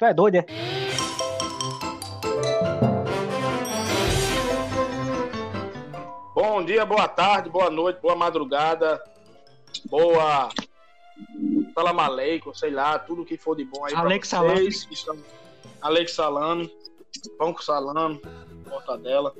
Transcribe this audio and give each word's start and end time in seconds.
Tu 0.00 0.06
é 0.06 0.14
doido, 0.14 0.36
é? 0.36 0.46
Bom 6.34 6.64
dia, 6.64 6.86
boa 6.86 7.06
tarde, 7.06 7.50
boa 7.50 7.68
noite, 7.68 8.00
boa 8.00 8.16
madrugada, 8.16 8.98
boa. 9.90 10.48
Salam 11.74 12.00
aleikum, 12.00 12.54
sei 12.54 12.70
lá, 12.70 12.98
tudo 12.98 13.26
que 13.26 13.36
for 13.36 13.54
de 13.54 13.66
bom 13.66 13.84
aí 13.84 13.94
Alex 13.94 14.30
pra 14.30 14.40
vocês. 14.40 14.88
Estamos... 14.90 15.22
Alex 15.82 16.12
salame, 16.14 16.72
pão 17.36 17.52
com 17.52 17.60
salame, 17.60 18.22
mortadela. 18.70 19.34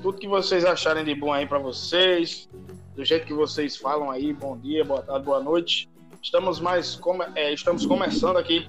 Tudo 0.00 0.16
que 0.16 0.26
vocês 0.26 0.64
acharem 0.64 1.04
de 1.04 1.14
bom 1.14 1.34
aí 1.34 1.46
pra 1.46 1.58
vocês, 1.58 2.48
do 2.94 3.04
jeito 3.04 3.26
que 3.26 3.34
vocês 3.34 3.76
falam 3.76 4.10
aí, 4.10 4.32
bom 4.32 4.56
dia, 4.56 4.82
boa 4.86 5.02
tarde, 5.02 5.26
boa 5.26 5.42
noite. 5.42 5.86
Estamos 6.22 6.60
mais 6.60 6.94
come... 6.94 7.26
é, 7.34 7.52
estamos 7.52 7.84
começando 7.84 8.38
aqui 8.38 8.66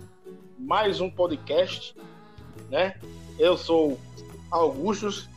mais 0.58 1.00
um 1.00 1.10
podcast, 1.10 1.96
né? 2.70 2.96
Eu 3.38 3.58
sou 3.58 4.00
Augustus, 4.50 5.30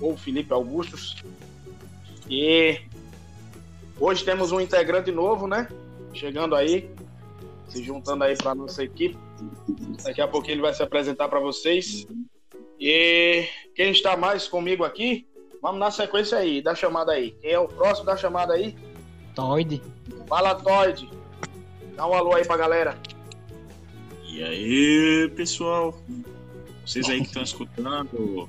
ou 0.00 0.16
Felipe 0.16 0.52
Augustus, 0.52 1.16
e 2.28 2.80
hoje 4.00 4.24
temos 4.24 4.52
um 4.52 4.60
integrante 4.60 5.10
novo, 5.12 5.46
né? 5.46 5.68
Chegando 6.12 6.56
aí, 6.56 6.90
se 7.68 7.82
juntando 7.82 8.24
aí 8.24 8.36
para 8.36 8.54
nossa 8.54 8.82
equipe. 8.82 9.16
Daqui 10.02 10.20
a 10.20 10.28
pouquinho 10.28 10.54
ele 10.54 10.62
vai 10.62 10.74
se 10.74 10.82
apresentar 10.82 11.28
para 11.28 11.40
vocês. 11.40 12.06
E 12.78 13.48
quem 13.74 13.90
está 13.90 14.16
mais 14.16 14.48
comigo 14.48 14.84
aqui, 14.84 15.26
vamos 15.62 15.80
na 15.80 15.90
sequência 15.90 16.38
aí, 16.38 16.60
da 16.60 16.74
chamada 16.74 17.12
aí. 17.12 17.32
Quem 17.40 17.52
é 17.52 17.58
o 17.58 17.68
próximo 17.68 18.06
da 18.06 18.16
chamada 18.16 18.54
aí? 18.54 18.76
Toide. 19.34 19.82
Fala, 20.26 20.54
Toide. 20.54 21.08
Dá 21.94 22.06
um 22.06 22.14
alô 22.14 22.34
aí 22.34 22.44
pra 22.44 22.56
galera. 22.56 22.98
E 24.36 24.44
aí, 24.44 25.32
pessoal? 25.34 25.98
Vocês 26.84 27.08
aí 27.08 27.22
que 27.22 27.28
estão 27.28 27.42
escutando, 27.42 28.46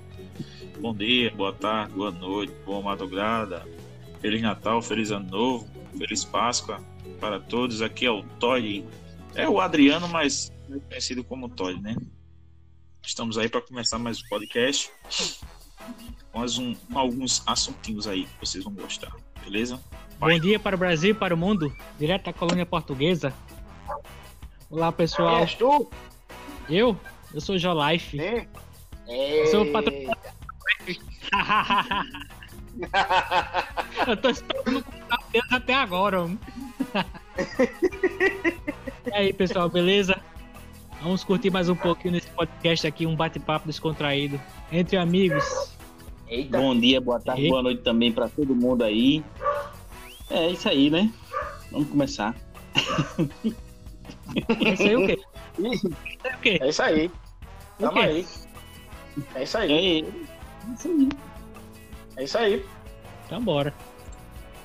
bom 0.81 0.93
dia, 0.93 1.31
boa 1.33 1.53
tarde, 1.53 1.93
boa 1.93 2.11
noite, 2.11 2.51
boa 2.65 2.81
madrugada, 2.81 3.65
Feliz 4.19 4.41
Natal, 4.41 4.81
Feliz 4.81 5.11
Ano 5.11 5.29
Novo, 5.29 5.67
Feliz 5.97 6.25
Páscoa 6.25 6.83
para 7.21 7.39
todos. 7.39 7.81
Aqui 7.81 8.05
é 8.05 8.11
o 8.11 8.21
Todd. 8.21 8.83
É 9.33 9.47
o 9.47 9.61
Adriano, 9.61 10.09
mas 10.09 10.51
conhecido 10.89 11.23
como 11.23 11.47
Todd, 11.47 11.81
né? 11.81 11.95
Estamos 13.01 13.37
aí 13.37 13.47
para 13.47 13.61
começar 13.61 13.97
mais 13.97 14.21
um 14.21 14.27
podcast 14.27 14.91
com, 16.33 16.41
um, 16.41 16.75
alguns 16.95 17.41
assuntinhos 17.47 18.07
aí 18.07 18.25
que 18.25 18.45
vocês 18.45 18.61
vão 18.61 18.73
gostar, 18.73 19.15
beleza? 19.41 19.81
Bom 20.19 20.37
dia 20.37 20.59
para 20.59 20.75
o 20.75 20.79
Brasil 20.79 21.11
e 21.11 21.13
para 21.13 21.33
o 21.33 21.37
mundo, 21.37 21.73
direto 21.97 22.25
da 22.25 22.33
colônia 22.33 22.65
portuguesa. 22.65 23.33
Olá, 24.69 24.91
pessoal. 24.91 25.37
És 25.37 25.55
tu? 25.55 25.89
Eu? 26.69 26.97
Eu 27.33 27.39
sou 27.39 27.57
Jolife. 27.57 28.17
Sim. 28.17 28.45
Eu 29.07 29.47
sou 29.47 29.65
patrocinador. 29.71 30.17
Eu 34.07 34.17
tô 34.17 34.29
esperando 34.29 34.83
contar 34.83 35.19
deles 35.31 35.51
até 35.51 35.73
agora. 35.73 36.27
e 39.07 39.13
aí, 39.13 39.31
pessoal, 39.31 39.69
beleza? 39.69 40.19
Vamos 41.01 41.23
curtir 41.23 41.49
mais 41.49 41.69
um 41.69 41.75
pouquinho 41.75 42.15
nesse 42.15 42.27
podcast 42.29 42.85
aqui, 42.85 43.05
um 43.05 43.15
bate-papo 43.15 43.67
descontraído 43.67 44.37
entre 44.69 44.97
amigos. 44.97 45.45
Eita. 46.27 46.57
Bom 46.57 46.77
dia, 46.77 46.99
boa 46.99 47.21
tarde, 47.21 47.43
Eita. 47.43 47.51
boa 47.51 47.63
noite 47.63 47.83
também 47.83 48.11
para 48.11 48.27
todo 48.27 48.53
mundo 48.53 48.83
aí. 48.83 49.23
É 50.29 50.49
isso 50.49 50.67
aí, 50.67 50.89
né? 50.89 51.09
Vamos 51.71 51.87
começar. 51.89 52.35
É 54.59 54.73
isso 54.73 54.83
aí 54.83 54.95
o 54.95 55.07
quê? 55.07 55.19
É, 56.23 56.35
o 56.35 56.39
quê? 56.39 56.59
é 56.61 56.69
isso 56.69 56.83
aí. 56.83 57.11
Tamo 57.79 57.99
aí. 57.99 58.27
É 59.35 59.43
isso 59.43 59.57
aí. 59.57 59.71
É 59.73 60.73
isso 60.73 60.87
aí. 60.87 61.09
É 62.17 62.23
isso 62.23 62.37
aí. 62.37 62.65
Então 63.25 63.41
bora. 63.41 63.73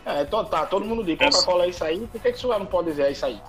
É, 0.04 0.22
então 0.22 0.44
tá, 0.44 0.66
todo 0.66 0.84
mundo 0.84 1.04
diz 1.04 1.16
Coca-Cola 1.16 1.64
é 1.64 1.68
isso 1.68 1.84
aí, 1.84 2.06
por 2.08 2.20
que, 2.20 2.32
que 2.32 2.46
o 2.46 2.58
não 2.58 2.66
pode 2.66 2.90
dizer 2.90 3.04
é 3.04 3.12
isso 3.12 3.24
aí? 3.24 3.40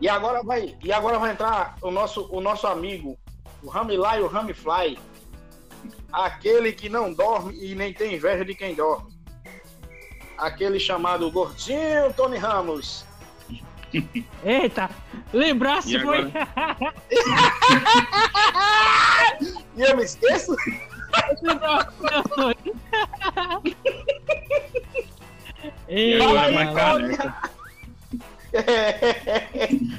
E 0.00 0.08
agora 0.08 0.42
vai, 0.42 0.76
e 0.82 0.92
agora 0.92 1.18
vai 1.18 1.32
entrar 1.32 1.76
o 1.82 1.90
nosso, 1.90 2.28
o 2.32 2.40
nosso 2.40 2.66
amigo, 2.66 3.18
o 3.62 3.68
Ramilá 3.68 4.18
e 4.18 4.22
o 4.22 4.28
Ramifly. 4.28 4.98
Aquele 6.10 6.72
que 6.72 6.88
não 6.88 7.12
dorme 7.12 7.54
e 7.62 7.74
nem 7.74 7.92
tem 7.92 8.14
inveja 8.14 8.44
de 8.44 8.54
quem 8.54 8.74
dorme. 8.74 9.12
Aquele 10.36 10.78
chamado 10.78 11.30
Gordinho 11.30 12.12
Tony 12.14 12.38
Ramos. 12.38 13.04
Eita, 14.44 14.90
lembrasse 15.32 15.98
foi. 16.00 16.30
e 19.76 19.82
eu 19.82 19.96
me 19.96 20.04
esqueço? 20.04 20.54
Ei, 25.88 26.18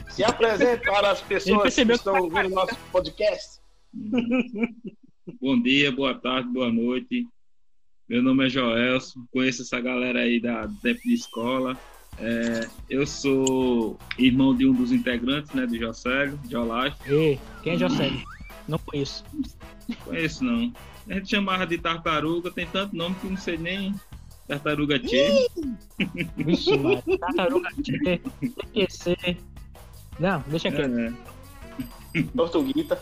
Se 0.09 0.23
apresentar 0.23 1.05
as 1.05 1.21
pessoas 1.21 1.75
que 1.75 1.81
estão 1.81 2.15
ouvindo 2.21 2.49
nosso 2.49 2.75
podcast. 2.91 3.59
Bom 5.41 5.61
dia, 5.61 5.91
boa 5.91 6.13
tarde, 6.15 6.49
boa 6.49 6.71
noite. 6.71 7.27
Meu 8.07 8.21
nome 8.23 8.45
é 8.47 8.49
Joelson, 8.49 9.25
conheço 9.31 9.61
essa 9.61 9.79
galera 9.79 10.21
aí 10.21 10.39
da 10.39 10.67
tempo 10.81 11.01
de 11.01 11.13
escola. 11.13 11.77
É, 12.17 12.67
eu 12.89 13.05
sou 13.07 13.97
irmão 14.17 14.55
de 14.55 14.67
um 14.67 14.73
dos 14.73 14.91
integrantes, 14.91 15.53
né, 15.53 15.65
do 15.65 15.77
Jocélio, 15.77 16.37
Jolife. 16.49 16.97
Ei, 17.07 17.39
quem 17.63 17.73
é 17.73 17.77
Jocélio? 17.77 18.21
Não 18.67 18.77
conheço. 18.79 19.23
Conheço 20.03 20.43
não. 20.43 20.73
A 21.09 21.13
gente 21.13 21.29
chamava 21.29 21.65
de 21.65 21.77
tartaruga, 21.77 22.51
tem 22.51 22.67
tanto 22.67 22.93
nome 22.95 23.15
que 23.15 23.27
não 23.27 23.37
sei 23.37 23.57
nem. 23.57 23.95
Tartaruga 24.47 24.99
Tchê. 24.99 25.47
Vixe, 26.37 26.77
mano. 26.77 27.01
Tartaruga 27.19 27.69
Tchê. 27.81 28.21
TQC. 28.73 29.37
Não, 30.19 30.43
deixa 30.47 30.69
aqui. 30.69 30.81
É. 30.81 32.23
Tortuguita. 32.35 33.01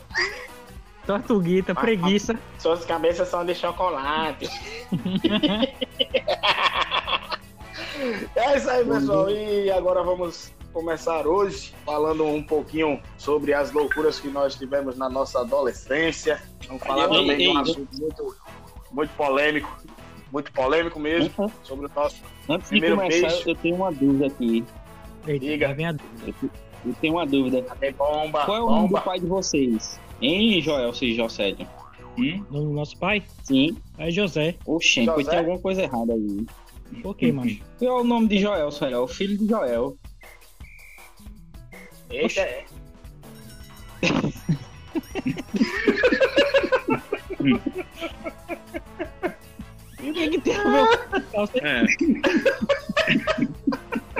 Tortuguita, 1.05 1.73
preguiça. 1.73 2.37
Suas 2.59 2.85
cabeças 2.85 3.29
são 3.29 3.45
de 3.45 3.55
chocolate. 3.55 4.49
é 8.35 8.57
isso 8.57 8.69
aí, 8.69 8.85
pessoal. 8.85 9.29
E 9.29 9.71
agora 9.71 10.03
vamos 10.03 10.53
começar 10.73 11.25
hoje 11.25 11.73
falando 11.85 12.25
um 12.25 12.43
pouquinho 12.43 13.01
sobre 13.17 13.53
as 13.53 13.71
loucuras 13.71 14.19
que 14.19 14.27
nós 14.27 14.55
tivemos 14.55 14.97
na 14.97 15.09
nossa 15.09 15.39
adolescência. 15.39 16.41
Vamos 16.67 16.83
falar 16.83 17.07
também 17.07 17.37
de 17.37 17.47
um 17.47 17.57
assunto 17.57 17.99
muito, 17.99 18.35
muito 18.91 19.13
polêmico, 19.15 19.77
muito 20.31 20.51
polêmico 20.51 20.99
mesmo, 20.99 21.31
uhum. 21.37 21.49
sobre 21.63 21.87
o 21.87 21.91
nosso 21.95 22.21
Antes 22.49 22.69
de 22.69 22.81
começar, 22.81 23.27
peixe. 23.27 23.49
eu 23.49 23.55
tenho 23.55 23.75
uma 23.75 23.91
dúvida 23.91 24.27
aqui. 24.27 24.63
Diga. 25.25 25.73
Vem 25.73 25.87
a 25.87 25.91
dúvida. 25.91 26.33
Eu 26.85 26.93
tenho 27.01 27.13
uma 27.15 27.25
dúvida. 27.25 27.61
Cadê 27.63 27.91
bomba? 27.91 28.45
Qual 28.45 28.57
é 28.57 28.61
o 28.61 28.69
nome 28.69 28.89
do 28.89 29.01
pai 29.01 29.19
de 29.19 29.25
vocês? 29.25 29.99
Hein, 30.21 30.61
Joel, 30.61 30.93
se 30.93 31.13
José? 31.13 31.55
Hum? 32.17 32.45
No 32.49 32.73
nosso 32.73 32.97
pai? 32.97 33.23
Sim. 33.43 33.77
É 33.97 34.09
José. 34.09 34.55
Oxê, 34.65 35.05
pois 35.05 35.27
tem 35.27 35.39
alguma 35.39 35.59
coisa 35.59 35.83
errada 35.83 36.13
aí. 36.13 36.45
Que, 37.17 37.31
mano? 37.31 37.51
Qual 37.79 37.99
é 37.99 38.01
o 38.01 38.03
nome 38.03 38.27
de 38.27 38.39
Joel, 38.39 38.69
É 38.81 38.97
O 38.97 39.07
filho 39.07 39.37
de 39.37 39.47
Joel. 39.47 39.97
Eita, 42.09 42.41
é. 42.41 42.65
e 50.01 50.09
o 50.09 50.13
que, 50.13 50.29
que 50.29 50.41
tem 50.41 50.55
a 50.55 50.63
ver 50.63 51.63
É. 51.63 51.85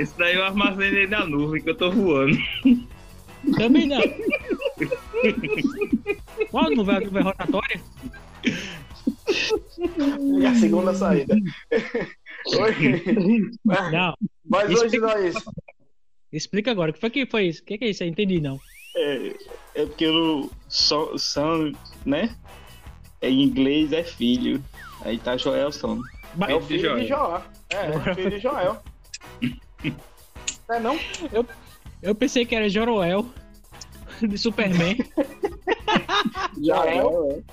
Esse 0.02 0.18
daí 0.18 0.36
eu 0.36 0.44
armazenei 0.44 1.08
na 1.08 1.26
nuvem 1.26 1.62
que 1.62 1.70
eu 1.70 1.76
tô 1.76 1.92
voando. 1.92 2.38
Também 3.58 3.88
não. 3.88 4.02
Qual 6.52 6.70
nuvem? 6.72 6.96
A 6.98 7.00
nuvem 7.00 7.24
rotatória? 7.24 7.82
E 10.40 10.46
a 10.46 10.56
segunda 10.56 10.94
saída. 10.94 11.36
Oi. 12.56 13.52
Não. 13.92 14.14
Mas 14.46 14.70
hoje 14.72 14.98
nós. 15.00 15.36
Explica 16.32 16.72
agora, 16.72 16.92
o 16.92 16.94
que 16.94 17.00
foi 17.00 17.10
que 17.10 17.26
foi 17.26 17.48
isso? 17.48 17.62
O 17.62 17.66
que, 17.66 17.78
é 17.82 17.90
isso? 17.90 18.04
Eu 18.04 18.08
entendi, 18.08 18.40
não. 18.42 18.60
É, 18.96 19.34
é 19.76 19.86
porque 19.86 20.08
o 20.08 20.50
so, 20.68 21.18
son, 21.18 21.72
né? 22.06 22.36
É, 23.22 23.30
em 23.30 23.44
inglês 23.44 23.92
é 23.92 24.04
filho. 24.04 24.64
Aí 25.02 25.18
tá 25.18 25.38
Joelson. 25.38 26.02
É 26.48 26.56
o 26.56 26.62
filho 26.62 27.00
de 27.00 27.08
Joel. 27.08 27.44
É, 27.70 27.86
é 27.86 27.90
o 27.90 28.16
filho 28.16 28.30
de 28.30 28.40
Joel. 28.40 28.84
é 30.70 30.80
não? 30.80 31.00
Eu, 31.32 31.46
eu 32.02 32.16
pensei 32.16 32.46
que 32.46 32.56
era 32.56 32.70
Joroel. 32.70 33.26
De 34.22 34.38
Superman. 34.38 34.98
Joel. 36.62 37.44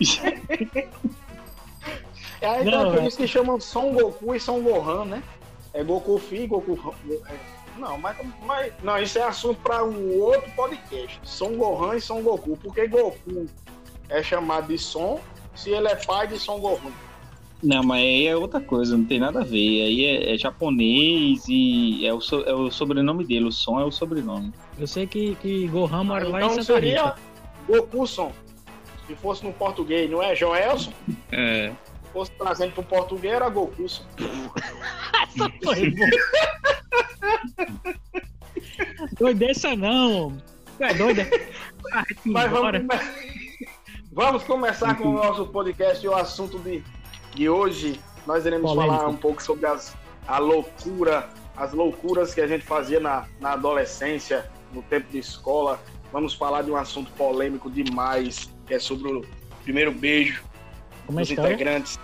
é, 2.40 2.62
então, 2.62 2.84
não, 2.84 2.92
é 2.92 2.96
por 2.98 3.06
isso 3.06 3.16
que 3.16 3.26
chamam 3.26 3.60
Son 3.60 3.92
Goku 3.92 4.34
e 4.34 4.40
Son 4.40 4.60
Gohan, 4.60 5.04
né? 5.04 5.22
É 5.74 5.82
Goku 5.84 6.18
Fi, 6.18 6.46
Goku. 6.46 6.94
É, 7.28 7.34
Não, 7.78 7.96
mas, 7.98 8.16
mas 8.44 8.72
não, 8.82 8.98
isso 8.98 9.18
é 9.18 9.22
assunto 9.22 9.60
para 9.62 9.84
um 9.84 10.18
outro 10.20 10.50
podcast. 10.56 11.20
Son 11.22 11.52
Gohan 11.56 11.96
e 11.96 12.00
Son 12.00 12.22
Goku. 12.22 12.56
Porque 12.56 12.86
Goku 12.88 13.46
é 14.08 14.22
chamado 14.22 14.68
de 14.68 14.78
Son 14.78 15.20
se 15.54 15.70
ele 15.70 15.88
é 15.88 15.94
pai 15.96 16.26
de 16.26 16.38
Son 16.38 16.58
Gohan. 16.58 16.90
Não, 17.62 17.82
mas 17.82 18.00
aí 18.00 18.26
é 18.26 18.34
outra 18.34 18.58
coisa, 18.58 18.96
não 18.96 19.04
tem 19.04 19.20
nada 19.20 19.40
a 19.42 19.44
ver. 19.44 19.82
Aí 19.82 20.04
é, 20.06 20.34
é 20.34 20.38
japonês 20.38 21.44
e 21.46 22.06
é 22.06 22.12
o, 22.12 22.20
so- 22.20 22.42
é 22.46 22.54
o 22.54 22.70
sobrenome 22.70 23.22
dele, 23.24 23.44
o 23.44 23.52
som 23.52 23.78
é 23.78 23.84
o 23.84 23.90
sobrenome. 23.92 24.50
Eu 24.78 24.86
sei 24.86 25.06
que, 25.06 25.34
que 25.36 25.68
Gohan 25.68 26.04
mora 26.04 26.26
lá 26.26 26.40
em 26.40 26.44
Então 26.44 26.50
Santa 26.62 26.64
seria 26.80 27.04
Rita. 27.04 27.16
Goku 27.68 28.06
Son. 28.06 28.32
Se 29.06 29.14
fosse 29.16 29.44
no 29.44 29.52
português, 29.52 30.10
não 30.10 30.22
é 30.22 30.34
Joelson? 30.34 30.92
É. 31.30 31.70
Se 32.10 32.12
fosse 32.12 32.32
trazendo 32.32 32.72
pro 32.72 32.82
português, 32.82 33.34
era 33.34 33.48
Goku 33.48 33.88
Son. 33.88 34.04
Foi 35.62 35.90
bom. 35.90 36.06
Doido 39.16 39.42
essa 39.44 39.76
não, 39.76 40.26
homem. 40.26 40.42
Tu 40.76 40.82
é? 40.82 41.50
Ah, 41.92 42.04
Mas 42.24 42.50
vamos, 42.50 42.82
vamos 44.10 44.42
começar 44.42 44.96
com 44.96 45.10
o 45.10 45.12
nosso 45.12 45.46
podcast 45.46 46.04
e 46.04 46.08
o 46.08 46.14
assunto 46.16 46.58
de, 46.58 46.82
de 47.32 47.48
hoje. 47.48 48.00
Nós 48.26 48.44
iremos 48.44 48.72
Polêmico. 48.72 48.96
falar 48.96 49.08
um 49.08 49.16
pouco 49.16 49.40
sobre 49.40 49.66
as, 49.66 49.96
a 50.26 50.38
loucura, 50.38 51.28
as 51.56 51.72
loucuras 51.72 52.34
que 52.34 52.40
a 52.40 52.46
gente 52.48 52.66
fazia 52.66 52.98
na, 52.98 53.28
na 53.38 53.52
adolescência, 53.52 54.50
no 54.72 54.82
tempo 54.82 55.08
de 55.12 55.18
escola. 55.18 55.80
Vamos 56.12 56.34
falar 56.34 56.62
de 56.62 56.72
um 56.72 56.76
assunto 56.76 57.12
polêmico 57.12 57.70
demais, 57.70 58.50
que 58.66 58.74
é 58.74 58.80
sobre 58.80 59.12
o 59.12 59.24
primeiro 59.62 59.92
beijo 59.92 60.49
Como 61.10 61.18
é 61.18 61.22
a 61.22 61.24
história? 61.24 61.54
integrantes. 61.54 61.98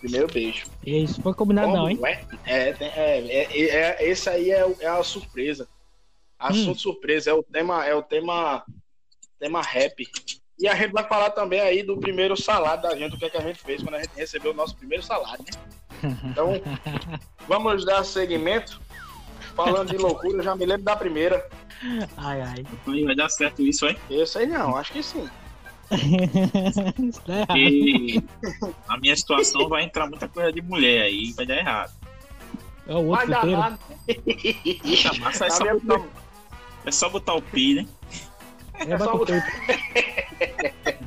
Primeiro 0.00 0.28
beijo. 0.28 0.66
E 0.86 1.02
Isso 1.02 1.20
foi 1.20 1.34
combinado 1.34 1.72
não, 1.72 1.90
hein? 1.90 1.96
Como 1.96 2.06
é? 2.06 2.24
É, 2.46 2.68
é, 2.68 2.76
é, 2.80 3.26
é- 3.26 3.98
é- 4.00 4.08
esse 4.08 4.30
aí 4.30 4.52
é, 4.52 4.64
é 4.78 4.86
a 4.86 5.02
surpresa. 5.02 5.68
Assunto 6.38 6.78
surpresa, 6.78 7.30
é 7.30 7.34
o 7.34 7.42
tema, 7.42 7.84
é 7.84 7.92
o 7.96 8.02
tema, 8.02 8.64
tema 9.40 9.60
rap. 9.60 10.06
E 10.56 10.68
a 10.68 10.74
gente 10.76 10.92
vai 10.92 11.02
falar 11.02 11.30
também 11.30 11.58
aí 11.60 11.82
do 11.82 11.98
primeiro 11.98 12.36
salário 12.36 12.80
da 12.80 12.96
gente, 12.96 13.16
o 13.16 13.18
que, 13.18 13.24
é 13.24 13.30
que 13.30 13.36
a 13.36 13.40
gente 13.40 13.58
fez 13.58 13.82
quando 13.82 13.96
a 13.96 13.98
gente 14.02 14.14
recebeu 14.14 14.52
o 14.52 14.54
nosso 14.54 14.76
primeiro 14.76 15.02
salário, 15.02 15.44
né? 15.44 15.60
Então, 16.30 16.52
vamos 17.48 17.84
dar 17.84 18.04
seguimento. 18.04 18.80
Falando 19.56 19.88
de 19.90 19.96
loucura, 19.96 20.38
eu 20.38 20.44
já 20.44 20.54
me 20.54 20.64
lembro 20.64 20.84
da 20.84 20.94
primeira. 20.94 21.44
Ai, 22.16 22.40
ai. 22.40 22.64
Vai 23.04 23.16
dar 23.16 23.28
certo 23.28 23.62
isso, 23.62 23.84
hein? 23.88 23.98
Esse 24.08 24.38
aí 24.38 24.46
não, 24.46 24.76
acho 24.76 24.92
que 24.92 25.02
sim. 25.02 25.28
Isso 25.90 27.20
tá 27.26 27.32
errado. 27.32 27.46
Porque 27.46 28.22
na 28.88 28.98
minha 28.98 29.16
situação 29.16 29.68
vai 29.68 29.84
entrar 29.84 30.06
muita 30.08 30.28
coisa 30.28 30.52
de 30.52 30.60
mulher 30.62 31.02
aí, 31.02 31.32
vai 31.32 31.46
dar 31.46 31.56
errado. 31.56 31.92
É 32.86 32.94
o 32.94 33.08
Vai 33.08 33.20
outro 33.26 33.28
dar 33.30 33.40
puteiro. 33.40 33.60
nada. 33.60 33.78
Tá 35.02 35.14
massa, 35.20 35.44
é, 35.44 35.48
Na 35.48 35.54
só 35.54 35.62
minha- 35.64 35.74
botar, 35.78 36.06
é 36.86 36.90
só 36.90 37.08
botar 37.08 37.34
o 37.34 37.42
pi, 37.42 37.74
né? 37.74 37.86
É 38.80 38.98
só 38.98 39.12
batuteiro. 39.12 39.42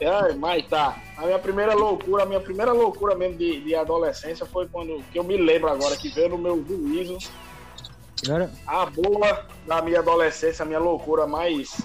É, 0.00 0.32
mas 0.34 0.66
tá. 0.68 0.96
A 1.16 1.22
minha 1.22 1.38
primeira 1.38 1.74
loucura, 1.74 2.24
a 2.24 2.26
minha 2.26 2.40
primeira 2.40 2.72
loucura 2.72 3.14
mesmo 3.14 3.38
de, 3.38 3.60
de 3.62 3.74
adolescência 3.74 4.44
foi 4.44 4.68
quando 4.68 5.02
que 5.10 5.18
eu 5.18 5.24
me 5.24 5.36
lembro 5.36 5.68
agora 5.70 5.96
que 5.96 6.08
veio 6.10 6.30
no 6.30 6.38
meu 6.38 6.64
juízo 6.66 7.16
Agora, 8.24 8.52
a 8.66 8.86
boa 8.86 9.46
da 9.66 9.80
minha 9.82 10.00
adolescência, 10.00 10.62
a 10.62 10.66
minha 10.66 10.78
loucura 10.78 11.26
mais 11.26 11.80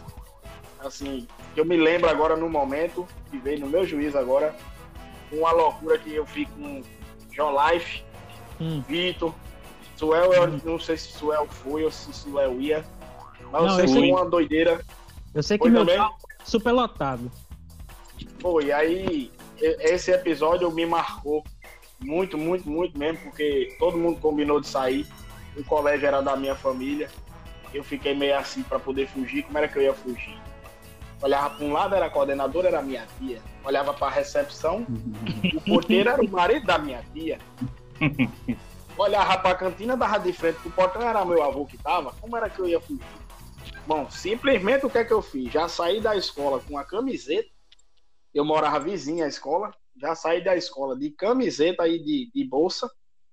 assim, 0.80 1.28
eu 1.60 1.66
me 1.66 1.78
lembro 1.78 2.10
agora 2.10 2.36
no 2.36 2.50
momento, 2.50 3.08
que 3.30 3.38
veio 3.38 3.60
no 3.62 3.68
meu 3.68 3.86
juízo 3.86 4.18
agora, 4.18 4.56
uma 5.32 5.52
loucura 5.52 5.98
que 5.98 6.14
eu 6.14 6.26
fiz 6.26 6.48
com 6.50 6.82
John 7.32 7.56
Life, 7.70 8.04
Hum. 8.60 8.84
Vitor, 8.88 9.34
Suel, 9.96 10.34
eu 10.34 10.48
não 10.66 10.80
sei 10.80 10.98
se 10.98 11.10
Suel 11.10 11.46
foi 11.48 11.84
ou 11.84 11.92
se 11.92 12.12
Suel 12.12 12.60
ia, 12.60 12.84
mas 13.52 13.62
eu 13.62 13.68
Não, 13.68 13.76
sei 13.76 13.84
eu 13.84 13.88
que 13.88 13.94
fui. 13.94 14.00
foi 14.02 14.12
uma 14.12 14.26
doideira, 14.28 14.82
eu 15.36 15.44
sei 15.44 15.58
que 15.60 15.64
foi 15.64 15.72
meu 15.72 15.86
carro 15.86 16.16
super 16.44 16.72
lotado. 16.72 17.32
Foi, 18.42 18.72
aí 18.72 19.32
esse 19.60 20.12
episódio 20.12 20.72
me 20.72 20.86
marcou 20.88 21.44
muito, 22.00 22.36
muito, 22.38 22.68
muito 22.68 22.98
mesmo, 22.98 23.20
porque 23.24 23.76
todo 23.78 23.98
mundo 23.98 24.20
combinou 24.20 24.60
de 24.60 24.68
sair. 24.68 25.06
O 25.56 25.64
colégio 25.64 26.08
era 26.08 26.22
da 26.22 26.36
minha 26.36 26.56
família. 26.56 27.10
Eu 27.74 27.84
fiquei 27.84 28.14
meio 28.16 28.38
assim 28.38 28.64
para 28.64 28.80
poder 28.80 29.08
fugir. 29.08 29.44
Como 29.44 29.58
era 29.58 29.68
que 29.68 29.78
eu 29.78 29.84
ia 29.84 29.94
fugir? 29.94 30.40
Olhava 31.22 31.56
para 31.56 31.66
um 31.66 31.74
lado, 31.74 31.96
era 31.96 32.06
a 32.06 32.10
coordenadora, 32.10 32.68
era 32.68 32.80
a 32.80 32.82
minha 32.82 33.08
tia. 33.18 33.42
Olhava 33.64 33.94
para 33.94 34.08
a 34.08 34.12
recepção, 34.12 34.86
o 35.56 35.62
porteiro 35.62 36.10
era 36.10 36.22
o 36.22 36.30
marido 36.30 36.66
da 36.66 36.78
minha 36.78 37.04
tia. 37.14 37.40
Olhava 38.98 39.38
para 39.38 39.52
a 39.52 39.56
cantina, 39.56 39.96
dava 39.96 40.20
de 40.20 40.34
frente 40.34 40.60
pro 40.60 40.72
portão, 40.72 41.02
era 41.02 41.24
meu 41.26 41.44
avô 41.44 41.66
que 41.66 41.78
tava. 41.78 42.12
Como 42.20 42.36
era 42.36 42.50
que 42.50 42.60
eu 42.60 42.68
ia 42.68 42.80
fugir? 42.80 43.04
Bom, 43.86 44.10
simplesmente 44.10 44.86
o 44.86 44.90
que 44.90 44.98
é 44.98 45.04
que 45.04 45.14
eu 45.14 45.22
fiz? 45.22 45.52
Já 45.52 45.68
saí 45.68 46.02
da 46.02 46.16
escola 46.16 46.60
com 46.68 46.78
a 46.78 46.84
camiseta 46.84 47.50
eu 48.38 48.46
morava 48.46 48.80
vizinha 48.80 49.26
à 49.26 49.28
escola, 49.28 49.74
já 50.00 50.14
saí 50.14 50.44
da 50.44 50.56
escola 50.56 50.96
de 50.96 51.10
camiseta 51.10 51.88
e 51.88 51.98
de, 51.98 52.32
de 52.32 52.48
bolsa 52.48 52.88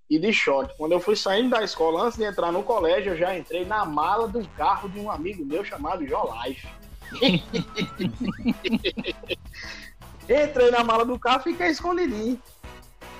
e 0.08 0.18
de 0.18 0.32
short. 0.32 0.74
Quando 0.78 0.92
eu 0.92 1.00
fui 1.00 1.14
saindo 1.14 1.50
da 1.50 1.62
escola, 1.62 2.04
antes 2.04 2.16
de 2.16 2.24
entrar 2.24 2.50
no 2.50 2.62
colégio, 2.62 3.12
eu 3.12 3.16
já 3.18 3.36
entrei 3.36 3.66
na 3.66 3.84
mala 3.84 4.26
do 4.26 4.46
carro 4.50 4.88
de 4.88 4.98
um 4.98 5.10
amigo 5.10 5.44
meu 5.44 5.62
chamado 5.62 6.06
Jolife. 6.06 6.66
entrei 10.28 10.70
na 10.70 10.84
mala 10.84 11.04
do 11.04 11.18
carro 11.18 11.40
e 11.40 11.52
fiquei 11.52 11.68
escondidinho. 11.68 12.40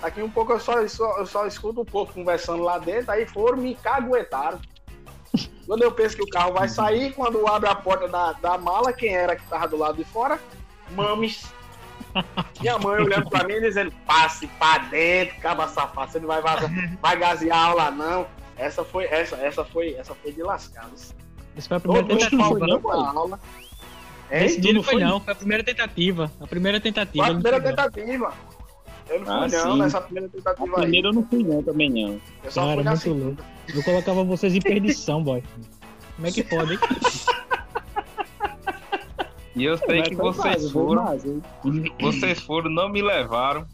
Daqui 0.00 0.22
um 0.22 0.30
pouco 0.30 0.52
eu 0.52 0.60
só, 0.60 0.86
só- 0.86 1.18
eu 1.18 1.26
só 1.26 1.46
escuto 1.46 1.80
um 1.80 1.84
pouco 1.84 2.12
conversando 2.12 2.62
lá 2.62 2.78
dentro, 2.78 3.10
aí 3.10 3.26
foram 3.26 3.58
me 3.58 3.74
caguetaram. 3.74 4.60
Quando 5.66 5.82
eu 5.82 5.90
penso 5.92 6.14
que 6.16 6.22
o 6.22 6.28
carro 6.28 6.52
vai 6.52 6.68
sair, 6.68 7.12
quando 7.14 7.46
abre 7.48 7.68
a 7.68 7.74
porta 7.74 8.06
da, 8.06 8.32
da 8.34 8.58
mala, 8.58 8.92
quem 8.92 9.14
era 9.14 9.34
que 9.34 9.44
tava 9.46 9.66
do 9.66 9.76
lado 9.78 9.96
de 9.96 10.04
fora? 10.04 10.38
Mames. 10.90 11.50
Minha 12.60 12.78
mãe 12.78 13.02
olhando 13.02 13.28
pra 13.30 13.44
mim 13.44 13.60
dizendo: 13.60 13.92
passe 14.06 14.46
pra 14.46 14.78
dentro, 14.78 15.36
caba 15.40 15.66
safado, 15.68 16.12
você 16.12 16.20
não 16.20 16.28
vai, 16.28 16.40
vazar, 16.42 16.70
vai 17.00 17.16
gasear 17.18 17.58
a 17.58 17.64
aula, 17.66 17.90
não. 17.90 18.26
Essa 18.56 18.84
foi, 18.84 19.04
essa, 19.06 19.36
essa 19.36 19.64
foi, 19.64 19.94
essa 19.94 20.14
foi 20.14 20.32
de 20.32 20.42
lascados. 20.42 21.14
Isso 21.56 21.68
foi 21.68 21.78
a 21.78 21.80
Todo 21.80 22.04
primeira 22.04 22.30
mundo 22.30 22.30
tentativa, 22.30 22.66
não, 22.66 22.80
faltando 22.80 22.90
a 22.90 23.10
aula. 23.18 23.40
É, 24.30 24.44
Esse 24.46 24.60
dia 24.60 24.72
não 24.72 24.82
foi 24.82 24.94
foi? 24.94 25.04
não, 25.04 25.20
foi 25.20 25.32
a 25.32 25.36
primeira 25.36 25.62
tentativa. 25.64 26.32
A 26.40 26.46
primeira 26.46 26.80
foi 26.80 26.90
tentativa. 26.92 27.24
a 27.24 27.32
não 27.32 27.40
primeira 27.42 27.60
foi, 27.62 27.70
tentativa. 27.70 28.32
Eu 29.08 29.18
não 29.20 29.26
fui, 29.26 29.34
Ah, 29.34 29.40
não, 29.64 29.72
sim. 29.74 29.78
nessa 29.78 30.00
primeira 30.00 30.28
tentativa 30.28 30.64
aí. 30.76 30.80
Primeiro 30.82 31.08
eu 31.08 31.12
não 31.12 31.26
fui 31.26 31.42
não, 31.44 31.62
também 31.62 31.90
não. 31.90 32.20
Eu 32.42 32.50
só 32.50 32.60
Cara, 32.62 32.74
fui 32.74 32.82
na 32.84 32.90
muito 32.92 33.02
segunda. 33.02 33.24
louco. 33.26 33.42
Eu 33.74 33.82
colocava 33.82 34.24
vocês 34.24 34.54
em 34.54 34.60
perdição, 34.60 35.22
boy. 35.22 35.42
Como 36.16 36.26
é 36.26 36.30
que 36.32 36.42
pode, 36.42 36.72
hein? 36.74 36.78
E 39.56 39.64
eu 39.64 39.78
sei 39.78 40.02
que 40.02 40.14
vocês 40.16 40.70
foram, 40.72 41.16
vocês 42.00 42.40
foram, 42.40 42.70
não 42.70 42.88
me 42.88 43.00
levaram. 43.02 43.66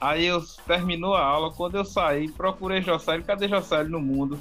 Aí 0.00 0.24
eu 0.26 0.42
terminou 0.66 1.14
a 1.14 1.22
aula, 1.22 1.52
quando 1.52 1.76
eu 1.76 1.84
saí, 1.84 2.28
procurei 2.32 2.80
Josélio, 2.82 3.22
cadê 3.24 3.46
Josélio 3.48 3.90
no 3.90 4.00
mundo? 4.00 4.38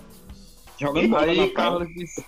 Jogando 0.79 1.09
bola 1.09 1.23
Aí. 1.23 1.49
Carlos 1.49 1.87
disse. 1.93 2.25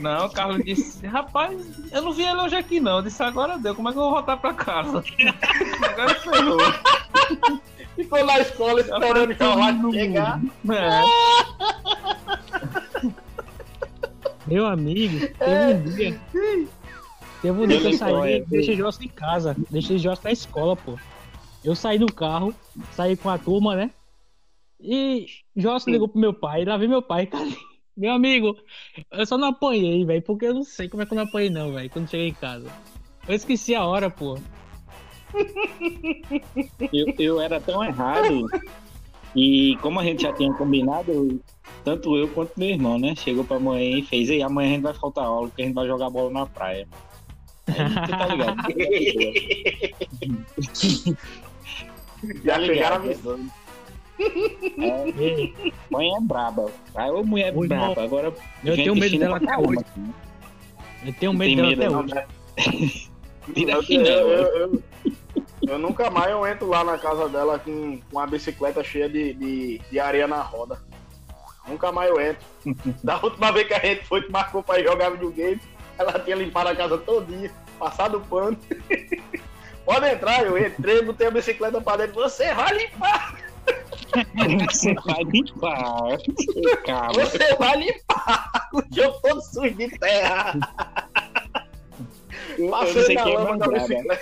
Não, 0.00 0.28
Carlos 0.28 0.64
disse, 0.64 1.06
rapaz, 1.06 1.90
eu 1.92 2.02
não 2.02 2.12
vi 2.12 2.24
ele 2.24 2.40
hoje 2.40 2.56
aqui 2.56 2.80
não. 2.80 2.96
Eu 2.96 3.02
disse, 3.02 3.22
agora 3.22 3.58
deu, 3.58 3.74
como 3.74 3.88
é 3.88 3.92
que 3.92 3.98
eu 3.98 4.02
vou 4.02 4.12
voltar 4.12 4.36
pra 4.36 4.52
casa? 4.52 5.02
agora 5.88 6.14
ferrou. 6.16 6.58
Ficou 7.94 8.24
na 8.24 8.40
escola 8.40 8.80
esperando 8.80 9.30
o 9.30 9.34
Jolate 9.34 9.92
chegar. 9.92 10.40
É. 10.68 11.02
Meu 14.46 14.66
amigo, 14.66 15.20
teve 15.38 15.72
um 15.72 15.94
dia. 15.94 16.20
Teve 17.40 17.60
um 17.60 17.66
dia 17.66 17.80
que 17.80 17.86
eu 17.86 17.92
saí, 17.92 18.44
deixei 18.46 18.76
Jossa 18.76 19.04
em 19.04 19.08
casa. 19.08 19.56
Deixei 19.70 19.98
Jossa 19.98 20.22
na 20.24 20.32
escola, 20.32 20.74
pô. 20.76 20.98
Eu 21.62 21.76
saí 21.76 21.98
do 21.98 22.12
carro, 22.12 22.52
saí 22.92 23.16
com 23.16 23.30
a 23.30 23.38
turma, 23.38 23.76
né? 23.76 23.90
E 24.80 25.26
Jossa 25.56 25.90
ligou 25.90 26.08
pro 26.08 26.20
meu 26.20 26.34
pai, 26.34 26.64
lá 26.64 26.76
vem 26.76 26.88
meu 26.88 27.00
pai, 27.00 27.26
cara. 27.26 27.48
Meu 27.96 28.12
amigo, 28.12 28.56
eu 29.12 29.24
só 29.26 29.38
não 29.38 29.48
apanhei, 29.48 30.04
velho, 30.04 30.22
porque 30.22 30.46
eu 30.46 30.54
não 30.54 30.64
sei 30.64 30.88
como 30.88 31.02
é 31.02 31.06
que 31.06 31.12
eu 31.12 31.16
não 31.16 31.24
apanhei, 31.24 31.48
não, 31.50 31.72
velho, 31.72 31.88
quando 31.90 32.08
cheguei 32.10 32.28
em 32.28 32.34
casa. 32.34 32.70
Eu 33.28 33.34
esqueci 33.34 33.74
a 33.74 33.84
hora, 33.84 34.10
pô. 34.10 34.36
Eu, 36.92 37.06
eu 37.18 37.40
era 37.40 37.60
tão 37.60 37.82
errado. 37.84 38.46
E 39.34 39.76
como 39.80 39.98
a 40.00 40.04
gente 40.04 40.22
já 40.22 40.32
tinha 40.32 40.52
combinado, 40.54 41.40
tanto 41.84 42.16
eu 42.16 42.28
quanto 42.28 42.52
meu 42.56 42.68
irmão, 42.68 42.98
né? 42.98 43.14
Chegou 43.16 43.44
pra 43.44 43.58
mãe 43.58 43.98
e 44.00 44.02
fez, 44.02 44.28
ei, 44.30 44.42
amanhã 44.42 44.70
a 44.70 44.74
gente 44.74 44.82
vai 44.82 44.94
faltar 44.94 45.24
aula, 45.24 45.48
porque 45.48 45.62
a 45.62 45.64
gente 45.66 45.74
vai 45.74 45.86
jogar 45.86 46.10
bola 46.10 46.30
na 46.30 46.46
praia. 46.46 46.86
Aí, 47.66 48.06
tu 48.06 48.10
tá 48.18 48.26
ligado? 48.26 48.56
Já 52.44 52.54
Tá 52.54 52.60
chegaram 52.64 52.66
ligado. 52.66 52.94
avisando. 53.04 53.63
Ei, 54.18 55.54
Mãe 55.90 56.14
é 56.16 56.20
braba. 56.20 56.70
Aí 56.94 57.10
ô 57.10 57.22
mulher 57.24 57.52
Oi, 57.56 57.66
braba. 57.68 57.90
irmão. 57.92 58.04
Agora. 58.04 58.32
Eu 58.64 58.74
gente 58.74 58.84
tenho 58.84 58.96
medo 58.96 59.18
dela 59.18 59.36
até 59.36 59.58
hoje. 59.58 59.80
assim. 59.90 60.14
Eu 61.04 61.12
tenho 61.14 61.34
medo 61.34 61.56
dela 61.56 61.68
medo, 61.68 61.82
até 61.82 61.90
não, 61.90 62.00
hoje. 62.04 63.10
Tira 63.54 63.72
Eu, 63.72 63.82
chinelo. 63.82 64.28
eu, 64.30 64.46
eu, 64.56 64.82
eu 65.68 65.78
nunca 65.78 66.10
mais 66.10 66.30
eu 66.30 66.46
entro 66.46 66.66
lá 66.66 66.82
na 66.82 66.96
casa 66.96 67.28
dela 67.28 67.58
com, 67.58 68.00
com 68.10 68.18
a 68.18 68.26
bicicleta 68.26 68.82
cheia 68.82 69.08
de, 69.08 69.34
de, 69.34 69.80
de 69.90 70.00
areia 70.00 70.26
na 70.26 70.40
roda. 70.40 70.80
Nunca 71.68 71.90
mais 71.92 72.08
eu 72.10 72.20
entro. 72.20 72.44
da 73.04 73.18
última 73.22 73.52
vez 73.52 73.66
que 73.66 73.74
a 73.74 73.80
gente 73.80 74.04
foi, 74.06 74.22
que 74.22 74.30
marcou 74.32 74.62
pra 74.62 74.80
ir 74.80 74.84
jogar 74.84 75.10
videogame, 75.10 75.60
ela 75.98 76.18
tinha 76.20 76.36
limpado 76.36 76.70
a 76.70 76.76
casa 76.76 76.96
todinha, 76.98 77.50
passado 77.78 78.18
o 78.18 78.20
pano. 78.22 78.56
Pode 79.84 80.06
entrar, 80.08 80.42
eu 80.44 80.56
entrei, 80.56 81.02
botei 81.02 81.26
a 81.26 81.30
bicicleta 81.30 81.78
pra 81.80 81.98
dentro, 81.98 82.14
você 82.14 82.54
vai 82.54 82.74
limpar! 82.78 83.43
Você 84.70 84.94
vai 84.94 85.24
limpar. 85.24 86.18
Calma. 86.84 87.12
Você 87.14 87.54
vai 87.56 87.76
limpar! 87.78 88.68
O 88.72 88.82
jogo 88.94 89.18
todo 89.22 89.40
sujo 89.42 89.74
de 89.74 89.88
terra! 89.98 90.54
Eu, 92.56 92.64
eu 92.66 92.70
não 92.70 92.78
Passei 92.78 93.02
sei 93.02 93.14
na 93.16 93.22
quem 93.24 93.34
é 93.34 93.38
mais 93.38 93.58
da 93.58 93.66
brava. 93.66 93.88
bicicleta. 93.88 94.20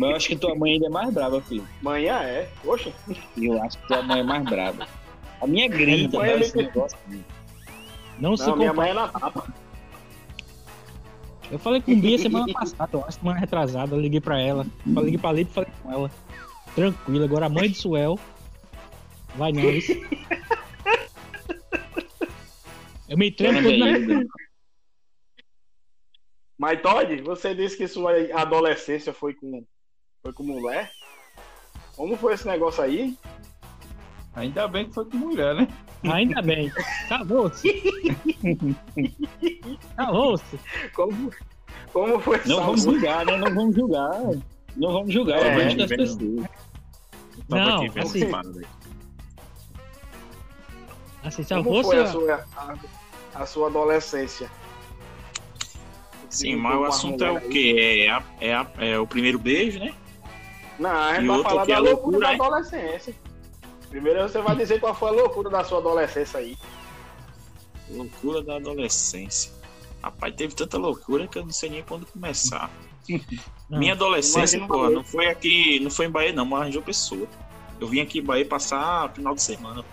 Mas 0.00 0.10
eu 0.10 0.16
acho 0.16 0.28
que 0.28 0.36
tua 0.36 0.54
mãe 0.54 0.72
ainda 0.72 0.86
é 0.86 0.88
mais 0.88 1.12
brava, 1.12 1.40
filho. 1.42 1.68
Manhã 1.82 2.22
é. 2.22 2.48
Poxa, 2.64 2.90
Eu 3.36 3.62
acho 3.62 3.78
que 3.78 3.86
tua 3.86 4.02
mãe 4.02 4.20
é 4.20 4.22
mais 4.22 4.44
brava. 4.44 4.86
A 5.40 5.46
minha 5.46 5.68
grita, 5.68 6.18
Mãe 6.18 6.30
é 6.30 6.36
mas 6.36 6.46
esse 6.48 6.56
negócio. 6.56 6.98
Não, 8.18 8.36
se 8.36 8.46
não, 8.46 8.56
minha 8.56 8.70
compara. 8.70 8.94
mãe 8.94 9.02
é 9.02 9.06
na 9.06 9.08
tapa. 9.08 9.44
Eu 11.50 11.58
falei 11.58 11.82
com 11.82 11.92
o 11.92 11.96
Bia 11.96 12.18
semana 12.18 12.52
passada, 12.52 12.90
eu 12.94 13.04
acho, 13.06 13.18
semana 13.18 13.38
retrasada. 13.38 13.94
Eu 13.94 14.00
liguei 14.00 14.20
pra 14.20 14.40
ela. 14.40 14.66
Eu 14.86 15.02
liguei 15.02 15.18
pra 15.18 15.38
e 15.38 15.44
falei 15.44 15.70
com 15.82 15.92
ela. 15.92 16.10
Tranquilo, 16.74 17.24
agora 17.24 17.46
a 17.46 17.48
mãe 17.48 17.70
de 17.70 17.76
Suel. 17.76 18.18
Vai 19.36 19.50
isso. 19.52 19.92
Eu 23.08 23.18
me 23.18 23.30
tremo 23.30 23.62
todo 23.62 23.76
na 23.78 24.24
Mas 26.58 26.80
Todd, 26.80 27.22
você 27.22 27.54
disse 27.54 27.76
que 27.76 27.86
sua 27.86 28.12
adolescência 28.32 29.12
foi 29.12 29.34
com, 29.34 29.64
foi 30.22 30.32
com 30.32 30.42
mulher? 30.42 30.90
Como 31.96 32.16
foi 32.16 32.34
esse 32.34 32.46
negócio 32.46 32.82
aí? 32.82 33.16
Ainda 34.34 34.66
bem 34.66 34.88
que 34.88 34.94
foi 34.94 35.04
com 35.04 35.16
mulher, 35.16 35.54
né? 35.54 35.68
Ainda 36.02 36.42
bem. 36.42 36.72
Acabou-se. 37.04 37.68
Acabou-se. 39.96 40.58
Como, 40.92 41.30
como 41.92 42.18
foi 42.20 42.40
Não 42.46 42.64
vamos 42.64 42.82
julgar, 42.82 43.24
né? 43.26 43.36
Não 43.36 43.54
vamos 43.54 43.76
julgar. 43.76 44.20
Não 44.76 44.92
vamos 44.92 45.12
julgar 45.12 45.38
É, 45.38 45.48
o 45.48 45.58
resto 45.58 45.78
das 45.78 45.88
pessoas. 45.88 46.20
Não, 47.48 47.84
aqui 47.86 47.98
assim-. 48.00 48.30
Assim, 51.22 51.42
se 51.42 51.54
Como 51.54 51.70
fosse. 51.70 51.82
foi 51.90 51.98
a 52.00 52.06
sua, 52.06 52.44
a, 52.56 52.74
a 53.42 53.46
sua 53.46 53.66
adolescência? 53.68 54.50
Sim, 56.28 56.56
mas 56.56 56.76
o 56.76 56.84
assunto 56.84 57.24
é 57.24 57.30
o 57.30 57.40
quê? 57.48 58.06
É, 58.06 58.10
a- 58.10 58.22
é, 58.40 58.54
a- 58.54 58.70
é 58.78 58.98
o 58.98 59.06
primeiro 59.06 59.38
beijo, 59.38 59.78
né? 59.78 59.94
Não, 60.78 60.90
gente 61.14 61.24
E 61.24 61.28
vai 61.28 61.36
outro 61.36 61.50
falar 61.50 61.64
que 61.66 61.72
é 61.72 61.74
da 61.76 61.80
a 61.80 61.84
loucura 61.84 62.18
loucura, 62.18 62.36
da 62.38 62.44
adolescência. 62.44 63.14
Primeiro 63.88 64.22
você 64.22 64.40
vai 64.42 64.56
dizer 64.56 64.80
qual 64.80 64.94
foi 64.94 65.08
a 65.10 65.12
loucura 65.12 65.48
da 65.48 65.62
sua 65.62 65.78
adolescência 65.78 66.40
aí. 66.40 66.58
Loucura 67.88 68.42
da 68.42 68.56
adolescência. 68.56 69.52
Rapaz, 70.02 70.34
teve 70.34 70.54
tanta 70.54 70.76
loucura 70.76 71.28
que 71.28 71.38
eu 71.38 71.44
não 71.44 71.52
sei 71.52 71.70
nem 71.70 71.82
quando 71.82 72.04
começar. 72.06 72.68
Não, 73.68 73.78
Minha 73.78 73.92
adolescência, 73.92 74.58
pô, 74.66 74.76
uma 74.76 74.90
não 74.90 75.04
foi 75.04 75.26
aqui, 75.28 75.80
não 75.80 75.90
foi 75.90 76.06
em 76.06 76.10
Bahia, 76.10 76.32
não, 76.32 76.44
mas 76.44 76.72
João 76.72 76.84
Pessoa. 76.84 77.26
Eu 77.80 77.88
vim 77.88 78.00
aqui 78.00 78.18
em 78.20 78.22
Bahia 78.22 78.44
passar 78.46 79.12
final 79.12 79.34
de 79.34 79.42
semana. 79.42 79.84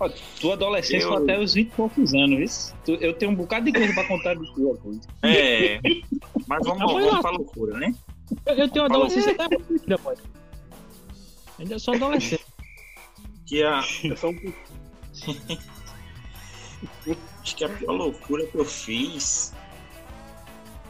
Ó, 0.00 0.08
Tua 0.40 0.52
adolescência 0.54 1.04
Eu- 1.06 1.12
foi 1.14 1.22
até 1.22 1.38
os 1.40 1.54
20 1.54 1.66
e 1.68 1.70
poucos 1.70 2.14
anos? 2.14 2.74
Tu- 2.84 2.92
Eu 3.00 3.12
tenho 3.14 3.32
um 3.32 3.34
bocado 3.34 3.64
de 3.66 3.72
coisa 3.72 3.92
pra 3.94 4.06
contar 4.06 4.34
de 4.34 4.54
tua, 4.54 4.74
pô. 4.76 4.92
É, 5.22 5.80
mas 6.46 6.64
vamos, 6.66 6.82
Ah, 6.82 6.86
vamos 6.86 7.12
lá. 7.12 7.20
pra 7.20 7.30
loucura, 7.30 7.78
né? 7.78 7.92
Eu, 8.46 8.54
eu 8.54 8.68
tenho 8.68 8.84
adolescência 8.84 9.32
até 9.32 9.48
muito 9.58 9.86
depois. 9.88 10.18
Ainda 11.58 11.78
sou 11.78 11.94
adolescente. 11.94 12.44
Que 13.46 13.62
a, 13.64 13.80
Eu 14.04 14.16
sou 14.16 14.30
um- 14.30 14.52
acho 17.42 17.56
que 17.56 17.64
a 17.64 17.68
pior 17.68 17.92
loucura 17.92 18.46
que 18.46 18.54
eu 18.56 18.64
fiz. 18.64 19.52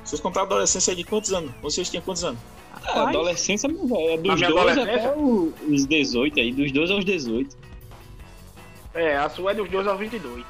Vocês 0.09 0.23
contaram 0.23 0.47
a 0.47 0.51
adolescência 0.53 0.97
de 0.97 1.05
quantos 1.05 1.33
anos? 1.35 1.53
Vocês 1.61 1.91
tinham 1.91 2.03
quantos 2.03 2.25
anos? 2.25 2.41
A 2.87 3.11
adolescência, 3.11 3.69
meu 3.69 3.87
velho, 3.87 4.09
é 4.13 4.17
dos 4.17 4.35
minha 4.37 4.49
12 4.49 4.71
adolescência? 4.71 4.95
até 5.11 5.17
o- 5.19 5.53
os 5.69 5.87
18 5.87 6.41
aí, 6.41 6.51
dos 6.51 6.73
12 6.73 6.93
aos 6.95 7.05
18. 7.05 7.57
É, 8.95 9.17
a 9.19 9.29
sua 9.29 9.51
é 9.51 9.55
dos 9.55 9.69
2 9.69 9.87
aos 9.87 9.99
22. 10.01 10.47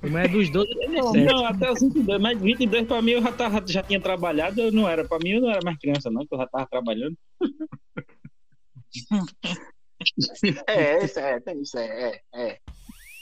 Mas 0.00 0.14
é 0.14 0.28
dos 0.28 0.48
12 0.50 0.70
aos 0.72 0.90
Não, 0.92 1.12
17. 1.12 1.24
não, 1.34 1.44
até 1.46 1.72
os 1.72 1.80
22, 1.80 2.20
mas 2.22 2.38
22 2.40 2.86
pra 2.86 3.02
mim 3.02 3.10
eu 3.10 3.22
já, 3.22 3.32
tava, 3.32 3.64
já 3.66 3.82
tinha 3.82 4.00
trabalhado, 4.00 4.60
eu 4.60 4.70
não 4.70 4.88
era, 4.88 5.04
pra 5.04 5.18
mim 5.18 5.30
eu 5.30 5.40
não 5.40 5.50
era 5.50 5.60
mais 5.64 5.76
criança 5.78 6.08
não, 6.08 6.24
que 6.24 6.32
eu 6.32 6.38
já 6.38 6.46
tava 6.46 6.66
trabalhando. 6.70 7.16
É, 10.68 11.04
isso 11.04 11.18
é, 11.18 11.40
tem 11.40 11.60
isso, 11.60 11.76
é, 11.76 12.12
é, 12.12 12.20
é. 12.32 12.58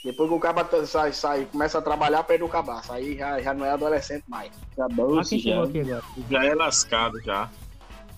Depois 0.07 0.29
que 0.29 0.35
o 0.35 0.39
caba 0.39 0.65
sai, 0.85 1.11
sai, 1.11 1.45
começa 1.51 1.77
a 1.79 1.81
trabalhar, 1.81 2.23
perde 2.23 2.41
o 2.41 2.47
cabaço. 2.47 2.93
Aí 2.93 3.17
já, 3.17 3.41
já 3.41 3.53
não 3.53 3.65
é 3.65 3.71
adolescente 3.71 4.23
mais. 4.25 4.49
Olha 4.77 5.23
quem 5.25 5.39
já. 5.41 5.63
aqui 5.63 5.81
agora. 5.81 6.03
Já 6.31 6.45
é 6.45 6.55
lascado 6.55 7.21
já. 7.21 7.49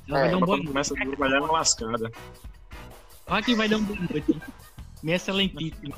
Vai 0.08 0.28
É, 0.28 0.30
dar 0.32 0.38
um 0.38 0.42
quando 0.42 0.66
começa 0.68 0.94
a 0.94 0.98
trabalhar 0.98 1.38
é 1.38 1.40
uma 1.40 1.52
lascada. 1.54 2.12
Olha 3.28 3.42
quem 3.44 3.56
vai 3.56 3.68
dar 3.68 3.78
um 3.78 3.84
boa 3.84 3.98
noite. 4.00 4.32
hein? 4.32 4.42
Minha 5.02 5.16
excelentíssima. 5.16 5.96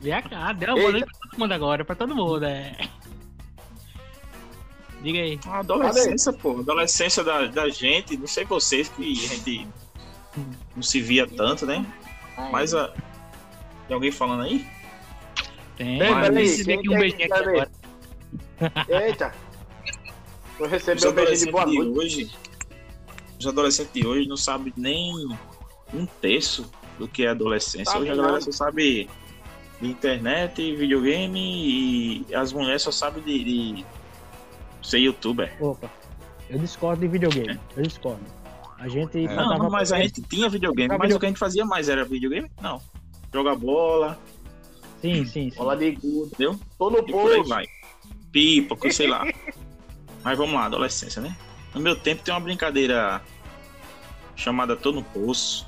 Vem 0.00 0.22
cá, 0.22 0.52
deu 0.52 0.70
uma 0.70 0.80
boa 0.80 0.90
noite 0.92 1.06
pra 1.06 1.20
todo 1.30 1.38
mundo 1.38 1.52
agora, 1.52 1.84
pra 1.84 1.94
todo 1.94 2.14
mundo, 2.16 2.44
é. 2.44 2.76
Diga 5.02 5.20
aí. 5.20 5.38
A 5.46 5.58
adolescência, 5.60 6.32
pô. 6.32 6.56
A 6.56 6.60
adolescência 6.60 7.22
da, 7.22 7.46
da 7.46 7.68
gente, 7.68 8.16
não 8.16 8.26
sei 8.26 8.44
vocês 8.44 8.88
que 8.88 9.02
a 9.02 9.14
gente 9.14 9.68
não 10.74 10.82
se 10.82 11.00
via 11.00 11.28
tanto, 11.28 11.64
né? 11.64 11.86
Mas 12.50 12.74
a. 12.74 12.88
Tem 13.86 13.94
alguém 13.94 14.10
falando 14.10 14.42
aí? 14.42 14.66
Tem, 15.76 15.98
peraí, 15.98 16.46
recebi 16.46 16.64
quem 16.64 16.78
aqui 16.78 16.88
um 16.88 16.98
beijinho 16.98 17.24
aqui 17.24 17.32
agora. 17.32 17.70
Eita! 18.88 19.34
Eu 20.58 20.68
recebi 20.68 21.06
um 21.06 21.12
beijinho 21.12 21.46
de 21.46 21.52
boa 21.52 21.66
noite. 21.66 21.98
hoje. 21.98 22.30
Os 23.38 23.46
adolescentes 23.46 23.92
de 23.92 24.06
hoje 24.06 24.26
não 24.26 24.36
sabem 24.36 24.72
nem 24.76 25.12
um 25.92 26.06
terço 26.06 26.70
do 26.98 27.06
que 27.06 27.24
é 27.24 27.28
adolescência. 27.28 27.84
Sabe 27.84 28.04
hoje 28.04 28.12
a 28.12 28.16
não. 28.16 28.24
galera 28.24 28.40
só 28.40 28.52
sabe 28.52 29.08
de 29.80 29.88
internet, 29.88 30.74
videogame 30.74 32.24
e 32.28 32.34
as 32.34 32.52
mulheres 32.52 32.82
só 32.82 32.90
sabem 32.90 33.22
de, 33.22 33.44
de 33.44 33.86
ser 34.82 34.98
youtuber. 34.98 35.54
Opa, 35.60 35.90
eu 36.48 36.58
discordo 36.58 37.02
de 37.02 37.08
videogame. 37.08 37.60
Eu 37.76 37.82
discordo. 37.82 38.24
A 38.78 38.88
gente 38.88 39.26
É. 39.26 39.34
Não, 39.34 39.58
não, 39.58 39.70
mas 39.70 39.92
a 39.92 39.98
gente 39.98 40.22
tinha 40.22 40.48
videogame, 40.48 40.96
mas 40.98 41.14
o 41.14 41.18
que 41.18 41.26
a 41.26 41.28
gente 41.28 41.38
fazia 41.38 41.64
mais 41.64 41.88
era 41.88 42.04
videogame? 42.04 42.50
Não. 42.60 42.80
Jogar 43.32 43.56
bola, 43.56 44.18
Sim, 45.14 45.24
sim, 45.24 45.50
sim. 45.50 45.56
Bola 45.56 45.76
de 45.76 45.92
gude. 45.92 46.30
entendeu? 46.34 46.58
Tô 46.78 46.90
no 46.90 46.98
E 46.98 47.10
por 47.12 47.30
aí 47.32 47.36
poço. 47.38 47.48
vai. 47.48 47.66
Pipa, 48.32 48.90
sei 48.90 49.06
lá. 49.06 49.24
Mas 50.24 50.36
vamos 50.36 50.54
lá, 50.54 50.64
adolescência, 50.66 51.22
né? 51.22 51.36
No 51.74 51.80
meu 51.80 51.94
tempo 51.96 52.22
tem 52.22 52.32
uma 52.34 52.40
brincadeira 52.40 53.22
chamada 54.34 54.74
Tô 54.76 54.90
no 54.92 55.02
Poço. 55.02 55.66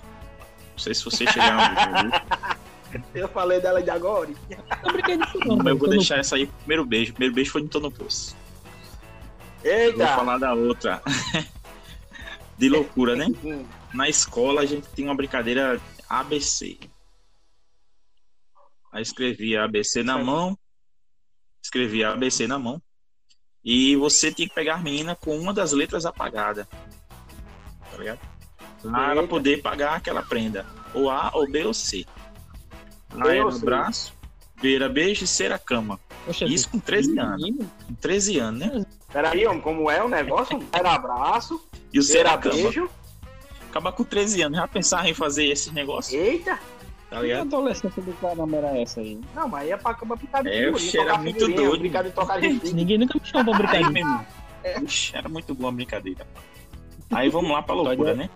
Não 0.73 0.79
sei 0.79 0.95
se 0.95 1.05
vocês 1.05 1.31
chegaram. 1.31 2.11
Eu 3.15 3.29
falei 3.29 3.61
dela 3.61 3.83
de 3.83 3.91
agora. 3.91 4.31
Eu 4.85 4.93
brinquei 4.93 5.17
disso 5.19 5.39
não, 5.45 5.57
Mas 5.57 5.67
eu 5.67 5.77
vou 5.79 5.89
no- 5.89 5.95
deixar 5.97 6.19
essa 6.19 6.37
aí 6.37 6.47
pro 6.47 6.57
primeiro 6.61 6.85
beijo. 6.87 7.11
O 7.13 7.15
primeiro 7.15 7.35
beijo 7.35 7.51
foi 7.53 7.63
no 7.63 7.69
Tô 7.69 7.79
no 7.81 7.91
Poço. 7.91 8.35
Eu 9.63 9.93
Vou 9.93 10.03
Eita! 10.03 10.17
falar 10.17 10.39
da 10.39 10.55
outra. 10.55 11.03
De 12.57 12.69
loucura, 12.69 13.15
né? 13.15 13.27
Hum, 13.45 13.65
Na 13.95 14.09
escola 14.09 14.63
a 14.63 14.67
gente 14.67 14.87
tinha 14.95 15.09
uma 15.09 15.15
brincadeira 15.15 15.81
ABC. 16.09 16.79
Aí 18.93 19.03
escrevia 19.03 19.65
ABC 19.65 20.03
na 20.03 20.19
mão, 20.19 20.59
escrevia 21.63 22.11
ABC 22.11 22.47
na 22.47 22.59
mão, 22.59 22.81
e 23.65 23.97
você 23.97 24.33
tinha 24.33 24.49
que 24.49 24.55
pegar 24.55 24.77
a 24.77 24.79
menina 24.79 25.15
com 25.15 25.37
uma 25.39 25.53
das 25.53 25.73
letras 25.73 26.07
apagada. 26.07 26.67
Tá 27.91 27.97
ligado? 27.99 28.21
Pra 28.83 29.11
ela 29.11 29.27
poder 29.27 29.61
pagar 29.61 29.97
aquela 29.97 30.23
prenda. 30.23 30.65
Ou 30.95 31.11
A, 31.11 31.31
ou 31.35 31.51
B, 31.51 31.65
ou 31.65 31.75
C. 31.75 32.07
A 33.21 33.29
era 33.35 33.51
C. 33.51 33.65
braço, 33.65 34.13
B 34.61 34.75
era 34.77 34.89
beijo 34.89 35.25
e 35.25 35.27
C 35.27 35.45
era 35.45 35.59
cama. 35.59 35.99
Poxa, 36.25 36.45
Isso 36.45 36.69
com 36.71 36.79
13 36.79 37.19
anos. 37.19 37.51
Com 37.87 37.95
13 37.95 38.39
anos, 38.39 38.61
né? 38.61 38.87
Peraí, 39.13 39.47
homem, 39.47 39.61
como 39.61 39.91
é 39.91 40.03
o 40.03 40.09
negócio? 40.09 40.59
Era 40.73 40.95
abraço, 40.95 41.67
E 41.93 41.99
o 41.99 42.03
cama. 42.07 42.37
beijo. 42.39 42.91
Acabar 43.71 43.93
com 43.93 44.05
13 44.05 44.43
anos. 44.43 44.59
Já 44.59 44.69
pensava 44.69 45.09
em 45.09 45.15
fazer 45.15 45.47
esses 45.47 45.73
negócios, 45.73 46.13
Eita! 46.13 46.59
Tá 47.11 47.17
Que 47.17 47.23
ligado? 47.23 47.41
adolescência 47.41 48.03
do 48.03 48.13
caramba 48.15 48.57
era 48.57 48.79
essa 48.79 49.01
aí? 49.01 49.21
Não, 49.35 49.49
mas 49.49 49.69
ia 49.69 49.79
pra 49.79 49.95
cama 49.95 50.17
brincar 50.17 50.43
de 50.43 50.49
É, 50.49 50.53
figurinha, 50.53 50.73
oxe, 50.75 50.99
era 50.99 51.19
muito 51.19 51.49
doido. 51.49 51.79
Brincar 51.79 52.05
de 52.05 52.11
tocar 52.11 52.41
de 52.41 52.49
figurinha. 52.49 52.75
Ninguém 52.75 52.99
nunca 52.99 53.19
me 53.19 53.27
chamou 53.27 53.57
pra 53.57 53.67
brincar 53.67 53.91
meu 53.91 54.03
irmão. 54.03 54.27
Ixi, 54.85 55.17
era 55.17 55.29
muito 55.29 55.55
boa 55.55 55.71
a 55.71 55.73
brincadeira. 55.73 56.27
Aí 57.11 57.29
vamos 57.29 57.51
lá 57.51 57.63
pra 57.63 57.75
loucura, 57.75 58.15
né? 58.15 58.29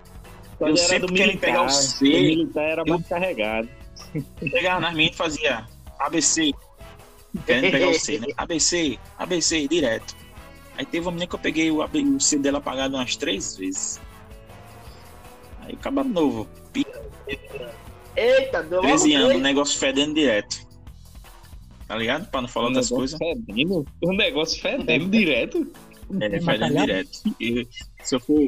Era 0.61 0.77
sempre 0.77 1.13
militar, 1.13 1.41
pegar 1.41 1.63
o 1.63 1.69
C. 1.69 2.05
o 2.05 2.09
militar 2.09 2.65
era 2.65 2.85
mais 2.85 3.07
carregado. 3.09 3.69
Pegava 4.39 4.81
nas 4.81 4.93
meninas 4.95 5.15
e 5.15 5.19
fazia 5.19 5.67
ABC. 5.99 6.53
Querendo 7.47 7.71
pegar 7.71 7.89
o 7.89 7.95
C, 7.95 8.19
né? 8.19 8.27
ABC, 8.37 8.99
ABC, 9.19 9.69
direto. 9.69 10.15
Aí 10.77 10.87
teve 10.87 11.05
uma 11.05 11.13
menina 11.13 11.27
que 11.27 11.35
eu 11.35 11.39
peguei 11.39 11.71
o, 11.71 12.21
C 12.21 12.39
dela 12.39 12.59
apagado 12.59 12.95
umas 12.97 13.17
três 13.17 13.57
vezes. 13.57 14.01
Aí 15.63 15.75
acaba 15.75 16.03
novo, 16.05 16.47
Eita, 18.17 18.63
deu 18.63 18.83
logo 18.83 18.89
13 18.89 19.15
anos, 19.15 19.37
o 19.37 19.41
negócio 19.41 19.79
fedendo 19.79 20.15
direto. 20.15 20.67
tá 21.89 21.97
ligado? 21.97 22.31
Pra 22.31 22.43
não 22.43 22.49
falar 22.49 22.67
outras 22.67 22.89
coisas. 22.89 23.19
Fedendo, 23.19 23.87
o 24.03 24.13
negócio 24.13 24.61
fedendo 24.61 25.09
direto. 25.09 25.67
É, 26.21 26.41
fedendo 26.41 26.75
direto. 26.79 27.11
E 27.41 27.67
se 28.03 28.15
eu 28.15 28.21
for. 28.21 28.41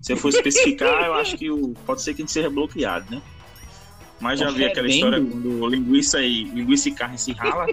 Se 0.00 0.12
eu 0.12 0.16
for 0.16 0.28
especificar, 0.28 1.04
eu 1.04 1.14
acho 1.14 1.36
que 1.36 1.50
o, 1.50 1.74
pode 1.84 2.02
ser 2.02 2.14
que 2.14 2.22
a 2.22 2.24
gente 2.24 2.32
seja 2.32 2.48
bloqueado, 2.48 3.10
né? 3.10 3.20
Mas 4.20 4.38
já 4.40 4.46
tá 4.46 4.52
vi 4.52 4.64
aquela 4.64 4.88
história 4.88 5.20
quando 5.20 5.68
linguiça 5.68 6.20
e, 6.22 6.44
linguiça 6.44 6.88
e 6.88 6.92
carne 6.92 7.18
se 7.18 7.32
rala, 7.32 7.66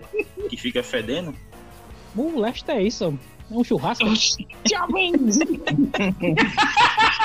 que 0.50 0.58
fica 0.58 0.82
fedendo. 0.84 1.36
O 2.16 2.40
leste 2.40 2.70
é 2.72 2.82
isso, 2.82 3.04
é 3.06 3.54
um 3.54 3.64
churrasco. 3.64 4.06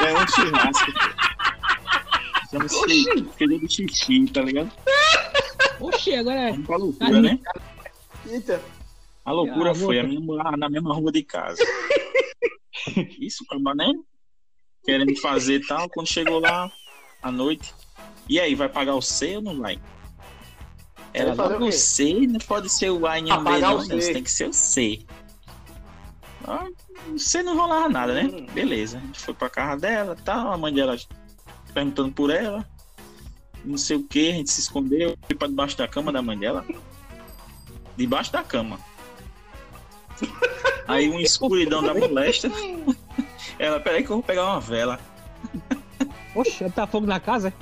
É 0.00 0.14
um 0.14 0.26
churrasco. 0.28 0.92
Chama-se 2.50 3.25
fedendo 3.37 3.71
xixi, 3.71 4.26
tá 4.33 4.42
ligado? 4.42 4.73
Oxi, 5.80 6.14
agora 6.14 6.50
é. 6.50 6.52
Uma 6.52 6.76
loucura, 6.76 7.21
né? 7.21 7.38
Eita. 8.26 8.61
A 9.25 9.33
loucura 9.33 9.71
ah, 9.71 9.75
foi 9.75 9.99
a 10.00 10.04
mulher 10.04 10.57
na 10.57 10.69
mesma 10.69 10.95
rua 10.95 11.12
de 11.12 11.23
casa. 11.23 11.62
Isso, 13.21 13.45
o 13.50 13.75
né? 13.75 13.92
Querendo 14.85 15.14
fazer 15.21 15.61
tal, 15.66 15.88
quando 15.90 16.09
chegou 16.09 16.40
lá 16.40 16.71
à 17.23 17.30
noite. 17.30 17.73
E 18.28 18.40
aí, 18.40 18.54
vai 18.54 18.69
pagar 18.69 18.95
o 18.95 19.02
C 19.02 19.37
ou 19.37 19.42
não 19.42 19.59
vai? 19.59 19.78
Ela 21.12 21.35
não 21.35 21.69
o 21.69 21.73
C, 21.73 22.26
não 22.26 22.40
pode 22.40 22.69
ser 22.69 22.90
o 22.90 23.07
A 23.07 23.19
em 23.19 23.25
B, 23.25 23.59
não, 23.61 23.85
né? 23.87 24.12
tem 24.12 24.23
que 24.23 24.30
ser 24.30 24.49
o 24.49 24.52
C. 24.52 25.04
Ah, 26.47 26.66
o 27.09 27.19
C 27.19 27.42
não 27.42 27.57
rolava 27.57 27.88
nada, 27.88 28.14
né? 28.14 28.23
Hum. 28.25 28.47
Beleza. 28.52 28.99
A 28.99 29.00
gente 29.00 29.21
foi 29.21 29.35
pra 29.35 29.50
casa 29.50 29.80
dela 29.80 30.16
tal, 30.25 30.52
a 30.52 30.57
mãe 30.57 30.73
dela 30.73 30.97
perguntando 31.70 32.12
por 32.12 32.30
ela. 32.30 32.66
Não 33.64 33.76
sei 33.76 33.96
o 33.96 34.02
que, 34.02 34.30
a 34.30 34.32
gente 34.32 34.50
se 34.50 34.60
escondeu, 34.60 35.16
foi 35.26 35.36
pra 35.36 35.48
debaixo 35.48 35.76
da 35.76 35.86
cama 35.86 36.12
da 36.12 36.22
mãe 36.22 36.38
dela. 36.38 36.64
Debaixo 37.96 38.32
da 38.32 38.42
cama. 38.42 38.78
Aí 40.88 41.08
uma 41.08 41.20
escuridão 41.20 41.82
da 41.82 41.94
molesta. 41.94 42.50
Ela, 43.58 43.78
peraí 43.78 44.02
que 44.02 44.10
eu 44.10 44.16
vou 44.16 44.22
pegar 44.22 44.46
uma 44.46 44.60
vela. 44.60 44.98
Oxe, 46.34 46.68
tá 46.70 46.86
fogo 46.86 47.06
na 47.06 47.20
casa? 47.20 47.52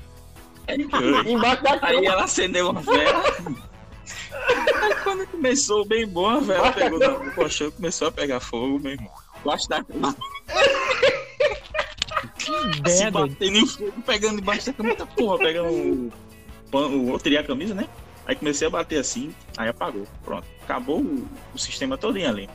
Aí, 0.68 0.86
Embaixo 1.26 1.62
da 1.62 1.78
cama. 1.78 1.88
Aí 1.88 2.06
ela 2.06 2.24
acendeu 2.24 2.70
uma 2.70 2.80
vela. 2.80 3.24
Aí 4.82 4.94
quando 5.02 5.26
começou 5.26 5.84
bem 5.84 6.06
bom, 6.06 6.28
a 6.28 6.38
vela 6.38 6.72
pegou 6.72 6.98
no 7.00 7.32
colchão 7.32 7.70
começou 7.72 8.08
a 8.08 8.12
pegar 8.12 8.38
fogo, 8.38 8.78
meu 8.78 8.92
irmão. 8.92 9.10
Debaixo 9.38 9.68
da 9.68 9.82
cama. 9.82 10.16
Se 12.86 13.10
batendo 13.10 13.56
em 13.56 13.66
fogo, 13.66 14.02
pegando 14.04 14.36
debaixo 14.36 14.66
da 14.66 14.72
cama, 14.72 14.94
tá 14.94 15.06
porra, 15.06 15.38
pegando 15.38 15.68
o 15.68 16.12
pano, 16.70 17.10
eu 17.10 17.18
tirei 17.18 17.38
a 17.38 17.44
camisa, 17.44 17.74
né? 17.74 17.88
Aí 18.26 18.36
comecei 18.36 18.66
a 18.66 18.70
bater 18.70 18.98
assim, 18.98 19.34
aí 19.56 19.68
apagou. 19.68 20.06
Pronto. 20.24 20.46
Acabou 20.62 21.00
o, 21.00 21.26
o 21.54 21.58
sistema 21.58 21.96
todinho 21.96 22.28
ali. 22.28 22.48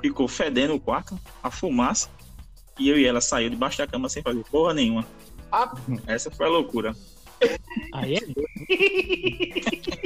Ficou 0.00 0.28
fedendo 0.28 0.74
o 0.74 0.80
quarto, 0.80 1.18
a 1.42 1.50
fumaça, 1.50 2.08
e 2.78 2.88
eu 2.88 2.98
e 2.98 3.04
ela 3.04 3.20
saiu 3.20 3.50
debaixo 3.50 3.78
da 3.78 3.86
cama 3.86 4.08
sem 4.08 4.22
fazer 4.22 4.44
porra 4.44 4.72
nenhuma. 4.72 5.04
Ah. 5.50 5.74
Essa 6.06 6.30
foi 6.30 6.46
a 6.46 6.50
loucura. 6.50 6.94
Aí 7.92 8.14
é 8.14 8.20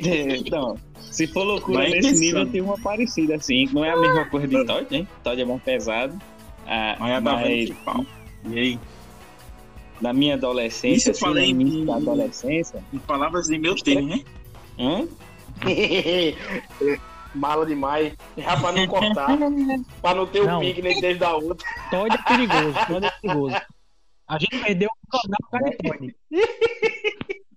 é, 0.07 0.51
Não, 0.51 0.77
se 0.99 1.27
for 1.27 1.45
loucura 1.45 1.79
Vai 1.79 1.91
nesse 1.91 2.21
nível, 2.21 2.47
tem 2.47 2.61
uma 2.61 2.79
parecida 2.79 3.37
assim. 3.37 3.69
Não 3.73 3.85
é 3.85 3.91
a 3.91 3.97
mesma 3.97 4.25
coisa 4.27 4.47
de 4.47 4.65
Todd, 4.65 4.87
né? 4.91 5.07
Todd 5.23 5.41
é 5.41 5.45
mais 5.45 5.63
pesado. 5.63 6.19
Ah, 6.67 6.97
mas, 6.99 7.11
é 7.11 7.21
mas... 7.21 7.71
E 8.45 8.59
aí? 8.59 8.81
Na 10.03 10.13
minha 10.13 10.35
adolescência, 10.35 10.97
Isso 10.97 11.09
eu 11.11 11.13
assim, 11.13 11.21
falei 11.21 11.51
em, 11.51 11.89
adolescência. 11.89 12.83
Em 12.93 12.99
palavras 12.99 13.47
de 13.47 13.57
meu 13.57 13.77
tempo, 13.77 14.03
né? 14.03 14.25
Hã? 14.77 15.07
Mala 17.33 17.65
demais. 17.65 18.13
Já 18.37 18.61
pra 18.61 18.73
não 18.73 18.87
cortar. 18.89 19.29
pra 20.03 20.15
não 20.15 20.27
ter 20.27 20.41
o 20.41 20.57
um 20.57 20.61
pique 20.61 20.83
nem 20.83 21.01
desde 21.01 21.21
da 21.21 21.37
outra. 21.37 21.67
Todd 21.89 22.13
é 22.13 22.19
perigoso, 22.19 22.87
Todd 22.89 23.07
é 23.07 23.11
perigoso. 23.23 23.57
A 24.27 24.39
gente 24.41 24.59
perdeu 24.59 24.89
o 24.91 25.09
canal 25.09 25.39
por 25.41 25.51
causa 25.51 25.71
de 25.71 25.77
Todd. 25.77 26.17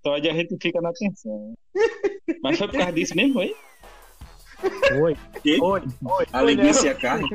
Todd 0.03 0.29
a 0.29 0.33
gente 0.33 0.55
fica 0.61 0.79
na 0.81 0.89
atenção. 0.89 1.55
Mas 2.43 2.59
foi 2.59 2.67
por 2.67 2.77
causa 2.77 2.93
disso 2.93 3.15
mesmo, 3.15 3.33
foi? 3.33 3.55
Foi. 4.59 5.17
Foi. 5.57 5.81
Foi. 6.03 6.25
A 6.31 6.41
linguiça 6.43 6.85
e 6.85 6.89
a 6.89 6.95
carne. 6.95 7.27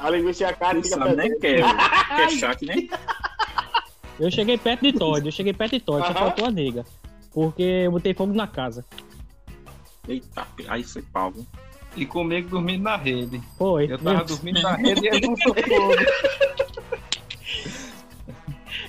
A 0.00 0.10
linguiça 0.10 0.44
e 0.44 0.46
a 0.46 0.52
carne 0.52 0.82
fica 0.82 0.96
sabe, 0.96 1.16
né? 1.16 1.28
Que 1.30 1.46
é, 1.46 1.56
que 1.56 2.22
é 2.22 2.28
chato, 2.30 2.64
né? 2.64 2.88
Eu 4.18 4.30
cheguei 4.30 4.58
perto 4.58 4.82
de 4.82 4.92
Todd, 4.92 5.26
eu 5.26 5.32
cheguei 5.32 5.52
perto 5.52 5.72
de 5.72 5.80
Todd, 5.80 6.06
só 6.06 6.12
faltou 6.12 6.46
a 6.46 6.50
nega. 6.50 6.84
Porque 7.32 7.62
eu 7.62 7.92
botei 7.92 8.14
fogo 8.14 8.32
na 8.32 8.46
casa. 8.46 8.84
Eita, 10.08 10.46
aí 10.68 10.82
foi 10.82 11.02
pau. 11.02 11.32
E 11.96 12.06
comigo 12.06 12.48
dormindo 12.48 12.82
na 12.82 12.96
rede. 12.96 13.40
Foi. 13.56 13.90
Eu 13.90 13.98
tava 13.98 14.24
dormindo 14.24 14.60
na 14.60 14.74
rede 14.74 15.04
e 15.04 15.08
ele 15.08 15.26
não 15.26 15.36
fogo. 15.36 15.60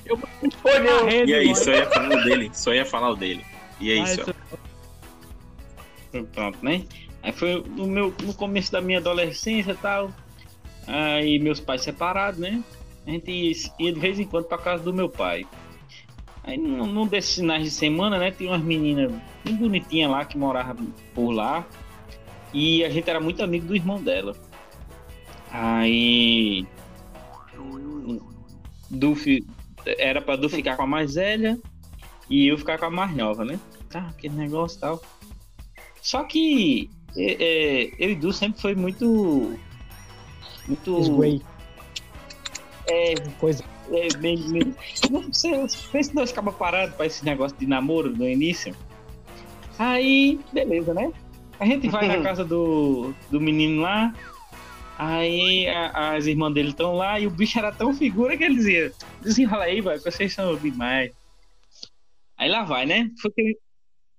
Eu 0.05 0.17
foi 0.61 0.79
na 0.79 1.03
rede. 1.03 1.31
E 1.31 1.35
aí, 1.35 1.55
só 1.55 1.71
ia 1.71 1.85
falar 1.89 2.15
o 2.17 2.23
dele. 2.23 2.51
Só 2.53 2.73
ia 2.73 2.85
falar 2.85 3.09
o 3.11 3.15
dele. 3.15 3.45
E 3.79 3.91
é 3.91 3.95
isso. 3.95 4.35
Pronto, 6.31 6.57
né? 6.63 6.85
Aí 7.21 7.31
foi 7.31 7.63
no, 7.67 7.85
meu, 7.85 8.13
no 8.23 8.33
começo 8.33 8.71
da 8.71 8.81
minha 8.81 8.99
adolescência 8.99 9.71
e 9.71 9.77
tal. 9.77 10.11
Aí 10.89 11.37
meus 11.37 11.59
pais 11.59 11.83
separados, 11.83 12.39
né? 12.39 12.63
A 13.05 13.11
gente 13.11 13.31
ia 13.79 13.93
de 13.93 13.99
vez 13.99 14.19
em 14.19 14.25
quando 14.25 14.45
pra 14.45 14.57
casa 14.57 14.83
do 14.83 14.91
meu 14.91 15.07
pai. 15.07 15.45
Aí 16.43 16.57
num, 16.57 16.87
num 16.87 17.05
desses 17.05 17.35
finais 17.35 17.63
de 17.63 17.69
semana, 17.69 18.17
né? 18.17 18.31
Tinha 18.31 18.49
umas 18.49 18.63
meninas 18.63 19.11
bem 19.45 19.55
bonitinhas 19.55 20.09
lá 20.09 20.25
que 20.25 20.35
moravam 20.35 20.87
por 21.13 21.29
lá. 21.29 21.63
E 22.51 22.83
a 22.83 22.89
gente 22.89 23.07
era 23.07 23.19
muito 23.19 23.43
amigo 23.43 23.67
do 23.67 23.75
irmão 23.75 24.01
dela. 24.01 24.35
Aí. 25.51 26.65
Du, 28.89 29.15
era 29.85 30.19
pra 30.23 30.35
Du 30.35 30.49
ficar 30.49 30.75
com 30.75 30.83
a 30.83 30.87
mais 30.87 31.13
velha 31.13 31.59
e 32.27 32.47
eu 32.47 32.57
ficar 32.57 32.79
com 32.79 32.85
a 32.85 32.89
mais 32.89 33.15
nova, 33.15 33.45
né? 33.45 33.59
Tá, 33.89 34.07
aquele 34.09 34.33
negócio 34.33 34.77
e 34.77 34.81
tal. 34.81 35.01
Só 36.01 36.23
que 36.23 36.89
é, 37.15 37.31
é, 37.33 37.91
eu 37.99 38.09
e 38.09 38.15
Du 38.15 38.33
sempre 38.33 38.59
foi 38.59 38.73
muito 38.73 39.55
muito. 40.69 40.99
Esguei. 40.99 41.41
É, 42.87 43.15
coisa. 43.39 43.63
É, 43.91 44.07
bem, 44.17 44.37
bem... 44.51 44.75
Você, 45.31 45.57
você 45.57 46.13
dois 46.13 46.29
ficava 46.29 46.51
parado 46.51 46.93
para 46.93 47.07
esse 47.07 47.25
negócio 47.25 47.57
de 47.57 47.65
namoro 47.65 48.15
no 48.15 48.27
início. 48.27 48.75
Aí, 49.77 50.39
beleza, 50.53 50.93
né? 50.93 51.11
A 51.59 51.65
gente 51.65 51.89
vai 51.89 52.07
na 52.07 52.21
casa 52.23 52.45
do, 52.45 53.13
do 53.31 53.41
menino 53.41 53.81
lá. 53.81 54.13
Aí 54.97 55.67
a, 55.69 56.15
as 56.15 56.25
irmãs 56.25 56.53
dele 56.53 56.69
estão 56.69 56.93
lá 56.93 57.19
e 57.19 57.25
o 57.25 57.31
bicho 57.31 57.57
era 57.57 57.71
tão 57.71 57.93
figura 57.93 58.37
que 58.37 58.43
ele 58.43 58.55
dizia: 58.55 58.91
desenrola 59.21 59.63
aí, 59.63 59.81
vai, 59.81 59.97
vocês 59.97 60.33
são 60.33 60.55
demais. 60.57 61.11
Aí 62.37 62.49
lá 62.49 62.63
vai, 62.63 62.85
né? 62.85 63.09
Foi 63.21 63.31
que, 63.31 63.57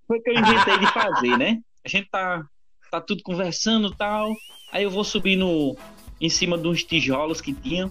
foi 0.07 0.21
que 0.21 0.31
eu 0.31 0.35
inventei 0.35 0.79
de 0.79 0.87
fazer, 0.93 1.37
né? 1.39 1.61
A 1.85 1.89
gente 1.89 2.09
tá, 2.11 2.45
tá 2.91 3.01
tudo 3.01 3.23
conversando 3.23 3.89
e 3.89 3.97
tal. 3.97 4.35
Aí 4.73 4.85
eu 4.85 4.91
vou 4.91 5.05
subir 5.05 5.37
no, 5.37 5.77
em 6.21 6.29
cima 6.29 6.59
de 6.59 6.69
uns 6.69 6.85
tijolos 6.85 7.41
que 7.41 7.53
tinha. 7.53 7.91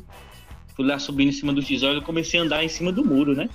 Fui 0.76 0.86
lá 0.86 1.00
subindo 1.00 1.30
em 1.30 1.34
cima 1.34 1.52
dos 1.52 1.66
tijolos 1.66 2.02
e 2.02 2.06
comecei 2.06 2.40
a 2.40 2.44
andar 2.44 2.64
em 2.64 2.70
cima 2.70 2.92
do 2.92 3.04
muro, 3.04 3.34
né? 3.34 3.50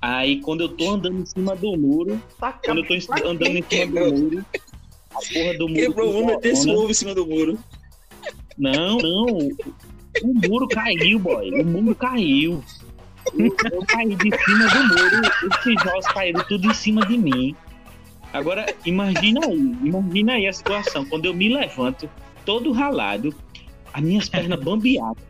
Aí 0.00 0.40
quando 0.40 0.62
eu 0.62 0.68
tô 0.68 0.90
andando 0.90 1.20
em 1.20 1.26
cima 1.26 1.54
do 1.54 1.76
muro, 1.76 2.20
tá 2.38 2.52
quando 2.52 2.78
eu 2.78 2.86
tô 2.86 2.94
andando 3.28 3.56
em 3.56 3.62
cima 3.62 3.86
do 3.86 4.12
muro, 4.12 4.44
a 5.10 5.14
porra 5.14 5.58
do 5.58 5.68
muro. 5.68 5.80
Quebrou 5.80 6.22
uma, 6.22 6.40
desse 6.40 6.70
ovo 6.70 6.90
em 6.90 6.94
cima 6.94 7.14
do 7.14 7.26
muro. 7.26 7.58
Não, 8.58 8.98
não. 8.98 9.26
O 10.22 10.48
muro 10.48 10.66
caiu, 10.68 11.18
boy. 11.18 11.50
O 11.62 11.64
muro 11.64 11.94
caiu. 11.94 12.62
Eu 13.38 13.86
caí 13.86 14.16
de 14.16 14.44
cima 14.44 14.66
do 14.68 14.88
muro, 14.88 15.30
os 15.48 15.62
tijolos 15.62 16.06
caíram 16.06 16.44
tudo 16.48 16.68
em 16.68 16.74
cima 16.74 17.06
de 17.06 17.16
mim. 17.16 17.54
Agora, 18.32 18.66
imagina 18.84 19.40
aí, 19.46 19.76
imagina 19.84 20.32
aí 20.32 20.48
a 20.48 20.52
situação. 20.52 21.04
Quando 21.04 21.26
eu 21.26 21.34
me 21.34 21.48
levanto, 21.48 22.08
todo 22.44 22.72
ralado, 22.72 23.34
as 23.92 24.02
minhas 24.02 24.28
pernas 24.28 24.58
bambeadas. 24.62 25.22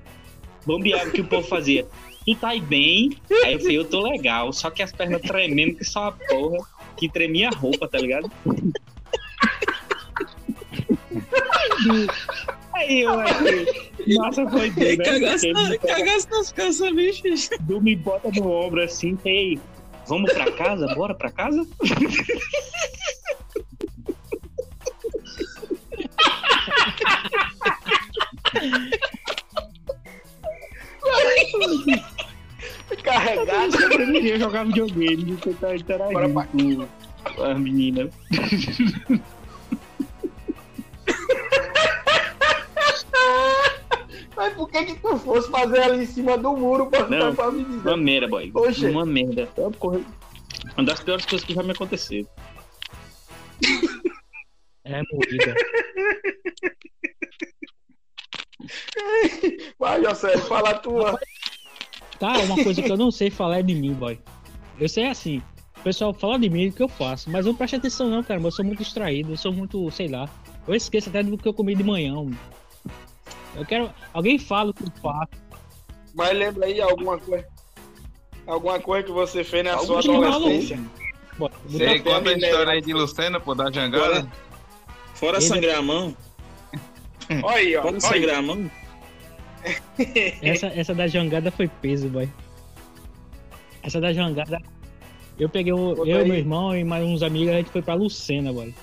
Bambeado 0.67 1.11
que 1.11 1.21
o 1.21 1.27
povo 1.27 1.47
fazia. 1.47 1.87
Tu 2.25 2.37
tá 2.37 2.51
aí 2.51 2.61
bem? 2.61 3.17
Aí 3.45 3.55
eu 3.55 3.61
falei, 3.61 3.79
eu 3.79 3.85
tô 3.85 4.01
legal. 4.01 4.53
Só 4.53 4.71
que 4.71 4.81
as 4.83 4.93
pernas 4.93 5.21
tremendo 5.23 5.77
que 5.77 5.85
só 5.85 6.09
a 6.09 6.13
porra 6.13 6.65
que 6.97 7.09
tremia 7.09 7.49
a 7.49 7.57
roupa, 7.57 7.89
tá 7.89 7.99
ligado? 7.99 8.31
Aí 12.75 13.01
eu 13.03 13.19
achei. 13.21 13.67
Nossa, 14.07 14.49
foi 14.49 14.71
doido. 14.71 14.99
Né? 14.99 15.79
Cagasse 15.79 16.31
nas 16.31 16.53
calças, 16.53 16.95
bicho. 16.95 17.23
Du 17.61 17.81
me 17.81 17.97
bota 17.97 18.31
no 18.31 18.51
ombro 18.51 18.83
assim, 18.83 19.19
ei, 19.25 19.59
vamos 20.07 20.33
pra 20.33 20.51
casa? 20.53 20.87
Bora 20.95 21.15
pra 21.15 21.31
casa? 21.31 21.67
Carregado. 33.03 33.77
Eu 33.77 33.91
queria 34.13 34.39
jogar 34.39 34.65
videogame, 34.65 35.37
tentar 35.37 35.77
interagir 35.77 36.13
bora 36.13 36.29
pra, 36.29 37.53
a 37.53 37.55
menina. 37.55 38.11
Mas 44.37 44.55
por 44.55 44.71
que 44.71 44.85
que 44.85 44.95
tu 44.97 45.19
fosse 45.19 45.51
fazer 45.51 45.83
ali 45.83 46.05
em 46.05 46.07
cima 46.07 46.39
do 46.39 46.57
muro 46.57 46.87
pra, 46.87 47.09
Não, 47.09 47.35
pra 47.35 47.51
me 47.51 47.65
dizer? 47.65 47.89
Uma 47.89 47.97
merda, 47.97 48.29
boy. 48.29 48.51
Oxe. 48.55 48.87
Uma 48.87 49.07
merda. 49.07 49.49
Uma 50.77 50.85
das 50.85 51.01
piores 51.01 51.27
coisas 51.27 51.47
que 51.47 51.55
já 51.55 51.63
me 51.63 51.73
aconteceu. 51.73 52.27
É 54.85 55.03
moída. 55.13 55.55
Vai, 59.79 60.03
José, 60.03 60.39
fala 60.39 60.71
a 60.71 60.79
tua. 60.79 61.19
Tá, 62.19 62.39
uma 62.41 62.63
coisa 62.63 62.83
que 62.83 62.91
eu 62.91 62.97
não 62.97 63.11
sei 63.11 63.31
falar 63.31 63.59
é 63.59 63.63
de 63.63 63.75
mim, 63.75 63.93
boy. 63.93 64.19
Eu 64.79 64.89
sei 64.89 65.07
assim. 65.07 65.43
O 65.79 65.83
pessoal 65.83 66.15
fala 66.15 66.39
de 66.39 66.49
mim 66.49 66.69
o 66.69 66.73
que 66.73 66.83
eu 66.83 66.89
faço, 66.89 67.29
mas 67.29 67.45
não 67.45 67.55
presto 67.55 67.77
atenção 67.77 68.09
não, 68.09 68.23
cara. 68.23 68.41
Eu 68.41 68.51
sou 68.53 68.65
muito 68.65 68.79
distraído, 68.79 69.33
eu 69.33 69.37
sou 69.37 69.53
muito, 69.53 69.91
sei 69.91 70.07
lá. 70.07 70.29
Eu 70.67 70.75
esqueço 70.75 71.09
até 71.09 71.23
do 71.23 71.37
que 71.37 71.49
eu 71.49 71.53
comi 71.53 71.75
de 71.75 71.83
manhã. 71.83 72.15
mano. 72.15 72.39
Eu 73.57 73.67
quero. 73.67 73.91
Alguém 74.13 74.39
fala 74.39 74.71
o 74.71 74.75
que 74.75 74.85
eu 74.85 74.93
faço. 75.03 75.31
Mas 76.15 76.37
lembra 76.37 76.67
aí 76.67 76.81
alguma 76.81 77.19
coisa. 77.19 77.47
Alguma 78.47 78.79
coisa 78.81 79.05
que 79.05 79.13
você 79.13 79.43
fez 79.43 79.65
na 79.65 79.75
Algum 79.75 80.01
sua 80.01 80.29
adolescência. 80.29 80.79
Você 81.67 81.99
conta 82.01 82.31
a 82.31 82.33
história 82.35 82.73
aí 82.73 82.81
de 82.81 82.93
Lucena, 82.93 83.41
pô, 83.41 83.55
da 83.55 83.71
jangada? 83.71 84.31
Fora 85.15 85.39
Ele- 85.39 85.47
sangrar 85.47 85.79
a 85.79 85.83
mão, 85.83 86.17
Olha 87.43 87.57
aí, 87.57 87.77
ó. 87.77 87.83
fora 87.83 87.97
Olha 87.97 88.07
aí. 88.07 88.21
sangrar 88.21 88.39
a 88.39 88.43
mão, 88.43 88.71
Essa, 90.43 90.67
essa 90.69 90.95
da 90.95 91.07
jangada 91.07 91.51
foi 91.51 91.69
peso, 91.69 92.09
boy. 92.09 92.29
Essa 93.83 94.01
da 94.01 94.13
jangada. 94.13 94.61
Eu 95.39 95.49
peguei 95.49 95.73
o, 95.73 96.07
eu, 96.07 96.19
aí. 96.19 96.25
meu 96.29 96.37
irmão 96.37 96.77
e 96.77 96.85
mais 96.85 97.05
uns 97.05 97.23
amigos, 97.23 97.55
a 97.55 97.59
gente 97.59 97.71
foi 97.71 97.83
pra 97.83 97.95
Lucena, 97.95 98.53
boy. 98.53 98.75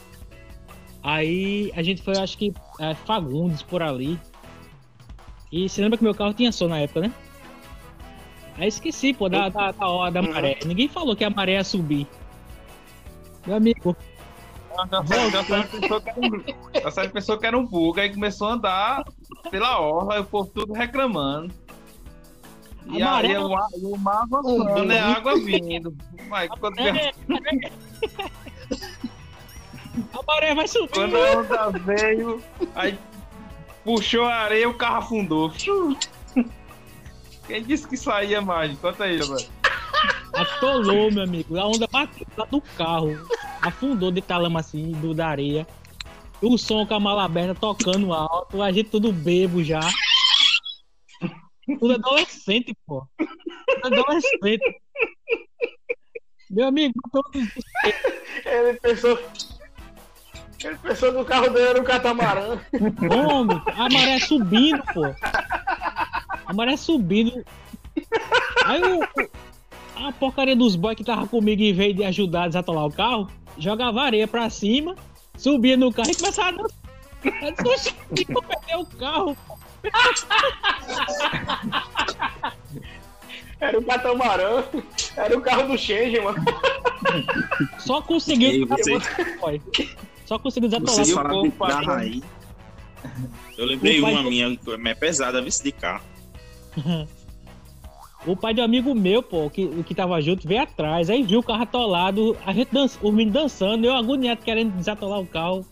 Aí 1.02 1.72
a 1.76 1.82
gente 1.82 2.02
foi, 2.02 2.18
acho 2.18 2.38
que, 2.38 2.54
é, 2.80 2.94
Fagundes 2.94 3.62
por 3.62 3.82
ali. 3.82 4.20
E 5.52 5.68
você 5.68 5.82
lembra 5.82 5.98
que 5.98 6.04
meu 6.04 6.14
carro 6.14 6.34
tinha 6.34 6.52
som 6.52 6.68
na 6.68 6.80
época, 6.80 7.02
né? 7.02 7.14
Aí 8.58 8.68
esqueci, 8.68 9.14
pô, 9.14 9.30
da, 9.30 9.48
da, 9.50 9.72
da 9.72 9.88
hora 9.88 10.12
da 10.12 10.22
maré. 10.22 10.60
Ninguém 10.66 10.88
falou 10.90 11.16
que 11.16 11.24
a 11.24 11.30
maré 11.30 11.54
ia 11.54 11.64
subir. 11.64 12.06
Meu 13.48 13.56
amigo, 13.56 13.96
Já 16.82 16.92
sabe, 16.92 17.10
pensou 17.10 17.38
que 17.38 17.46
era 17.46 17.58
um, 17.58 17.66
bug, 17.66 18.00
aí 18.00 18.14
começou 18.14 18.48
a 18.48 18.54
andar 18.54 19.06
pela 19.50 19.80
orla 19.80 20.18
e 20.18 20.20
o 20.20 20.26
povo 20.26 20.50
tudo 20.54 20.74
reclamando. 20.74 21.54
E 22.86 23.02
A 23.04 23.18
aí 23.18 23.38
o, 23.38 23.48
o 23.48 23.98
mar 23.98 24.24
avançando, 24.24 24.92
é 24.92 25.00
água 25.00 25.36
vindo. 25.40 25.96
Mas 26.28 26.50
quando, 26.60 26.80
a 30.14 30.24
maré 30.26 30.56
vai 30.56 30.68
subir. 30.68 30.90
quando 30.94 31.18
a 31.18 31.40
onda 31.40 31.70
veio, 31.80 32.42
aí 32.76 32.98
puxou 33.84 34.26
a 34.26 34.36
areia 34.36 34.68
o 34.70 34.74
carro 34.74 34.98
afundou. 34.98 35.52
Quem 37.48 37.64
disse 37.64 37.88
que 37.88 37.98
saía 37.98 38.42
mais? 38.42 38.78
Conta 38.80 39.04
aí, 39.06 39.18
velho. 39.18 39.59
Atolou, 40.34 41.12
meu 41.12 41.24
amigo. 41.24 41.58
A 41.60 41.66
onda 41.68 41.88
bateu 41.88 42.26
lá 42.38 42.46
do 42.46 42.62
carro. 42.62 43.18
Afundou 43.62 44.12
de 44.12 44.22
talama 44.22 44.60
assim, 44.60 44.92
do, 44.94 45.14
da 45.14 45.28
areia. 45.28 45.68
O 46.42 46.58
som 46.58 46.86
com 46.86 46.94
a 46.94 47.00
mala 47.00 47.26
aberta 47.26 47.54
tocando 47.56 48.14
alto. 48.14 48.62
A 48.62 48.72
gente 48.72 48.90
tudo 48.90 49.12
bebo 49.12 49.64
já. 49.64 49.82
Tudo 51.80 51.94
adolescente, 51.94 52.74
pô. 52.88 53.06
Tudo 53.82 54.00
adolescente. 54.02 54.82
Meu 56.50 56.68
amigo, 56.68 56.94
Ele 58.46 58.74
pensou. 58.80 59.20
Ele 60.64 60.78
pensou 60.78 61.12
que 61.14 61.18
o 61.20 61.26
carro 61.26 61.50
dele 61.50 61.68
era 61.70 61.82
um 61.82 61.84
catamarã. 61.84 62.58
homem, 63.12 63.62
a 63.76 63.90
maré 63.90 64.20
subindo, 64.20 64.82
pô. 64.94 65.04
A 66.46 66.54
maré 66.54 66.76
subindo. 66.76 67.46
Aí 68.66 68.82
o- 68.82 69.00
a 70.08 70.12
porcaria 70.12 70.56
dos 70.56 70.76
boys 70.76 70.96
que 70.96 71.04
tava 71.04 71.28
comigo 71.28 71.62
em 71.62 71.74
vez 71.74 71.96
de 71.96 72.04
ajudar 72.04 72.44
a 72.44 72.48
desatolar 72.48 72.86
o 72.86 72.92
carro, 72.92 73.28
jogava 73.58 74.02
areia 74.02 74.28
pra 74.28 74.50
cima, 74.50 74.96
subia 75.38 75.78
no 75.78 75.92
carro 75.92 76.12
e 76.12 76.16
começava 76.16 76.50
a 76.50 76.52
dançar. 76.52 76.80
Eu 77.42 77.52
disse, 77.52 77.68
"Oxi, 77.68 77.96
eu 78.30 78.42
perder 78.42 78.76
o 78.78 78.86
carro. 78.86 79.38
Era 83.60 83.78
um 83.78 83.84
catamarã. 83.84 84.64
Era 85.18 85.38
o 85.38 85.42
carro 85.42 85.68
do 85.68 85.78
Change, 85.78 86.18
mano. 86.22 86.42
Só 87.80 88.02
conseguiu. 88.02 88.66
Você- 88.68 88.98
boy. 89.42 89.62
Só 90.26 90.40
conseguiu 90.40 90.70
desatolar 90.70 91.34
o 91.44 91.52
carro. 91.52 91.92
aí. 91.92 92.24
Eu 93.58 93.66
lembrei 93.66 94.00
O 94.00 94.04
pai- 94.04 94.14
uma 94.14 94.24
minha, 94.24 94.58
é 94.88 94.94
pesada, 94.96 95.42
vice 95.42 95.62
de 95.64 95.72
carro. 95.74 96.04
O 98.26 98.36
pai 98.36 98.54
de 98.54 98.60
um 98.62 98.66
amigo 98.66 98.94
meu, 98.94 99.24
pô, 99.24 99.50
que, 99.50 99.66
que 99.84 99.96
tava 99.96 100.20
junto, 100.22 100.48
veio 100.48 100.62
atrás, 100.64 101.10
aí 101.10 101.24
viu 101.24 101.40
o 101.40 101.44
carro 101.44 101.64
atolado, 101.64 102.36
a 102.46 102.52
gente 102.52 102.72
dança, 102.74 103.00
os 103.02 103.12
meninos 103.14 103.34
dançando, 103.42 103.86
eu 103.86 103.94
agoniado 103.96 104.42
querendo 104.42 104.72
desatolar 104.76 105.20
o 105.20 105.26
carro, 105.26 105.66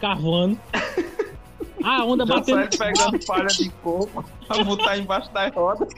carvando. 0.00 0.58
A 1.82 2.02
onda 2.02 2.24
Já 2.24 2.34
batendo. 2.36 2.74
sai 2.76 2.92
pegando 2.92 3.26
palha 3.26 3.46
de 3.46 3.68
coco 3.82 4.24
pra 4.46 4.64
botar 4.64 4.96
embaixo 4.96 5.30
das 5.34 5.52
rodas. 5.54 5.88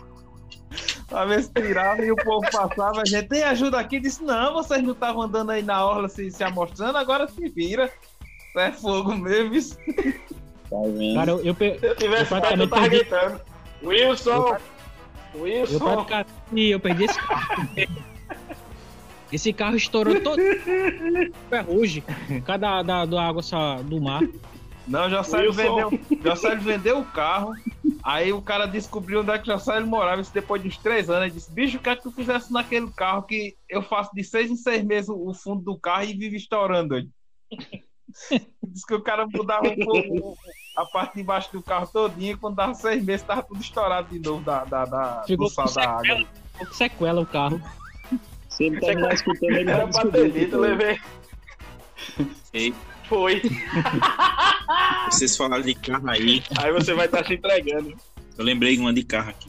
Pra 1.06 1.24
ver 1.24 1.44
se 1.44 1.52
tirava 1.52 2.04
e 2.04 2.10
o 2.10 2.16
povo 2.16 2.44
passava. 2.50 3.02
A 3.02 3.04
gente 3.04 3.28
tem 3.28 3.44
ajuda 3.44 3.78
aqui. 3.78 4.00
Disse: 4.00 4.20
Não, 4.24 4.52
vocês 4.54 4.82
não 4.82 4.90
estavam 4.90 5.22
andando 5.22 5.50
aí 5.50 5.62
na 5.62 5.86
orla 5.86 6.08
se, 6.08 6.28
se 6.28 6.42
amostrando, 6.42 6.98
agora 6.98 7.28
se 7.28 7.48
vira. 7.50 7.84
Isso 8.48 8.58
é 8.58 8.72
fogo 8.72 9.14
mesmo. 9.14 9.54
Isso. 9.54 9.76
Tá 10.68 10.76
vendo? 10.86 11.14
Cara, 11.14 11.30
eu, 11.30 11.38
eu, 11.44 11.56
eu 11.60 11.94
tivesse 11.94 12.32
Eu 12.34 12.38
eu 12.58 12.68
perdi- 12.68 12.88
gritando. 12.88 13.40
Wilson! 15.40 15.74
eu 15.74 15.80
praticamente 15.80 16.62
eu 16.70 16.80
perdi 16.80 17.04
esse 17.04 17.18
carro. 17.18 17.68
Esse 19.32 19.52
carro 19.52 19.76
estourou 19.76 20.20
todo 20.20 20.40
ferrugem, 21.50 22.04
cada 22.44 22.80
da, 22.82 23.04
da 23.04 23.22
água 23.26 23.42
sa- 23.42 23.82
do 23.82 24.00
mar. 24.00 24.22
Não, 24.86 25.10
Josélio 25.10 25.50
Wilson. 25.50 25.90
vendeu, 25.90 26.20
Josélio 26.24 26.60
vendeu 26.60 26.98
o 27.00 27.04
carro. 27.04 27.52
Aí 28.04 28.32
o 28.32 28.40
cara 28.40 28.66
descobriu 28.66 29.22
onde 29.22 29.32
é 29.32 29.38
que 29.38 29.46
Josélio 29.46 29.84
morava. 29.84 30.20
Isso 30.20 30.32
depois 30.32 30.62
de 30.62 30.68
uns 30.68 30.76
três 30.78 31.10
anos. 31.10 31.22
Ele 31.24 31.32
disse: 31.32 31.52
Bicho, 31.52 31.76
o 31.76 31.80
que 31.80 31.88
é 31.88 31.96
que 31.96 32.04
tu 32.04 32.12
fizesse 32.12 32.52
naquele 32.52 32.88
carro 32.92 33.24
que 33.24 33.56
eu 33.68 33.82
faço 33.82 34.12
de 34.14 34.22
seis 34.22 34.48
em 34.48 34.54
seis 34.54 34.84
meses 34.84 35.08
o 35.10 35.34
fundo 35.34 35.60
do 35.60 35.76
carro 35.76 36.04
e 36.04 36.14
vive 36.14 36.36
estourando? 36.36 36.94
Disse 38.62 38.86
que 38.86 38.94
o 38.94 39.02
cara 39.02 39.26
mudava 39.26 39.68
um 39.68 39.76
pouco 39.76 40.36
a 40.76 40.84
parte 40.86 41.16
de 41.16 41.22
baixo 41.22 41.52
do 41.52 41.62
carro 41.62 41.86
todinha. 41.86 42.32
E 42.32 42.36
quando 42.36 42.56
dava 42.56 42.74
seis 42.74 43.02
meses, 43.04 43.26
tava 43.26 43.42
tudo 43.42 43.60
estourado 43.60 44.08
de 44.10 44.18
novo 44.18 44.42
da, 44.44 44.64
da, 44.64 44.84
da, 44.84 45.24
Ficou 45.26 45.48
do 45.48 45.52
sal 45.52 45.72
da 45.72 45.82
água. 45.82 46.02
Ficou 46.02 46.66
com 46.66 46.74
sequela 46.74 47.20
o 47.20 47.26
carro. 47.26 47.60
Se 48.48 48.64
ele 48.64 48.80
terminar 48.80 49.12
escutando, 49.12 49.52
ele 49.52 49.70
Era 49.70 49.86
pra 49.86 50.06
ter 50.06 50.32
dito, 50.32 50.56
eu 50.56 50.60
levei. 50.60 50.98
Ei. 52.52 52.74
Foi. 53.08 53.42
Vocês 55.10 55.36
falaram 55.36 55.62
de 55.62 55.74
carro 55.74 56.10
aí. 56.10 56.42
Aí 56.58 56.72
você 56.72 56.92
vai 56.92 57.06
estar 57.06 57.24
se 57.24 57.34
entregando. 57.34 57.94
Eu 58.36 58.44
lembrei 58.44 58.76
uma 58.78 58.92
de 58.92 59.04
carro 59.04 59.30
aqui. 59.30 59.48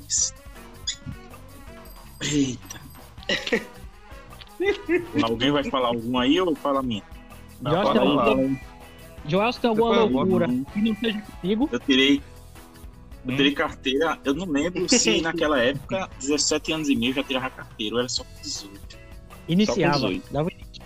Eita. 2.21 2.79
Alguém 5.23 5.51
vai 5.51 5.63
falar 5.63 5.89
algum 5.89 6.17
aí 6.17 6.39
ou 6.39 6.55
fala 6.55 6.79
a 6.79 6.83
minha? 6.83 7.03
Não, 7.61 7.71
pode 7.71 7.99
tem 7.99 8.07
falar. 8.07 8.23
alguma- 8.27 8.47
tem 9.59 9.69
alguma 9.69 9.95
eu 9.95 10.09
vou. 10.09 10.21
loucura 10.23 10.47
que 10.47 10.81
não 10.81 10.95
seja 10.95 11.21
comigo. 11.41 11.69
Eu 11.71 11.79
tirei. 11.79 12.21
Eu 13.25 13.35
tirei 13.35 13.51
carteira, 13.51 14.17
eu 14.23 14.33
não 14.33 14.45
lembro 14.45 14.87
se 14.89 15.21
naquela 15.21 15.59
época, 15.59 16.09
17 16.19 16.71
anos 16.71 16.87
e 16.89 16.95
meio, 16.95 17.13
já 17.13 17.23
tirava 17.23 17.49
carteira, 17.49 17.95
eu 17.95 17.99
era 17.99 18.09
só 18.09 18.23
com 18.23 18.41
18. 18.41 18.97
Iniciava. 19.49 19.97
Só 19.99 20.07
com 20.07 20.21
Dava 20.31 20.49
início. 20.51 20.83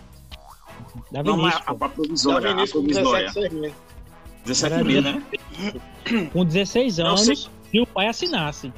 Dava 1.11 1.29
Não, 1.29 1.37
mas 1.37 1.53
início, 1.55 1.63
a, 1.81 1.85
a 1.85 1.89
provisória, 1.89 2.41
Tava 2.41 2.53
a 2.53 2.57
início 2.59 2.81
com 2.81 2.87
provisória. 2.87 3.27
17 3.27 3.33
seis 3.51 3.61
meses. 3.61 3.77
17 4.45 4.73
Era 4.73 4.81
e 4.81 4.85
meio, 4.85 5.01
né? 5.03 5.23
Com 6.33 6.45
16 6.45 6.97
Não, 6.97 7.05
anos, 7.07 7.51
e 7.71 7.79
o 7.81 7.85
pai 7.85 8.07
assinasse. 8.07 8.73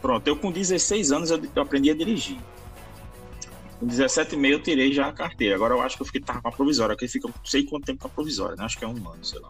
Pronto, 0.00 0.26
eu 0.26 0.36
com 0.36 0.50
16 0.50 1.12
anos 1.12 1.30
eu, 1.30 1.38
eu 1.54 1.62
aprendi 1.62 1.90
a 1.90 1.94
dirigir. 1.94 2.38
Com 3.78 3.86
17 3.86 4.34
e 4.34 4.38
meio 4.38 4.54
eu 4.54 4.62
tirei 4.62 4.92
já 4.92 5.08
a 5.08 5.12
carteira. 5.12 5.54
Agora 5.54 5.74
eu 5.74 5.80
acho 5.80 5.96
que 5.96 6.02
eu 6.02 6.06
fiquei 6.06 6.20
tava 6.20 6.42
com 6.42 6.48
a 6.48 6.52
provisória, 6.52 6.96
que 6.96 7.06
fica 7.06 7.28
não 7.28 7.34
sei 7.44 7.64
quanto 7.64 7.86
tempo 7.86 8.00
com 8.00 8.08
a 8.08 8.10
provisória, 8.10 8.56
né? 8.56 8.64
Acho 8.64 8.78
que 8.78 8.84
é 8.84 8.88
um 8.88 9.08
ano, 9.08 9.24
sei 9.24 9.38
lá. 9.38 9.48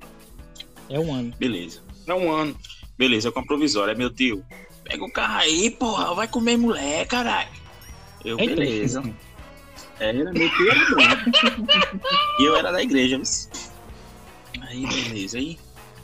É 0.90 0.98
um 0.98 1.12
ano. 1.14 1.32
Beleza. 1.38 1.82
Não, 2.06 2.18
um 2.18 2.32
ano. 2.32 2.56
Beleza, 2.96 3.30
com 3.30 3.40
a 3.40 3.44
provisória, 3.44 3.94
meu 3.94 4.10
tio. 4.10 4.44
Pega 4.84 5.04
o 5.04 5.12
carro 5.12 5.38
aí, 5.38 5.70
porra, 5.70 6.14
vai 6.14 6.28
comer 6.28 6.56
mulher, 6.56 7.06
caralho. 7.06 7.50
Eu, 8.24 8.36
beleza. 8.36 9.02
Era, 10.00 10.32
meu 10.32 10.50
tio 10.50 10.70
era 10.70 10.90
branco. 10.90 11.30
e 12.40 12.44
eu 12.44 12.56
era 12.56 12.72
da 12.72 12.82
igreja, 12.82 13.16
viu? 13.16 14.62
Aí, 14.62 14.86
beleza. 14.86 15.38
Aí, 15.38 15.58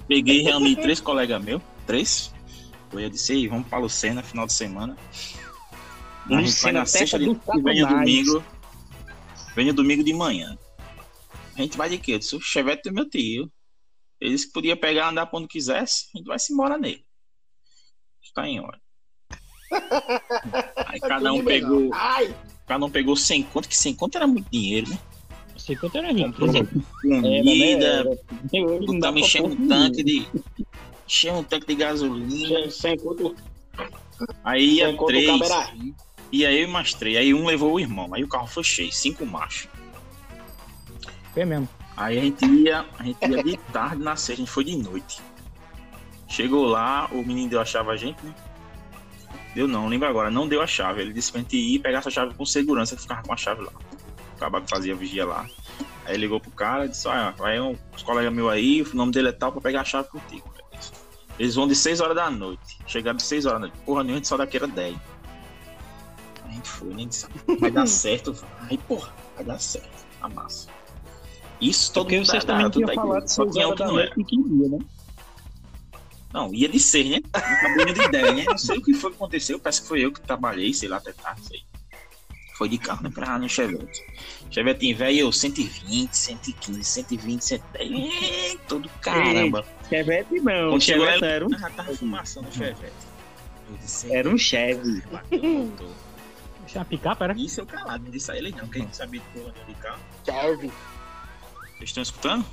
peguei 0.07 0.41
e 0.41 0.43
reuni 0.43 0.77
três 0.77 1.01
colegas 1.01 1.43
meus, 1.43 1.63
três. 1.87 2.33
Eu 2.93 3.11
disse, 3.11 3.33
ei, 3.33 3.49
vamos 3.49 3.67
pra 3.67 3.79
Lucena, 3.79 4.23
final 4.23 4.47
de 4.47 4.53
semana. 4.53 4.97
A 6.27 6.43
gente 6.43 6.63
vai 6.63 6.73
na 6.73 6.87
sexta 6.87 7.19
de 7.19 7.27
satanás. 7.35 7.89
domingo. 7.89 8.45
Venho 9.55 9.75
domingo 9.75 10.03
de 10.03 10.13
manhã. 10.13 10.59
A 11.57 11.63
gente 11.63 11.77
vai 11.77 11.89
de 11.89 11.99
quê? 11.99 12.15
Eu 12.15 12.19
disse, 12.19 12.35
o 12.35 12.41
chevette 12.41 12.89
do 12.89 12.95
meu 12.95 13.09
tio. 13.09 13.51
Ele 14.21 14.33
disse 14.33 14.47
que 14.47 14.53
podia 14.53 14.77
pegar 14.77 15.11
andar 15.11 15.27
quando 15.27 15.47
quisesse. 15.47 16.07
A 16.15 16.19
gente 16.19 16.27
vai 16.27 16.39
se 16.39 16.53
embora 16.53 16.79
nele. 16.79 17.05
Está 18.23 18.49
em 18.49 18.61
hora. 18.61 18.81
Aí 20.87 21.01
cada 21.01 21.33
um 21.33 21.45
pegou. 21.45 21.91
Ai, 21.93 22.35
Cada 22.67 22.85
um 22.85 22.91
pegou 22.91 23.15
100 23.15 23.43
conto, 23.45 23.69
que 23.69 23.77
100 23.77 23.95
conto 23.95 24.17
era 24.17 24.27
muito 24.27 24.51
dinheiro, 24.51 24.89
né? 24.89 24.99
Sei 25.57 25.77
quanto 25.77 25.97
era 25.97 26.13
né? 26.13 26.25
comida, 26.31 28.05
encher 29.17 29.41
pôr 29.43 29.51
um 29.51 29.69
tanque 29.69 30.03
de. 30.03 30.29
Encher 31.07 31.33
um 31.33 31.45
tanque 31.45 31.67
de 31.67 31.75
gasolina. 31.75 32.63
sem, 32.63 32.71
sem 32.71 32.99
conto, 32.99 33.35
Aí 34.43 34.75
ia 34.75 34.89
sem 34.89 35.07
três. 35.07 35.41
E 36.33 36.45
aí 36.45 36.63
eu 36.63 36.69
mais 36.69 36.93
três. 36.95 37.17
Aí 37.17 37.33
um 37.33 37.47
levou 37.47 37.75
o 37.75 37.81
irmão. 37.81 38.13
Aí 38.13 38.25
o 38.25 38.29
carro 38.29 38.47
foi 38.47 38.65
cheio, 38.65 38.93
cinco 38.93 39.25
machos. 39.25 39.69
Foi 41.33 41.45
mesmo. 41.45 41.69
Aí 41.97 42.19
a 42.19 42.23
gente 42.23 42.45
ia, 42.45 42.85
a 42.99 43.03
gente 43.03 43.25
ia 43.25 43.43
de 43.43 43.57
tarde 43.73 44.03
na 44.03 44.17
sexta, 44.17 44.43
a 44.43 44.45
gente 44.45 44.51
foi 44.51 44.65
de 44.65 44.77
noite. 44.77 45.23
Chegou 46.29 46.65
lá, 46.65 47.09
o 47.13 47.23
menino 47.23 47.51
deu 47.51 47.61
a 47.61 47.65
chave 47.65 47.91
a 47.91 47.97
gente, 47.97 48.25
né? 48.25 48.35
Deu 49.55 49.69
não, 49.69 49.87
lembro 49.87 50.09
agora, 50.09 50.31
não 50.31 50.49
deu 50.49 50.61
a 50.61 50.67
chave. 50.67 51.01
Ele 51.01 51.13
disse 51.13 51.31
pra 51.31 51.41
gente 51.41 51.57
ir 51.57 51.79
pegar 51.79 51.99
essa 51.99 52.11
chave 52.11 52.35
com 52.35 52.45
segurança, 52.45 52.97
que 52.97 53.03
ficava 53.03 53.23
com 53.23 53.33
a 53.33 53.37
chave 53.37 53.63
lá. 53.63 53.73
O 53.73 54.69
fazia 54.69 54.95
vigia 54.97 55.25
lá. 55.25 55.47
Aí 56.05 56.17
ligou 56.17 56.41
pro 56.41 56.51
cara 56.51 56.87
e 56.87 56.89
disse, 56.89 57.07
olha, 57.07 57.31
vai 57.31 57.61
um, 57.61 57.77
os 57.97 58.03
colegas 58.03 58.33
meus 58.33 58.51
aí, 58.51 58.83
o 58.83 58.97
nome 58.97 59.13
dele 59.13 59.29
é 59.29 59.33
tal, 59.33 59.53
pra 59.53 59.61
pegar 59.61 59.83
a 59.83 59.85
chave 59.85 60.09
contigo. 60.09 60.53
Eles 61.39 61.55
vão 61.55 61.67
de 61.67 61.75
6 61.75 62.01
horas 62.01 62.15
da 62.15 62.31
noite. 62.31 62.79
Chegaram 62.87 63.17
de 63.17 63.23
6 63.23 63.47
horas 63.47 63.61
da 63.61 63.67
noite. 63.67 63.79
Porra 63.85 64.03
nenhuma, 64.03 64.17
a 64.17 64.19
gente 64.19 64.29
só 64.29 64.37
daqui 64.37 64.57
era 64.57 64.67
10. 64.67 64.97
Gente 66.55 66.69
foi, 66.69 66.95
nem 66.95 67.09
disse, 67.09 67.27
vai 67.59 67.71
dar 67.71 67.87
certo. 67.87 68.35
Aí, 68.71 68.79
porra, 68.79 69.13
vai 69.35 69.45
dar 69.45 69.59
certo. 69.59 70.05
A 70.21 70.29
massa. 70.29 70.69
Isso 71.61 71.93
todo 71.93 72.05
Porque 72.05 72.17
mundo 72.17 72.27
vocês 72.27 72.45
também 72.45 72.71
tinham 72.71 72.87
da- 72.87 72.95
falado 72.95 73.29
Só 73.29 73.47
tinha 73.51 73.69
um 73.69 73.75
que 73.75 73.85
não 73.85 73.99
era. 73.99 74.13
ia, 74.17 74.69
né? 74.69 74.79
Não, 76.33 76.53
ia 76.53 76.69
de 76.69 76.81
seis, 76.81 77.09
né? 77.11 77.21
Não 77.77 77.85
de 77.93 78.09
10, 78.09 78.37
né? 78.37 78.45
Não 78.49 78.59
sei 78.59 78.79
o 78.79 78.83
que 78.83 78.93
foi 78.95 79.11
que 79.11 79.17
aconteceu. 79.17 79.59
Parece 79.61 79.83
que 79.83 79.89
foi 79.89 80.01
eu 80.05 80.11
que 80.13 80.21
trabalhei, 80.21 80.75
sei 80.75 80.89
lá, 80.89 80.97
até 80.97 81.13
tarde, 81.13 81.43
sei. 81.47 81.63
Foi 82.57 82.69
de 82.69 82.77
carro, 82.79 83.03
né? 83.05 83.11
Pra 83.15 83.39
no 83.39 83.49
Chevette. 83.49 84.03
Chevette 84.51 84.93
velho, 84.95 85.19
eu 85.21 85.33
120, 85.33 86.13
115, 86.13 86.85
120, 86.85 87.45
110. 87.45 87.91
Ih, 87.91 88.59
Todo 88.69 88.89
caramba. 89.01 89.65
Chevette 89.89 90.41
não, 90.41 90.71
Quando 90.71 90.81
chegou 90.83 91.07
Chevette 91.07 91.25
era 91.25 91.47
um, 91.47 91.51
Já 91.51 91.71
tava 91.71 91.95
fumação 91.97 92.43
no 92.43 92.53
Chevette. 92.53 92.93
Eu 93.71 93.77
disse, 93.79 94.13
era 94.15 94.29
um 94.29 94.37
Chevy. 94.39 95.03
Voltou. 96.75 96.79
Deixa 96.79 96.79
uma 96.79 96.85
picape, 96.85 97.23
era? 97.25 97.33
Isso 97.35 97.61
eu 97.61 97.67
calado, 97.67 98.05
não 98.05 98.11
disse 98.11 98.31
a 98.33 98.37
ele 98.37 98.51
não, 98.51 98.67
que 98.69 98.79
a 98.79 98.81
gente 98.83 98.97
sabia 98.97 99.21
de 99.21 99.27
porra 99.41 99.55
de 99.67 99.75
carro. 99.75 100.01
Serve. 100.25 100.67
Vocês 101.79 101.91
estão 101.91 102.03
escutando? 102.03 102.45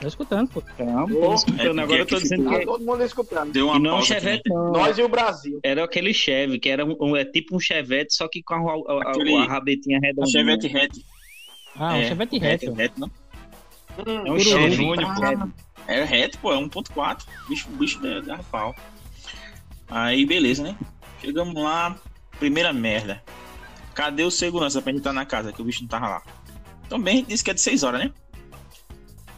Tô 0.00 0.06
escutando, 0.06 0.48
pô. 0.50 0.62
Não, 0.78 1.08
tô 1.08 1.34
escutando. 1.34 1.80
é 1.80 1.82
Agora 1.82 1.98
eu 2.00 2.06
porque 2.06 2.14
tô 2.14 2.20
dizendo 2.20 2.44
Tá 2.50 2.58
que 2.60 2.66
todo 2.66 2.84
mundo 2.84 3.02
escutando. 3.02 3.52
Deu 3.52 3.66
uma 3.66 3.74
que 3.74 3.82
não 3.82 3.90
é 3.90 3.92
um 3.94 3.96
pausa 3.96 4.14
aqui? 4.14 4.20
Chevette, 4.24 4.48
não. 4.48 4.72
Nós 4.72 4.98
e 4.98 5.02
o 5.02 5.08
Brasil. 5.08 5.60
Era 5.62 5.84
aquele 5.84 6.14
Chevy, 6.14 6.58
que 6.60 6.68
era 6.68 6.84
um, 6.86 6.96
um- 7.00 7.16
é 7.16 7.24
tipo 7.24 7.56
um 7.56 7.58
Chevette, 7.60 8.14
só 8.14 8.28
que 8.28 8.40
com 8.42 8.54
a, 8.54 8.94
a, 8.94 9.10
Aquele- 9.10 9.34
a 9.36 9.44
rabetinha 9.44 9.98
A 9.98 10.00
redondinha. 10.00 10.40
Chevette 10.56 10.76
hatch. 10.76 10.98
Ah, 11.76 11.94
um 11.96 12.04
Chevette 12.04 12.38
reto. 12.38 12.80
hatch, 12.80 12.92
não? 12.96 13.10
É 14.26 14.30
um. 14.32 14.38
Chevy. 14.38 14.70
Júnior, 14.76 15.14
pô. 15.16 15.26
Chevy. 15.26 15.52
É 15.88 16.04
reto, 16.04 16.38
pô, 16.38 16.52
é 16.52 16.56
1.4. 16.56 17.24
Bicho, 17.48 17.68
bicho 17.70 18.00
da, 18.00 18.20
da 18.20 18.38
pau. 18.44 18.74
Aí, 19.88 20.24
beleza, 20.26 20.62
né? 20.62 20.76
Chegamos 21.20 21.54
lá, 21.60 21.96
primeira 22.38 22.72
merda. 22.72 23.22
Cadê 23.94 24.22
o 24.22 24.30
segurança 24.30 24.80
pra 24.80 24.92
gente 24.92 25.00
entrar 25.00 25.12
na 25.12 25.26
casa, 25.26 25.52
que 25.52 25.60
o 25.60 25.64
bicho 25.64 25.82
não 25.82 25.88
tava 25.88 26.08
lá? 26.08 26.22
Também 26.88 27.14
a 27.14 27.16
gente 27.18 27.28
disse 27.28 27.44
que 27.44 27.50
é 27.50 27.54
de 27.54 27.60
6 27.60 27.82
horas, 27.82 28.04
né? 28.04 28.12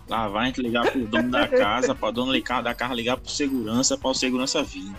Lá 0.09 0.29
vai 0.29 0.45
a 0.45 0.47
gente 0.47 0.61
ligar 0.61 0.91
pro 0.91 1.07
dono 1.07 1.31
da 1.31 1.47
casa, 1.49 1.95
pra 1.95 2.11
dono 2.11 2.33
da 2.33 2.75
casa 2.75 2.95
ligar 2.95 3.17
pro 3.17 3.31
segurança, 3.31 3.97
pra 3.97 4.11
o 4.11 4.15
segurança 4.15 4.63
vir. 4.63 4.93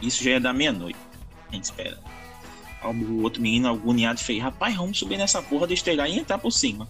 Isso 0.00 0.22
já 0.22 0.32
é 0.32 0.40
da 0.40 0.52
meia-noite. 0.52 0.98
A 1.48 1.54
gente 1.54 1.64
espera. 1.64 1.98
O 2.84 3.22
outro 3.22 3.40
menino, 3.40 3.68
agoniado, 3.68 4.20
fez: 4.20 4.42
Rapaz, 4.42 4.76
vamos 4.76 4.98
subir 4.98 5.16
nessa 5.16 5.42
porra 5.42 5.66
de 5.66 5.72
estregar 5.72 6.08
e 6.08 6.18
entrar 6.18 6.36
por 6.36 6.50
cima. 6.50 6.88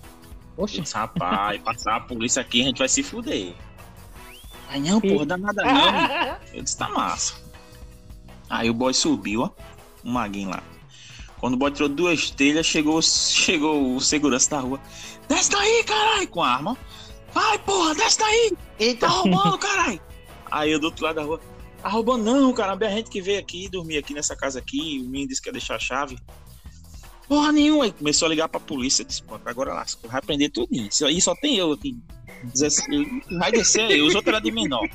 Oxe, 0.57 0.81
disse, 0.81 0.95
rapaz, 0.95 1.61
passar 1.63 1.97
a 1.97 2.01
polícia 2.01 2.41
aqui, 2.41 2.63
a 2.63 2.65
gente 2.65 2.79
vai 2.79 2.89
se 2.89 3.03
fuder. 3.03 3.55
Aí 4.69 4.81
não, 4.81 5.01
porra, 5.01 5.27
dá 5.27 5.37
nada 5.37 5.63
não. 5.63 6.37
Eu 6.53 6.63
disse, 6.63 6.77
tá 6.77 6.89
massa. 6.89 7.44
Aí 8.55 8.71
o 8.71 8.75
boy 8.75 8.95
subiu, 8.95 9.43
ó, 9.43 9.51
um 10.05 10.13
maguinho 10.13 10.51
lá. 10.51 10.63
Quando 11.39 11.55
o 11.55 11.57
boy 11.57 11.73
tirou 11.73 11.89
duas 11.89 12.31
telhas, 12.31 12.65
chegou, 12.65 13.03
chegou 13.03 13.97
o 13.97 14.01
segurança 14.01 14.51
da 14.51 14.61
rua. 14.61 14.81
Desce 15.29 15.51
daí, 15.51 15.83
caralho, 15.83 16.29
com 16.29 16.41
a 16.41 16.51
arma. 16.51 16.79
Vai, 17.33 17.59
porra, 17.59 17.97
desce 17.97 18.21
daí. 18.21 18.51
Tá 18.53 18.59
Eita, 18.79 19.09
roubando, 19.09 19.59
caralho. 19.59 20.01
Aí 20.53 20.71
eu 20.71 20.79
do 20.79 20.85
outro 20.85 21.05
lado 21.05 21.17
da 21.17 21.25
rua. 21.25 21.41
Tá 21.83 21.89
roubando 21.89 22.23
não, 22.23 22.53
caramba. 22.53 22.85
É 22.85 22.93
a 22.93 22.93
gente 22.93 23.11
que 23.11 23.21
veio 23.21 23.41
aqui, 23.41 23.69
dormir 23.69 23.99
aqui 23.99 24.15
nessa 24.15 24.37
casa 24.37 24.61
aqui. 24.61 25.01
O 25.01 25.11
menino 25.11 25.31
disse 25.31 25.43
que 25.43 25.49
ia 25.49 25.53
deixar 25.53 25.75
a 25.75 25.81
chave. 25.81 26.17
Porra 27.27 27.51
nenhuma. 27.51 27.85
Aí 27.85 27.93
começou 27.93 28.27
a 28.27 28.29
ligar 28.29 28.49
pra 28.49 28.61
polícia. 28.61 29.03
Eu 29.03 29.07
Disse, 29.07 29.25
agora 29.45 29.75
lascou. 29.75 30.09
Vai 30.09 30.23
prender 30.23 30.53
tudo. 30.53 30.69
Isso 30.71 31.05
aí 31.05 31.21
só 31.21 31.35
tem 31.35 31.57
eu 31.57 31.73
aqui. 31.73 31.99
16, 32.45 33.09
vai 33.37 33.51
descer 33.51 33.91
aí. 33.91 34.01
Os 34.01 34.15
outros 34.15 34.33
eram 34.33 34.45
de 34.45 34.53
menor. 34.53 34.89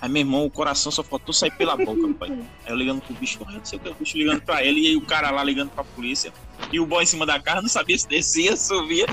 Aí 0.00 0.08
meu 0.10 0.20
irmão, 0.20 0.44
o 0.44 0.50
coração 0.50 0.92
só 0.92 1.02
faltou 1.02 1.32
sair 1.32 1.50
pela 1.56 1.76
boca, 1.76 2.12
pai. 2.14 2.30
Aí 2.30 2.70
eu 2.70 2.76
ligando 2.76 3.00
pro 3.00 3.14
bicho, 3.14 3.38
não 3.44 3.64
sei 3.64 3.78
o 3.78 3.82
que, 3.82 3.88
o 3.88 3.94
bicho 3.94 4.18
ligando 4.18 4.42
pra 4.42 4.62
ele, 4.62 4.80
e 4.80 4.86
aí 4.88 4.96
o 4.96 5.00
cara 5.00 5.30
lá 5.30 5.42
ligando 5.42 5.70
pra 5.70 5.82
polícia. 5.84 6.32
E 6.70 6.78
o 6.78 6.86
boy 6.86 7.02
em 7.02 7.06
cima 7.06 7.24
da 7.24 7.40
casa 7.40 7.62
não 7.62 7.68
sabia 7.68 7.98
se 7.98 8.06
descia, 8.06 8.56
subia. 8.56 9.06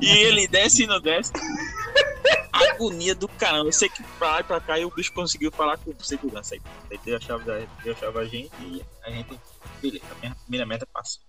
E 0.00 0.08
ele 0.08 0.48
desce 0.48 0.84
e 0.84 0.86
não 0.86 1.00
desce. 1.00 1.32
Agonia 2.52 3.14
do 3.14 3.28
caramba. 3.28 3.68
Eu 3.68 3.72
sei 3.72 3.88
que 3.88 4.02
pra 4.18 4.30
lá 4.30 4.40
e 4.40 4.44
pra 4.44 4.60
cá 4.60 4.78
e 4.78 4.84
o 4.84 4.90
bicho 4.90 5.12
conseguiu 5.12 5.50
falar 5.50 5.76
com 5.78 5.92
segurança. 6.00 6.54
Aí 6.54 6.62
Aí 6.90 6.98
deu 7.04 7.16
a 7.16 7.20
chave, 7.20 7.44
da, 7.44 7.58
deu 7.82 7.92
a 7.92 7.96
chave 7.96 8.18
a 8.18 8.24
gente 8.24 8.50
e 8.60 8.84
a 9.04 9.10
gente. 9.10 9.40
Beleza, 9.82 10.04
a 10.10 10.14
minha 10.20 10.34
primeira 10.34 10.66
meta 10.66 10.86
passou. 10.92 11.22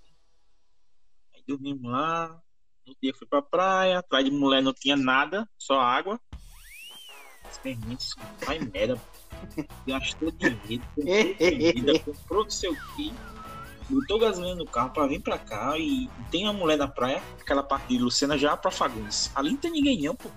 Aí 1.33 1.43
dormimos 1.47 1.91
lá. 1.91 2.39
No 2.87 2.95
dia 3.01 3.13
fui 3.17 3.27
pra 3.27 3.41
praia. 3.41 3.99
Atrás 3.99 4.23
de 4.23 4.31
mulher 4.31 4.61
não 4.61 4.73
tinha 4.73 4.95
nada, 4.95 5.49
só 5.57 5.79
água. 5.79 6.19
Experimente, 7.55 8.07
vai 8.45 8.59
merda. 8.59 8.99
Gastou 9.87 10.31
dinheiro, 10.31 10.83
comprou 10.95 11.35
comida, 11.35 11.99
comprou 12.05 12.43
não 12.43 12.49
sei 12.49 12.69
o 12.69 12.75
que. 12.95 13.13
Botou 13.89 14.19
gasolina 14.19 14.55
no 14.55 14.65
carro 14.65 14.89
pra 14.89 15.05
vir 15.07 15.21
pra 15.21 15.37
cá 15.37 15.77
e 15.77 16.09
tem 16.31 16.43
uma 16.43 16.53
mulher 16.53 16.77
na 16.77 16.87
praia, 16.87 17.21
aquela 17.39 17.61
parte 17.61 17.87
de 17.89 17.97
Lucena 17.99 18.37
já 18.37 18.57
pra 18.57 18.71
Fagundes. 18.71 19.31
Ali 19.35 19.51
não 19.51 19.57
tem 19.57 19.71
ninguém 19.71 20.01
não, 20.01 20.15
pô. 20.15 20.29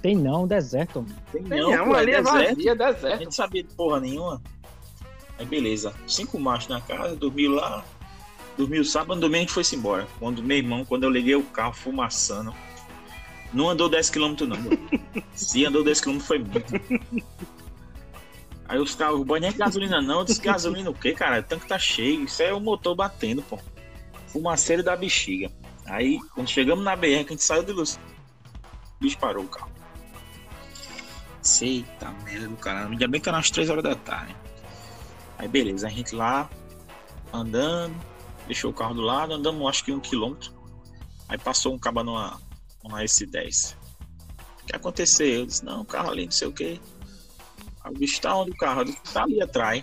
tem 0.00 0.16
não, 0.16 0.46
deserto. 0.46 1.02
mano. 1.02 1.14
Tem 1.30 1.42
não, 1.42 1.84
pô, 1.86 1.94
ali 1.94 2.12
é 2.12 2.22
deserto. 2.22 2.54
vazia, 2.56 2.72
A 2.72 2.74
deserto. 2.74 3.18
gente 3.18 3.34
sabia 3.34 3.62
de 3.62 3.74
porra 3.74 4.00
nenhuma. 4.00 4.40
Aí 5.38 5.44
beleza, 5.44 5.92
cinco 6.06 6.38
machos 6.40 6.68
na 6.68 6.80
casa, 6.80 7.14
dormiu 7.14 7.52
lá. 7.52 7.84
Dormiu 8.56 8.84
sábado, 8.84 9.20
domingo 9.20 9.36
a 9.36 9.40
gente 9.40 9.52
foi-se 9.52 9.74
embora. 9.76 10.06
Quando 10.18 10.42
meu 10.42 10.56
irmão, 10.56 10.84
quando 10.84 11.02
eu 11.02 11.10
liguei 11.10 11.34
o 11.34 11.42
carro 11.42 11.74
fumaçando, 11.74 12.54
não 13.54 13.70
andou 13.70 13.88
10km 13.88 14.46
não. 14.46 14.58
Se 15.32 15.64
andou 15.64 15.84
10km 15.84 16.20
foi 16.20 16.38
muito. 16.38 16.74
Aí 18.66 18.78
os 18.78 18.94
carros, 18.94 19.20
o 19.20 19.24
banho 19.24 19.46
é 19.46 19.52
gasolina 19.52 20.02
não. 20.02 20.20
Eu 20.20 20.24
disse, 20.24 20.40
gasolina 20.40 20.90
o 20.90 20.94
quê, 20.94 21.12
cara? 21.12 21.40
O 21.40 21.42
tanque 21.42 21.66
tá 21.66 21.78
cheio. 21.78 22.24
Isso 22.24 22.42
é 22.42 22.52
o 22.52 22.60
motor 22.60 22.94
batendo, 22.94 23.42
pô. 23.42 23.58
Fumaceiro 24.26 24.82
da 24.82 24.96
bexiga. 24.96 25.50
Aí, 25.86 26.18
quando 26.34 26.48
chegamos 26.48 26.84
na 26.84 26.96
BR, 26.96 27.06
que 27.06 27.14
a 27.14 27.32
gente 27.32 27.44
saiu 27.44 27.62
de 27.62 27.72
luz, 27.72 28.00
o 28.98 29.04
bicho 29.04 29.18
parou 29.18 29.44
o 29.44 29.48
carro. 29.48 29.70
Eita 31.60 32.10
merda 32.24 32.48
do 32.48 32.56
caralho. 32.56 32.90
Ainda 32.90 33.06
bem 33.06 33.20
que 33.20 33.28
era 33.28 33.36
umas 33.36 33.50
3 33.50 33.68
horas 33.68 33.84
da 33.84 33.94
tarde. 33.94 34.34
Aí 35.36 35.46
beleza, 35.46 35.86
a 35.86 35.90
gente 35.90 36.14
lá 36.14 36.48
andando, 37.32 37.94
deixou 38.46 38.70
o 38.70 38.74
carro 38.74 38.94
do 38.94 39.02
lado, 39.02 39.34
andamos 39.34 39.68
acho 39.68 39.84
que 39.84 39.92
um 39.92 40.00
quilômetro. 40.00 40.52
Aí 41.28 41.36
passou 41.36 41.74
um 41.74 41.78
caba 41.78 42.02
numa, 42.02 42.40
numa 42.84 43.02
S10. 43.02 43.74
O 44.62 44.66
que 44.66 44.76
aconteceu? 44.76 45.26
Eu 45.26 45.46
disse, 45.46 45.64
não, 45.64 45.80
o 45.80 45.84
carro 45.84 46.10
ali, 46.10 46.24
não 46.26 46.32
sei 46.32 46.48
o 46.48 46.52
que. 46.52 46.80
Aí 47.82 47.92
o 47.92 47.98
bicho 47.98 48.20
tá 48.20 48.34
onde 48.36 48.50
o 48.52 48.56
carro? 48.56 48.84
Disse, 48.84 48.98
tá 49.12 49.24
ali 49.24 49.42
atrás. 49.42 49.82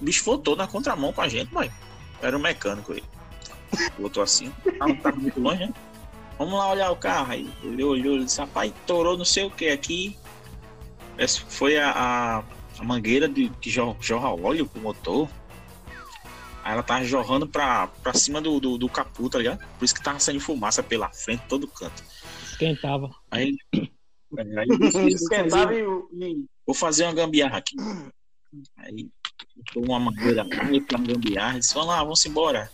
O 0.00 0.04
bicho 0.04 0.24
voltou 0.24 0.54
na 0.56 0.66
contramão 0.66 1.12
com 1.12 1.20
a 1.20 1.28
gente, 1.28 1.52
mãe. 1.52 1.70
Era 2.22 2.36
um 2.36 2.40
mecânico 2.40 2.92
aí. 2.92 3.02
Voltou 3.98 4.22
assim, 4.22 4.52
o 4.64 4.72
carro 4.78 4.96
tava 5.02 5.16
muito 5.16 5.40
longe, 5.40 5.66
né? 5.66 5.72
Vamos 6.38 6.54
lá 6.54 6.70
olhar 6.70 6.90
o 6.90 6.96
carro. 6.96 7.32
Aí 7.32 7.50
ele 7.62 7.82
olhou, 7.84 8.14
ele 8.16 8.24
disse, 8.24 8.40
rapaz, 8.40 8.72
torou 8.86 9.16
não 9.16 9.24
sei 9.24 9.44
o 9.44 9.50
que 9.50 9.68
aqui. 9.68 10.16
Essa 11.18 11.40
foi 11.48 11.78
a, 11.78 11.90
a, 11.90 12.38
a 12.78 12.84
mangueira 12.84 13.28
de, 13.28 13.50
que 13.60 13.70
jo- 13.70 13.96
jorra 14.00 14.30
óleo 14.30 14.66
pro 14.66 14.80
motor. 14.80 15.28
Aí 16.64 16.72
ela 16.72 16.82
tava 16.82 17.04
jorrando 17.04 17.46
pra, 17.46 17.86
pra 18.02 18.12
cima 18.14 18.40
do, 18.40 18.58
do, 18.60 18.78
do 18.78 18.88
capô, 18.88 19.28
tá 19.28 19.38
ligado? 19.38 19.58
Por 19.78 19.84
isso 19.84 19.94
que 19.94 20.02
tava 20.02 20.18
saindo 20.18 20.40
fumaça 20.40 20.82
pela 20.82 21.10
frente, 21.10 21.42
todo 21.48 21.66
canto. 21.68 22.02
Esquentava. 22.64 23.10
Aí, 23.30 23.56
é, 23.72 23.78
aí 24.58 24.66
eu 24.68 24.78
disse, 24.78 24.92
vou, 24.98 25.08
Esquentava 25.08 25.64
fazer, 25.68 25.78
e, 25.80 25.86
o- 25.86 26.08
e 26.12 26.44
vou 26.66 26.74
fazer 26.74 27.04
uma 27.04 27.14
gambiarra 27.14 27.58
aqui. 27.58 27.76
Aí 28.76 29.08
botou 29.56 29.84
uma 29.86 29.98
mangueira 30.00 30.44
pra 30.44 30.98
uma 30.98 31.06
gambiarra. 31.06 31.58
Disse, 31.58 31.72
vamos 31.74 31.88
lá, 31.88 32.02
vamos 32.02 32.26
embora. 32.26 32.70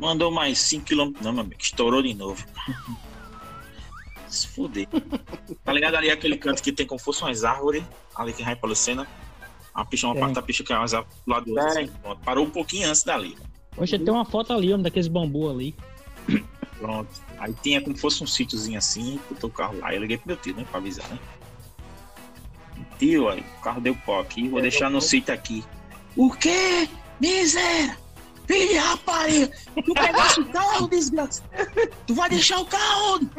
Mandou 0.00 0.30
mais 0.30 0.58
5km. 0.58 1.14
Não, 1.22 1.32
meu 1.32 1.42
amigo, 1.42 1.60
estourou 1.60 2.02
de 2.02 2.14
novo. 2.14 2.44
Se 4.28 4.48
fuder. 4.48 4.88
Tá 5.64 5.72
ligado 5.72 5.94
ali 5.94 6.10
aquele 6.10 6.36
canto 6.36 6.60
que 6.62 6.72
tem 6.72 6.84
como 6.86 6.98
fosse 7.00 7.22
umas 7.22 7.44
árvores, 7.44 7.82
ali 8.16 8.32
que 8.32 8.42
vai 8.42 8.56
pra 8.56 8.68
Lucena? 8.68 9.06
Uma 9.74 9.84
pista, 9.86 10.06
uma 10.08 10.14
Tem. 10.14 10.20
parte 10.22 10.34
da 10.34 10.42
pista 10.42 10.64
que 10.64 10.72
é 10.72 10.76
umas 10.76 10.92
árvores 10.94 11.16
do 11.24 11.30
lado 11.30 11.44
do 11.46 11.52
outro. 11.52 11.66
Assim. 11.68 11.90
Parou 12.24 12.44
um 12.44 12.50
pouquinho 12.50 12.88
antes 12.88 13.04
dali. 13.04 13.36
Oxe, 13.76 13.98
tem 13.98 14.12
uma 14.12 14.24
foto 14.24 14.52
ali, 14.52 14.72
homem, 14.72 14.82
daqueles 14.82 15.06
bambu 15.06 15.48
ali. 15.48 15.74
Pronto. 16.78 17.08
Aí 17.38 17.54
tinha 17.62 17.80
como 17.80 17.96
fosse 17.96 18.22
um 18.22 18.26
sítiozinho 18.26 18.78
assim, 18.78 19.20
botou 19.28 19.50
o 19.50 19.52
carro 19.52 19.78
lá. 19.78 19.94
Eu 19.94 20.00
liguei 20.00 20.18
pro 20.18 20.28
meu 20.28 20.36
tio, 20.36 20.54
né? 20.54 20.66
Pra 20.70 20.78
avisar, 20.78 21.08
né? 21.08 21.18
Tio, 22.98 23.28
aí, 23.28 23.44
o 23.58 23.60
carro 23.60 23.80
deu 23.80 23.94
pau 23.94 24.20
aqui, 24.20 24.48
vou 24.48 24.60
deixar 24.60 24.90
no 24.90 25.00
sítio 25.00 25.32
aqui. 25.32 25.64
O 26.16 26.30
quê? 26.30 26.88
Miséria! 27.20 27.98
Filho 28.46 28.80
rapariga! 28.80 29.50
Tu 29.74 29.94
pegaste 29.94 30.40
o 30.40 30.46
carro, 30.46 30.88
desgraça! 30.88 31.42
Tu 32.06 32.14
vai 32.14 32.30
deixar 32.30 32.60
o 32.60 32.66
carro 32.66 33.14
onde? 33.14 33.30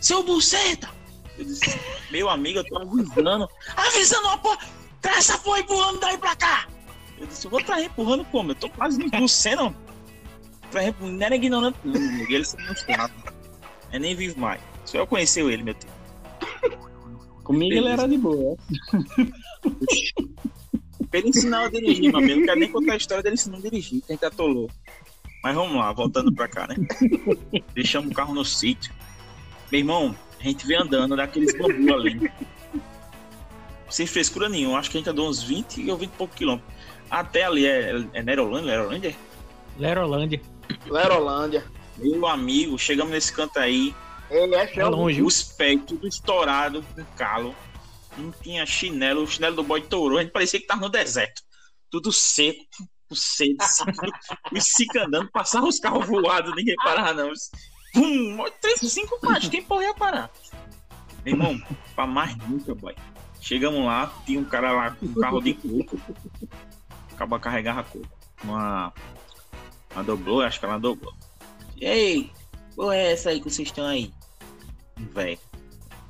Seu 0.00 0.22
buceta! 0.22 0.90
Eu 1.38 1.44
disse, 1.44 1.80
meu 2.10 2.28
amigo, 2.28 2.58
eu 2.58 2.64
tô 2.64 2.78
avisando. 2.78 3.48
Avisando 3.76 4.28
uma 4.28 4.38
porra! 4.38 4.58
Traz 5.00 5.18
essa 5.18 5.38
porra 5.38 5.60
empurrando 5.60 6.00
daí 6.00 6.18
pra 6.18 6.36
cá! 6.36 6.66
Eu 7.18 7.26
disse, 7.26 7.46
eu 7.46 7.50
vou 7.50 7.62
trazer 7.62 7.84
empurrando 7.84 8.24
como? 8.26 8.50
Eu 8.50 8.54
tô 8.56 8.68
quase 8.68 8.98
no 8.98 9.28
não 11.00 11.22
era 11.26 11.34
ignorante, 11.36 11.78
não. 11.84 11.94
Ele 12.28 12.44
se 12.44 12.56
mostrava. 12.66 13.12
Eu 13.92 14.00
nem 14.00 14.14
vivo 14.14 14.40
mais. 14.40 14.60
Só 14.84 14.98
eu 14.98 15.06
conheceu 15.06 15.50
ele, 15.50 15.62
meu 15.62 15.74
tio. 15.74 15.88
Comigo 17.44 17.74
ele 17.74 17.88
era 17.88 18.06
de 18.06 18.16
boa. 18.16 18.56
Pra 21.10 21.18
ele 21.18 21.28
ensinar 21.28 21.66
a 21.66 21.68
dirigir, 21.68 22.10
meu 22.10 22.18
amigo. 22.18 22.40
Não 22.40 22.46
quero 22.46 22.60
nem 22.60 22.72
contar 22.72 22.94
a 22.94 22.96
história 22.96 23.22
dele 23.22 23.34
ensinando 23.34 23.66
a 23.66 23.70
dirigir, 23.70 24.00
que 24.00 24.12
a 24.12 24.14
gente 24.14 24.24
atolou. 24.24 24.70
Mas 25.42 25.54
vamos 25.54 25.76
lá, 25.76 25.92
voltando 25.92 26.32
pra 26.32 26.48
cá, 26.48 26.66
né? 26.68 26.76
Deixamos 27.74 28.10
o 28.10 28.14
carro 28.14 28.32
no 28.32 28.44
sítio. 28.44 28.92
Meu 29.70 29.80
irmão, 29.80 30.16
a 30.40 30.42
gente 30.42 30.66
veio 30.66 30.82
andando 30.82 31.16
daqueles 31.16 31.56
bambu 31.58 31.92
ali. 31.92 32.30
Sem 33.90 34.06
frescura 34.06 34.48
nenhuma. 34.48 34.78
Acho 34.78 34.90
que 34.90 34.96
a 34.96 35.00
gente 35.00 35.10
andou 35.10 35.28
uns 35.28 35.42
20 35.42 35.90
ou 35.90 35.98
20 35.98 36.08
e 36.08 36.16
poucos 36.16 36.36
quilômetros. 36.36 36.72
Até 37.10 37.44
ali 37.44 37.66
é, 37.66 38.02
é 38.14 38.22
Nerolândia? 38.22 38.70
Nerolândia? 38.70 39.16
Lerolândia. 39.78 40.40
Lerolândia. 40.86 41.64
Meu 41.96 42.26
amigo, 42.26 42.78
chegamos 42.78 43.12
nesse 43.12 43.32
canto 43.32 43.58
aí. 43.58 43.94
Ele 44.30 44.54
é 44.54 44.66
chão. 44.66 44.90
longe. 44.90 45.22
Os 45.22 45.42
pés 45.42 45.80
tudo 45.86 46.06
estourado 46.06 46.82
com 46.82 47.04
calo. 47.16 47.54
Não 48.16 48.30
tinha 48.30 48.64
chinelo, 48.66 49.22
o 49.22 49.26
chinelo 49.26 49.56
do 49.56 49.62
boy 49.62 49.80
tourou. 49.82 50.18
A 50.18 50.22
gente 50.22 50.32
parecia 50.32 50.60
que 50.60 50.66
tava 50.66 50.82
no 50.82 50.88
deserto. 50.88 51.42
Tudo 51.90 52.12
seco, 52.12 52.58
seco. 53.14 53.56
Os 54.52 54.64
cinco 54.64 54.98
andando, 54.98 55.30
passavam 55.30 55.68
os 55.68 55.78
carros 55.78 56.06
voados, 56.06 56.54
ninguém 56.54 56.74
parava, 56.76 57.12
não. 57.14 57.32
Pum, 57.92 58.44
três, 58.60 58.80
cinco 58.80 59.20
partes, 59.20 59.50
quem 59.50 59.62
porra 59.62 59.84
ia 59.84 59.94
parar? 59.94 60.30
Meu 61.24 61.34
irmão, 61.34 61.62
pra 61.94 62.06
mais 62.06 62.36
nunca, 62.48 62.74
boy. 62.74 62.94
Chegamos 63.40 63.84
lá, 63.84 64.12
tinha 64.24 64.40
um 64.40 64.44
cara 64.44 64.72
lá 64.72 64.90
com 64.92 65.06
um 65.06 65.14
carro 65.14 65.40
de 65.40 65.54
coco. 65.54 66.00
Acaba 67.12 67.40
carregava 67.40 67.84
coco. 67.84 68.08
Uma. 68.44 68.92
Uma 69.94 70.04
dobrou, 70.04 70.40
acho 70.40 70.58
que 70.58 70.64
ela 70.64 70.78
dobrou. 70.78 71.12
Ei, 71.80 72.30
porra 72.74 72.96
é 72.96 73.12
essa 73.12 73.30
aí 73.30 73.40
que 73.40 73.50
vocês 73.50 73.68
estão 73.68 73.86
aí? 73.86 74.12
Véi. 74.96 75.38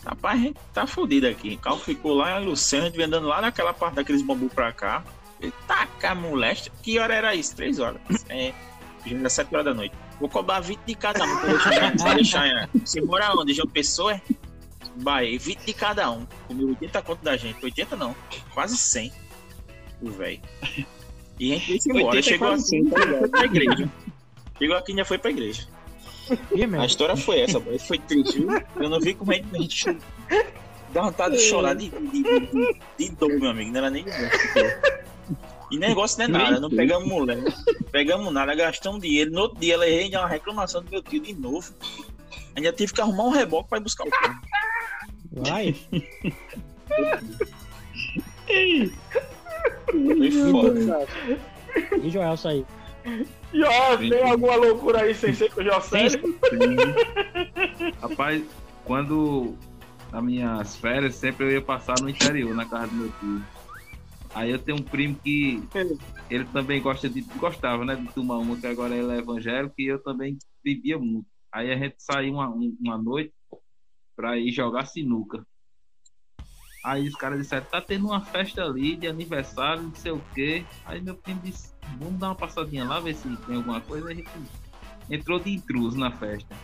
Rapaz, 0.04 0.40
a 0.40 0.42
gente 0.42 0.60
tá 0.74 0.86
fudido 0.86 1.28
aqui. 1.28 1.54
O 1.54 1.58
carro 1.58 1.78
ficou 1.78 2.14
lá 2.14 2.40
em 2.40 2.44
Luciano, 2.44 2.86
a 2.86 2.90
vem 2.90 3.06
andando 3.06 3.28
lá 3.28 3.40
naquela 3.40 3.72
parte 3.72 3.94
daqueles 3.94 4.22
bambu 4.22 4.48
pra 4.48 4.72
cá. 4.72 5.04
Ele 5.40 5.52
taca 5.66 6.14
molesta. 6.14 6.70
Que 6.82 6.98
hora 6.98 7.14
era 7.14 7.34
isso? 7.34 7.54
Três 7.54 7.78
horas. 7.78 8.00
É. 8.28 8.52
Já 9.04 9.16
era 9.16 9.28
sete 9.28 9.54
horas 9.54 9.64
da 9.64 9.74
noite. 9.74 9.94
Vou 10.20 10.28
cobrar 10.28 10.60
20 10.60 10.80
de 10.84 10.94
cada 10.94 11.24
um 11.24 11.38
pra 11.38 11.48
deixar. 11.48 11.96
pra 11.96 12.14
deixar 12.14 12.46
é. 12.46 12.68
Você 12.84 13.00
mora 13.00 13.32
onde? 13.36 13.52
João 13.52 13.68
Pessoa? 13.68 14.14
é? 14.14 14.22
Bahia, 14.96 15.38
20 15.38 15.64
de 15.64 15.72
cada 15.72 16.10
um. 16.10 16.26
Comeu 16.46 16.68
80 16.68 17.02
conto 17.02 17.22
da 17.24 17.36
gente. 17.36 17.64
80 17.64 17.96
não. 17.96 18.14
Quase 18.52 18.76
100. 18.76 19.12
O 20.00 20.10
velho. 20.10 20.40
E 21.42 21.54
a 21.54 21.58
gente 21.58 21.88
embora. 21.88 22.16
80 22.16 22.22
Chegou 22.22 22.48
quase 22.48 22.62
assim, 22.62 22.88
100, 22.88 22.90
tá 22.90 23.04
ligado? 23.04 23.18
foi 23.18 23.28
pra 23.28 23.44
igreja. 23.44 23.90
Chegou 24.58 24.76
aqui 24.76 24.92
e 24.92 24.96
já 24.96 25.04
foi 25.04 25.18
pra 25.18 25.30
igreja. 25.32 25.66
Ih, 26.54 26.76
A 26.78 26.86
história 26.86 27.16
foi 27.16 27.40
essa, 27.40 27.58
boy. 27.58 27.78
foi 27.80 27.98
triste, 27.98 28.38
viu? 28.38 28.48
Eu 28.76 28.88
não 28.88 29.00
vi 29.00 29.12
como 29.12 29.32
a 29.32 29.34
gente, 29.34 29.56
a 29.56 29.58
gente 29.58 29.98
dá 30.94 31.02
vontade 31.02 31.36
de 31.36 31.42
chorar 31.42 31.74
de, 31.74 31.90
de, 31.90 32.22
de, 32.22 32.76
de 32.96 33.08
dor, 33.16 33.40
meu 33.40 33.50
amigo. 33.50 33.72
Não 33.72 33.78
era 33.78 33.90
nem 33.90 34.04
de 34.04 34.10
dor. 34.10 35.40
E 35.72 35.78
negócio 35.78 36.18
não 36.18 36.26
é 36.26 36.28
nada, 36.28 36.60
não 36.60 36.70
pegamos 36.70 37.08
mulher, 37.08 37.42
pegamos 37.90 38.32
nada, 38.32 38.54
gastamos 38.54 39.00
dinheiro. 39.00 39.32
No 39.32 39.40
outro 39.40 39.58
dia, 39.58 39.74
ela 39.74 39.88
errei 39.88 40.14
uma 40.14 40.28
reclamação 40.28 40.80
do 40.80 40.88
meu 40.90 41.02
tio 41.02 41.20
de 41.20 41.34
novo. 41.34 41.74
Ainda 42.54 42.72
tive 42.72 42.92
que 42.92 43.00
arrumar 43.00 43.24
um 43.24 43.30
reboque 43.30 43.68
pra 43.68 43.78
ir 43.78 43.80
buscar 43.80 44.06
o 44.06 44.10
carro. 44.10 44.40
Vai. 45.32 45.74
Foi 49.90 50.30
foda. 50.50 51.06
E 52.02 52.10
Joelson 52.10 52.48
aí. 52.48 52.66
Jó, 53.52 53.96
tem 53.96 54.22
alguma 54.30 54.56
loucura 54.56 55.02
aí 55.02 55.14
sem 55.14 55.32
ser 55.34 55.52
com 55.52 55.60
o 55.60 55.64
José? 55.64 56.06
Rapaz, 58.00 58.42
quando 58.84 59.54
nas 60.12 60.22
minhas 60.22 60.76
férias, 60.76 61.14
sempre 61.16 61.46
eu 61.46 61.50
ia 61.50 61.62
passar 61.62 62.00
no 62.00 62.08
interior, 62.08 62.54
na 62.54 62.64
casa 62.66 62.88
do 62.88 62.94
meu 62.94 63.12
tio. 63.20 63.42
Aí 64.34 64.50
eu 64.50 64.58
tenho 64.58 64.78
um 64.78 64.82
primo 64.82 65.16
que 65.22 65.62
ele 66.30 66.44
também 66.46 66.80
gosta 66.80 67.08
de. 67.08 67.20
gostava, 67.36 67.84
né? 67.84 67.96
De 67.96 68.06
tomar 68.14 68.38
uma, 68.38 68.56
que 68.56 68.66
agora 68.66 68.94
ele 68.94 69.12
é 69.12 69.18
evangélico, 69.18 69.74
e 69.78 69.86
eu 69.86 69.98
também 70.02 70.38
bebia 70.64 70.98
muito. 70.98 71.26
Aí 71.52 71.70
a 71.70 71.76
gente 71.76 71.96
saiu 71.98 72.34
uma, 72.34 72.48
um- 72.48 72.74
uma 72.80 72.96
noite 72.96 73.32
pra 74.16 74.38
ir 74.38 74.50
jogar 74.50 74.86
sinuca. 74.86 75.44
Aí 76.84 77.06
os 77.06 77.14
caras 77.14 77.38
disseram, 77.38 77.64
tá 77.66 77.80
tendo 77.80 78.06
uma 78.06 78.20
festa 78.20 78.62
ali 78.64 78.96
de 78.96 79.06
aniversário, 79.06 79.84
não 79.84 79.94
sei 79.94 80.12
o 80.12 80.20
quê. 80.34 80.64
Aí 80.84 81.00
meu 81.00 81.14
primo 81.14 81.40
disse, 81.44 81.70
vamos 81.98 82.18
dar 82.18 82.28
uma 82.28 82.34
passadinha 82.34 82.84
lá, 82.84 82.98
ver 82.98 83.14
se 83.14 83.28
tem 83.46 83.56
alguma 83.56 83.80
coisa. 83.80 84.08
Aí 84.08 84.14
a 84.14 84.16
gente 84.16 84.30
entrou 85.08 85.38
de 85.38 85.50
intruso 85.50 85.96
na 85.96 86.10
festa. 86.10 86.56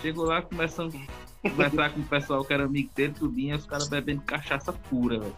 Chegou 0.00 0.24
lá, 0.24 0.40
começando 0.40 0.96
a 0.96 1.50
conversar 1.50 1.90
com 1.90 2.00
o 2.00 2.04
pessoal 2.04 2.44
que 2.44 2.52
era 2.52 2.64
amigo 2.64 2.90
dele, 2.94 3.12
tudinho, 3.12 3.56
os 3.56 3.66
caras 3.66 3.88
bebendo 3.88 4.22
cachaça 4.22 4.72
pura, 4.72 5.20
velho. 5.20 5.36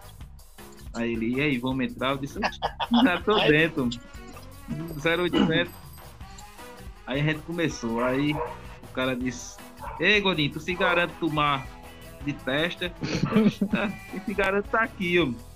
Aí 0.95 1.13
ele, 1.13 1.35
e 1.35 1.41
aí, 1.41 1.59
vamos 1.59 1.85
entrar? 1.85 2.13
Eu 2.13 2.19
disse, 2.19 2.39
já 2.41 3.21
tô 3.21 3.37
dentro. 3.41 3.91
0800. 5.05 5.73
Aí 7.07 7.21
a 7.21 7.25
gente 7.25 7.41
começou, 7.41 8.03
aí 8.03 8.33
o 8.33 8.89
cara 8.95 9.15
disse, 9.15 9.59
ei 9.99 10.21
Godinho, 10.21 10.53
tu 10.53 10.61
se 10.61 10.73
garante 10.73 11.13
tomar 11.21 11.67
de 12.25 12.33
testa? 12.33 12.93
Esse 14.15 14.35
garanto 14.35 14.69
tá 14.69 14.83
aqui, 14.83 15.19
ó. 15.21 15.55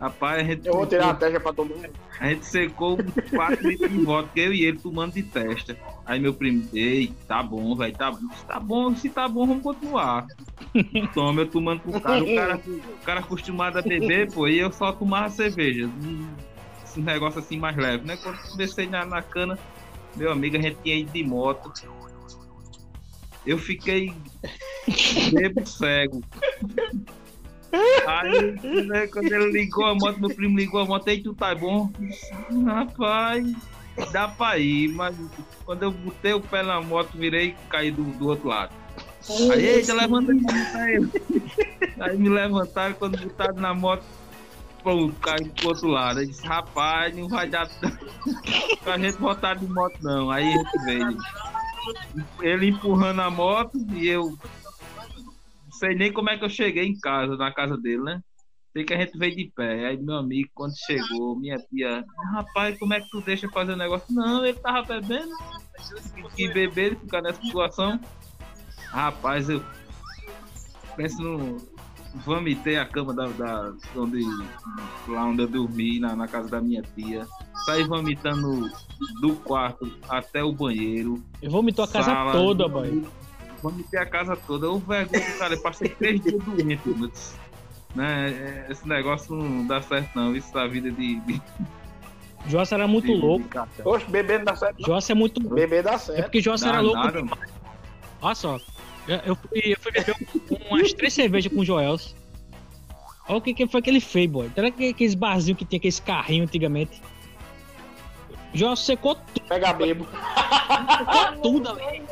Rapaz, 0.00 0.38
a 0.38 0.44
gente, 0.44 0.66
Eu 0.66 0.74
vou 0.74 0.86
tirar 0.86 1.10
a 1.10 1.14
testa 1.14 1.40
pra 1.40 1.52
tomar. 1.52 1.74
a 2.20 2.28
gente 2.28 2.46
secou 2.46 2.98
uns 3.00 3.30
4 3.30 3.68
litros 3.68 3.90
de 3.90 4.04
vodka, 4.04 4.38
eu 4.38 4.52
e 4.52 4.64
ele 4.64 4.78
tomando 4.78 5.14
de 5.14 5.24
testa. 5.24 5.76
Aí 6.06 6.20
meu 6.20 6.32
primo, 6.32 6.68
ei, 6.72 7.12
tá 7.26 7.42
bom, 7.42 7.74
velho, 7.74 7.96
tá 7.96 8.12
bom. 8.12 8.28
Tá 8.46 8.60
bom, 8.60 8.94
se 8.94 9.08
tá 9.08 9.26
bom, 9.26 9.46
vamos 9.46 9.62
continuar. 9.62 10.26
Toma, 11.14 11.40
eu 11.40 11.48
tomando 11.48 11.80
pro 11.80 12.00
cara. 12.00 12.22
O 12.22 12.34
cara, 12.34 12.56
o 12.56 13.04
cara 13.04 13.20
acostumado 13.20 13.78
a 13.78 13.82
beber, 13.82 14.30
pô, 14.30 14.46
e 14.46 14.58
eu 14.58 14.70
só 14.70 14.92
tomava 14.92 15.28
cerveja. 15.30 15.90
Esse 16.84 17.00
negócio 17.00 17.40
assim 17.40 17.58
mais 17.58 17.76
leve, 17.76 18.06
né? 18.06 18.16
Quando 18.22 18.38
comecei 18.50 18.86
na, 18.86 19.04
na 19.04 19.20
cana, 19.20 19.58
meu 20.14 20.30
amigo, 20.30 20.56
a 20.56 20.60
gente 20.60 20.78
tinha 20.82 20.94
ido 20.94 21.10
de 21.10 21.24
moto. 21.24 21.72
Eu 23.48 23.56
fiquei 23.56 24.12
bebo 25.32 25.66
cego. 25.66 26.22
Aí, 28.06 28.84
né, 28.86 29.06
quando 29.06 29.32
ele 29.32 29.50
ligou 29.52 29.86
a 29.86 29.94
moto, 29.94 30.20
meu 30.20 30.28
primo 30.28 30.58
ligou 30.58 30.82
a 30.82 30.84
moto, 30.84 31.08
aí 31.08 31.22
tu 31.22 31.32
tá 31.34 31.54
bom? 31.54 31.90
Rapaz, 32.66 33.50
dá 34.12 34.28
pra 34.28 34.58
ir, 34.58 34.88
mas 34.88 35.16
quando 35.64 35.82
eu 35.84 35.90
botei 35.90 36.34
o 36.34 36.42
pé 36.42 36.62
na 36.62 36.82
moto, 36.82 37.16
virei 37.16 37.48
e 37.48 37.56
caí 37.70 37.90
do, 37.90 38.04
do 38.04 38.28
outro 38.28 38.48
lado. 38.48 38.74
Aí, 39.52 39.64
eita, 39.64 39.94
levanta 39.94 40.32
aí. 40.74 41.08
Aí 42.00 42.18
me 42.18 42.28
levantaram, 42.28 42.94
quando 42.94 43.18
botaram 43.18 43.54
na 43.54 43.72
moto, 43.72 44.04
pum, 44.82 45.10
caiu 45.22 45.50
pro 45.56 45.68
outro 45.68 45.88
lado. 45.88 46.20
Aí 46.20 46.26
disse, 46.26 46.46
rapaz, 46.46 47.16
não 47.16 47.28
vai 47.28 47.48
dar 47.48 47.66
pra 48.84 48.98
gente 48.98 49.16
voltar 49.16 49.56
de 49.56 49.66
moto 49.66 49.96
não. 50.02 50.30
Aí 50.30 50.46
a 50.46 50.56
gente 50.56 50.84
veio. 50.84 51.16
Ele 52.40 52.68
empurrando 52.68 53.20
a 53.20 53.30
moto 53.30 53.78
e 53.92 54.08
eu 54.08 54.30
não 54.30 55.72
sei 55.78 55.94
nem 55.94 56.12
como 56.12 56.30
é 56.30 56.38
que 56.38 56.44
eu 56.44 56.50
cheguei 56.50 56.84
em 56.84 56.98
casa, 56.98 57.36
na 57.36 57.52
casa 57.52 57.76
dele, 57.76 58.02
né? 58.02 58.20
Sei 58.72 58.84
que 58.84 58.94
a 58.94 58.98
gente 58.98 59.18
veio 59.18 59.36
de 59.36 59.52
pé. 59.54 59.86
Aí 59.86 59.96
meu 59.96 60.16
amigo, 60.16 60.50
quando 60.54 60.74
chegou, 60.76 61.38
minha 61.38 61.58
tia, 61.58 62.04
rapaz, 62.32 62.78
como 62.78 62.94
é 62.94 63.00
que 63.00 63.08
tu 63.10 63.20
deixa 63.20 63.48
fazer 63.48 63.72
o 63.72 63.76
negócio? 63.76 64.14
Não, 64.14 64.44
ele 64.44 64.58
tava 64.58 64.82
bebendo. 64.82 65.32
Que 66.34 66.48
beber, 66.48 66.86
ele 66.86 66.96
ficar 66.96 67.22
nessa 67.22 67.40
situação. 67.40 68.00
Rapaz, 68.90 69.48
eu 69.48 69.64
penso 70.96 71.22
no. 71.22 71.77
Vomitei 72.14 72.78
a 72.78 72.86
cama 72.86 73.12
da, 73.14 73.26
da 73.28 73.72
onde, 73.94 74.22
lá 75.06 75.24
onde 75.26 75.42
eu 75.42 75.48
dormi, 75.48 76.00
na, 76.00 76.16
na 76.16 76.26
casa 76.26 76.48
da 76.48 76.60
minha 76.60 76.82
tia. 76.96 77.26
saí 77.66 77.84
vomitando 77.84 78.70
do 79.20 79.34
quarto 79.36 79.90
até 80.08 80.42
o 80.42 80.52
banheiro. 80.52 81.22
Eu 81.42 81.50
vomitou 81.50 81.84
a 81.84 81.88
casa 81.88 82.10
sala, 82.10 82.32
toda, 82.32 82.66
boy. 82.66 83.04
Vomitei 83.62 84.00
a 84.00 84.06
casa 84.06 84.36
toda. 84.36 84.70
O 84.70 84.78
vergonha, 84.78 85.38
cara, 85.38 85.54
eu 85.54 85.62
passei 85.62 85.88
três 85.90 86.20
dias 86.22 86.42
doente, 86.44 86.80
mas, 86.96 87.34
né? 87.94 88.30
é, 88.30 88.72
Esse 88.72 88.88
negócio 88.88 89.34
não 89.34 89.66
dá 89.66 89.82
certo, 89.82 90.10
não. 90.16 90.34
Isso 90.34 90.52
da 90.52 90.66
vida 90.66 90.90
de. 90.90 91.20
de 91.20 91.42
Jossa 92.46 92.74
era 92.76 92.88
muito 92.88 93.06
de- 93.08 93.20
louco. 93.20 93.46
de. 93.48 93.82
Oxe, 93.86 94.10
bebê 94.10 94.38
não 94.38 94.44
dá 94.46 94.56
certo. 94.56 94.80
não. 94.80 94.86
Jossa 94.86 95.12
é 95.12 95.14
muito 95.14 95.40
louco. 95.40 95.54
Bebê 95.56 95.82
dá 95.82 95.92
É 95.92 95.98
certo. 95.98 96.22
porque 96.22 96.40
Jossa 96.40 96.68
era 96.68 96.80
louco 96.80 96.98
nada, 96.98 97.20
demais. 97.22 97.50
Olha 98.22 98.34
só. 98.34 98.58
Eu, 99.24 99.34
fui, 99.36 99.60
eu 99.64 99.76
fui 99.80 99.92
beber 99.92 100.14
um- 100.14 100.74
umas 100.74 100.92
três 100.92 101.12
cervejas 101.14 101.52
com 101.52 101.60
o 101.60 101.64
Joels. 101.64 102.14
Olha 103.28 103.38
o 103.38 103.42
que, 103.42 103.52
que 103.54 103.66
foi 103.66 103.82
que 103.82 103.90
ele 103.90 104.00
fez, 104.00 104.28
boy. 104.30 104.50
Será 104.54 104.70
que 104.70 104.88
aqueles 104.88 105.14
barzinhos 105.14 105.58
que 105.58 105.64
tinha 105.64 105.78
aqueles 105.78 106.00
carrinhos 106.00 106.48
antigamente? 106.48 107.00
Joelson 108.54 108.84
secou 108.84 109.14
tudo, 109.14 109.46
Pega 109.48 109.72
bebo. 109.74 110.06
tudo 111.42 111.68
ali. 111.70 112.02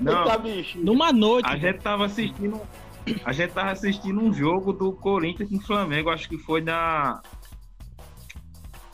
Não. 0.00 0.24
Numa 0.76 1.12
noite. 1.12 1.48
a 1.48 1.56
gente 1.56 1.78
tava 1.80 2.06
assistindo. 2.06 2.60
A 3.24 3.32
gente 3.32 3.52
tava 3.52 3.70
assistindo 3.70 4.20
um 4.20 4.32
jogo 4.32 4.72
do 4.72 4.92
Corinthians 4.92 5.48
com 5.48 5.56
o 5.56 5.60
Flamengo, 5.60 6.10
acho 6.10 6.28
que 6.28 6.38
foi 6.38 6.60
na. 6.60 7.20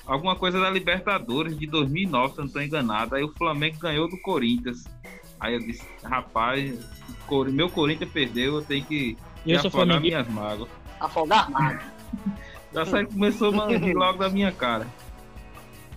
Alguma 0.07 0.35
coisa 0.35 0.61
da 0.61 0.69
Libertadores 0.69 1.57
de 1.59 1.67
2009, 1.67 2.35
se 2.35 2.41
eu 2.41 2.45
não 2.45 2.53
tô 2.53 2.61
enganado. 2.61 3.15
Aí 3.15 3.23
o 3.23 3.33
Flamengo 3.35 3.79
ganhou 3.79 4.09
do 4.09 4.21
Corinthians. 4.21 4.85
Aí 5.41 5.55
eu 5.55 5.61
disse, 5.61 5.87
rapaz, 6.05 6.79
meu 7.51 7.71
Corinthians 7.71 8.11
perdeu, 8.11 8.57
eu 8.57 8.63
tenho 8.63 8.85
que 8.85 9.17
eu 9.47 9.59
afogar 9.59 10.01
minhas 10.01 10.29
mágoas. 10.29 10.69
Afogar 11.01 11.51
nada. 11.51 11.81
Já 12.73 12.87
sai 12.87 13.05
começou 13.07 13.59
a 13.61 13.67
rir 13.67 13.95
logo 13.95 14.19
da 14.19 14.29
minha 14.29 14.53
cara. 14.53 14.87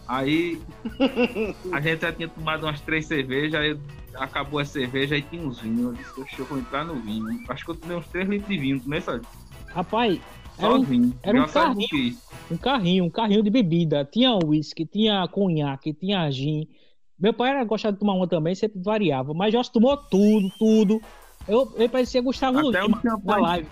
Aí 0.07 0.59
a 1.71 1.79
gente 1.79 2.01
já 2.01 2.11
tinha 2.11 2.27
tomado 2.27 2.63
umas 2.63 2.81
três 2.81 3.05
cervejas, 3.05 3.53
aí 3.53 3.77
acabou 4.15 4.59
a 4.59 4.65
cerveja, 4.65 5.15
aí 5.15 5.21
tinha 5.21 5.41
uns 5.45 5.59
vinhos. 5.59 5.85
Eu 5.85 5.93
disse, 5.93 6.21
"Oxe, 6.21 6.39
eu 6.39 6.45
vou 6.45 6.57
entrar 6.57 6.83
no 6.83 6.95
vinho. 6.95 7.43
Acho 7.47 7.63
que 7.63 7.71
eu 7.71 7.75
tomei 7.75 7.95
uns 7.95 8.07
3 8.07 8.27
litros 8.27 8.49
de 8.49 8.57
vinho, 8.57 8.79
tomei 8.79 9.01
só, 9.01 9.19
Rapaz, 9.67 10.19
era 10.57 10.67
só 10.71 10.75
um, 10.77 10.83
vinho. 10.83 11.13
era 11.23 11.41
um 11.41 11.47
carrinho. 11.47 12.17
um 12.51 12.57
carrinho, 12.57 13.03
um 13.05 13.09
carrinho 13.09 13.43
de 13.43 13.49
bebida. 13.49 14.03
Tinha 14.05 14.33
uísque, 14.43 14.85
tinha 14.85 15.27
conhaque, 15.27 15.93
tinha 15.93 16.29
gin. 16.31 16.67
Meu 17.23 17.33
pai 17.33 17.51
era 17.51 17.63
gostava 17.63 17.93
de 17.93 17.99
tomar 17.99 18.15
uma 18.15 18.27
também, 18.27 18.53
sempre 18.53 18.81
variava. 18.83 19.33
Mas 19.33 19.53
Jossa 19.53 19.71
tomou 19.71 19.95
tudo, 19.95 20.51
tudo. 20.59 21.01
Eu, 21.47 21.73
eu 21.77 21.87
parecia 21.87 22.21
Gustavo 22.21 22.59
Até 22.69 22.81
Lima 22.81 22.85
um 22.85 22.89
na 23.01 23.11
champanhe, 23.11 23.41
live. 23.41 23.67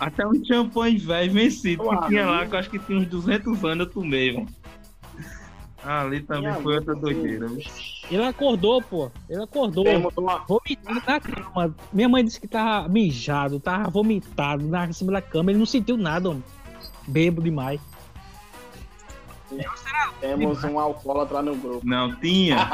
até 0.00 0.26
um 0.26 0.44
champanhe 0.44 0.98
velho 0.98 1.32
vencido 1.32 1.82
que 1.84 1.88
Claro. 1.88 2.08
tinha 2.08 2.26
lá, 2.26 2.44
que 2.46 2.54
eu 2.54 2.58
acho 2.58 2.68
que 2.70 2.78
tinha 2.80 2.98
uns 2.98 3.06
200 3.06 3.64
anos 3.64 3.86
eu 3.86 3.92
tomei, 3.92 4.32
velho. 4.32 4.48
Ali 5.84 6.22
também 6.22 6.52
foi 6.54 6.74
outra 6.74 6.94
doideira. 6.96 7.46
Ele 8.10 8.24
acordou, 8.24 8.82
pô. 8.82 9.10
Ele 9.30 9.42
acordou. 9.44 9.84
Uma. 10.16 10.38
Vomitado 10.48 11.02
na 11.06 11.20
cama. 11.20 11.74
Minha 11.92 12.08
mãe 12.08 12.24
disse 12.24 12.40
que 12.40 12.48
tava 12.48 12.88
mijado, 12.88 13.60
tava 13.60 13.88
vomitado 13.88 14.66
na 14.66 14.86
em 14.88 14.92
cima 14.92 15.12
da 15.12 15.22
cama. 15.22 15.52
Ele 15.52 15.58
não 15.60 15.66
sentiu 15.66 15.96
nada, 15.96 16.30
homem. 16.30 16.42
Bebo 17.06 17.40
demais. 17.40 17.80
Temos 20.20 20.62
um 20.64 20.78
alcoólatra 20.78 21.42
no 21.42 21.54
grupo. 21.56 21.80
Não, 21.84 22.14
tinha. 22.16 22.68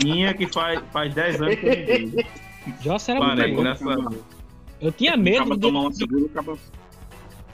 tinha 0.00 0.34
que 0.34 0.46
faz, 0.52 0.80
faz 0.92 1.12
10 1.14 1.42
anos 1.42 1.54
que 1.56 1.66
eu 1.66 3.14
não 3.14 3.26
era 3.26 3.36
Parei, 3.36 3.54
muito 3.54 3.54
louco. 3.54 3.62
graças 3.62 3.86
a 3.88 4.08
Deus. 4.10 4.22
Eu 4.80 4.92
tinha 4.92 5.16
medo 5.16 5.36
Acaba 5.36 5.54
de. 5.54 5.60
tomar 5.62 5.80
um 5.80 5.92
seguro, 5.92 6.26
acaba. 6.26 6.58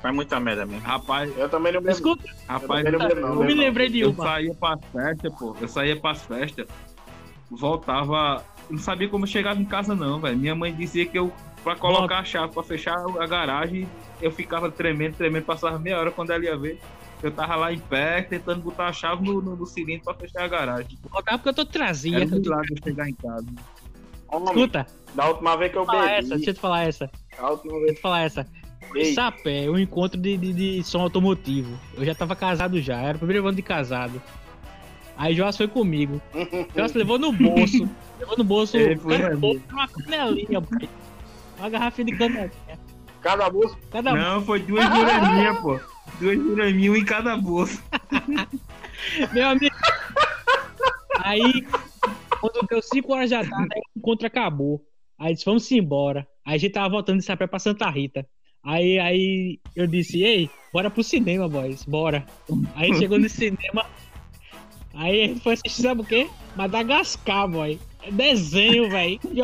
Faz 0.02 0.14
muita 0.14 0.40
merda 0.40 0.66
mesmo. 0.66 0.80
Rapaz, 0.84 1.32
Eu 1.38 1.48
também 1.48 1.72
não 1.72 1.80
bebo. 1.80 1.92
Escuta, 1.92 2.24
rapaz, 2.48 2.84
Eu 2.84 2.92
não 2.92 3.08
eu 3.08 3.20
não. 3.36 3.44
me 3.44 3.54
lembrei 3.54 3.88
de 3.88 4.00
Eu 4.00 4.10
uma. 4.10 4.24
saía 4.24 4.54
pras 4.54 4.80
festas, 4.92 5.32
pô. 5.38 5.56
Eu 5.60 5.68
saía 5.68 6.00
pras 6.00 6.22
festas, 6.22 6.66
voltava. 7.50 8.44
eu 8.68 8.76
Não 8.76 8.82
sabia 8.82 9.08
como 9.08 9.24
eu 9.24 9.28
chegava 9.28 9.60
em 9.60 9.64
casa, 9.64 9.94
não, 9.94 10.18
velho. 10.20 10.36
Minha 10.36 10.54
mãe 10.54 10.74
dizia 10.74 11.06
que 11.06 11.16
eu, 11.18 11.32
pra 11.62 11.76
colocar 11.76 12.18
a 12.18 12.24
chave, 12.24 12.52
pra 12.52 12.62
fechar 12.64 12.96
a 12.98 13.26
garagem, 13.26 13.86
eu 14.20 14.32
ficava 14.32 14.70
tremendo, 14.70 15.14
tremendo, 15.16 15.44
passava 15.44 15.78
meia 15.78 15.98
hora 16.00 16.10
quando 16.10 16.30
ela 16.30 16.44
ia 16.44 16.56
ver. 16.56 16.80
Eu 17.22 17.30
tava 17.30 17.54
lá 17.54 17.72
em 17.72 17.78
pé, 17.78 18.22
tentando 18.22 18.60
botar 18.62 18.88
a 18.88 18.92
chave 18.92 19.24
no, 19.24 19.40
no, 19.40 19.54
no 19.54 19.64
cilindro 19.66 20.04
pra 20.04 20.14
fechar 20.14 20.42
a 20.42 20.48
garagem. 20.48 20.98
Voltava 21.08 21.38
porque 21.38 21.48
eu 21.50 21.54
tô 21.54 21.64
trazia. 21.64 22.16
Era 22.16 22.26
um 22.26 22.40
milagre 22.40 22.74
chegar 22.82 23.08
em 23.08 23.14
casa. 23.14 23.46
Homem, 24.28 24.48
Escuta, 24.48 24.86
da 25.14 25.28
última 25.28 25.56
vez 25.56 25.70
que 25.70 25.78
eu 25.78 25.84
fala 25.86 26.10
essa, 26.10 26.22
bebi. 26.22 26.36
deixa 26.36 26.50
eu 26.50 26.54
te 26.54 26.60
falar 26.60 26.82
essa. 26.84 27.10
Da 27.38 27.50
última 27.50 27.72
Deixa 27.72 27.76
eu 27.76 27.80
vez. 27.84 27.94
te 27.96 28.00
falar 28.02 28.20
essa. 28.22 28.46
Ei, 28.94 29.14
Sapé, 29.14 29.70
um 29.70 29.78
encontro 29.78 30.20
de, 30.20 30.36
de, 30.36 30.52
de 30.52 30.82
som 30.82 31.00
automotivo. 31.00 31.78
Eu 31.94 32.04
já 32.04 32.14
tava 32.14 32.34
casado 32.34 32.80
já, 32.80 32.96
era 32.98 33.16
o 33.16 33.18
primeiro 33.18 33.46
ano 33.46 33.56
de 33.56 33.62
casado. 33.62 34.20
Aí 35.16 35.34
Joás 35.34 35.56
foi 35.56 35.68
comigo. 35.68 36.20
Joás 36.74 36.92
levou 36.94 37.18
no 37.18 37.32
bolso. 37.32 37.88
levou 38.18 38.36
no 38.36 38.44
bolso 38.44 38.76
bolso, 39.38 39.62
uma 39.70 39.88
canelinha, 39.88 40.60
pai. 40.60 40.88
Uma 41.58 41.68
garrafinha 41.68 42.06
de 42.06 42.18
canelinha. 42.18 42.50
Cada 43.20 43.48
bolsa. 43.48 43.76
Cada 43.90 44.12
Não, 44.14 44.42
foi 44.42 44.60
duas 44.60 44.84
juraminhas, 44.84 45.58
pô. 45.60 45.78
Duas 46.20 46.36
juraminhas 46.36 46.96
em 46.96 47.04
cada 47.04 47.36
bolso. 47.36 47.82
Meu 49.32 49.48
amigo. 49.48 49.74
Aí, 51.18 51.66
quando 52.40 52.66
deu 52.68 52.82
5 52.82 53.12
horas 53.12 53.30
da 53.30 53.44
tarde, 53.44 53.80
o 53.94 53.98
encontro 53.98 54.26
acabou. 54.26 54.84
Aí 55.18 55.34
disse, 55.34 55.44
vamos 55.44 55.70
embora. 55.70 56.26
Aí 56.44 56.56
a 56.56 56.58
gente 56.58 56.72
tava 56.72 56.88
voltando 56.88 57.18
de 57.18 57.24
Sapé 57.24 57.46
pra 57.46 57.58
Santa 57.58 57.88
Rita. 57.88 58.26
Aí, 58.64 58.98
aí 58.98 59.60
eu 59.74 59.86
disse, 59.86 60.22
ei, 60.22 60.50
bora 60.72 60.90
pro 60.90 61.02
cinema, 61.02 61.48
boys, 61.48 61.84
bora. 61.84 62.24
Aí 62.74 62.94
chegou 62.94 63.18
no 63.18 63.28
cinema. 63.28 63.86
Aí 64.94 65.22
a 65.22 65.26
gente 65.28 65.40
foi 65.40 65.54
assistir, 65.54 65.82
sabe 65.82 66.02
o 66.02 66.04
quê? 66.04 66.28
Madagascar, 66.56 67.48
boy. 67.48 67.78
É 68.02 68.10
desenho, 68.10 68.90
velho. 68.90 69.20
E 69.32 69.38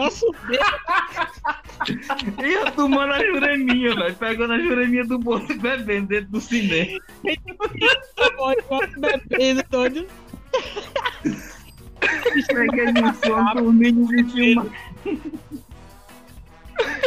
eu 2.53 2.73
tomando 2.73 3.13
a 3.13 3.25
jureminha, 3.25 3.95
velho. 3.95 4.17
Pegando 4.17 4.53
a 4.55 4.59
jureminha 4.59 5.05
do 5.05 5.19
bolso 5.19 5.53
e 5.53 5.59
bebendo 5.59 6.09
dentro 6.09 6.31
do 6.31 6.41
cinema. 6.41 6.99
bebendo 9.29 9.63
todo. 9.71 10.07
Peguei 12.49 12.93
no 12.93 13.15
sono, 13.15 13.55
dormindo, 13.55 14.07
vesti 14.07 14.55
uma. 14.55 14.67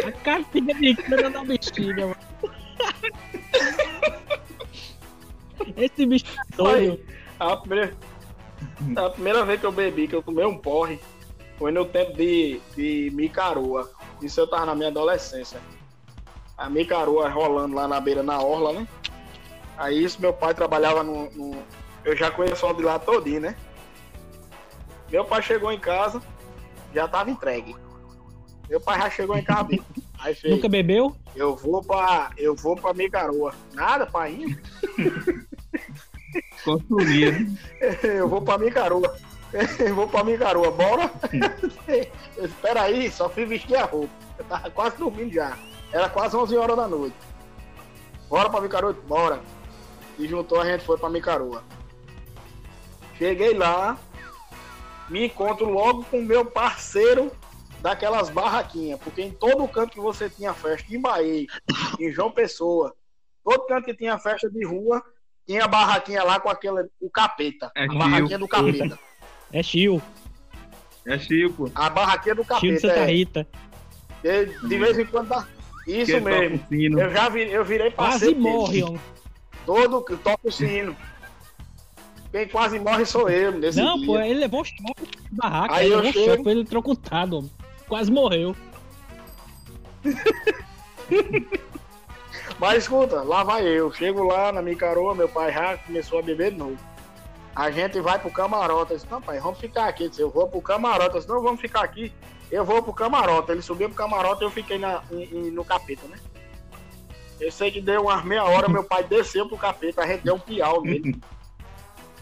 A 0.05 0.11
cartinha 0.23 0.73
de 0.75 0.95
cana 0.95 1.29
na 1.29 1.43
bexiga, 1.43 2.07
mano. 2.07 2.17
Esse 5.77 6.05
bicho 6.05 6.25
tá 6.25 6.43
doido. 6.57 6.99
Aí, 7.39 7.47
a 7.47 7.57
primeira, 7.57 7.97
a 8.97 9.09
primeira 9.09 9.45
vez 9.45 9.59
que 9.59 9.65
eu 9.65 9.71
bebi, 9.71 10.07
que 10.07 10.15
eu 10.15 10.23
tomei 10.23 10.45
um 10.45 10.57
porre, 10.57 10.99
foi 11.61 11.71
no 11.71 11.85
tempo 11.85 12.13
de, 12.13 12.59
de 12.75 13.11
micaroa. 13.13 13.87
Isso 14.19 14.39
eu 14.39 14.47
tava 14.47 14.65
na 14.65 14.73
minha 14.73 14.87
adolescência. 14.87 15.61
A 16.57 16.67
micaroa 16.67 17.29
rolando 17.29 17.75
lá 17.75 17.87
na 17.87 18.01
beira, 18.01 18.23
na 18.23 18.41
orla, 18.41 18.73
né? 18.73 18.87
Aí 19.77 20.03
isso, 20.03 20.19
meu 20.19 20.33
pai 20.33 20.55
trabalhava 20.55 21.03
no... 21.03 21.29
no- 21.29 21.63
eu 22.03 22.15
já 22.17 22.31
conheço 22.31 22.65
o 22.65 22.73
de 22.73 22.81
lá 22.81 22.97
todinho, 22.97 23.41
né? 23.41 23.55
Meu 25.11 25.23
pai 25.23 25.43
chegou 25.43 25.71
em 25.71 25.77
casa, 25.77 26.19
já 26.95 27.07
tava 27.07 27.29
entregue. 27.29 27.75
Meu 28.67 28.81
pai 28.81 28.99
já 28.99 29.09
chegou 29.11 29.37
em 29.37 29.43
casa. 29.43 29.69
Aí 30.17 30.33
fez, 30.33 30.55
Nunca 30.55 30.67
bebeu? 30.67 31.15
eu 31.35 31.55
vou 31.55 31.83
pra, 31.83 32.31
eu 32.37 32.55
vou 32.55 32.75
pra 32.75 32.91
micaroa. 32.91 33.53
Nada, 33.75 34.07
pai. 34.07 34.35
Consumia. 36.65 37.37
Eu 38.03 38.27
vou 38.27 38.41
pra 38.41 38.57
Micaroa. 38.57 39.15
Vou 39.93 40.07
pra 40.07 40.23
Micaroa, 40.23 40.71
bora? 40.71 41.11
Espera 42.37 42.83
aí, 42.83 43.11
só 43.11 43.29
fui 43.29 43.45
vestir 43.45 43.75
a 43.75 43.85
roupa. 43.85 44.13
Eu 44.37 44.45
tava 44.45 44.69
quase 44.71 44.97
dormindo 44.97 45.33
já. 45.33 45.57
Era 45.91 46.09
quase 46.09 46.35
11 46.35 46.55
horas 46.57 46.77
da 46.77 46.87
noite. 46.87 47.15
Bora 48.29 48.49
pra 48.49 48.61
Micaroa? 48.61 48.93
Bora. 48.93 49.41
E 50.17 50.27
juntou, 50.27 50.61
a 50.61 50.65
gente 50.65 50.85
foi 50.85 50.97
pra 50.97 51.09
Micaroa. 51.09 51.63
Cheguei 53.17 53.53
lá, 53.53 53.97
me 55.09 55.25
encontro 55.25 55.69
logo 55.69 56.03
com 56.05 56.19
o 56.19 56.25
meu 56.25 56.45
parceiro 56.45 57.31
daquelas 57.81 58.29
barraquinhas, 58.29 58.99
porque 58.99 59.21
em 59.21 59.31
todo 59.31 59.67
canto 59.67 59.91
que 59.91 59.99
você 59.99 60.29
tinha 60.29 60.53
festa, 60.53 60.93
em 60.93 60.99
Bahia, 60.99 61.47
em 61.99 62.11
João 62.11 62.31
Pessoa, 62.31 62.95
todo 63.43 63.65
canto 63.65 63.85
que 63.85 63.93
tinha 63.93 64.17
festa 64.17 64.49
de 64.49 64.65
rua, 64.65 65.03
tinha 65.45 65.65
a 65.65 65.67
barraquinha 65.67 66.23
lá 66.23 66.39
com 66.39 66.49
aquele, 66.49 66.87
o 66.99 67.09
capeta. 67.09 67.71
É 67.75 67.85
a 67.85 67.87
barraquinha 67.87 68.39
do 68.39 68.47
capeta. 68.47 68.97
É 69.53 69.61
Chio. 69.63 70.01
É 71.05 71.17
tipo. 71.17 71.71
A 71.75 71.89
barraquinha 71.89 72.35
do 72.35 72.43
Chio 72.43 72.75
de 72.75 72.81
capeta. 72.81 72.87
Santa 72.87 72.99
É. 72.99 73.05
Rita. 73.05 73.47
De, 74.23 74.45
de 74.67 74.77
vez 74.77 74.99
em 74.99 75.05
quando 75.05 75.29
dá. 75.29 75.47
Isso 75.87 76.11
que 76.13 76.19
mesmo. 76.19 76.99
Eu 76.99 77.09
já 77.11 77.27
vi, 77.29 77.51
eu 77.51 77.65
virei 77.65 77.89
Quase 77.91 78.11
parceiro. 78.11 78.35
dele. 78.35 78.43
morre, 78.47 78.83
homem. 78.83 79.01
Todo 79.65 80.01
que 80.03 80.15
toca 80.17 80.47
o 80.47 80.51
sino. 80.51 80.95
Quem 82.31 82.47
quase 82.47 82.79
morre 82.79 83.05
sou 83.05 83.29
eu 83.29 83.51
nesse 83.51 83.81
Não, 83.81 83.97
dia. 83.97 84.05
pô, 84.05 84.19
ele 84.19 84.39
levou 84.39 84.63
choque 84.63 84.81
na 85.31 85.49
barraca. 85.49 85.75
Aí 85.75 85.85
ele 85.87 85.95
eu 85.95 85.97
levou 85.99 86.13
chego- 86.13 86.25
choque, 86.31 86.43
foi 86.43 86.51
eletrocutado, 86.53 87.37
homem. 87.39 87.51
Quase 87.87 88.11
morreu. 88.11 88.55
Mas 92.59 92.83
escuta, 92.83 93.21
lá 93.23 93.43
vai 93.43 93.67
eu. 93.67 93.91
Chego 93.91 94.23
lá 94.23 94.51
na 94.51 94.61
Micaroa, 94.61 95.15
meu 95.15 95.27
pai 95.27 95.51
já 95.51 95.77
começou 95.77 96.19
a 96.19 96.21
beber 96.21 96.51
de 96.51 96.57
novo. 96.57 96.77
A 97.55 97.69
gente 97.69 97.99
vai 97.99 98.17
pro 98.19 98.31
camarote. 98.31 98.91
Eu 98.91 98.97
disse, 98.97 99.09
não, 99.11 99.21
pai, 99.21 99.39
vamos 99.39 99.59
ficar 99.59 99.87
aqui. 99.87 100.03
Eu, 100.05 100.09
disse, 100.09 100.21
eu 100.21 100.29
vou 100.29 100.47
pro 100.47 100.61
camarote. 100.61 101.15
Eu 101.15 101.21
disse, 101.21 101.27
não, 101.29 101.41
vamos 101.41 101.59
ficar 101.59 101.81
aqui. 101.83 102.13
Eu 102.51 102.63
vou 102.65 102.81
pro 102.81 102.93
camarote. 102.93 103.51
Ele 103.51 103.61
subiu 103.61 103.87
pro 103.89 103.97
camarote 103.97 104.41
e 104.43 104.45
eu 104.45 104.51
fiquei 104.51 104.77
na, 104.77 105.01
em- 105.11 105.23
em- 105.47 105.51
no 105.51 105.63
capeta, 105.65 106.07
né? 106.07 106.17
Eu 107.39 107.51
sei 107.51 107.71
que 107.71 107.81
deu 107.81 108.03
umas 108.03 108.23
meia 108.23 108.43
hora, 108.43 108.69
meu 108.69 108.83
pai 108.83 109.03
desceu 109.03 109.47
pro 109.47 109.57
capeta, 109.57 110.01
a 110.03 110.07
gente 110.07 110.21
deu 110.23 110.35
um 110.35 110.39
piau 110.39 110.81
nele. 110.83 111.19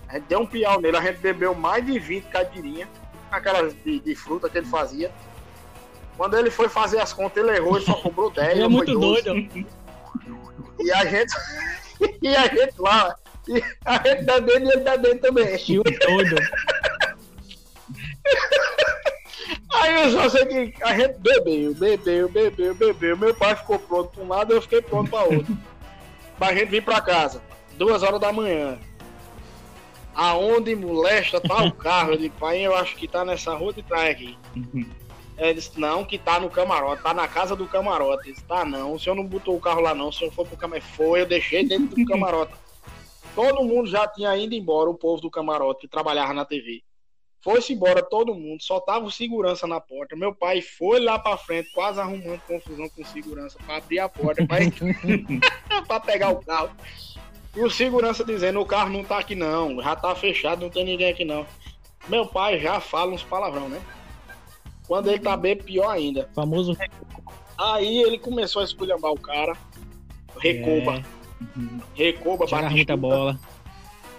A 0.07 0.13
gente 0.13 0.25
deu 0.27 0.39
um 0.39 0.45
piau 0.45 0.79
nele, 0.79 0.95
a 0.95 1.01
gente 1.01 1.17
bebeu 1.19 1.53
mais 1.53 1.85
de 1.85 1.99
20 1.99 2.23
caipirinhas, 2.25 2.87
aquelas 3.29 3.73
de, 3.83 3.99
de 3.99 4.15
fruta 4.15 4.49
que 4.49 4.57
ele 4.57 4.67
fazia. 4.67 5.11
Quando 6.15 6.37
ele 6.37 6.49
foi 6.49 6.69
fazer 6.69 6.99
as 6.99 7.11
contas, 7.11 7.43
ele 7.43 7.55
errou, 7.55 7.75
ele 7.75 7.85
só 7.85 7.93
cobrou 7.95 8.29
10. 8.31 8.49
Ele 8.49 8.63
é 8.63 8.67
muito 8.67 8.91
fui 8.93 9.01
12. 9.01 9.21
doido. 9.23 9.67
E 10.79 10.91
a 10.91 11.05
gente. 11.05 11.33
e 12.21 12.35
a 12.35 12.47
gente 12.47 12.73
lá. 12.79 13.15
E 13.49 13.63
a 13.83 13.93
gente 13.95 14.23
bebendo 14.23 14.69
e 14.69 14.73
ele 14.73 14.83
bebendo 14.83 15.19
também. 15.19 15.57
Tio 15.57 15.83
doido. 15.83 16.35
Aí 19.73 20.03
eu 20.03 20.11
só 20.11 20.29
sei 20.29 20.45
que 20.45 20.83
a 20.83 20.95
gente 20.95 21.17
bebeu, 21.19 21.73
bebeu, 21.73 22.29
bebeu, 22.29 22.75
bebeu. 22.75 23.17
Meu 23.17 23.33
pai 23.33 23.55
ficou 23.55 23.79
pronto 23.79 24.11
pra 24.11 24.23
um 24.23 24.27
lado, 24.27 24.53
eu 24.53 24.61
fiquei 24.61 24.81
pronto 24.81 25.09
pra 25.09 25.23
outro. 25.23 25.57
pra 26.37 26.53
gente 26.53 26.69
vir 26.69 26.83
pra 26.83 27.01
casa. 27.01 27.41
Duas 27.75 28.03
horas 28.03 28.19
da 28.19 28.31
manhã. 28.31 28.77
Aonde 30.13 30.75
molesta 30.75 31.41
tá 31.41 31.63
o 31.63 31.71
carro? 31.71 32.17
Disse, 32.17 32.29
pai, 32.31 32.59
eu 32.59 32.75
acho 32.75 32.95
que 32.95 33.07
tá 33.07 33.25
nessa 33.25 33.55
rua 33.55 33.73
de 33.73 33.81
trás 33.81 34.11
aqui. 34.11 34.37
Ele 35.37 35.53
disse, 35.53 35.79
não, 35.79 36.03
que 36.03 36.17
tá 36.17 36.39
no 36.39 36.49
camarote, 36.49 37.01
tá 37.01 37.13
na 37.13 37.27
casa 37.27 37.55
do 37.55 37.65
camarote. 37.65 38.27
Eu 38.27 38.33
disse, 38.33 38.45
tá 38.45 38.65
não, 38.65 38.93
o 38.93 38.99
senhor 38.99 39.15
não 39.15 39.25
botou 39.25 39.55
o 39.55 39.61
carro 39.61 39.81
lá 39.81 39.95
não, 39.95 40.09
o 40.09 40.13
senhor 40.13 40.31
foi 40.33 40.45
pro 40.45 40.57
camarote. 40.57 40.87
Foi, 40.95 41.21
eu 41.21 41.25
deixei 41.25 41.65
dentro 41.65 41.95
do 41.95 42.05
camarote. 42.05 42.53
Todo 43.39 43.63
mundo 43.63 43.89
já 43.89 44.05
tinha 44.05 44.35
ido 44.35 44.53
embora, 44.53 44.89
o 44.89 44.95
povo 44.95 45.21
do 45.21 45.31
camarote 45.31 45.79
que 45.79 45.87
trabalhava 45.87 46.33
na 46.33 46.43
TV. 46.43 46.83
Foi-se 47.41 47.71
embora 47.71 48.03
todo 48.03 48.35
mundo, 48.35 48.61
só 48.61 48.81
tava 48.81 49.05
o 49.05 49.11
segurança 49.11 49.65
na 49.65 49.79
porta. 49.79 50.13
Meu 50.13 50.35
pai 50.35 50.61
foi 50.61 50.99
lá 50.99 51.17
pra 51.17 51.37
frente, 51.37 51.71
quase 51.71 52.01
arrumando 52.01 52.41
confusão 52.41 52.89
com 52.89 53.01
o 53.01 53.05
segurança 53.05 53.57
pra 53.65 53.77
abrir 53.77 53.99
a 53.99 54.09
porta, 54.09 54.45
pra, 54.45 54.57
pra 55.87 56.01
pegar 56.01 56.31
o 56.31 56.43
carro. 56.43 56.71
E 57.55 57.61
o 57.61 57.69
segurança 57.69 58.25
dizendo: 58.25 58.59
o 58.59 58.65
carro 58.65 58.89
não 58.89 59.05
tá 59.05 59.19
aqui 59.19 59.35
não, 59.35 59.81
já 59.81 59.95
tá 59.95 60.13
fechado, 60.15 60.59
não 60.59 60.69
tem 60.69 60.83
ninguém 60.83 61.09
aqui 61.09 61.23
não. 61.23 61.45
Meu 62.09 62.25
pai 62.25 62.59
já 62.59 62.81
fala 62.81 63.13
uns 63.13 63.23
palavrão, 63.23 63.69
né? 63.69 63.81
Quando 64.85 65.07
ele 65.07 65.19
tá 65.19 65.37
bem, 65.37 65.55
pior 65.55 65.89
ainda. 65.89 66.29
Famoso 66.35 66.77
Aí 67.57 68.01
ele 68.01 68.19
começou 68.19 68.61
a 68.61 68.65
esculhambar 68.65 69.13
o 69.13 69.19
cara. 69.19 69.55
Recoba, 70.41 70.97
É, 70.97 71.18
recoba, 71.95 72.47
jogar 72.47 72.69
muita 72.69 72.95
bola. 72.95 73.39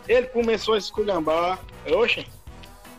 Ele 0.08 0.26
começou 0.26 0.74
a 0.74 0.78
esculhambar. 0.78 1.58
Oxe, 1.86 2.26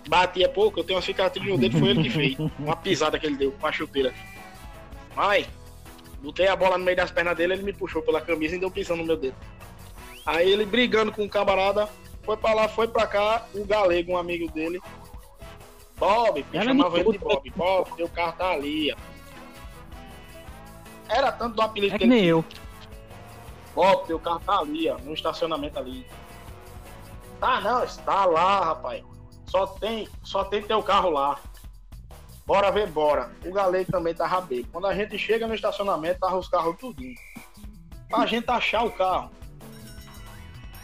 batia 0.08 0.48
pouco, 0.50 0.80
eu 0.80 0.84
tenho 0.84 0.98
uma 0.98 1.06
cicatriz 1.06 1.48
no 1.48 1.58
dedo, 1.58 1.78
foi 1.78 1.90
ele 1.90 2.04
que 2.04 2.10
fez. 2.10 2.38
Uma 2.60 2.76
pisada 2.76 3.20
que 3.20 3.26
ele 3.26 3.36
deu 3.36 3.52
com 3.52 3.68
a 3.68 3.72
chuteira. 3.72 4.14
Ai, 5.16 5.46
botei 6.22 6.48
a 6.48 6.56
bola 6.56 6.78
no 6.78 6.86
meio 6.86 6.98
das 6.98 7.12
pernas 7.12 7.36
dele, 7.36 7.54
ele 7.54 7.64
me 7.64 7.74
puxou 7.74 8.02
pela 8.02 8.22
camisa 8.22 8.56
e 8.56 8.60
deu 8.60 8.72
pisão 8.72 8.96
no 8.96 9.04
meu 9.04 9.18
dedo. 9.18 9.36
Aí 10.26 10.50
ele 10.52 10.66
brigando 10.66 11.12
com 11.12 11.26
o 11.26 11.30
camarada, 11.30 11.90
foi 12.24 12.38
pra 12.38 12.54
lá, 12.54 12.68
foi 12.68 12.88
pra 12.88 13.08
cá, 13.08 13.46
o 13.54 13.66
galego, 13.66 14.14
um 14.14 14.18
amigo 14.18 14.50
dele. 14.52 14.80
Bob, 15.98 16.46
Era 16.52 16.66
chamava 16.66 17.00
ele 17.00 17.12
de. 17.12 17.18
Bob. 17.20 17.52
Bob, 17.56 17.96
teu 17.96 18.10
carro 18.10 18.34
tá 18.34 18.52
ali, 18.52 18.92
ó. 18.92 18.96
Era 21.10 21.32
tanto 21.32 21.56
do 21.56 21.62
apelido 21.62 21.96
É 21.96 21.98
que 21.98 22.06
que 22.06 22.12
ele 22.12 22.22
nem 22.22 22.26
eu. 22.26 22.44
Ó, 23.76 23.96
teu 23.98 24.20
carro 24.20 24.42
tá 24.46 24.60
ali, 24.60 24.90
ó, 24.90 24.98
no 24.98 25.14
estacionamento 25.14 25.80
ali. 25.80 26.06
Tá 27.40 27.62
não, 27.62 27.84
está 27.84 28.26
lá, 28.26 28.66
rapaz. 28.66 29.04
Só 29.48 29.66
tem, 29.66 30.08
só 30.24 30.44
tem 30.44 30.62
teu 30.62 30.82
carro 30.84 31.10
lá. 31.10 31.40
Bora 32.46 32.72
ver, 32.72 32.90
bora. 32.90 33.32
O 33.46 33.52
galego 33.52 33.92
também 33.92 34.14
tava 34.14 34.42
bem. 34.42 34.64
Quando 34.64 34.88
a 34.88 34.94
gente 34.94 35.18
chega 35.18 35.48
no 35.48 35.56
estacionamento, 35.56 36.20
tava 36.20 36.38
os 36.38 36.48
carros 36.48 36.78
tudinho. 36.78 37.16
Pra 38.10 38.26
gente 38.26 38.50
achar 38.50 38.84
o 38.84 38.92
carro. 38.92 39.32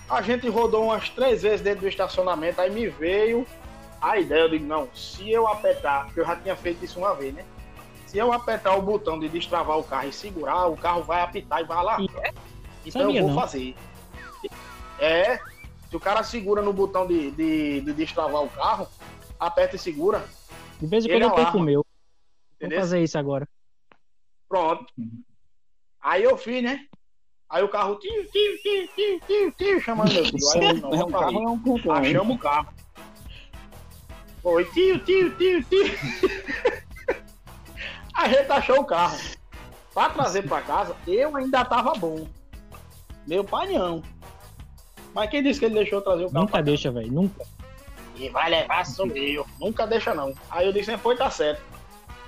A 0.10 0.22
gente 0.22 0.48
rodou 0.48 0.86
umas 0.86 1.10
três 1.10 1.42
vezes 1.42 1.62
dentro 1.62 1.82
do 1.82 1.88
estacionamento, 1.88 2.62
aí 2.62 2.72
me 2.72 2.88
veio 2.88 3.46
a 4.02 4.18
ideia, 4.18 4.42
eu 4.42 4.50
digo, 4.50 4.66
não, 4.66 4.88
se 4.94 5.30
eu 5.30 5.48
apertar, 5.48 6.06
porque 6.06 6.22
eu 6.22 6.26
já 6.26 6.36
tinha 6.38 6.56
feito 6.56 6.86
isso 6.86 7.00
uma 7.00 7.14
vez, 7.14 7.34
né? 7.34 7.44
Se 8.06 8.18
eu 8.18 8.32
apertar 8.32 8.76
o 8.76 8.82
botão 8.82 9.20
de 9.20 9.28
destravar 9.28 9.78
o 9.78 9.84
carro 9.84 10.08
e 10.08 10.14
segurar, 10.14 10.68
o 10.68 10.78
carro 10.78 11.04
vai 11.04 11.22
apitar 11.22 11.62
e 11.62 11.66
vai 11.66 11.84
lá. 11.84 11.98
Então 12.88 13.02
Sabia, 13.04 13.20
eu 13.20 13.26
vou 13.26 13.34
não. 13.36 13.42
fazer. 13.42 13.76
É, 15.00 15.38
se 15.90 15.96
o 15.96 16.00
cara 16.00 16.24
segura 16.24 16.62
no 16.62 16.72
botão 16.74 17.06
de, 17.06 17.32
de, 17.32 17.82
de 17.82 17.94
destravar 17.94 18.44
o 18.44 18.50
carro, 18.50 18.88
aperta 19.40 19.76
e 19.76 19.80
segura, 19.80 20.24
De 20.80 20.88
vez 20.88 21.06
em 21.06 21.10
quando 21.10 21.22
eu 21.24 21.30
perco 21.30 21.42
alarma. 21.42 21.60
o 21.60 21.64
meu. 21.64 21.76
Vou 21.86 21.86
entendeu? 22.56 22.80
fazer 22.80 23.04
isso 23.04 23.18
agora. 23.18 23.48
Pronto. 24.50 24.86
Aí 26.02 26.24
eu 26.24 26.38
fiz, 26.38 26.64
né? 26.64 26.86
Aí 27.50 27.64
o 27.64 27.70
carro, 27.70 27.96
tio, 28.00 28.12
tio, 28.32 28.58
tio, 28.62 28.88
tio, 28.96 29.20
tio, 29.28 29.52
tio, 29.52 29.82
chamando 29.82 30.14
meu 30.14 30.26
filho. 30.26 30.50
Aí 30.52 30.64
eu, 30.66 30.76
não, 30.78 30.94
É 30.94 31.04
um 31.06 31.12
carro, 31.12 31.28
ali. 31.28 31.36
é 31.38 31.50
um 31.50 31.60
concorrente. 31.60 32.08
Achamos 32.16 32.36
o 32.36 32.40
carro. 32.40 32.74
Foi, 34.42 34.66
tio, 34.66 35.00
tio, 35.00 35.36
tio, 35.36 35.64
tio. 35.66 35.86
A 38.16 38.28
gente 38.30 38.52
achou 38.52 38.80
o 38.80 38.86
carro. 38.86 39.18
Pra 39.94 40.10
trazer 40.10 40.48
pra 40.48 40.62
casa, 40.62 40.96
eu 41.08 41.36
ainda 41.36 41.64
tava 41.66 41.94
bom. 41.94 42.28
Meu 43.28 43.44
pai 43.44 43.74
não. 43.74 44.02
Mas 45.14 45.30
quem 45.30 45.44
disse 45.44 45.60
que 45.60 45.66
ele 45.66 45.76
deixou 45.76 46.02
trazer 46.02 46.26
o 46.26 46.32
carro 46.32 46.46
Nunca 46.46 46.62
deixa, 46.62 46.92
velho. 46.92 47.12
Nunca. 47.12 47.46
e 48.16 48.30
vai 48.30 48.50
levar 48.50 48.86
sou 48.86 49.08
eu. 49.08 49.46
Nunca 49.60 49.86
deixa 49.86 50.14
não. 50.14 50.34
Aí 50.50 50.66
eu 50.66 50.74
disse, 50.74 50.96
foi, 50.98 51.16
tá 51.18 51.30
certo. 51.30 51.62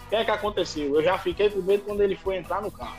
O 0.06 0.10
que 0.10 0.16
é 0.16 0.26
que 0.26 0.32
aconteceu? 0.32 0.96
Eu 0.96 1.04
já 1.04 1.18
fiquei 1.18 1.50
com 1.50 1.62
medo 1.62 1.84
quando 1.86 2.02
ele 2.02 2.16
foi 2.16 2.38
entrar 2.38 2.62
no 2.62 2.72
carro. 2.72 2.98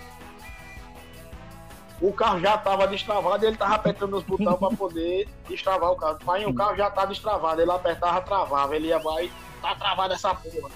O 2.01 2.12
carro 2.12 2.40
já 2.40 2.57
tava 2.57 2.86
destravado 2.86 3.44
e 3.44 3.48
ele 3.48 3.57
tava 3.57 3.74
apertando 3.74 4.16
os 4.16 4.24
botões 4.24 4.59
para 4.59 4.76
poder 4.76 5.28
destravar 5.48 5.90
o 5.90 5.96
carro. 5.96 6.18
Pai, 6.24 6.46
o 6.46 6.55
carro 6.55 6.76
já 6.76 6.90
tá 6.90 7.05
destravado. 7.05 7.61
Ele 7.61 7.70
apertava, 7.70 8.22
travava. 8.22 8.74
Ele 8.74 8.88
ia, 8.88 8.98
vai, 8.98 9.30
tá 9.61 9.74
travado 9.74 10.14
essa 10.14 10.34
porra. 10.34 10.70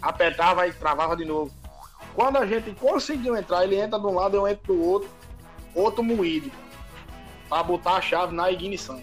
Apertava 0.00 0.66
e 0.66 0.72
travava 0.72 1.16
de 1.16 1.26
novo. 1.26 1.52
Quando 2.14 2.38
a 2.38 2.46
gente 2.46 2.72
conseguiu 2.72 3.36
entrar, 3.36 3.64
ele 3.64 3.76
entra 3.76 3.98
de 3.98 4.06
um 4.06 4.14
lado, 4.14 4.36
eu 4.36 4.48
entro 4.48 4.74
do 4.74 4.82
outro. 4.82 5.10
Outro 5.74 6.02
moído. 6.02 6.50
Pra 7.48 7.62
botar 7.62 7.96
a 7.96 8.00
chave 8.00 8.34
na 8.34 8.50
ignição. 8.50 9.02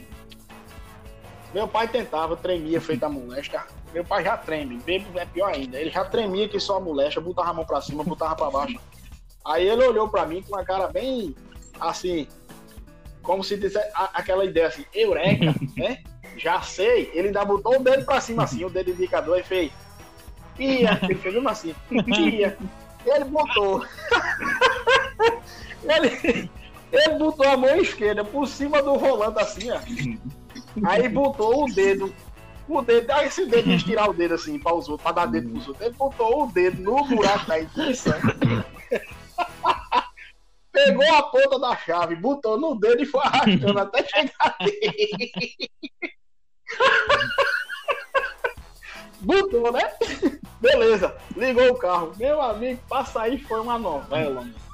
Meu 1.54 1.68
pai 1.68 1.88
tentava, 1.88 2.36
tremia, 2.38 2.80
feita 2.80 3.08
a 3.08 3.10
molesta. 3.10 3.66
Meu 3.94 4.06
pai 4.06 4.24
já 4.24 4.38
treme, 4.38 4.78
bebo 4.78 5.18
é 5.18 5.26
pior 5.26 5.52
ainda. 5.52 5.80
Ele 5.80 5.90
já 5.90 6.06
tremia 6.06 6.48
que 6.48 6.60
só 6.60 6.78
a 6.78 6.80
molesta, 6.80 7.20
botava 7.20 7.50
a 7.50 7.54
mão 7.54 7.66
pra 7.66 7.82
cima, 7.82 8.04
botava 8.04 8.36
pra 8.36 8.52
baixo. 8.52 8.80
Aí 9.46 9.68
ele 9.68 9.84
olhou 9.84 10.08
pra 10.08 10.26
mim 10.26 10.44
com 10.44 10.56
uma 10.56 10.64
cara 10.64 10.88
bem 10.88 11.36
assim, 11.80 12.28
como 13.24 13.44
se 13.44 13.58
dissesse 13.58 13.90
aquela 13.96 14.46
ideia 14.46 14.68
assim, 14.68 14.86
eureka, 14.94 15.56
né? 15.76 16.04
Já 16.38 16.62
sei. 16.62 17.10
Ele 17.14 17.30
ainda 17.30 17.44
botou 17.44 17.80
o 17.80 17.84
dedo 17.84 18.06
pra 18.06 18.22
cima 18.22 18.44
assim, 18.44 18.64
o 18.64 18.70
dedo 18.70 18.92
indicador 18.92 19.40
e 19.40 19.44
fez. 19.44 19.72
Pia, 20.56 21.00
ele 21.02 21.16
fez 21.16 21.34
mesmo 21.34 21.50
assim, 21.50 21.76
pia. 22.06 22.58
Ele 23.06 23.26
botou. 23.26 23.84
ele, 25.84 26.52
ele 26.92 27.18
botou 27.18 27.48
a 27.48 27.56
mão 27.58 27.76
esquerda 27.78 28.24
por 28.24 28.48
cima 28.48 28.82
do 28.82 28.98
volante 28.98 29.40
assim, 29.40 29.70
ó. 29.72 29.80
Aí 30.86 31.08
botou 31.08 31.66
o 31.66 31.74
dedo. 31.74 32.14
O 32.68 32.82
dedo, 32.82 33.12
aí 33.12 33.28
esse 33.28 33.46
dedo 33.46 33.70
de 33.70 33.84
tirar 33.84 34.10
o 34.10 34.14
dedo 34.14 34.36
assim 34.36 34.60
para 34.60 34.76
os 34.76 34.88
outros, 34.88 35.04
para 35.04 35.14
dar 35.14 35.26
dedo 35.26 35.50
pros 35.50 35.68
outros. 35.68 35.86
Ele 35.86 35.96
botou 35.96 36.44
o 36.44 36.52
dedo 36.52 36.82
no 36.82 37.04
buraco 37.06 37.48
da 37.48 37.60
ignição. 37.60 38.14
Pegou 40.72 41.16
a 41.16 41.24
ponta 41.24 41.60
da 41.60 41.76
chave, 41.76 42.16
botou 42.16 42.60
no 42.60 42.80
dedo 42.80 43.02
e 43.02 43.06
foi 43.06 43.22
arrastando 43.22 43.80
até 43.80 44.06
chegar 44.06 44.56
nele. 44.62 45.32
Botou, 49.22 49.72
né? 49.74 49.82
Beleza, 50.62 51.14
ligou 51.36 51.72
o 51.72 51.78
carro. 51.78 52.14
Meu 52.18 52.42
amigo, 52.42 52.80
pra 52.88 53.04
sair 53.04 53.38
foi 53.40 53.60
uma 53.60 53.78
novela. 53.78 54.36
mano. 54.36 54.69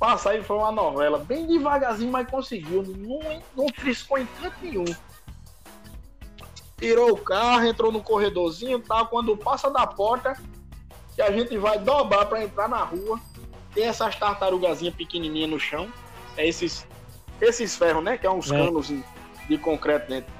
Pra 0.00 0.16
sair 0.16 0.42
foi 0.42 0.56
uma 0.56 0.72
novela. 0.72 1.18
Bem 1.18 1.46
devagarzinho, 1.46 2.10
mas 2.10 2.26
conseguiu. 2.26 2.82
Não, 2.82 3.42
não 3.54 3.66
triscou 3.66 4.16
em 4.16 4.24
canto 4.40 4.56
nenhum. 4.62 4.86
Tirou 6.78 7.12
o 7.12 7.18
carro, 7.18 7.66
entrou 7.66 7.92
no 7.92 8.02
corredorzinho 8.02 8.78
e 8.78 8.82
tal. 8.82 9.08
Quando 9.08 9.36
passa 9.36 9.68
da 9.70 9.86
porta, 9.86 10.34
que 11.14 11.20
a 11.20 11.30
gente 11.30 11.54
vai 11.58 11.78
dobrar 11.78 12.24
pra 12.24 12.42
entrar 12.42 12.66
na 12.66 12.78
rua, 12.82 13.20
tem 13.74 13.84
essas 13.84 14.16
tartarugazinhas 14.16 14.94
pequenininhas 14.94 15.50
no 15.50 15.60
chão. 15.60 15.92
É 16.34 16.48
esses, 16.48 16.86
esses 17.38 17.76
ferros, 17.76 18.02
né? 18.02 18.16
Que 18.16 18.26
é 18.26 18.30
uns 18.30 18.50
É. 18.50 18.56
canos 18.56 18.90
de 19.46 19.58
concreto 19.58 20.08
dentro. 20.08 20.32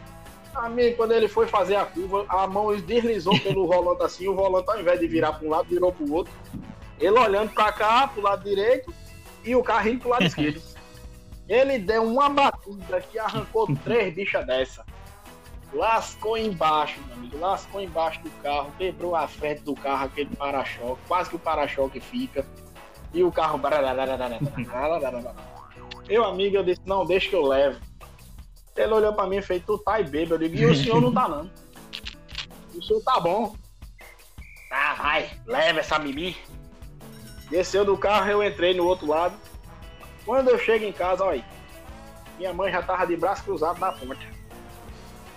Amigo, 0.54 0.96
quando 0.96 1.12
ele 1.12 1.28
foi 1.28 1.46
fazer 1.46 1.76
a 1.76 1.84
curva, 1.84 2.24
a 2.30 2.46
mão 2.46 2.74
deslizou 2.74 3.38
pelo 3.44 3.66
volante 3.66 4.02
assim, 4.02 4.26
o 4.26 4.34
volante 4.34 4.70
ao 4.70 4.80
invés 4.80 4.98
de 4.98 5.06
virar 5.06 5.34
para 5.34 5.46
um 5.46 5.50
lado, 5.50 5.68
virou 5.68 5.92
para 5.92 6.06
o 6.06 6.12
outro. 6.14 6.32
Ele 6.98 7.18
olhando 7.18 7.50
para 7.52 7.70
cá, 7.72 8.08
pro 8.08 8.22
lado 8.22 8.42
direito, 8.42 8.92
e 9.44 9.54
o 9.54 9.62
carro 9.62 9.88
indo 9.88 10.00
pro 10.00 10.10
lado 10.10 10.24
esquerdo. 10.24 10.60
Ele 11.48 11.78
deu 11.78 12.04
uma 12.04 12.28
batida 12.28 13.00
que 13.00 13.18
arrancou 13.18 13.66
três 13.82 14.14
bichas 14.14 14.46
dessa. 14.46 14.84
lascou 15.72 16.38
embaixo, 16.38 17.00
meu 17.08 17.16
amigo. 17.16 17.38
Lascou 17.38 17.80
embaixo 17.80 18.22
do 18.22 18.30
carro, 18.42 18.72
quebrou 18.78 19.16
a 19.16 19.26
frente 19.26 19.62
do 19.62 19.74
carro, 19.74 20.04
aquele 20.04 20.36
para-choque, 20.36 21.00
quase 21.08 21.30
que 21.30 21.36
o 21.36 21.40
para-choque 21.40 21.98
fica. 21.98 22.46
E 23.12 23.24
o 23.24 23.32
carro. 23.32 23.60
Meu 26.08 26.24
amigo, 26.24 26.56
eu 26.56 26.64
disse, 26.64 26.80
não, 26.84 27.04
deixa 27.04 27.28
que 27.28 27.36
eu 27.36 27.44
levo. 27.44 27.80
Ele 28.76 28.92
olhou 28.92 29.12
pra 29.12 29.26
mim 29.26 29.36
e 29.36 29.42
fez, 29.42 29.62
tu 29.64 29.78
tá 29.78 30.00
e 30.00 30.04
bebo. 30.04 30.34
Eu 30.34 30.38
digo, 30.38 30.56
e 30.56 30.66
o 30.66 30.74
senhor 30.74 31.00
não 31.00 31.12
tá 31.12 31.28
não. 31.28 31.50
O 32.74 32.82
senhor 32.82 33.02
tá 33.02 33.20
bom. 33.20 33.54
Tá, 34.68 34.94
vai, 34.94 35.30
leva 35.46 35.80
essa 35.80 35.98
mimi. 35.98 36.36
Desceu 37.50 37.84
do 37.84 37.98
carro, 37.98 38.30
eu 38.30 38.44
entrei 38.44 38.72
no 38.72 38.86
outro 38.86 39.08
lado. 39.08 39.36
Quando 40.24 40.48
eu 40.48 40.58
chego 40.58 40.84
em 40.84 40.92
casa, 40.92 41.24
olha 41.24 41.42
aí. 41.42 41.44
Minha 42.38 42.54
mãe 42.54 42.70
já 42.70 42.80
tava 42.80 43.06
de 43.06 43.16
braço 43.16 43.42
cruzado 43.42 43.80
na 43.80 43.90
porta. 43.90 44.24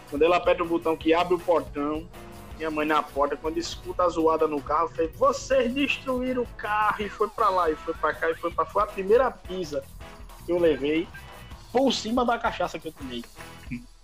Quando 0.10 0.22
ela 0.22 0.38
aperta 0.38 0.62
o 0.62 0.68
botão 0.68 0.96
que 0.96 1.12
abre 1.12 1.34
o 1.34 1.40
portão, 1.40 2.08
minha 2.56 2.70
mãe 2.70 2.86
na 2.86 3.02
porta, 3.02 3.36
quando 3.36 3.58
escuta 3.58 4.04
a 4.04 4.10
zoada 4.10 4.48
no 4.48 4.62
carro, 4.62 4.90
fez: 4.90 5.12
Vocês 5.16 5.74
destruíram 5.74 6.44
o 6.44 6.48
carro 6.56 7.04
e 7.04 7.10
foi 7.10 7.28
pra 7.30 7.50
lá, 7.50 7.72
e 7.72 7.76
foi 7.76 7.96
pra 7.96 8.14
cá, 8.14 8.30
e 8.30 8.36
foi 8.36 8.52
pra. 8.52 8.64
Foi 8.66 8.84
a 8.84 8.88
primeira 8.88 9.32
pisa 9.32 9.84
que 10.46 10.52
eu 10.52 10.60
levei 10.60 11.08
por 11.72 11.92
cima 11.92 12.24
da 12.24 12.38
cachaça 12.38 12.78
que 12.78 12.90
eu 12.90 12.94
tomei. 12.94 13.24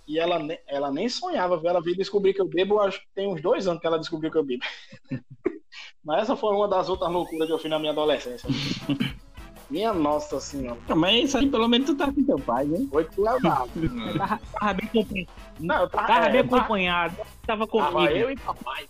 E 0.08 0.18
ela, 0.18 0.40
ela 0.66 0.90
nem 0.90 1.08
sonhava, 1.08 1.60
ela 1.64 1.80
veio 1.80 1.96
descobrir 1.96 2.34
que 2.34 2.40
eu 2.40 2.48
bebo, 2.48 2.80
acho 2.80 3.00
que 3.00 3.06
tem 3.14 3.28
uns 3.28 3.40
dois 3.40 3.68
anos 3.68 3.80
que 3.80 3.86
ela 3.86 3.98
descobriu 3.98 4.32
que 4.32 4.38
eu 4.38 4.44
bebo. 4.44 4.64
Mas 6.04 6.22
essa 6.22 6.36
foi 6.36 6.54
uma 6.54 6.66
das 6.68 6.88
outras 6.88 7.10
loucuras 7.12 7.46
que 7.46 7.52
eu 7.52 7.58
fiz 7.58 7.70
na 7.70 7.78
minha 7.78 7.92
adolescência. 7.92 8.48
Minha 9.70 9.92
nossa 9.94 10.40
senhora. 10.40 10.76
Mas 10.96 11.26
isso 11.26 11.38
aí 11.38 11.48
pelo 11.48 11.68
menos 11.68 11.86
tu 11.86 11.94
tá 11.96 12.06
com 12.12 12.24
teu 12.24 12.36
pai, 12.40 12.64
né? 12.64 12.88
Foi 12.90 13.04
crueldade. 13.04 13.70
Tava, 14.18 14.40
tava 14.52 14.74
bem 14.74 14.88
acompanhado. 14.88 15.28
Não, 15.60 15.76
eu 15.82 15.88
tava, 15.88 16.06
Tava 16.08 16.26
é, 16.26 16.30
bem 16.32 16.42
tava- 16.42 16.56
acompanhado. 16.56 17.16
Tava 17.46 17.66
Tava 17.68 17.68
comigo. 17.68 18.12
eu 18.16 18.30
e 18.32 18.36
papai. 18.36 18.84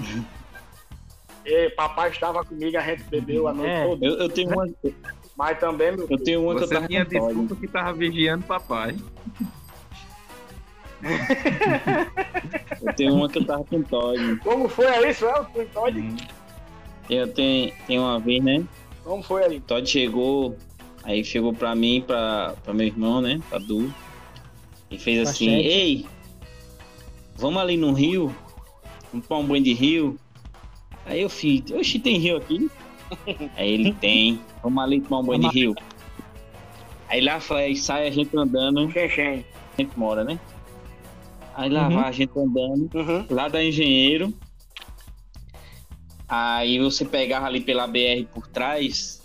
E 1.46 1.70
papai 1.70 2.10
estava 2.10 2.44
comigo, 2.44 2.76
a 2.76 2.80
gente 2.80 3.04
bebeu 3.04 3.46
a 3.48 3.54
noite 3.54 3.70
É. 3.70 3.86
toda. 3.86 4.04
Eu, 4.06 4.14
eu 4.18 4.28
tenho 4.28 4.50
uma, 4.50 4.68
Mas 5.36 5.58
também, 5.60 5.92
meu 5.96 6.06
eu 6.10 6.18
tenho 6.18 6.42
uma 6.42 6.56
que 6.56 6.64
eu 6.64 6.68
tava 6.68 6.86
tinha 6.88 7.04
com 7.06 7.10
desculpa 7.10 7.56
que 7.56 7.68
tava 7.68 7.92
vigiando 7.94 8.44
papai. 8.44 8.96
Eu 12.82 12.92
tenho 12.94 13.14
uma 13.14 13.28
que 13.28 13.38
eu 13.38 13.46
tava 13.46 13.64
com 13.64 13.82
Todd. 13.82 14.36
como 14.42 14.68
foi 14.68 14.86
aí, 14.86 15.14
Suel? 15.14 15.46
Tu 15.54 15.62
e 15.62 15.66
Todd? 15.66 16.16
Eu 17.08 17.26
tenho, 17.32 17.72
tenho 17.86 18.02
uma 18.02 18.18
vez, 18.20 18.42
né? 18.42 18.64
Como 19.04 19.22
foi 19.22 19.44
aí? 19.44 19.60
Todd 19.60 19.88
chegou, 19.88 20.56
aí 21.02 21.24
chegou 21.24 21.52
pra 21.54 21.74
mim, 21.74 22.02
pra, 22.06 22.54
pra 22.62 22.74
meu 22.74 22.86
irmão, 22.86 23.20
né? 23.20 23.40
Pra 23.48 23.58
Du. 23.58 23.92
E 24.90 24.98
fez 24.98 25.22
Pra 25.22 25.30
assim, 25.30 25.50
ei, 25.50 26.06
vamos 27.36 27.60
ali 27.62 27.76
no 27.76 27.92
rio, 27.92 28.34
vamos 29.12 29.26
um 29.30 29.46
banho 29.46 29.64
de 29.64 29.72
rio. 29.72 30.18
Aí 31.06 31.22
eu 31.22 31.28
fiz, 31.30 31.62
oxi, 31.72 31.98
tem 31.98 32.18
rio 32.18 32.36
aqui? 32.36 32.70
Aí 33.56 33.70
ele 33.72 33.94
tem, 33.94 34.38
vamos 34.62 34.82
ali 34.84 35.00
tomar 35.00 35.20
um 35.20 35.24
banho 35.24 35.40
de 35.42 35.48
rio. 35.48 35.74
Aí 37.08 37.22
lá 37.22 37.38
vai, 37.38 37.74
sai 37.74 38.06
a 38.06 38.10
gente 38.10 38.36
andando, 38.36 38.90
Xenxen. 38.90 39.44
a 39.78 39.80
gente 39.82 39.98
mora, 39.98 40.24
né? 40.24 40.38
Aí 41.54 41.70
lá 41.70 41.88
Uhum. 41.88 41.94
vai 41.94 42.04
a 42.08 42.12
gente 42.12 42.38
andando, 42.38 42.90
Uhum. 42.94 43.26
lá 43.30 43.48
da 43.48 43.64
Engenheiro. 43.64 44.32
Aí 46.28 46.78
você 46.78 47.04
pegava 47.04 47.46
ali 47.46 47.60
pela 47.60 47.86
BR 47.86 48.24
por 48.34 48.46
trás, 48.48 49.22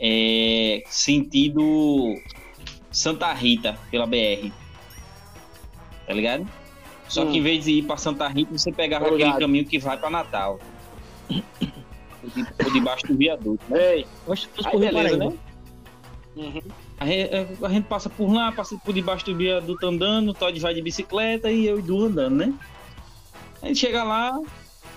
é, 0.00 0.82
sentido 0.86 2.14
Santa 2.90 3.32
Rita 3.32 3.78
pela 3.90 4.06
BR. 4.06 4.50
Tá 6.06 6.12
ligado? 6.12 6.46
Só 7.08 7.22
Hum. 7.24 7.30
que 7.32 7.38
em 7.38 7.42
vez 7.42 7.64
de 7.64 7.72
ir 7.72 7.82
pra 7.84 7.96
Santa 7.96 8.26
Rita, 8.28 8.56
você 8.56 8.72
pegava 8.72 9.06
aquele 9.06 9.32
caminho 9.34 9.64
que 9.64 9.78
vai 9.78 9.96
pra 9.96 10.10
Natal. 10.10 10.58
Por 11.28 12.30
de- 12.30 12.44
Por 12.54 12.72
debaixo 12.72 13.06
do 13.06 13.16
viaduto. 13.16 13.62
né? 13.68 13.96
Ei. 13.98 14.06
Aí 14.64 14.78
beleza, 14.78 15.16
né? 15.16 15.32
Uhum. 16.36 16.62
A 16.98 17.06
gente, 17.06 17.30
a 17.64 17.68
gente 17.68 17.84
passa 17.84 18.10
por 18.10 18.32
lá, 18.32 18.50
passa 18.50 18.76
por 18.78 18.92
debaixo 18.92 19.24
do 19.26 19.36
viaduto 19.36 19.86
andando, 19.86 20.30
o 20.30 20.34
Todd 20.34 20.58
vai 20.58 20.74
de 20.74 20.82
bicicleta 20.82 21.50
e 21.50 21.66
eu 21.66 21.78
e 21.78 21.82
Du 21.82 22.04
andando, 22.06 22.34
né? 22.36 22.54
A 23.62 23.68
gente 23.68 23.78
chega 23.78 24.02
lá. 24.02 24.40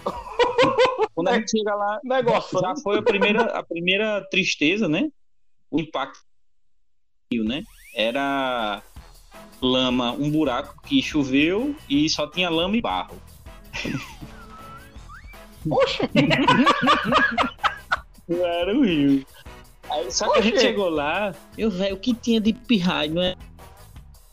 Quando 1.13 1.29
a 1.29 1.33
gente 1.33 1.51
chega 1.51 1.73
lá, 1.73 1.99
Negócio. 2.03 2.59
já 2.59 2.75
foi 2.75 2.99
a 2.99 3.01
primeira, 3.01 3.43
a 3.45 3.63
primeira 3.63 4.21
tristeza, 4.29 4.87
né? 4.87 5.09
O 5.71 5.79
impacto, 5.79 6.19
né? 7.33 7.63
Era 7.95 8.83
lama, 9.61 10.11
um 10.11 10.29
buraco 10.29 10.79
que 10.83 11.01
choveu 11.01 11.75
e 11.89 12.07
só 12.09 12.27
tinha 12.27 12.49
lama 12.49 12.77
e 12.77 12.81
barro. 12.81 13.19
Poxa, 15.67 16.09
Não 18.27 18.45
era 18.45 18.77
o 18.77 18.83
rio. 18.83 19.25
Aí, 19.89 20.11
só 20.11 20.31
que 20.31 20.39
a 20.39 20.41
gente 20.41 20.59
chegou 20.59 20.89
lá, 20.89 21.33
eu, 21.57 21.71
velho, 21.71 21.95
o 21.95 21.99
que 21.99 22.13
tinha 22.13 22.39
de 22.41 22.53
pirraio, 22.53 23.13
não 23.13 23.21
é? 23.21 23.35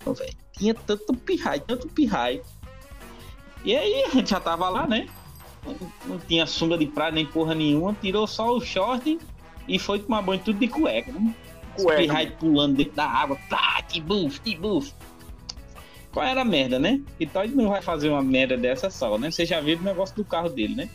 Velho, 0.04 0.36
tinha 0.52 0.74
tanto 0.74 1.14
pirraio, 1.14 1.60
tanto 1.62 1.88
pirraio. 1.88 2.44
E 3.64 3.74
aí 3.74 4.04
a 4.04 4.10
gente 4.10 4.30
já 4.30 4.40
tava 4.40 4.68
lá, 4.68 4.86
né? 4.86 5.08
Não, 6.06 6.18
tinha 6.18 6.46
sunga 6.46 6.76
de 6.76 6.86
praia 6.86 7.12
nem 7.12 7.26
porra 7.26 7.54
nenhuma, 7.54 7.96
tirou 8.00 8.26
só 8.26 8.54
o 8.54 8.60
short 8.60 9.18
e 9.66 9.78
foi 9.78 9.98
tomar 9.98 10.22
banho 10.22 10.40
tudo 10.44 10.58
de 10.58 10.68
cueca, 10.68 11.12
né? 11.12 11.34
Cueca. 11.76 12.36
pulando 12.38 12.76
dentro 12.76 12.94
da 12.94 13.06
água, 13.06 13.38
tá, 13.48 13.82
que 13.88 14.00
buf, 14.00 14.40
que 14.40 14.56
buf. 14.56 14.92
Qual 16.12 16.24
era 16.24 16.42
a 16.42 16.44
merda, 16.44 16.78
né? 16.78 17.00
E 17.18 17.26
Todd 17.26 17.52
não 17.54 17.68
vai 17.68 17.82
fazer 17.82 18.08
uma 18.08 18.22
merda 18.22 18.56
dessa 18.56 18.88
só, 18.88 19.18
né? 19.18 19.30
Você 19.30 19.44
já 19.44 19.60
viu 19.60 19.76
o 19.76 19.82
negócio 19.82 20.14
do 20.14 20.24
carro 20.24 20.48
dele, 20.48 20.76
né? 20.76 20.88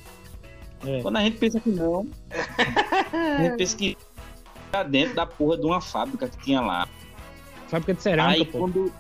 É. 0.86 1.02
Quando 1.02 1.18
a 1.18 1.22
gente 1.22 1.38
pensa 1.38 1.60
que 1.60 1.70
não, 1.70 2.08
a 3.12 3.44
gente 3.44 3.58
pensa 3.58 3.76
que 3.76 3.98
tá 4.72 4.82
dentro 4.82 5.16
da 5.16 5.26
porra 5.26 5.58
de 5.58 5.66
uma 5.66 5.82
fábrica 5.82 6.30
que 6.30 6.38
tinha 6.38 6.62
lá. 6.62 6.88
Fábrica 7.68 7.94
de 7.94 8.02
cerâmica, 8.02 8.40
Aí 8.40 8.46
pô. 8.46 8.60
quando. 8.60 8.94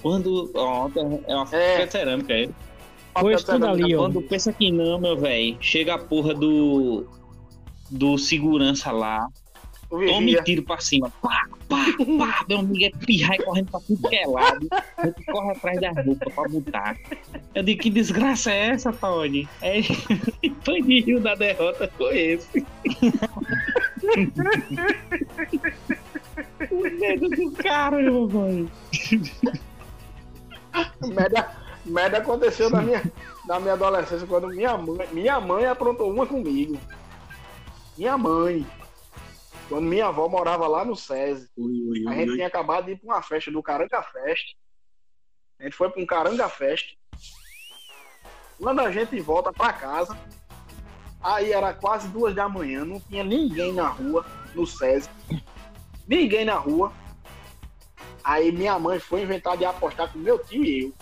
Quando. 0.00 0.50
Ó, 0.54 0.88
é 1.26 1.34
uma 1.34 1.46
fábrica 1.46 1.86
de 1.86 1.92
cerâmica, 1.92 2.32
é. 2.32 2.48
Ali, 3.14 3.94
ó. 3.94 3.98
Quando 3.98 4.22
pensa 4.22 4.52
que 4.52 4.70
não, 4.70 4.98
meu 5.00 5.16
velho, 5.16 5.56
chega 5.60 5.94
a 5.94 5.98
porra 5.98 6.34
do. 6.34 7.06
Do 7.90 8.18
segurança 8.18 8.92
lá, 8.92 9.26
tome 9.88 10.42
tiro 10.42 10.62
pra 10.62 10.78
cima. 10.78 11.10
Pá, 11.22 11.48
pá, 11.68 11.86
pá, 12.18 12.44
meu 12.48 12.58
amigo 12.58 12.84
é 12.84 12.90
pirrai 13.06 13.38
correndo 13.38 13.70
pra 13.70 13.80
tudo 13.80 14.08
que 14.08 14.16
é 14.16 14.26
lado. 14.26 14.68
Corre 15.26 15.52
atrás 15.52 15.80
da 15.80 15.92
roupa 15.92 16.30
pra 16.30 16.48
botar. 16.48 16.96
Eu 17.54 17.62
digo, 17.62 17.80
que 17.80 17.88
desgraça 17.90 18.52
é 18.52 18.68
essa, 18.68 18.92
Tony? 18.92 19.48
É, 19.62 19.80
rio 20.86 21.20
da 21.20 21.34
derrota, 21.34 21.90
foi 21.96 22.18
esse. 22.18 22.66
o 26.70 26.80
medo 26.98 27.28
do 27.30 27.50
cara, 27.52 28.02
meu 28.02 28.26
velho. 28.28 28.70
Merda, 31.08 31.50
merda 31.88 32.18
aconteceu 32.18 32.70
na 32.70 32.80
minha, 32.82 33.02
na 33.46 33.58
minha 33.60 33.74
adolescência 33.74 34.26
quando 34.26 34.48
minha 34.48 34.76
mãe, 34.76 35.08
minha 35.12 35.40
mãe 35.40 35.66
aprontou 35.66 36.10
uma 36.10 36.26
comigo. 36.26 36.78
Minha 37.96 38.16
mãe. 38.16 38.66
Quando 39.68 39.84
minha 39.84 40.06
avó 40.06 40.28
morava 40.28 40.66
lá 40.66 40.84
no 40.84 40.96
SESI. 40.96 41.48
Ui, 41.56 41.82
ui, 41.88 42.08
A 42.08 42.14
gente 42.14 42.30
ui. 42.30 42.34
tinha 42.36 42.46
acabado 42.46 42.86
de 42.86 42.92
ir 42.92 42.96
pra 42.96 43.14
uma 43.14 43.22
festa 43.22 43.50
do 43.50 43.62
Caranga 43.62 44.02
Fest. 44.02 44.54
A 45.60 45.64
gente 45.64 45.76
foi 45.76 45.90
pra 45.90 46.00
um 46.00 46.06
Caranga 46.06 46.48
Fest. 46.48 46.96
Quando 48.58 48.80
a 48.80 48.90
gente 48.90 49.18
volta 49.20 49.52
pra 49.52 49.72
casa, 49.72 50.16
aí 51.20 51.52
era 51.52 51.72
quase 51.74 52.08
duas 52.08 52.34
da 52.34 52.48
manhã, 52.48 52.84
não 52.84 53.00
tinha 53.00 53.22
ninguém 53.22 53.72
na 53.72 53.88
rua, 53.88 54.24
no 54.54 54.66
SESI. 54.66 55.08
Ninguém 56.06 56.44
na 56.44 56.54
rua. 56.56 56.92
Aí 58.24 58.50
minha 58.52 58.78
mãe 58.78 58.98
foi 58.98 59.22
inventar 59.22 59.56
de 59.56 59.64
apostar 59.64 60.12
com 60.12 60.18
meu 60.18 60.38
tio 60.38 60.64
e 60.64 60.84
eu. 60.84 60.92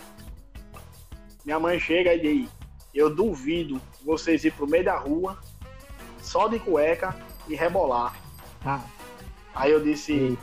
Minha 1.47 1.61
mãe 1.61 1.79
chega 1.79 2.13
e 2.13 2.19
diz, 2.19 2.49
eu 2.93 3.09
duvido 3.15 3.81
vocês 4.03 4.43
ir 4.43 4.51
pro 4.51 4.67
meio 4.67 4.83
da 4.83 4.97
rua, 4.97 5.37
só 6.21 6.49
de 6.49 6.59
cueca 6.59 7.15
e 7.47 7.55
rebolar. 7.55 8.13
Ah, 8.65 8.81
Aí 9.55 9.71
eu 9.71 9.81
disse, 9.81 10.11
Ei. 10.11 10.37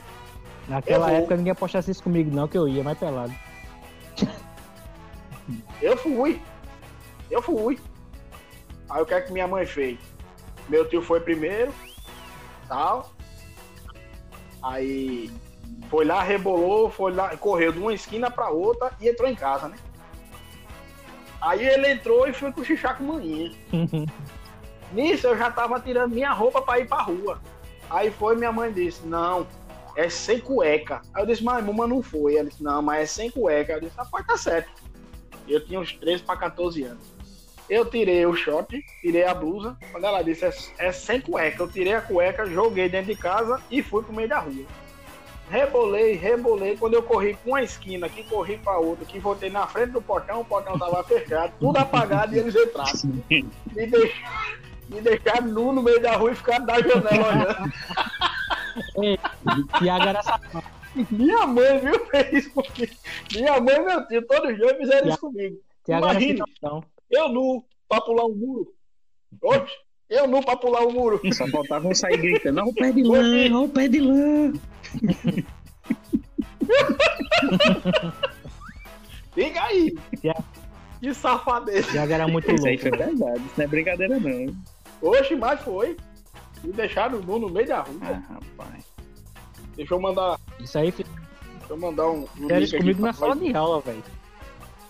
naquela 0.67 1.05
Eu 1.05 1.09
vou. 1.11 1.17
época 1.19 1.37
ninguém 1.37 1.51
apostasse 1.51 1.91
isso 1.91 2.01
comigo, 2.01 2.35
não, 2.35 2.47
que 2.47 2.57
eu 2.57 2.67
ia 2.67 2.83
mais 2.83 2.97
pelado. 2.97 3.31
Eu 5.79 5.95
fui. 5.95 6.41
Eu 7.29 7.39
fui. 7.39 7.79
Aí 8.89 8.99
o 8.99 9.05
que 9.05 9.13
é 9.13 9.21
que 9.21 9.31
minha 9.31 9.47
mãe 9.47 9.63
fez? 9.63 9.99
Meu 10.67 10.89
tio 10.89 11.03
foi 11.03 11.19
primeiro, 11.19 11.71
tal. 12.67 13.11
Aí 14.63 15.29
foi 15.87 16.03
lá, 16.03 16.23
rebolou, 16.23 16.89
foi 16.89 17.11
lá, 17.13 17.37
correu 17.37 17.71
de 17.71 17.77
uma 17.77 17.93
esquina 17.93 18.31
pra 18.31 18.49
outra 18.49 18.91
e 18.99 19.07
entrou 19.07 19.29
em 19.29 19.35
casa, 19.35 19.67
né? 19.67 19.77
Aí 21.45 21.63
ele 21.63 21.91
entrou 21.91 22.27
e 22.27 22.33
foi 22.33 22.51
cochichar 22.51 22.97
com 22.97 23.03
maninha. 23.03 23.51
Nisso 24.91 25.27
eu 25.27 25.37
já 25.37 25.51
tava 25.51 25.79
tirando 25.79 26.13
minha 26.13 26.31
roupa 26.31 26.59
pra 26.59 26.79
ir 26.79 26.87
pra 26.87 27.03
rua. 27.03 27.39
Aí 27.87 28.09
foi 28.09 28.35
minha 28.35 28.51
mãe 28.51 28.73
disse, 28.73 29.05
não, 29.05 29.45
é 29.95 30.09
sem 30.09 30.39
cueca. 30.39 31.03
Aí 31.13 31.21
eu 31.21 31.27
disse, 31.27 31.43
mas 31.43 31.63
mamãe 31.63 31.87
não 31.87 32.01
foi. 32.01 32.35
Ela 32.35 32.49
disse, 32.49 32.63
não, 32.63 32.81
mas 32.81 33.03
é 33.03 33.05
sem 33.05 33.29
cueca. 33.29 33.73
Eu 33.73 33.81
disse, 33.81 33.95
pode 34.09 34.25
tá 34.25 34.35
certo. 34.35 34.71
Eu 35.47 35.63
tinha 35.63 35.79
uns 35.79 35.93
13 35.93 36.23
para 36.23 36.35
14 36.35 36.83
anos. 36.83 37.13
Eu 37.69 37.85
tirei 37.85 38.25
o 38.25 38.35
short, 38.35 38.83
tirei 39.01 39.25
a 39.25 39.33
blusa. 39.33 39.77
Quando 39.91 40.05
ela 40.05 40.23
disse, 40.23 40.45
é, 40.45 40.53
é 40.79 40.91
sem 40.91 41.21
cueca. 41.21 41.61
Eu 41.61 41.71
tirei 41.71 41.93
a 41.93 42.01
cueca, 42.01 42.45
joguei 42.47 42.89
dentro 42.89 43.13
de 43.13 43.21
casa 43.21 43.61
e 43.69 43.83
fui 43.83 44.01
pro 44.01 44.13
meio 44.13 44.29
da 44.29 44.39
rua. 44.39 44.65
Rebolei, 45.49 46.13
rebolei. 46.15 46.75
Quando 46.77 46.95
eu 46.95 47.03
corri 47.03 47.35
pra 47.35 47.51
uma 47.51 47.61
esquina, 47.61 48.09
que 48.09 48.23
corri 48.23 48.57
pra 48.57 48.77
outra, 48.77 49.05
que 49.05 49.19
voltei 49.19 49.49
na 49.49 49.67
frente 49.67 49.91
do 49.91 50.01
portão, 50.01 50.41
o 50.41 50.45
portão 50.45 50.77
tava 50.77 51.03
fechado, 51.03 51.53
tudo 51.59 51.77
apagado 51.77 52.35
e 52.35 52.39
eles 52.39 52.55
entraram. 52.55 52.91
Me 53.29 53.87
deixaram, 53.87 54.57
me 54.89 55.01
deixaram 55.01 55.47
nu 55.47 55.71
no 55.71 55.83
meio 55.83 56.01
da 56.01 56.15
rua 56.15 56.31
e 56.31 56.35
ficaram 56.35 56.65
da 56.65 56.81
janela 56.81 57.27
olhando. 57.27 57.73
Ei, 59.01 59.19
Tiago 59.79 60.05
era 60.05 60.23
safado. 60.23 60.65
Minha 61.11 61.45
mãe, 61.45 61.79
viu, 61.79 62.05
fez 62.07 62.33
isso 62.33 62.51
comigo. 62.51 62.93
Minha 63.33 63.59
mãe 63.59 63.75
e 63.75 63.81
meu 63.81 64.07
tio, 64.07 64.25
todos 64.25 64.57
dois 64.57 64.77
fizeram 64.77 65.09
isso 65.09 65.19
comigo. 65.19 65.57
Tiago 65.85 66.05
era 66.05 66.21
Imagina. 66.21 66.45
Eu 67.11 67.29
nu 67.29 67.63
pra 67.87 68.01
pular 68.01 68.25
um 68.25 68.35
muro. 68.35 68.73
Oxe, 69.43 69.73
eu 70.09 70.27
nu 70.27 70.43
pra 70.43 70.55
pular 70.55 70.85
um 70.85 70.91
muro. 70.91 71.21
Só 71.33 71.47
faltava 71.47 71.87
eu 71.89 71.95
sair 71.95 72.17
gritando, 72.17 72.61
ó 72.61 72.63
o 72.63 72.73
pé 72.73 72.91
de 72.91 73.03
lã, 73.03 73.21
ó 73.53 73.63
o 73.63 73.69
pé 73.69 73.87
de 73.87 73.99
lã. 73.99 74.53
Liga 79.35 79.61
aí. 79.63 79.95
Yeah. 80.23 80.43
Que 81.01 81.13
safadeza. 81.13 81.91
Tiago 81.91 82.13
era 82.13 82.27
muito 82.27 82.49
Isso 82.51 82.65
aí 82.65 82.77
louco. 82.77 82.89
foi 82.89 82.97
verdade, 83.05 83.39
isso 83.45 83.53
não 83.57 83.65
é 83.65 83.67
brincadeira 83.67 84.19
não. 84.19 84.55
Oxe, 85.01 85.35
mas 85.35 85.59
foi. 85.61 85.97
Me 86.63 86.71
deixaram 86.73 87.19
nu 87.21 87.37
no 87.39 87.49
meio 87.49 87.67
da 87.67 87.81
rua. 87.81 87.99
Ah, 88.01 88.21
rapaz. 88.33 88.85
Deixa 89.75 89.93
eu 89.93 89.99
mandar. 89.99 90.39
Isso 90.59 90.77
aí 90.79 90.91
Deixa 90.91 91.05
eu 91.69 91.77
mandar 91.77 92.07
um. 92.09 92.23
um 92.23 92.27
fizeram 92.27 92.61
isso 92.61 92.77
comigo 92.77 93.01
na 93.01 93.13
sala 93.13 93.35
nós. 93.35 93.43
de 93.43 93.55
aula, 93.55 93.81
velho. 93.81 94.03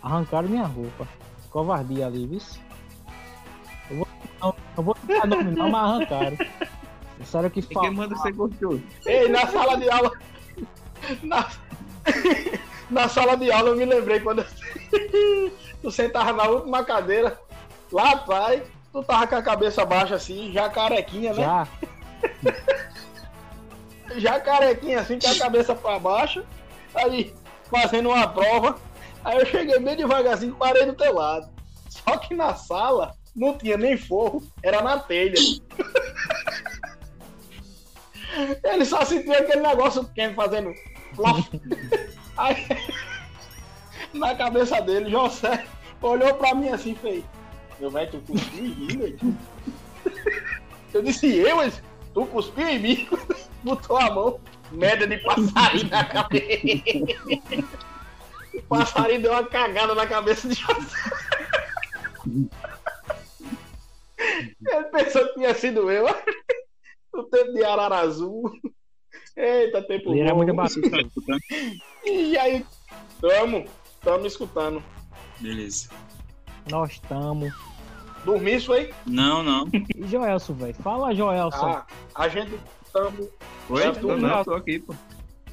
Arrancaram 0.03 0.47
minha 0.47 0.63
roupa. 0.65 1.07
Covardia 1.49 2.05
ali, 2.05 2.27
viu? 2.27 2.39
Eu 3.89 3.97
vou, 3.97 4.55
não 4.77 4.83
vou 4.83 4.95
citar 4.95 5.27
nome 5.27 5.51
não, 5.51 5.69
mas 5.71 5.81
arrancaram. 5.91 6.37
Disseram 7.25 7.49
que 7.49 7.59
E 7.59 7.63
quem 7.63 7.91
manda 7.91 8.15
ser 8.17 8.31
gostoso? 8.33 8.81
Ei, 9.05 9.27
na 9.27 9.47
sala 9.47 9.77
de 9.77 9.89
aula. 9.89 10.11
Na, 11.23 11.49
na 12.89 13.09
sala 13.09 13.35
de 13.35 13.51
aula 13.51 13.69
eu 13.69 13.75
me 13.75 13.83
lembrei 13.85 14.19
quando 14.19 14.39
eu- 14.41 15.51
tu 15.81 15.91
sentava 15.91 16.31
na 16.33 16.43
última 16.47 16.83
cadeira, 16.85 17.37
lá 17.91 18.11
atrás, 18.11 18.61
tu 18.91 19.03
tava 19.03 19.27
com 19.27 19.35
a 19.35 19.41
cabeça 19.41 19.83
baixa 19.85 20.15
assim, 20.15 20.51
já 20.53 20.69
carequinha, 20.69 21.33
né? 21.33 21.41
Já, 21.43 21.67
já 24.17 24.39
carequinha 24.39 24.99
assim, 25.01 25.19
com 25.19 25.27
a 25.27 25.35
cabeça 25.37 25.75
pra 25.75 25.99
baixo, 25.99 26.43
aí 26.93 27.33
fazendo 27.69 28.09
uma 28.09 28.27
prova. 28.27 28.77
Aí 29.23 29.39
eu 29.39 29.45
cheguei 29.47 29.79
bem 29.79 29.95
devagarzinho 29.97 30.53
e 30.53 30.55
parei 30.55 30.85
do 30.85 30.93
teu 30.93 31.13
lado. 31.15 31.49
Só 31.89 32.17
que 32.17 32.35
na 32.35 32.53
sala 32.53 33.15
não 33.35 33.57
tinha 33.57 33.77
nem 33.77 33.97
forro, 33.97 34.43
era 34.61 34.81
na 34.83 34.99
telha. 34.99 35.33
Ele 38.63 38.85
só 38.85 39.03
sentia 39.05 39.39
aquele 39.39 39.61
negócio 39.61 40.03
pequeno 40.05 40.35
fazendo. 40.35 40.73
Aí, 42.37 42.67
na 44.13 44.35
cabeça 44.35 44.81
dele, 44.81 45.09
José 45.09 45.65
olhou 46.01 46.33
pra 46.35 46.53
mim 46.53 46.69
assim 46.69 46.91
e 46.91 46.95
fez: 46.95 47.23
Meu 47.79 47.89
velho, 47.89 48.11
tu 48.11 48.19
cuspiu 48.19 48.65
em 48.65 48.75
mim, 48.75 48.97
velho? 48.97 49.37
Eu 50.93 51.01
disse: 51.01 51.33
Eu? 51.33 51.61
Ele, 51.61 51.73
Tu 52.15 52.25
cuspiu 52.27 52.67
em 52.69 52.79
mim? 52.79 53.09
botou 53.61 53.97
a 53.97 54.09
mão, 54.09 54.39
merda 54.71 55.05
de 55.05 55.17
passarinho 55.17 55.89
na 55.89 56.05
cabeça. 56.05 56.49
O 58.53 58.61
passarinho 58.69 59.21
deu 59.21 59.33
uma 59.33 59.43
cagada 59.43 59.93
na 59.93 60.07
cabeça 60.07 60.47
de 60.47 60.55
José. 60.55 60.97
Ele 64.17 64.83
pensou 64.85 65.27
que 65.27 65.33
tinha 65.33 65.53
sido 65.53 65.91
eu. 65.91 66.07
O 67.15 67.23
tempo 67.23 67.53
de 67.53 67.63
arara 67.63 67.99
azul. 67.99 68.51
Eita, 69.37 69.81
tempo 69.83 70.11
ele 70.11 70.21
era 70.21 70.31
bom. 70.31 70.37
muito 70.37 70.53
bacana. 70.53 70.89
Tá 70.91 71.01
escutando? 71.01 71.39
E 72.05 72.37
aí, 72.37 72.65
tamo, 73.21 73.65
tamo 74.01 74.25
escutando. 74.25 74.83
Beleza. 75.39 75.89
Nós 76.69 76.91
estamos. 76.91 77.53
Dormir 78.23 78.55
isso 78.55 78.73
aí? 78.73 78.91
Não, 79.05 79.43
não. 79.43 79.67
E 79.73 80.07
Joelson, 80.07 80.53
velho? 80.53 80.73
Fala, 80.75 81.13
Joelson. 81.13 81.65
Ah, 81.67 81.85
a 82.15 82.27
gente 82.27 82.57
tamo. 82.91 83.29
Oi? 83.69 83.81
Já 83.83 83.93
Tô, 83.93 84.17
não, 84.17 84.43
tô 84.43 84.53
aqui, 84.55 84.79
pô. 84.79 84.93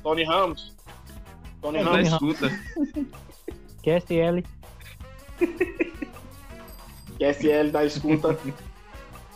Tony 0.02 0.24
Ramos. 0.24 0.74
Tony 1.60 1.82
Na 1.82 1.90
Ramos. 1.92 2.08
escuta. 2.08 2.48
QSL. 3.82 4.42
QSL 7.18 7.70
da 7.70 7.84
escuta. 7.84 8.36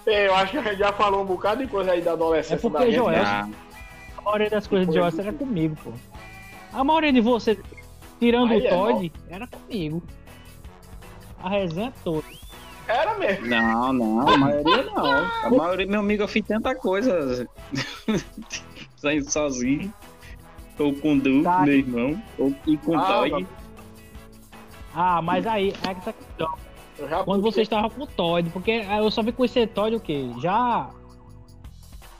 Eu 0.06 0.34
acho 0.36 0.52
que 0.52 0.58
a 0.58 0.62
gente 0.62 0.78
já 0.78 0.92
falou 0.92 1.22
um 1.22 1.26
bocado 1.26 1.64
de 1.64 1.70
coisa 1.70 1.92
aí 1.92 2.00
da 2.00 2.12
adolescência 2.12 2.54
É 2.54 2.58
porque 2.70 2.78
da 2.78 2.84
gente. 2.86 2.94
Joel- 2.96 3.22
né? 3.22 3.52
A 4.16 4.22
maioria 4.22 4.50
das 4.50 4.66
coisas 4.66 4.86
de 4.88 4.94
Joelson 4.94 5.22
era 5.22 5.32
comigo, 5.32 5.76
pô. 5.82 5.92
A 6.72 6.84
maioria 6.84 7.12
de 7.12 7.20
vocês, 7.20 7.58
tirando 8.20 8.52
Aí 8.52 8.60
o 8.62 8.66
é 8.66 8.70
Todd, 8.70 9.12
era 9.28 9.46
comigo. 9.46 10.02
A 11.42 11.48
resenha 11.48 11.92
toda. 12.04 12.24
Era 12.88 13.14
mesmo. 13.18 13.46
Não, 13.46 13.92
não, 13.92 14.28
a 14.28 14.36
maioria 14.36 14.82
não. 14.84 15.06
A 15.44 15.50
maioria, 15.50 15.86
meu 15.86 16.00
amigo, 16.00 16.22
eu 16.22 16.28
fiz 16.28 16.44
tanta 16.46 16.74
coisa. 16.74 17.48
Saindo 18.96 19.30
sozinho. 19.30 19.92
Ou 20.78 20.94
com 20.94 21.14
o 21.14 21.20
Du, 21.20 21.42
Tá. 21.42 21.60
meu 21.60 21.74
irmão. 21.74 22.22
Ou 22.38 22.54
e 22.66 22.76
com 22.76 22.92
o 22.92 22.98
Ah, 23.00 23.06
Todd. 23.06 23.46
Ah, 24.94 25.20
mas 25.22 25.46
aí, 25.46 25.70
é 25.88 25.94
que 25.94 26.00
tá 26.04 26.12
questão. 26.12 26.54
Eu 26.98 27.08
já 27.08 27.22
Quando 27.24 27.42
puxei- 27.42 27.52
você 27.52 27.62
estava 27.62 27.90
com 27.90 28.02
o 28.02 28.06
Todd, 28.06 28.48
porque 28.50 28.70
eu 28.70 29.10
só 29.10 29.22
vi 29.22 29.32
conhecer 29.32 29.68
Todd 29.68 29.96
o 29.96 30.00
quê? 30.00 30.30
Já. 30.40 30.90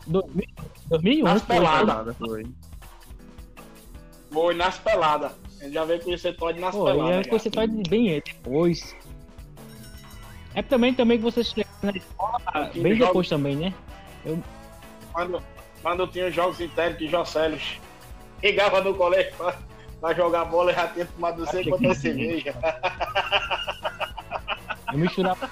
2000 0.06 0.46
2001, 0.88 1.24
Nas 1.24 1.42
peladas. 1.42 2.16
Foi. 2.16 2.46
Foi 4.30 4.54
nas 4.54 4.78
peladas. 4.78 5.32
A 5.60 5.64
gente 5.64 5.72
já 5.74 5.84
veio 5.84 6.00
conhecer 6.02 6.36
Todd 6.36 6.60
nas 6.60 6.74
Pô, 6.74 6.88
eu 6.88 6.94
peladas. 6.94 7.16
já 7.16 7.22
já. 7.22 7.28
conheci 7.28 7.50
Todd 7.50 7.82
bem 7.88 8.22
depois. 8.24 8.94
É 10.54 10.62
também, 10.62 10.94
também 10.94 11.18
que 11.18 11.24
vocês 11.24 11.48
chegaram 11.48 11.70
na 11.82 11.90
escola, 11.92 12.40
Aqui 12.46 12.80
bem 12.80 12.96
depois 12.96 13.28
também, 13.28 13.56
né? 13.56 13.74
Quando, 15.12 15.42
quando 15.82 16.06
tinha 16.08 16.28
os 16.28 16.34
jogos 16.34 16.60
internos 16.60 16.98
que 16.98 17.08
Jocélio 17.08 17.58
chegava 18.42 18.80
no 18.80 18.94
colégio 18.94 19.34
pra, 19.36 19.58
pra 20.00 20.14
jogar 20.14 20.44
bola, 20.46 20.72
já 20.72 20.86
tinha 20.88 21.04
tomado 21.06 21.40
não 21.40 21.46
sei 21.50 21.64
quantas 21.68 21.98
cerveja. 21.98 22.54
Eu 24.92 24.98
misturava. 24.98 25.48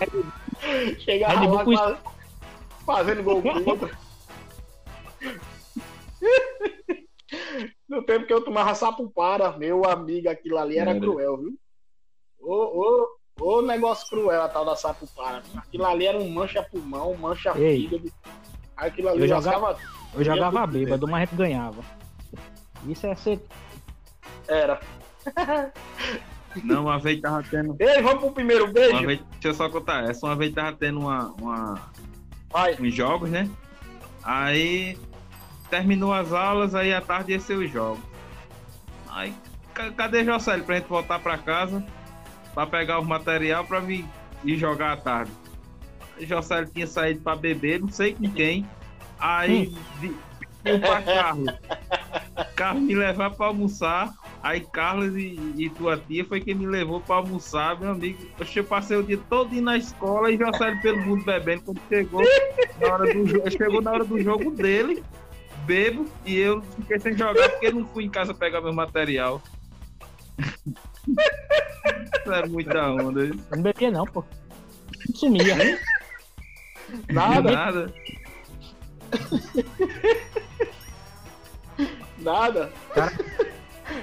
Chegava 1.01 1.41
Red 1.41 1.47
Bull 1.47 1.55
lá 1.57 1.65
com 1.65 1.77
fa- 1.77 1.99
fazendo 2.87 3.23
gol 3.23 3.43
contra. 3.43 3.99
No 7.89 8.03
tempo 8.03 8.27
que 8.27 8.33
eu 8.33 8.45
tomava 8.45 8.75
sapupara, 8.75 9.53
meu 9.57 9.85
amigo, 9.85 10.29
aquilo 10.29 10.59
ali 10.59 10.79
era 10.79 10.91
Era. 10.93 11.01
cruel, 11.01 11.37
viu? 11.39 11.59
Ô, 12.41 13.09
ô, 13.41 13.57
ô 13.59 13.63
negócio 13.63 14.09
cruel 14.09 14.43
a 14.43 14.49
tal 14.49 14.65
da 14.65 14.77
sapupara. 14.77 15.43
Aquilo 15.57 15.85
ali 15.87 16.07
era 16.07 16.19
um 16.19 16.29
mancha 16.31 16.63
pulmão, 16.63 17.13
um 17.13 17.17
mancha 17.17 17.53
Ei. 17.59 17.89
fígado. 17.89 18.13
Aquilo 18.77 19.09
ali 19.11 19.21
Eu 19.23 19.29
jogava- 19.29 19.79
Eu 20.15 20.25
jogava 20.25 20.67
bêbado, 20.67 21.07
mas 21.07 21.23
a 21.23 21.25
gente 21.27 21.37
ganhava. 21.37 21.83
Isso 22.87 23.07
é 23.07 23.15
ser. 23.15 23.41
Era. 24.49 24.81
Não, 26.63 26.83
uma 26.85 26.99
vez 26.99 27.21
tava 27.21 27.43
tendo. 27.43 27.77
Ei, 27.81 28.01
vamos 28.03 28.21
pro 28.21 28.33
primeiro 28.33 28.65
Uma 28.65 28.73
beijo. 28.73 29.07
vez, 29.07 29.21
deixa 29.33 29.49
eu 29.49 29.55
só 29.55 29.69
contar 29.69 30.05
essa. 30.09 30.25
Uma 30.27 30.37
vez 30.37 30.53
tava 30.55 30.73
tendo 30.77 31.01
uma, 31.01 31.33
uma, 31.41 31.81
Vai. 32.51 32.75
uns 32.81 32.95
jogos, 32.95 33.29
né? 33.31 33.49
Aí 34.23 34.97
terminou 35.71 36.13
as 36.13 36.33
aulas, 36.33 36.75
aí 36.75 36.93
à 36.95 37.01
tarde 37.01 37.33
ia 37.33 37.41
ser 37.41 37.55
os 37.57 37.71
jogos. 37.71 38.03
Aí, 39.11 39.35
ca- 39.73 39.91
cadê 39.93 40.25
Jocélio 40.25 40.65
pra 40.65 40.77
gente 40.77 40.89
voltar 40.89 41.19
pra 41.19 41.37
casa 41.39 41.85
pra 42.55 42.67
pegar 42.67 42.99
o 43.01 43.05
material 43.05 43.65
pra 43.65 43.81
vir 43.81 44.05
ir 44.45 44.57
jogar 44.57 44.93
à 44.93 44.97
tarde? 44.97 45.33
Jocélio 46.21 46.71
tinha 46.71 46.87
saído 46.87 47.21
pra 47.21 47.35
beber, 47.35 47.81
não 47.81 47.89
sei 47.89 48.15
com 48.15 48.31
quem. 48.31 48.65
Aí 49.19 49.75
vi- 50.01 50.17
eu 50.65 50.79
pra 50.81 51.03
Carlos. 51.03 51.55
Carlos 52.55 52.83
me 52.85 52.95
levar 52.95 53.31
pra 53.31 53.47
almoçar. 53.47 54.13
Aí 54.45 54.61
Carlos 54.61 55.17
e, 55.17 55.41
e 55.57 55.71
tua 55.71 55.97
tia 55.97 56.23
foi 56.23 56.39
quem 56.39 56.55
me 56.55 56.67
levou 56.67 57.01
pra 57.01 57.17
almoçar, 57.17 57.81
meu 57.81 57.93
amigo. 57.93 58.19
Eu 58.55 58.65
passei 58.65 58.95
o 58.95 59.03
dia 59.03 59.19
todo 59.31 59.59
na 59.63 59.79
escola 59.79 60.31
e 60.31 60.37
já 60.37 60.53
saiu 60.53 60.79
pelo 60.83 61.01
mundo 61.01 61.25
bebendo. 61.25 61.63
Quando 61.63 61.81
chegou 61.89 62.23
na 62.79 62.93
hora 62.93 63.15
do 63.15 63.27
jogo, 63.27 63.51
chegou 63.51 63.81
na 63.81 63.91
hora 63.91 64.05
do 64.05 64.21
jogo 64.21 64.51
dele, 64.51 65.03
bebo, 65.65 66.05
e 66.27 66.37
eu 66.37 66.61
fiquei 66.61 67.01
sem 67.01 67.17
jogar 67.17 67.49
porque 67.49 67.73
não 67.73 67.87
fui 67.87 68.05
em 68.05 68.11
casa 68.11 68.35
pegar 68.35 68.61
meu 68.61 68.75
material. 68.75 69.41
Isso 70.39 72.33
é 72.33 72.47
muita 72.47 72.91
onda. 72.91 73.25
isso. 73.25 73.47
Não 73.51 73.63
bebia, 73.63 73.91
não, 73.91 74.05
pô. 74.05 74.23
Sumia. 75.15 75.57
Nada, 77.11 77.51
Nada. 77.51 77.95
nada. 82.19 82.73
Cara. 82.95 83.54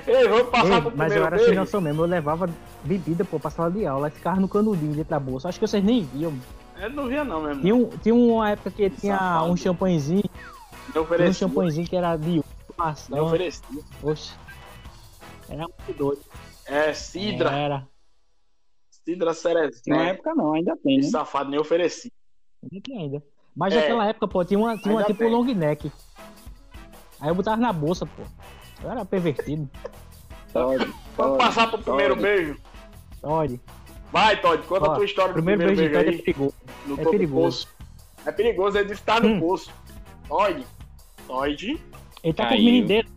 Ei, 0.07 0.27
vamos 0.27 0.49
passar 0.49 0.75
Ei, 0.75 0.81
pro 0.81 0.97
mas 0.97 1.15
eu 1.15 1.25
era 1.25 1.37
sem 1.37 1.45
beijo. 1.47 1.59
noção 1.61 1.81
mesmo. 1.81 2.01
Eu 2.03 2.07
levava 2.07 2.49
bebida, 2.83 3.23
pô, 3.25 3.39
pra 3.39 3.49
sala 3.49 3.71
de 3.71 3.85
aula. 3.85 4.09
Ficava 4.09 4.39
no 4.39 4.47
canudinho 4.47 4.93
dentro 4.93 5.09
da 5.09 5.19
bolsa. 5.19 5.49
Acho 5.49 5.59
que 5.59 5.67
vocês 5.67 5.83
nem 5.83 6.03
viam. 6.03 6.33
Eu 6.79 6.89
não 6.89 7.07
via 7.07 7.23
não 7.23 7.41
mesmo. 7.43 7.61
Tinha, 7.61 7.75
um, 7.75 7.89
tinha 7.89 8.15
uma 8.15 8.49
época 8.49 8.71
que 8.71 8.89
tinha 8.89 9.17
Safado. 9.17 9.51
um 9.51 9.57
champanhezinho. 9.57 10.23
Um 11.29 11.33
champanhezinho 11.33 11.87
que 11.87 11.95
era 11.95 12.15
de 12.17 12.43
maçã. 12.77 13.21
oferecia. 13.21 13.63
Oxe. 14.01 14.33
Era 15.47 15.65
muito 15.67 15.97
doido. 15.97 16.21
É, 16.65 16.93
Sidra. 16.93 17.51
Era. 17.51 17.87
Sidra 19.05 19.33
Cerezinha. 19.33 19.95
Na 19.95 20.03
época 20.09 20.33
não, 20.35 20.53
ainda 20.53 20.75
tem, 20.77 20.97
né? 20.97 21.03
Safado, 21.03 21.49
nem 21.49 21.59
ofereci. 21.59 22.11
Ainda 22.63 22.81
tem 22.83 22.97
ainda. 22.97 23.23
Mas 23.55 23.73
É. 23.73 23.77
naquela 23.81 24.07
época, 24.07 24.27
pô, 24.27 24.45
tinha 24.45 24.59
uma, 24.59 24.77
tinha 24.77 24.93
uma 24.93 25.03
tipo 25.03 25.19
tem. 25.19 25.29
long 25.29 25.43
neck. 25.43 25.91
Aí 27.19 27.29
eu 27.29 27.35
botava 27.35 27.57
na 27.61 27.73
bolsa, 27.73 28.05
pô. 28.05 28.23
Eu 28.83 28.91
era 28.91 29.05
pervertido. 29.05 29.69
Pode, 30.53 30.91
Vamos 31.17 31.37
passar 31.37 31.67
pro 31.69 31.79
primeiro 31.79 32.15
beijo. 32.15 32.57
Olha. 33.23 33.59
Vai, 34.11 34.39
Todd, 34.41 34.63
conta 34.67 34.89
Ó, 34.89 34.91
a 34.91 34.95
tua 34.95 35.05
história 35.05 35.31
do 35.31 35.35
Primeiro 35.35 35.61
primeiro 35.63 35.91
beijo 35.91 35.93
beijo, 35.93 36.05
Todd 36.05 36.15
é 36.15 36.17
aí. 36.17 36.21
perigoso. 36.23 36.55
no 36.87 36.99
é 36.99 37.11
perigoso. 37.11 37.67
poço. 37.67 37.67
É 38.25 38.31
perigoso, 38.31 38.77
ele 38.77 38.95
tá 38.97 39.19
no 39.19 39.27
Hum. 39.29 39.39
poço. 39.39 39.71
Todd. 40.27 40.65
Todd. 41.27 41.81
Ele 42.23 42.33
tá 42.33 42.43
com 42.43 42.49
Caiu. 42.49 42.61
o 42.61 42.65
menino 42.65 42.87
dele. 42.87 43.07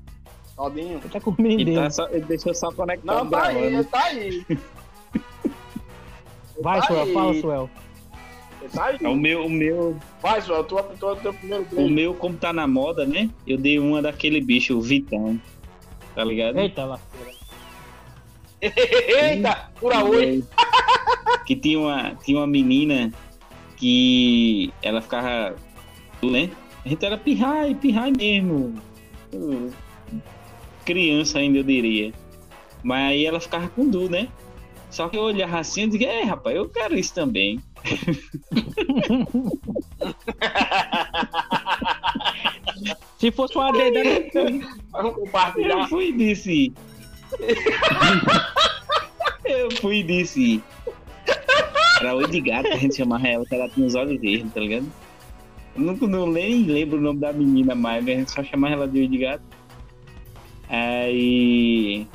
Todinho. 0.57 0.99
Ele 0.99 1.09
tá 1.09 1.21
com 1.21 1.31
o 1.31 1.35
menino 1.37 1.61
Ele, 1.63 1.65
dele. 1.73 1.83
tá 1.83 1.91
só, 1.91 2.09
ele 2.09 2.25
deixou 2.27 2.55
só 2.55 2.71
conectado. 2.71 3.25
Não, 3.25 3.29
tá 3.29 3.47
aí, 3.47 3.65
ele 3.65 3.85
tá 3.85 4.05
aí. 4.05 4.47
Vai, 6.63 6.81
tá 6.81 6.87
Suel, 6.87 7.03
aí. 7.03 7.13
fala, 7.13 7.35
Suel. 7.41 7.71
Tá 8.73 8.85
aí. 8.87 8.99
É 9.03 9.09
O 9.09 9.17
meu, 9.17 9.47
o 9.47 9.51
meu, 9.51 9.97
Vai, 10.23 10.41
Suel, 10.41 10.63
tua, 10.65 10.83
tua, 10.85 11.17
teu 11.17 11.35
primeiro 11.35 11.65
o 11.73 11.75
beijo. 11.75 11.93
meu, 11.93 12.15
como 12.15 12.37
tá 12.37 12.53
na 12.53 12.67
moda, 12.69 13.05
né? 13.05 13.29
Eu 13.47 13.59
dei 13.59 13.79
uma 13.81 14.01
daquele 14.01 14.41
bicho, 14.41 14.77
o 14.79 14.81
Vitão. 14.81 15.41
Tá 16.15 16.25
ligado? 16.25 16.59
Eita 16.59 16.85
lá. 16.85 17.01
Eita, 18.63 19.71
pura 19.79 20.05
oi. 20.05 20.43
que 21.45 21.57
tinha 21.57 21.79
uma, 21.79 22.15
tinha 22.25 22.39
uma 22.39 22.47
menina 22.47 23.13
que 23.77 24.73
ela 24.81 25.03
ficava, 25.03 25.55
né? 26.23 26.51
A 26.85 26.89
gente 26.89 27.05
era 27.05 27.19
pirrai, 27.19 27.75
pirrai 27.75 28.13
mesmo. 28.13 28.75
Criança 30.85 31.39
ainda, 31.39 31.59
eu 31.59 31.65
diria. 31.65 32.13
Mas 32.83 33.11
aí 33.11 33.27
ela 33.27 33.41
ficava 33.41 33.69
com 33.69 33.89
Du, 33.89 34.09
né? 34.09 34.29
Só 34.91 35.09
que 35.09 35.17
eu 35.17 35.23
olhava 35.23 35.59
assim 35.59 35.85
e 35.85 35.87
dizia, 35.89 36.09
é, 36.09 36.23
rapaz, 36.23 36.55
eu 36.55 36.69
quero 36.69 36.97
isso 36.97 37.15
também. 37.15 37.59
Se 43.19 43.31
fosse 43.31 43.57
uma 43.57 43.73
dedada, 43.73 44.31
Vamos 44.91 45.15
compartilhar. 45.15 45.81
Eu 45.81 45.89
fui 45.89 46.09
e 46.09 46.13
disse. 46.13 46.73
eu 49.45 49.71
fui 49.81 49.99
e 49.99 50.03
disse. 50.03 50.63
Era 52.01 52.15
oi 52.15 52.29
de 52.29 52.41
gato 52.41 52.69
que 52.69 52.75
a 52.75 52.79
gente 52.79 52.97
chamava 52.97 53.27
ela, 53.27 53.47
que 53.47 53.55
ela 53.55 53.69
tinha 53.69 53.87
os 53.87 53.95
olhos 53.95 54.21
verdes, 54.21 54.53
tá 54.53 54.61
ligado? 54.61 54.91
Eu 55.77 55.83
não, 55.83 55.95
não 55.95 56.27
nem 56.27 56.65
lembro 56.65 56.99
o 56.99 57.01
nome 57.01 57.21
da 57.21 57.33
menina 57.33 57.75
mais, 57.75 58.05
mas 58.05 58.15
a 58.15 58.19
gente 58.19 58.31
só 58.31 58.45
chamava 58.45 58.75
ela 58.75 58.89
de 58.89 59.01
oi 59.01 59.09
de 59.09 59.19
gato. 59.19 59.45
Aí. 60.69 62.07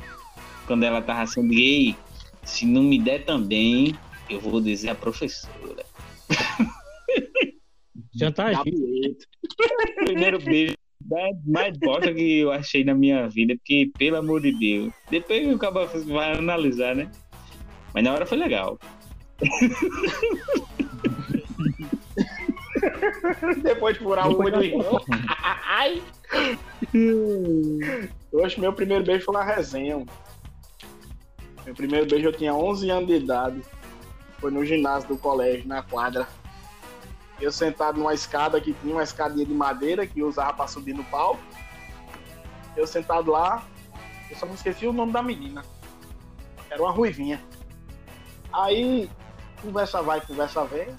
Quando 0.66 0.84
ela 0.84 1.02
tava 1.02 1.26
sendo 1.26 1.48
gay, 1.48 1.96
se 2.44 2.64
não 2.66 2.82
me 2.82 2.98
der 2.98 3.24
também, 3.24 3.96
eu 4.28 4.40
vou 4.40 4.60
dizer 4.60 4.90
a 4.90 4.94
professora. 4.94 5.84
chantagem. 8.18 8.62
Primeiro 10.04 10.38
beijo 10.38 10.74
mais, 11.08 11.36
mais 11.46 11.76
bosta 11.78 12.12
que 12.12 12.40
eu 12.40 12.52
achei 12.52 12.84
na 12.84 12.94
minha 12.94 13.28
vida, 13.28 13.54
porque, 13.56 13.90
pelo 13.98 14.16
amor 14.16 14.42
de 14.42 14.52
Deus, 14.52 14.92
depois 15.10 15.52
o 15.52 15.58
cara 15.58 15.86
vai 16.06 16.36
analisar, 16.36 16.94
né? 16.94 17.10
Mas 17.94 18.04
na 18.04 18.12
hora 18.12 18.26
foi 18.26 18.38
legal. 18.38 18.78
Depois 23.62 23.96
de 23.96 24.02
furar 24.02 24.28
o 24.28 24.38
olho 24.38 24.62
irmão. 24.62 25.00
Ai. 25.66 26.02
Hoje, 28.32 28.60
meu 28.60 28.72
primeiro 28.72 29.04
beijo 29.04 29.24
foi 29.24 29.34
na 29.34 29.42
resenha. 29.42 29.96
mano. 29.98 30.08
Meu 31.64 31.74
primeiro 31.74 32.06
beijo 32.06 32.28
eu 32.28 32.32
tinha 32.32 32.54
11 32.54 32.90
anos 32.90 33.06
de 33.06 33.14
idade. 33.14 33.60
Foi 34.38 34.50
no 34.50 34.64
ginásio 34.64 35.08
do 35.08 35.18
colégio, 35.18 35.68
na 35.68 35.82
quadra. 35.82 36.26
Eu 37.40 37.50
sentado 37.50 37.98
numa 37.98 38.12
escada 38.12 38.60
que 38.60 38.72
tinha 38.74 38.94
uma 38.94 39.02
escadinha 39.02 39.46
de 39.46 39.54
madeira 39.54 40.06
que 40.06 40.20
eu 40.20 40.28
usava 40.28 40.52
pra 40.52 40.66
subir 40.66 40.94
no 40.94 41.04
palco. 41.04 41.42
Eu 42.76 42.86
sentado 42.86 43.30
lá, 43.30 43.64
eu 44.30 44.36
só 44.36 44.46
me 44.46 44.54
esqueci 44.54 44.86
o 44.86 44.92
nome 44.92 45.12
da 45.12 45.22
menina. 45.22 45.64
Era 46.70 46.82
uma 46.82 46.92
ruivinha. 46.92 47.42
Aí, 48.52 49.10
conversa 49.62 50.02
vai, 50.02 50.20
conversa 50.20 50.64
vem. 50.64 50.94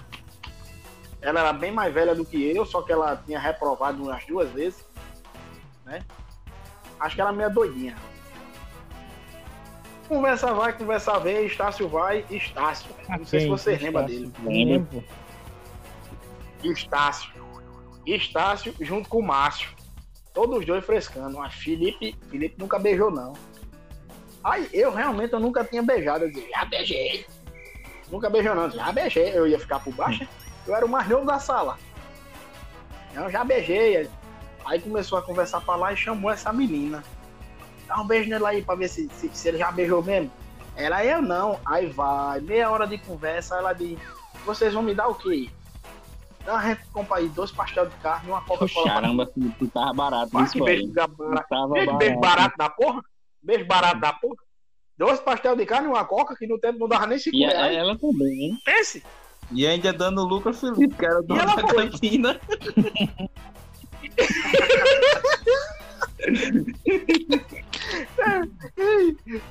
Ela 1.20 1.40
era 1.40 1.52
bem 1.52 1.70
mais 1.70 1.94
velha 1.94 2.14
do 2.14 2.24
que 2.24 2.54
eu, 2.54 2.66
só 2.66 2.82
que 2.82 2.92
ela 2.92 3.16
tinha 3.24 3.38
reprovado 3.38 4.02
umas 4.02 4.24
duas 4.26 4.50
vezes. 4.50 4.84
Né? 5.84 6.04
Acho 6.98 7.14
que 7.14 7.20
era 7.20 7.32
meio 7.32 7.50
doidinha. 7.50 7.96
Conversa 10.08 10.52
vai, 10.52 10.72
conversa 10.76 11.18
vem, 11.20 11.46
Estácio 11.46 11.88
vai, 11.88 12.24
Estácio. 12.28 12.90
Não 13.08 13.24
sei 13.24 13.40
se 13.40 13.48
você 13.48 13.76
lembra 13.76 14.02
dele. 14.02 14.32
Lembro. 14.44 15.02
Estácio. 16.62 17.32
Estácio 18.06 18.74
junto 18.80 19.08
com 19.08 19.18
o 19.18 19.22
Márcio. 19.22 19.70
Todos 20.32 20.58
os 20.58 20.66
dois 20.66 20.84
frescando. 20.84 21.38
Mas 21.38 21.54
Felipe, 21.54 22.16
Felipe 22.30 22.56
nunca 22.58 22.78
beijou, 22.78 23.10
não. 23.10 23.32
Aí 24.42 24.68
eu 24.72 24.92
realmente 24.92 25.32
eu 25.32 25.40
nunca 25.40 25.64
tinha 25.64 25.82
beijado. 25.82 26.24
Eu 26.24 26.30
dizia, 26.30 26.48
já 26.50 26.64
beijei. 26.64 27.26
Nunca 28.10 28.28
beijou, 28.28 28.54
não. 28.54 28.70
Já 28.70 28.90
beijei. 28.92 29.36
Eu 29.36 29.46
ia 29.46 29.58
ficar 29.58 29.80
por 29.80 29.94
baixo. 29.94 30.26
Eu 30.66 30.74
era 30.74 30.84
o 30.84 30.88
mais 30.88 31.08
novo 31.08 31.24
da 31.24 31.38
sala. 31.38 31.78
Eu 33.14 33.30
já 33.30 33.44
beijei. 33.44 34.08
Aí 34.64 34.80
começou 34.80 35.18
a 35.18 35.22
conversar 35.22 35.60
pra 35.60 35.76
lá 35.76 35.92
e 35.92 35.96
chamou 35.96 36.30
essa 36.30 36.52
menina. 36.52 37.02
Dá 37.86 38.00
um 38.00 38.06
beijo 38.06 38.30
nele 38.30 38.46
aí 38.46 38.62
pra 38.62 38.74
ver 38.74 38.88
se, 38.88 39.08
se, 39.10 39.28
se 39.32 39.48
ele 39.48 39.58
já 39.58 39.70
beijou 39.70 40.02
mesmo. 40.02 40.30
Ela, 40.76 41.04
eu 41.04 41.20
não. 41.20 41.60
Aí 41.66 41.86
vai, 41.86 42.40
meia 42.40 42.70
hora 42.70 42.86
de 42.86 42.98
conversa, 42.98 43.56
ela 43.56 43.72
diz, 43.72 43.98
vocês 44.44 44.72
vão 44.72 44.82
me 44.82 44.94
dar 44.94 45.08
o 45.08 45.14
quê? 45.14 45.50
Então 46.42 46.56
a 46.56 46.62
gente 46.62 46.82
compra 46.92 47.18
aí 47.18 47.28
dois 47.28 47.52
pastel 47.52 47.86
de 47.86 47.94
carne 47.96 48.28
e 48.28 48.32
uma 48.32 48.40
Coca-Cola. 48.42 48.84
pra- 48.84 48.94
Caramba, 48.94 49.26
que, 49.26 49.48
que 49.52 49.68
tava 49.68 49.92
barato 49.92 50.36
Ah, 50.36 50.46
que 50.48 50.60
beijo 50.60 50.92
barato. 50.92 51.48
Tava 51.48 51.68
Beijo, 51.74 51.96
beijo 51.98 52.20
barato. 52.20 52.20
barato 52.20 52.58
da 52.58 52.68
porra. 52.70 53.02
Beijo 53.42 53.64
barato 53.66 54.00
da 54.00 54.12
porra. 54.12 54.36
Dois 54.98 55.20
pastel 55.20 55.56
de 55.56 55.64
carne 55.64 55.86
e 55.86 55.90
uma 55.90 56.04
coca 56.04 56.34
que 56.36 56.46
no 56.46 56.58
tempo 56.58 56.78
não 56.80 56.88
dava 56.88 57.06
nem 57.06 57.18
5 57.18 57.36
E 57.36 57.44
a- 57.44 57.48
reais. 57.48 57.76
ela 57.76 57.96
também, 57.98 58.42
hein? 58.42 58.58
Pense. 58.64 59.02
E 59.52 59.66
ainda 59.66 59.92
dando 59.92 60.24
lucro 60.24 60.52
Felipe, 60.54 60.94
que 60.96 61.04
era 61.04 61.20
o 61.20 61.22
dono 61.22 61.40
ela 61.40 61.54
da 61.56 61.68
foi? 61.68 61.90
cantina. 61.90 62.40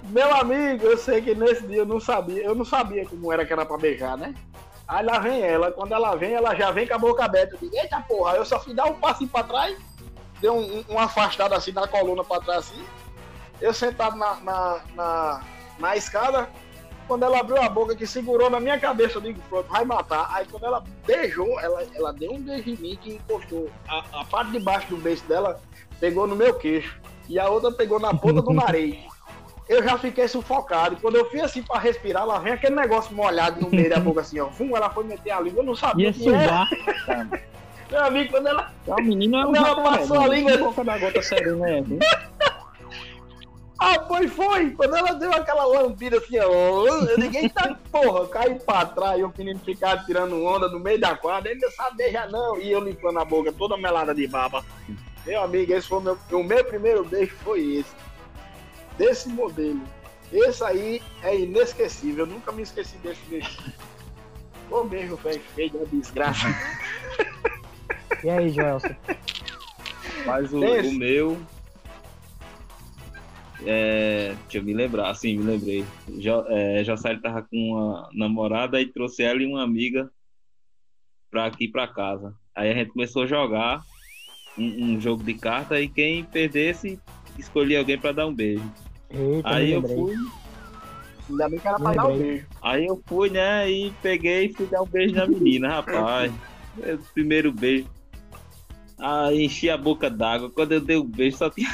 Meu 0.10 0.34
amigo, 0.36 0.86
eu 0.86 0.98
sei 0.98 1.22
que 1.22 1.36
nesse 1.36 1.66
dia 1.68 1.78
eu 1.80 1.86
não 1.86 2.00
sabia, 2.00 2.44
eu 2.44 2.56
não 2.56 2.66
sabia 2.66 3.06
como 3.06 3.32
era 3.32 3.46
que 3.46 3.54
era 3.54 3.66
pra 3.66 3.78
beijar, 3.78 4.18
né? 4.18 4.34
Aí 4.92 5.06
lá 5.06 5.20
vem 5.20 5.42
ela, 5.42 5.72
quando 5.72 5.94
ela 5.94 6.18
vem, 6.18 6.34
ela 6.34 6.54
já 6.54 6.70
vem 6.70 6.86
com 6.86 6.94
a 6.94 6.98
boca 6.98 7.24
aberta. 7.24 7.56
Eu 7.56 7.60
digo, 7.60 7.78
eita 7.78 8.02
porra, 8.02 8.36
eu 8.36 8.44
só 8.44 8.60
fui 8.60 8.74
dar 8.74 8.88
um 8.88 8.96
passinho 8.96 9.30
pra 9.30 9.42
trás, 9.42 9.78
deu 10.42 10.54
um, 10.54 10.80
um, 10.80 10.86
uma 10.90 11.04
afastada 11.04 11.56
assim 11.56 11.72
na 11.72 11.88
coluna 11.88 12.26
pra 12.26 12.42
trás 12.42 12.70
assim. 12.70 12.84
Eu 13.62 13.74
sentado 13.74 14.18
na, 14.18 14.36
na, 14.42 14.82
na, 14.94 15.44
na 15.80 15.96
escada, 15.96 16.50
quando 17.08 17.24
ela 17.24 17.40
abriu 17.40 17.62
a 17.62 17.70
boca 17.70 17.96
que 17.96 18.06
segurou 18.06 18.50
na 18.50 18.60
minha 18.60 18.78
cabeça, 18.78 19.16
eu 19.18 19.22
digo, 19.22 19.42
pronto, 19.48 19.70
vai 19.70 19.86
matar. 19.86 20.30
Aí 20.30 20.46
quando 20.52 20.66
ela 20.66 20.84
beijou, 21.08 21.58
ela, 21.62 21.88
ela 21.96 22.12
deu 22.12 22.34
um 22.34 22.42
beijo 22.42 22.72
em 22.72 22.76
mim 22.76 23.00
que 23.02 23.14
encostou. 23.14 23.70
A, 23.88 24.04
a 24.20 24.26
parte 24.26 24.52
de 24.52 24.60
baixo 24.60 24.90
do 24.90 24.98
beijo 24.98 25.24
dela 25.24 25.62
pegou 26.02 26.28
no 26.28 26.36
meu 26.36 26.54
queixo. 26.56 27.00
E 27.30 27.40
a 27.40 27.48
outra 27.48 27.72
pegou 27.72 27.98
na 27.98 28.14
ponta 28.14 28.42
do 28.42 28.52
nariz. 28.52 28.98
Eu 29.70 29.82
já 29.84 29.98
fiquei 29.98 30.28
sufocado. 30.28 30.98
Quando 31.02 31.16
eu 31.16 31.30
fui 31.30 31.40
assim 31.40 31.64
pra 31.64 31.80
respirar, 31.80 32.26
lá 32.26 32.40
vem 32.40 32.54
aquele 32.54 32.76
negócio 32.76 33.16
molhado 33.16 33.62
no 33.62 33.70
meio 33.70 33.90
da 33.90 34.00
boca 34.02 34.22
assim, 34.22 34.40
ó. 34.40 34.48
Vum, 34.48 34.76
ela 34.76 34.90
foi 34.90 35.04
meter 35.06 35.32
a 35.32 35.40
língua, 35.40 35.62
eu 35.62 35.66
não 35.66 35.76
sabia 35.76 36.08
Ia 36.08 36.14
subar. 36.14 36.68
Meu 37.92 38.06
amigo, 38.06 38.32
quando 38.32 38.48
ela. 38.48 38.72
É 38.88 38.92
um 38.94 39.04
menino 39.04 39.36
é 39.38 39.40
um 39.46 39.52
Quando 39.52 39.66
ela 39.66 39.84
passou 39.84 40.20
a 40.22 40.28
né? 40.28 40.36
língua- 40.36 40.58
boca 40.58 40.84
da 40.84 40.98
gota 40.98 41.22
serena 41.22 41.70
é? 41.70 41.84
Ah, 43.84 43.98
pois 43.98 44.32
foi! 44.32 44.70
Quando 44.72 44.96
ela 44.96 45.14
deu 45.14 45.34
aquela 45.34 45.66
lambida 45.66 46.18
assim, 46.18 46.38
ó. 46.40 46.86
Ninguém 47.18 47.50
tá 47.50 47.76
porra, 47.92 48.28
caiu 48.28 48.58
pra 48.58 48.86
trás 48.86 49.20
e 49.20 49.24
o 49.24 49.34
menino 49.36 49.60
ficava 49.66 50.04
tirando 50.06 50.46
onda 50.46 50.68
no 50.70 50.80
meio 50.80 51.00
da 51.00 51.16
quadra, 51.18 51.50
ele 51.50 51.62
não 51.62 51.72
sabe 51.72 51.98
beijar 51.98 52.30
não. 52.30 52.60
E 52.60 52.72
eu 52.72 52.80
limpando 52.80 53.18
a 53.18 53.26
boca 53.26 53.52
toda 53.52 53.76
melada 53.78 54.14
de 54.14 54.28
baba. 54.28 54.64
Meu 55.26 55.42
amigo, 55.42 55.74
esse 55.74 55.88
foi 55.88 55.98
o 55.98 56.02
meu, 56.02 56.18
o 56.32 56.44
meu 56.44 56.64
primeiro 56.64 57.04
beijo 57.04 57.36
foi 57.44 57.78
esse. 57.78 57.90
Desse 59.02 59.30
modelo. 59.30 59.82
Esse 60.32 60.64
aí 60.64 61.02
é 61.24 61.40
inesquecível. 61.40 62.28
Eu 62.28 62.32
nunca 62.34 62.52
me 62.52 62.62
esqueci 62.62 62.96
desse 63.00 63.20
beijo. 63.28 63.58
Ô 64.70 64.84
beijo, 64.84 65.16
velho, 65.16 65.42
feio 65.56 65.72
da 65.72 65.86
desgraça. 65.86 66.48
E 68.24 68.30
aí, 68.30 68.50
Joelson? 68.52 68.96
Mas 70.24 70.54
o, 70.54 70.60
o 70.60 70.94
meu. 70.94 71.42
É, 73.66 74.36
deixa 74.44 74.60
eu 74.60 74.64
me 74.64 74.72
lembrar, 74.76 75.16
sim, 75.16 75.36
me 75.36 75.46
lembrei. 75.46 75.84
Jo, 76.20 76.46
é, 76.50 76.84
Josélio 76.84 77.24
tava 77.24 77.42
com 77.42 77.58
uma 77.58 78.08
namorada 78.14 78.80
e 78.80 78.86
trouxe 78.86 79.24
ela 79.24 79.42
e 79.42 79.48
uma 79.48 79.64
amiga 79.64 80.12
pra 81.32 81.48
aqui 81.48 81.68
pra 81.68 81.88
casa. 81.88 82.36
Aí 82.54 82.70
a 82.70 82.76
gente 82.76 82.92
começou 82.92 83.24
a 83.24 83.28
jogar 83.28 83.82
um, 84.56 84.94
um 84.94 85.02
jogo 85.02 85.24
de 85.24 85.34
carta 85.34 85.82
e 85.82 85.90
quem 85.90 86.24
perdesse 86.24 87.00
escolhia 87.40 87.80
alguém 87.80 87.98
pra 87.98 88.12
dar 88.12 88.28
um 88.28 88.34
beijo. 88.34 88.64
Eita, 89.14 89.50
Aí 89.50 89.72
eu 89.72 89.82
fui, 89.82 90.16
Ainda 91.30 91.50
bem 91.50 91.60
que 91.60 91.68
era 91.68 91.80
pra 91.80 91.94
dar 91.94 92.08
um 92.08 92.18
beijo. 92.18 92.46
aí 92.62 92.86
eu 92.86 93.02
fui, 93.06 93.30
né, 93.30 93.70
e 93.70 93.92
peguei 94.02 94.46
e 94.46 94.54
fui 94.54 94.66
dar 94.66 94.82
um 94.82 94.86
beijo 94.86 95.16
na 95.16 95.28
menina, 95.28 95.70
rapaz. 95.70 96.32
Meu 96.78 97.00
primeiro 97.14 97.52
beijo. 97.52 97.88
Aí 98.98 99.46
enchi 99.46 99.70
a 99.70 99.78
boca 99.78 100.10
d'água. 100.10 100.50
Quando 100.50 100.74
eu 100.74 100.82
dei 100.82 100.98
o 100.98 101.04
beijo, 101.04 101.38
só 101.38 101.50
tinha, 101.50 101.70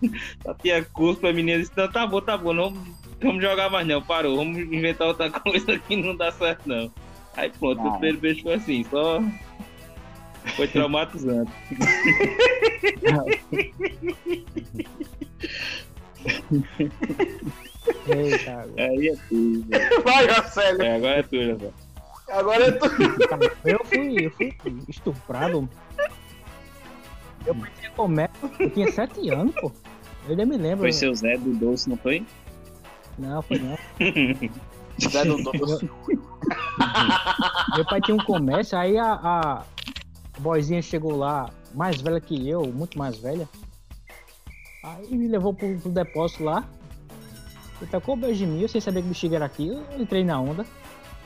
só 0.42 0.54
tinha 0.54 0.84
curso 0.84 1.20
pra 1.20 1.32
menina. 1.32 1.58
Disse, 1.58 1.72
não, 1.76 1.90
tá 1.90 2.06
bom, 2.06 2.20
tá 2.20 2.36
bom, 2.36 2.52
não 2.52 2.72
vamos, 3.20 3.42
jogar 3.42 3.70
mais 3.70 3.86
não, 3.86 4.02
parou. 4.02 4.36
Vamos 4.36 4.58
inventar 4.58 5.08
outra 5.08 5.30
coisa 5.40 5.78
que 5.78 5.96
não 5.96 6.16
dá 6.16 6.30
certo 6.32 6.68
não. 6.68 6.90
Aí 7.36 7.50
pronto, 7.50 7.80
o 7.80 7.90
primeiro 7.92 8.18
beijo 8.18 8.42
foi 8.42 8.54
assim, 8.54 8.84
só 8.84 9.22
foi 10.56 10.66
traumatizante. 10.68 11.52
Eita, 18.06 18.52
agora. 18.52 18.90
Aí 18.90 19.08
é 19.08 19.16
tudo. 19.28 19.66
velho. 19.68 20.02
Vai, 20.04 20.34
Jocélio. 20.34 20.82
É, 20.82 20.96
agora 20.96 21.18
é 21.18 21.22
tudo, 21.22 21.58
velho. 21.58 21.74
Agora 22.30 22.64
é 22.64 22.72
tu. 22.72 22.86
eu 23.64 23.84
fui, 23.84 24.26
eu 24.26 24.30
fui 24.32 24.54
estuprado. 24.88 25.68
Eu 27.46 27.54
fui 27.54 27.70
ter 27.80 27.90
comércio, 27.92 28.50
eu 28.58 28.70
tinha 28.70 28.92
sete 28.92 29.30
anos, 29.30 29.54
pô. 29.54 29.72
Eu 30.24 30.30
ainda 30.32 30.44
me 30.44 30.58
lembro. 30.58 30.80
Foi 30.80 30.92
seu 30.92 31.14
Zé 31.14 31.38
do 31.38 31.54
Doce, 31.54 31.88
não 31.88 31.96
foi? 31.96 32.26
Não, 33.18 33.40
foi 33.40 33.58
não. 33.58 33.78
Zé 35.10 35.24
do 35.24 35.42
Doce. 35.42 35.90
Meu 37.74 37.84
pai 37.86 38.00
tinha 38.02 38.14
um 38.14 38.24
comércio, 38.24 38.76
aí 38.76 38.98
a, 38.98 39.14
a 39.14 39.64
boizinha 40.38 40.82
chegou 40.82 41.16
lá, 41.16 41.48
mais 41.74 42.00
velha 42.00 42.20
que 42.20 42.48
eu, 42.48 42.66
muito 42.66 42.98
mais 42.98 43.18
velha. 43.18 43.48
Aí 44.96 45.16
me 45.16 45.28
levou 45.28 45.52
pro, 45.52 45.78
pro 45.78 45.90
depósito 45.90 46.44
lá. 46.44 46.68
E 47.80 47.86
tacou 47.86 48.14
o 48.14 48.18
beijo 48.18 48.44
em 48.44 48.48
mim, 48.48 48.62
eu 48.62 48.68
sem 48.68 48.80
saber 48.80 49.02
que 49.02 49.08
bexiga 49.08 49.36
era 49.36 49.44
aqui, 49.44 49.68
eu 49.68 50.00
entrei 50.00 50.24
na 50.24 50.40
onda. 50.40 50.66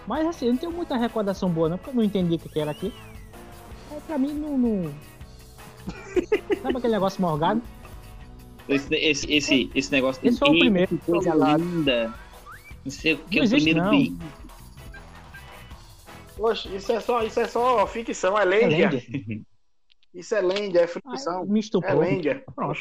Mas 0.06 0.26
assim, 0.26 0.46
eu 0.46 0.52
não 0.52 0.58
tenho 0.58 0.72
muita 0.72 0.96
recordação 0.96 1.48
boa 1.48 1.68
não, 1.68 1.78
porque 1.78 1.90
eu 1.90 1.94
não 1.94 2.02
entendi 2.02 2.34
o 2.34 2.38
que 2.38 2.48
que 2.48 2.60
era 2.60 2.72
aqui. 2.72 2.92
Aí 3.90 4.00
pra 4.06 4.18
mim 4.18 4.32
não. 4.34 4.58
não... 4.58 4.94
Sabe 6.62 6.76
aquele 6.76 6.92
negócio 6.92 7.22
morgado? 7.22 7.62
Esse, 8.68 8.94
esse, 8.94 9.32
esse, 9.32 9.70
esse 9.74 9.92
negócio 9.92 10.20
de 10.22 10.28
Esse 10.28 10.38
foi 10.38 10.48
o 10.48 10.52
"Eita, 10.52 10.64
primeiro. 10.64 10.88
que 10.88 10.98
coisa 10.98 11.34
linda. 11.34 12.14
Não 12.84 12.90
sei 12.92 13.14
o 13.14 13.18
que, 13.18 13.36
Não 13.36 13.42
o 13.42 13.44
existe, 13.44 13.72
primeiro 13.72 13.90
não. 13.90 14.18
Poxa, 16.36 16.68
isso 16.70 16.92
é 16.92 17.00
só, 17.00 17.22
isso 17.22 17.40
é 17.40 17.46
só 17.46 17.86
ficção, 17.86 18.38
é 18.38 18.42
É 18.42 18.44
lenda. 18.44 19.02
Isso 20.14 20.34
é 20.34 20.42
lenda, 20.42 20.78
é 20.78 20.86
ficção. 20.86 21.46
me 21.46 21.60
É 21.84 21.94
lenda. 21.94 22.44
Pronto. 22.54 22.78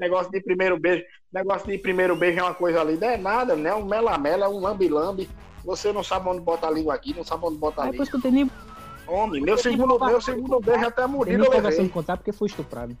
Negócio 0.00 0.32
de 0.32 0.40
primeiro 0.40 0.80
beijo. 0.80 1.04
Negócio 1.32 1.68
de 1.68 1.78
primeiro 1.78 2.16
beijo 2.16 2.40
é 2.40 2.42
uma 2.42 2.54
coisa 2.54 2.80
ali. 2.80 2.96
Não 2.96 3.08
é 3.08 3.16
nada, 3.16 3.54
né? 3.54 3.74
Um 3.74 3.84
melamela, 3.84 4.48
um 4.48 4.58
lambi-lambi. 4.58 5.28
Você 5.64 5.92
não 5.92 6.02
sabe 6.02 6.28
onde 6.28 6.40
botar 6.40 6.68
a 6.68 6.70
língua 6.70 6.94
aqui, 6.94 7.14
não 7.14 7.22
sabe 7.22 7.44
onde 7.44 7.58
botar 7.58 7.82
Aí 7.82 7.88
ali. 7.88 7.92
depois 7.92 8.08
que 8.08 8.16
eu 8.16 8.22
tenho 8.22 8.34
nem, 8.34 8.50
Homem, 9.06 9.42
meu 9.42 9.58
segundo, 9.58 9.98
meu 9.98 10.20
segundo 10.20 10.60
beijo 10.60 10.86
até 10.86 11.02
eu 11.02 11.08
empolgação 11.08 11.60
levei. 11.62 11.84
de 11.84 11.88
contar 11.90 12.16
porque 12.16 12.32
fui 12.32 12.46
estuprado. 12.46 12.96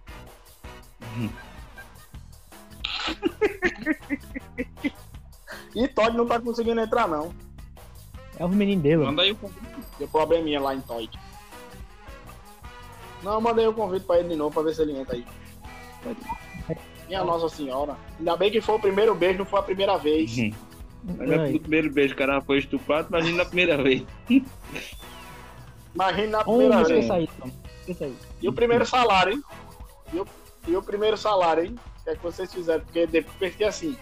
E 5.74 5.88
Todd 5.88 6.16
não 6.16 6.26
tá 6.26 6.40
conseguindo 6.40 6.80
entrar, 6.80 7.08
não. 7.08 7.32
É 8.38 8.44
os 8.44 8.50
meninos 8.50 8.82
dele. 8.82 9.04
Manda 9.04 9.22
aí 9.22 9.32
o 9.32 9.36
convite. 9.36 9.66
Deu 9.98 10.08
probleminha 10.08 10.60
lá 10.60 10.74
em 10.74 10.80
Todd. 10.80 11.08
Não, 13.22 13.34
eu 13.34 13.40
mandei 13.40 13.66
o 13.66 13.72
convite 13.72 14.04
pra 14.04 14.18
ele 14.18 14.30
de 14.30 14.36
novo 14.36 14.52
pra 14.52 14.62
ver 14.62 14.74
se 14.74 14.82
ele 14.82 14.98
entra 14.98 15.14
aí. 15.14 15.24
Minha 17.10 17.24
Nossa 17.24 17.48
Senhora. 17.48 17.96
Ainda 18.20 18.36
bem 18.36 18.52
que 18.52 18.60
foi 18.60 18.76
o 18.76 18.78
primeiro 18.78 19.12
beijo, 19.16 19.38
não 19.40 19.44
foi 19.44 19.58
a 19.58 19.62
primeira 19.64 19.98
vez. 19.98 20.30
Mas 21.02 21.28
é 21.28 21.34
Ai. 21.34 21.52
no 21.52 21.58
primeiro 21.60 21.92
beijo 21.92 22.14
o 22.14 22.16
cara 22.16 22.40
foi 22.40 22.58
estuprado, 22.58 23.08
imagina 23.08 23.38
na 23.38 23.44
primeira 23.44 23.82
vez. 23.82 24.04
Imagina 25.92 26.38
na 26.38 26.44
primeira 26.44 26.76
vez. 26.84 26.88
esqueça 26.90 27.14
aí, 27.14 27.28
Tom. 27.40 27.50
Esqueça 27.80 28.04
aí. 28.04 28.16
E 28.40 28.48
o 28.48 28.52
primeiro 28.52 28.86
salário, 28.86 29.32
hein? 29.32 29.42
E 30.12 30.20
o, 30.20 30.26
e 30.68 30.76
o 30.76 30.82
primeiro 30.82 31.16
salário, 31.16 31.64
hein? 31.64 31.76
O 32.00 32.04
que 32.04 32.10
é 32.10 32.14
que 32.14 32.22
vocês 32.22 32.52
fizeram? 32.54 32.84
Porque 32.84 33.08
depois 33.08 33.56
que 33.56 33.64
assim, 33.64 33.96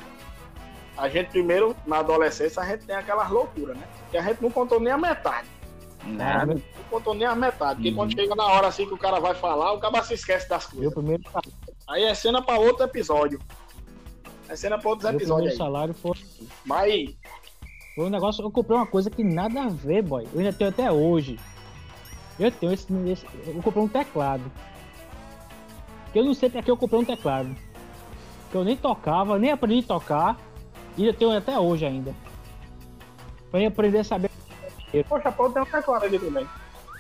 a 0.98 1.08
gente 1.08 1.30
primeiro, 1.30 1.74
na 1.86 2.00
adolescência, 2.00 2.62
a 2.62 2.66
gente 2.66 2.84
tem 2.84 2.94
aquelas 2.94 3.30
loucuras, 3.30 3.74
né? 3.74 3.84
Que 4.10 4.18
a 4.18 4.22
gente 4.22 4.42
não 4.42 4.50
contou 4.50 4.78
nem 4.78 4.92
a 4.92 4.98
metade. 4.98 5.48
Nada. 6.04 6.54
Não 6.56 6.62
contou 6.90 7.14
nem 7.14 7.26
a 7.26 7.34
metade. 7.34 7.76
Porque 7.76 7.88
Uhum. 7.88 7.96
quando 7.96 8.12
chega 8.12 8.34
na 8.34 8.44
hora 8.44 8.66
assim 8.66 8.86
que 8.86 8.92
o 8.94 8.98
cara 8.98 9.18
vai 9.18 9.34
falar, 9.34 9.72
o 9.72 9.78
cara 9.80 10.02
se 10.02 10.12
esquece 10.12 10.46
das 10.46 10.70
Meu 10.74 10.92
coisas. 10.92 10.94
primeiro, 10.94 11.22
Aí 11.88 12.04
é 12.04 12.14
cena 12.14 12.42
pra 12.42 12.58
outro 12.58 12.84
episódio. 12.84 13.40
É 14.48 14.56
cena 14.56 14.78
pra 14.78 14.90
outros 14.90 15.08
meu 15.10 15.18
episódios 15.18 15.52
aí. 15.52 15.56
salário 15.58 15.94
foi, 15.94 16.12
Mas 16.64 17.14
foi 17.94 18.04
um 18.06 18.10
negócio. 18.10 18.42
Eu 18.42 18.50
comprei 18.50 18.76
uma 18.76 18.86
coisa 18.86 19.10
que 19.10 19.24
nada 19.24 19.64
a 19.64 19.68
ver, 19.68 20.02
boy. 20.02 20.26
Eu 20.32 20.38
ainda 20.40 20.52
tenho 20.52 20.70
até 20.70 20.90
hoje. 20.90 21.38
Eu 22.38 22.50
tenho 22.52 22.72
esse. 22.72 22.86
esse- 23.10 23.26
eu 23.46 23.60
comprei 23.62 23.82
um 23.82 23.88
teclado. 23.88 24.44
Que 26.12 26.18
eu 26.18 26.24
não 26.24 26.34
sei 26.34 26.48
pra 26.48 26.62
que 26.62 26.70
eu 26.70 26.76
comprei 26.76 27.00
um 27.00 27.04
teclado. 27.04 27.54
Que 28.50 28.56
eu 28.56 28.64
nem 28.64 28.76
tocava, 28.76 29.38
nem 29.38 29.50
aprendi 29.50 29.84
a 29.84 29.88
tocar. 29.88 30.38
E 30.96 31.06
eu 31.06 31.12
tenho 31.14 31.36
até 31.36 31.58
hoje 31.58 31.84
ainda. 31.84 32.14
Pra 33.50 33.60
eu 33.62 33.68
aprender 33.68 33.98
a 33.98 34.04
saber. 34.04 34.30
Poxa, 35.08 35.30
pô, 35.32 35.50
tem 35.50 35.62
um 35.62 35.66
teclado 35.66 36.04
ali 36.04 36.18
também. 36.18 36.46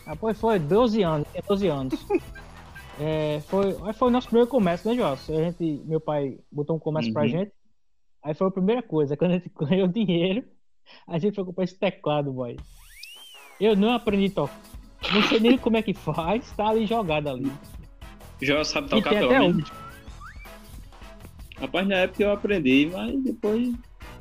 Ah, 0.06 0.16
pois 0.16 0.38
foi 0.38 0.58
12 0.58 1.02
anos, 1.02 1.26
tinha 1.30 1.42
12 1.46 1.68
anos. 1.68 1.94
É, 3.00 3.40
foi, 3.42 3.72
foi 3.94 4.08
o 4.08 4.10
nosso 4.10 4.26
primeiro 4.26 4.50
comércio, 4.50 4.90
né, 4.90 4.96
Joss? 4.96 5.30
A 5.30 5.36
gente, 5.44 5.82
meu 5.84 6.00
pai 6.00 6.38
botou 6.50 6.76
um 6.76 6.80
comércio 6.80 7.12
pra 7.12 7.22
Uhum. 7.22 7.28
gente. 7.28 7.52
Aí 8.22 8.34
foi 8.34 8.46
a 8.48 8.50
primeira 8.50 8.82
coisa, 8.82 9.16
quando 9.16 9.32
a 9.32 9.34
gente 9.34 9.50
ganhou 9.56 9.86
dinheiro, 9.88 10.44
a 11.06 11.18
gente 11.18 11.34
foi 11.34 11.44
comprar 11.44 11.64
esse 11.64 11.78
teclado, 11.78 12.32
boy. 12.32 12.56
Eu 13.60 13.76
não 13.76 13.92
aprendi 13.92 14.26
a 14.26 14.30
tocar. 14.34 14.58
Não 15.12 15.22
sei 15.22 15.38
nem 15.40 15.56
como 15.56 15.76
é 15.76 15.82
que 15.82 15.94
faz, 15.94 16.50
tá 16.52 16.68
ali 16.68 16.86
jogado 16.86 17.28
ali. 17.28 17.52
Já 18.42 18.64
sabe 18.64 18.88
E 18.88 18.90
tocar 18.90 19.10
tem 19.10 19.18
até 19.18 19.28
também. 19.28 19.50
hoje. 19.50 19.64
Rapaz, 21.60 21.88
na 21.88 21.94
época 21.96 22.22
eu 22.22 22.32
aprendi, 22.32 22.88
mas 22.92 23.20
depois 23.22 23.74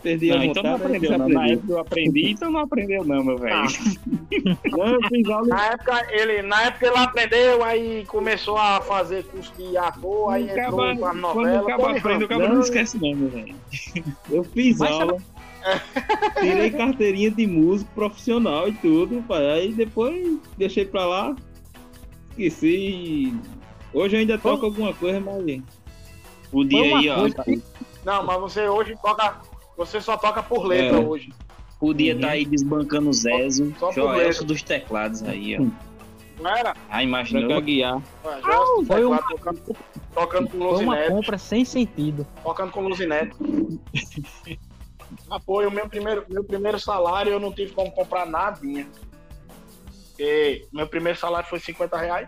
perdi 0.07 0.31
a 0.31 0.35
Não, 0.35 0.43
então 0.43 0.63
vontade. 0.63 0.67
não 0.67 0.75
aprendeu, 0.85 1.11
de 1.11 1.17
não. 1.17 1.29
Na 1.29 1.47
época 1.47 1.71
eu 1.73 1.79
aprendi, 1.79 2.31
então 2.31 2.51
não 2.51 2.59
aprendeu, 2.61 3.03
não, 3.05 3.23
meu 3.23 3.37
velho. 3.37 3.55
Ah. 3.55 3.67
Na 5.47 5.65
época, 5.67 6.07
ele, 6.11 6.41
na 6.41 6.61
época 6.63 6.87
ele 6.87 6.97
aprendeu, 6.97 7.63
aí 7.63 8.05
começou 8.07 8.57
a 8.57 8.81
fazer 8.81 9.23
curso 9.25 9.51
de 9.57 9.77
ator, 9.77 10.33
aí 10.33 10.49
Acaba- 10.49 10.91
entrou 10.91 10.97
com 10.97 11.05
a 11.05 11.09
Quando 11.11 11.19
novela. 11.21 11.61
o 11.61 11.65
cabo 11.67 11.83
Tony 11.83 11.97
aprende, 11.97 12.23
o 12.23 12.27
cabo 12.27 12.41
Não. 12.43 12.53
não 12.55 12.61
esquece, 12.61 12.97
não, 13.01 13.13
meu 13.15 13.29
velho. 13.29 13.55
Eu 14.29 14.43
fiz 14.43 14.77
Mas 14.79 14.91
aula, 14.91 15.17
tirei 16.39 16.69
carteirinha 16.71 17.31
de 17.31 17.47
músico 17.47 17.89
profissional 17.95 18.67
e 18.67 18.73
tudo, 18.73 19.23
pai. 19.27 19.49
Aí 19.51 19.73
depois 19.73 20.37
deixei 20.57 20.85
pra 20.85 21.05
lá, 21.05 21.35
esqueci. 22.31 23.33
Hoje 23.93 24.15
eu 24.15 24.19
ainda 24.19 24.37
toco 24.37 24.65
alguma 24.65 24.93
coisa, 24.93 25.19
mas 25.19 25.61
podia 26.51 26.83
uma 26.83 27.01
ir, 27.01 27.09
ó, 27.09 27.29
que 27.43 27.61
Não, 28.05 28.23
mas 28.25 28.39
você 28.39 28.67
hoje 28.67 28.95
toca. 29.01 29.35
Você 29.77 30.01
só 30.01 30.17
toca 30.17 30.41
por 30.43 30.65
letra 30.65 30.97
É. 30.97 30.99
hoje. 30.99 31.31
podia 31.79 32.13
Uhum. 32.13 32.19
estar 32.19 32.31
aí 32.31 32.43
desbancando 32.45 33.09
o 33.09 33.13
Zezo, 33.13 33.71
Só 33.79 33.87
por 33.87 33.93
Joelson 33.93 34.15
letra. 34.41 34.45
dos 34.45 34.63
teclados 34.63 35.21
aí, 35.23 35.55
ó. 35.59 36.41
Não 36.41 36.49
era? 36.55 36.71
Ah, 36.71 36.75
pra 36.89 37.03
imaginou? 37.03 37.61
guiar. 37.61 38.01
É 38.25 38.85
foi 38.85 39.05
uma- 39.05 39.21
tocando, 39.21 39.75
tocando 40.13 40.49
com 40.49 40.57
foi 40.57 40.83
uma 40.83 40.93
Luzinete. 40.95 41.09
compra 41.11 41.37
sem 41.37 41.63
sentido. 41.63 42.25
Tocando 42.43 42.71
com 42.71 42.81
Luzinete. 42.87 43.35
Apoio, 45.29 45.69
meu 45.71 45.87
primeiro, 45.87 46.25
meu 46.29 46.43
primeiro 46.43 46.79
salário 46.79 47.31
eu 47.31 47.39
não 47.39 47.51
tive 47.51 47.71
como 47.73 47.91
comprar 47.91 48.25
nadinha. 48.25 48.87
Porque 50.09 50.65
meu 50.73 50.87
primeiro 50.87 51.17
salário 51.19 51.47
foi 51.47 51.59
50 51.59 51.97
reais. 51.97 52.27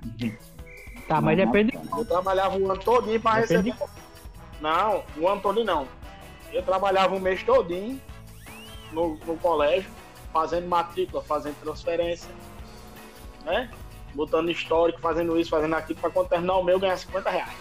Tá, 1.07 1.19
mas 1.19 1.35
depende. 1.37 1.77
Eu 1.97 2.05
trabalhava 2.05 2.55
o 2.57 2.71
ano 2.71 2.79
todinho 2.79 3.19
para 3.19 3.41
Depende 3.41 3.71
receber. 3.71 3.89
Não, 4.61 5.03
o 5.17 5.27
ano 5.27 5.41
todinho 5.41 5.65
não. 5.65 5.87
Eu 6.51 6.63
trabalhava 6.63 7.15
o 7.15 7.19
mês 7.19 7.43
todinho 7.43 8.01
no, 8.91 9.15
no 9.15 9.37
colégio, 9.37 9.89
fazendo 10.33 10.67
matrícula, 10.67 11.23
fazendo 11.23 11.59
transferência, 11.61 12.29
né? 13.43 13.71
Botando 14.13 14.49
histórico, 14.49 14.99
fazendo 14.99 15.39
isso, 15.39 15.49
fazendo 15.49 15.75
aquilo, 15.75 15.99
para 15.99 16.09
quando 16.09 16.29
terminar 16.29 16.57
o 16.57 16.63
meu 16.63 16.75
eu 16.75 16.79
ganhar 16.79 16.97
50 16.97 17.29
reais. 17.29 17.57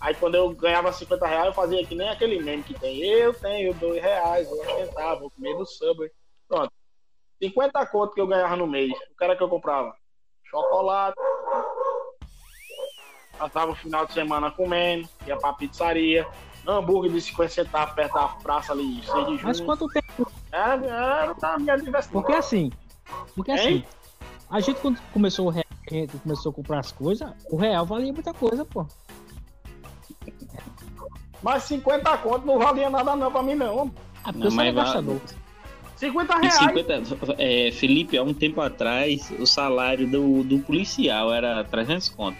Aí 0.00 0.14
quando 0.14 0.36
eu 0.36 0.50
ganhava 0.50 0.92
50 0.92 1.26
reais, 1.26 1.46
eu 1.46 1.54
fazia 1.54 1.84
que 1.84 1.94
nem 1.94 2.08
aquele 2.08 2.40
meme 2.40 2.62
que 2.62 2.78
tem. 2.78 3.00
Eu 3.00 3.34
tenho 3.34 3.74
dois 3.74 4.00
reais, 4.00 4.48
vou 4.48 4.58
tentar, 4.58 5.16
vou 5.16 5.30
comer 5.30 5.54
no 5.54 5.66
Subway. 5.66 6.10
Pronto. 6.48 6.72
50 7.42 7.86
conto 7.86 8.14
que 8.14 8.20
eu 8.20 8.26
ganhava 8.26 8.56
no 8.56 8.66
mês. 8.66 8.92
O 9.10 9.16
cara 9.16 9.36
que 9.36 9.42
eu 9.42 9.48
comprava? 9.48 9.94
Chocolate, 10.44 11.16
Passava 13.38 13.72
o 13.72 13.74
final 13.74 14.06
de 14.06 14.14
semana 14.14 14.50
comendo, 14.50 15.08
ia 15.26 15.36
pra 15.36 15.52
pizzaria, 15.52 16.26
hambúrguer 16.66 17.12
de 17.12 17.20
50 17.20 17.48
centavos 17.52 17.94
perto 17.94 18.14
da 18.14 18.28
praça 18.28 18.72
ali, 18.72 19.00
6 19.04 19.04
de 19.04 19.12
junho. 19.32 19.40
Mas 19.42 19.60
quanto 19.60 19.86
tempo? 19.88 20.30
Era, 20.52 20.74
era 20.86 21.32
da 21.34 21.58
minha 21.58 21.76
diversidade. 21.76 22.12
Porque 22.12 22.32
assim, 22.32 22.70
porque 23.34 23.50
Hein? 23.52 23.58
assim, 23.58 23.84
a 24.50 24.60
gente 24.60 24.80
quando 24.80 25.00
começou 25.12 25.46
o 25.46 25.50
real, 25.50 25.64
a 25.90 25.94
gente 25.94 26.18
começou 26.18 26.50
a 26.50 26.54
comprar 26.54 26.78
as 26.80 26.92
coisas, 26.92 27.30
o 27.50 27.56
real 27.56 27.84
valia 27.86 28.12
muita 28.12 28.32
coisa, 28.34 28.64
pô. 28.64 28.86
Mas 31.42 31.64
50 31.64 32.16
conto 32.18 32.46
não 32.46 32.58
valia 32.58 32.90
nada 32.90 33.14
não 33.14 33.30
pra 33.30 33.42
mim 33.42 33.54
não. 33.54 33.92
Ah, 34.24 34.32
porque 34.32 34.38
Não, 34.44 34.50
você 34.50 34.60
era 34.62 34.72
mas 34.72 34.84
gastador. 34.84 35.20
50 35.96 36.34
E 36.34 36.40
reais. 36.40 36.54
50, 36.54 37.02
é, 37.38 37.70
Felipe, 37.70 38.18
há 38.18 38.22
um 38.22 38.34
tempo 38.34 38.60
atrás, 38.60 39.30
o 39.38 39.46
salário 39.46 40.06
do, 40.10 40.42
do 40.42 40.58
policial 40.58 41.32
era 41.32 41.62
300 41.64 42.08
conto. 42.10 42.36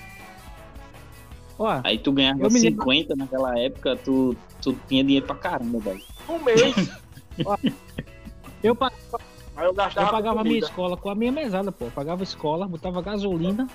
Ó, 1.59 1.81
Aí 1.85 1.99
tu 1.99 2.13
ganhava 2.13 2.43
Eu 2.43 2.51
me 2.51 2.61
lembro- 2.61 2.85
50 2.85 3.17
naquela 3.17 3.59
época, 3.59 3.97
tu, 3.97 4.37
tu 4.61 4.75
tinha 4.89 5.03
dinheiro 5.03 5.27
pra 5.27 5.37
caramba, 5.37 5.79
velho. 5.81 6.03
Um 6.29 6.39
mês. 6.43 6.75
eu, 8.63 8.75
pa- 8.75 8.93
Aí 9.57 9.65
eu 9.67 9.73
gastava 9.73 10.07
eu 10.09 10.11
pagava 10.11 10.45
minha 10.45 10.59
escola 10.59 10.97
com 10.97 11.09
a 11.09 11.15
minha 11.15 11.33
mesada, 11.33 11.73
pô. 11.73 11.87
Eu 11.87 11.91
pagava 11.91 12.23
escola, 12.23 12.69
botava 12.69 13.01
gasolina, 13.01 13.67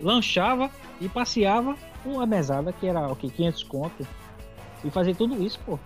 lanchava 0.00 0.70
e 1.00 1.08
passeava 1.08 1.76
com 2.02 2.20
a 2.20 2.26
mesada, 2.26 2.72
que 2.72 2.86
era 2.86 3.06
o 3.08 3.14
que? 3.16 3.28
500 3.28 3.62
conto. 3.64 4.06
E 4.82 4.90
fazia 4.90 5.14
tudo 5.14 5.42
isso, 5.42 5.60
pô. 5.66 5.78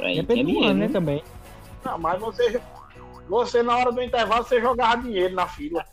Aí 0.00 0.16
Depende 0.16 0.50
do 0.52 0.58
ano, 0.60 0.66
né, 0.68 0.72
dinheiro, 0.72 0.92
também. 0.94 1.22
Não, 1.84 1.98
mas 1.98 2.18
você, 2.18 2.58
você 3.28 3.62
na 3.62 3.76
hora 3.76 3.92
do 3.92 4.02
intervalo, 4.02 4.44
você 4.44 4.60
jogava 4.62 5.02
dinheiro 5.02 5.34
na 5.34 5.46
fila. 5.46 5.84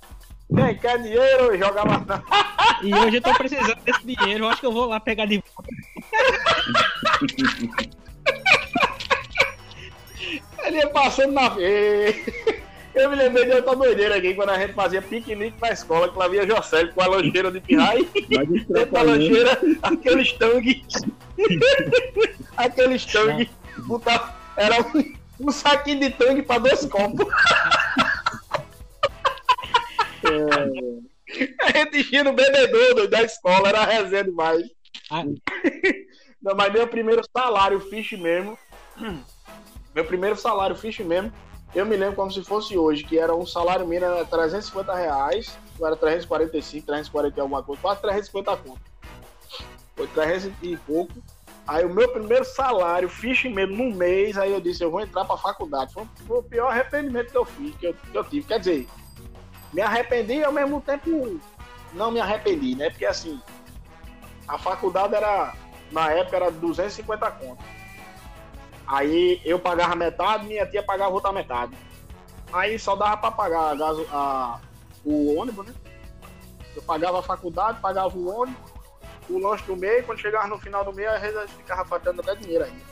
Quem 0.55 0.77
quer 0.77 1.01
dinheiro, 1.01 1.43
eu 1.53 1.57
jogava 1.59 1.97
na... 2.05 2.23
E 2.81 2.93
hoje 2.93 3.17
eu 3.17 3.21
tô 3.21 3.33
precisando 3.33 3.75
desse 3.83 4.05
dinheiro, 4.05 4.45
eu 4.45 4.49
acho 4.49 4.59
que 4.61 4.65
eu 4.65 4.71
vou 4.71 4.85
lá 4.87 4.99
pegar 4.99 5.25
de 5.25 5.41
volta. 5.55 5.69
Ele 10.65 10.77
ia 10.77 10.89
passando 10.89 11.33
na 11.33 11.55
Eu 12.95 13.09
me 13.09 13.15
lembrei 13.15 13.45
de 13.45 13.51
outra 13.53 13.75
doideira 13.75 14.17
aqui, 14.17 14.33
quando 14.33 14.49
a 14.49 14.59
gente 14.59 14.73
fazia 14.73 15.01
piquenique 15.01 15.55
na 15.61 15.69
escola, 15.71 16.09
que 16.09 16.17
lá 16.17 16.27
via 16.27 16.45
Jocélio 16.47 16.93
com 16.93 17.01
a 17.01 17.07
lancheira 17.07 17.51
de 17.51 17.59
pirrai. 17.61 18.07
Dentro 18.27 18.73
da 18.73 18.85
trapalhões- 18.85 19.29
lancheira, 19.29 19.59
aquele 19.81 20.21
estangue. 20.21 20.85
aquele 22.57 22.95
estangue. 22.95 23.49
Botava, 23.79 24.35
era 24.57 24.81
um, 24.81 25.15
um 25.47 25.51
saquinho 25.51 25.99
de 26.01 26.09
tangue 26.11 26.41
para 26.43 26.59
dois 26.59 26.85
copos. 26.85 27.25
A 31.61 31.77
gente 31.77 32.13
ia 32.13 32.23
no 32.23 32.33
bebedouro 32.33 33.07
da 33.07 33.21
escola, 33.23 33.69
era 33.69 33.85
resenha 33.85 34.23
demais. 34.23 34.63
Ah. 35.11 35.23
Não, 36.41 36.55
mas 36.55 36.71
meu 36.71 36.87
primeiro 36.87 37.21
salário 37.35 37.79
fixe 37.79 38.17
mesmo. 38.17 38.57
Meu 39.93 40.05
primeiro 40.05 40.35
salário 40.35 40.75
fixe 40.75 41.03
mesmo. 41.03 41.31
Eu 41.73 41.85
me 41.85 41.95
lembro 41.95 42.15
como 42.15 42.31
se 42.31 42.43
fosse 42.43 42.77
hoje, 42.77 43.03
que 43.03 43.19
era 43.19 43.35
um 43.35 43.45
salário 43.45 43.85
mínimo 43.85 44.11
era 44.11 44.25
350 44.25 44.95
reais, 44.95 45.57
era 45.79 45.95
345, 45.95 46.85
340 46.85 47.37
e 47.37 47.41
alguma 47.41 47.61
coisa, 47.61 47.81
quase 47.81 48.01
350 48.01 48.57
conto. 48.57 48.81
Foi 49.95 50.07
300 50.07 50.57
e 50.63 50.77
pouco. 50.77 51.13
Aí 51.67 51.85
o 51.85 51.93
meu 51.93 52.09
primeiro 52.11 52.43
salário, 52.43 53.07
fixe 53.07 53.47
mesmo, 53.47 53.75
num 53.75 53.93
mês, 53.93 54.35
aí 54.37 54.51
eu 54.51 54.59
disse, 54.59 54.83
eu 54.83 54.89
vou 54.89 55.01
entrar 55.01 55.25
pra 55.25 55.37
faculdade. 55.37 55.93
Foi, 55.93 56.07
foi 56.25 56.39
o 56.39 56.43
pior 56.43 56.71
arrependimento 56.71 57.29
que 57.29 57.37
eu 57.37 57.45
fiz, 57.45 57.75
que 57.75 57.85
eu, 57.85 57.93
que 57.93 58.17
eu 58.17 58.23
tive. 58.23 58.47
Quer 58.47 58.59
dizer, 58.59 58.87
me 59.73 59.81
arrependi 59.81 60.33
e 60.33 60.43
ao 60.43 60.51
mesmo 60.51 60.81
tempo 60.81 61.39
não 61.93 62.11
me 62.11 62.19
arrependi, 62.19 62.75
né? 62.75 62.89
Porque 62.89 63.05
assim, 63.05 63.41
a 64.47 64.57
faculdade 64.57 65.15
era, 65.15 65.53
na 65.91 66.11
época, 66.11 66.35
era 66.35 66.51
250 66.51 67.31
conto. 67.31 67.63
Aí 68.87 69.39
eu 69.45 69.59
pagava 69.59 69.95
metade, 69.95 70.47
minha 70.47 70.65
tia 70.65 70.81
pagava 70.81 71.11
outra 71.11 71.31
metade. 71.31 71.73
Aí 72.51 72.79
só 72.79 72.95
dava 72.95 73.17
pra 73.17 73.31
pagar 73.31 73.71
a 73.71 73.75
gaso, 73.75 74.07
a, 74.11 74.59
o 75.05 75.35
ônibus, 75.37 75.67
né? 75.67 75.73
Eu 76.75 76.81
pagava 76.81 77.19
a 77.19 77.23
faculdade, 77.23 77.79
pagava 77.79 78.17
o 78.17 78.27
ônibus, 78.27 78.71
o 79.29 79.37
lanche 79.37 79.63
do 79.65 79.75
meio, 79.75 80.03
quando 80.03 80.19
chegava 80.19 80.47
no 80.47 80.57
final 80.57 80.83
do 80.83 80.91
mês, 80.91 81.07
às 81.09 81.21
vezes 81.21 81.35
eu 81.35 81.47
ficava 81.49 81.85
faltando 81.85 82.21
até 82.21 82.35
dinheiro 82.35 82.65
ainda. 82.65 82.89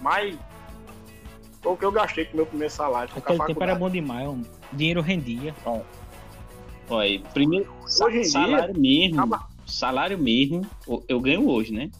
Mas 0.00 0.38
foi 1.60 1.72
o 1.72 1.76
que 1.76 1.84
eu 1.84 1.90
gastei 1.90 2.26
com 2.26 2.34
o 2.34 2.36
meu 2.36 2.46
primeiro 2.46 2.72
salário. 2.72 3.12
a 3.14 3.18
Aquele 3.18 3.44
tempo 3.46 3.62
era 3.62 3.74
bom 3.74 3.90
demais, 3.90 4.28
o 4.28 4.44
dinheiro 4.74 5.00
rendia. 5.00 5.54
Olha, 6.88 7.20
primeiro, 7.32 7.66
sa- 7.86 8.06
Hoje 8.06 8.18
em 8.18 8.20
dia, 8.22 8.30
salário 8.30 8.78
mesmo, 8.80 9.14
acaba- 9.20 9.48
salário 9.66 10.18
mesmo, 10.18 10.66
eu 11.08 11.18
ganho 11.20 11.48
hoje, 11.48 11.72
né? 11.72 11.90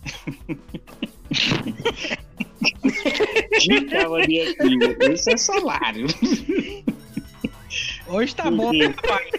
Esse 5.13 5.33
é 5.33 5.37
salário. 5.37 6.07
Hoje 8.09 8.35
tá 8.35 8.51
bom, 8.51 8.73
né, 8.73 8.95
pai? 9.07 9.31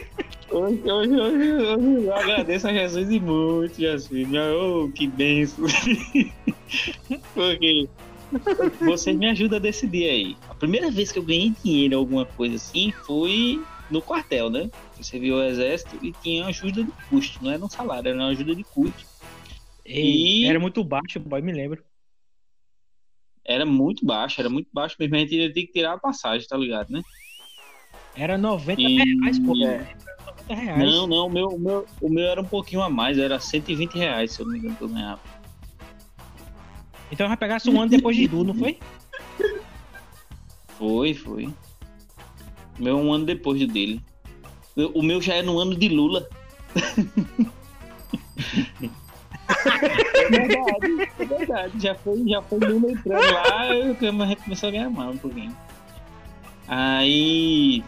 Hoje, 0.51 0.81
hoje, 0.89 1.11
hoje, 1.11 1.51
hoje 1.51 2.05
eu 2.05 2.15
agradeço 2.15 2.67
a 2.67 2.73
Jesus 2.73 3.09
e 3.11 3.19
muito, 3.19 3.75
Jesus. 3.77 4.27
Oh, 4.59 4.89
que 4.91 5.07
benção. 5.07 5.65
Porque 7.33 7.87
vocês 8.85 9.15
me 9.17 9.27
ajudam 9.29 9.57
a 9.57 9.61
decidir 9.61 10.09
aí. 10.09 10.37
A 10.49 10.55
primeira 10.55 10.89
vez 10.91 11.11
que 11.11 11.19
eu 11.19 11.23
ganhei 11.23 11.53
dinheiro, 11.63 11.97
alguma 11.97 12.25
coisa 12.25 12.55
assim, 12.55 12.91
foi 13.05 13.61
no 13.89 14.01
quartel, 14.01 14.49
né? 14.49 14.69
Eu 14.97 15.03
servi 15.03 15.31
o 15.31 15.43
exército 15.43 15.97
e 16.03 16.11
tinha 16.11 16.45
ajuda 16.45 16.83
de 16.83 16.91
custo, 17.09 17.43
não 17.43 17.51
era 17.51 17.63
um 17.63 17.69
salário, 17.69 18.09
era 18.09 18.17
uma 18.17 18.27
ajuda 18.29 18.55
de 18.55 18.63
custo. 18.63 19.05
Ei, 19.85 20.43
E- 20.43 20.45
Era 20.45 20.59
muito 20.59 20.83
baixo, 20.83 21.19
boy, 21.19 21.41
me 21.41 21.51
lembro. 21.53 21.83
Era 23.47 23.65
muito 23.65 24.03
baixo, 24.05 24.41
era 24.41 24.49
muito 24.49 24.67
baixo 24.73 24.95
mesmo. 24.99 25.15
A 25.15 25.19
gente 25.19 25.39
ainda 25.39 25.53
tinha 25.53 25.67
que 25.67 25.71
tirar 25.73 25.93
a 25.93 25.99
passagem, 25.99 26.47
tá 26.47 26.57
ligado, 26.57 26.89
né? 26.89 27.01
Era 28.15 28.37
90 28.37 28.81
E- 28.81 28.95
reais, 28.95 29.37
pô. 29.39 29.55
É. 29.63 29.75
Era 29.75 30.25
90 30.25 30.53
reais. 30.55 30.79
Não, 30.93 31.05
não, 31.07 31.27
o 31.27 31.29
meu, 31.29 31.47
o, 31.49 31.59
meu, 31.59 31.85
o 32.01 32.09
meu 32.09 32.25
era 32.25 32.41
um 32.41 32.45
pouquinho 32.45 32.81
a 32.81 32.89
mais, 32.89 33.19
era 33.19 33.39
120 33.39 33.93
reais, 33.95 34.31
se 34.31 34.41
eu 34.41 34.45
não 34.47 34.53
me 34.53 34.59
engano, 34.59 34.75
que 34.75 34.81
eu 34.83 34.89
ganhava. 34.89 35.21
Então 37.11 37.27
já 37.27 37.37
pegasse 37.37 37.69
um 37.69 37.79
ano 37.79 37.89
depois 37.89 38.15
de 38.15 38.27
tudo, 38.27 38.53
não 38.53 38.55
foi? 38.55 38.79
Foi, 40.77 41.13
foi. 41.13 41.45
O 42.77 42.83
meu 42.83 42.97
é 42.97 43.01
um 43.01 43.13
ano 43.13 43.25
depois 43.25 43.59
do 43.59 43.67
dele. 43.67 44.01
O 44.93 45.01
meu 45.01 45.21
já 45.21 45.35
é 45.35 45.41
no 45.41 45.57
ano 45.57 45.75
de 45.75 45.87
Lula. 45.87 46.27
é 49.47 50.29
verdade, 50.29 51.11
é 51.17 51.25
verdade. 51.25 51.73
Já 51.79 51.95
foi, 51.95 52.27
já 52.27 52.41
foi 52.41 52.59
Lula 52.59 52.91
entrando 52.91 53.33
lá, 53.33 53.73
eu, 53.73 53.95
começou 53.95 54.69
a 54.69 54.71
ganhar 54.71 54.89
mal 54.89 55.11
um 55.11 55.17
pouquinho. 55.17 55.55
Aí. 56.67 57.83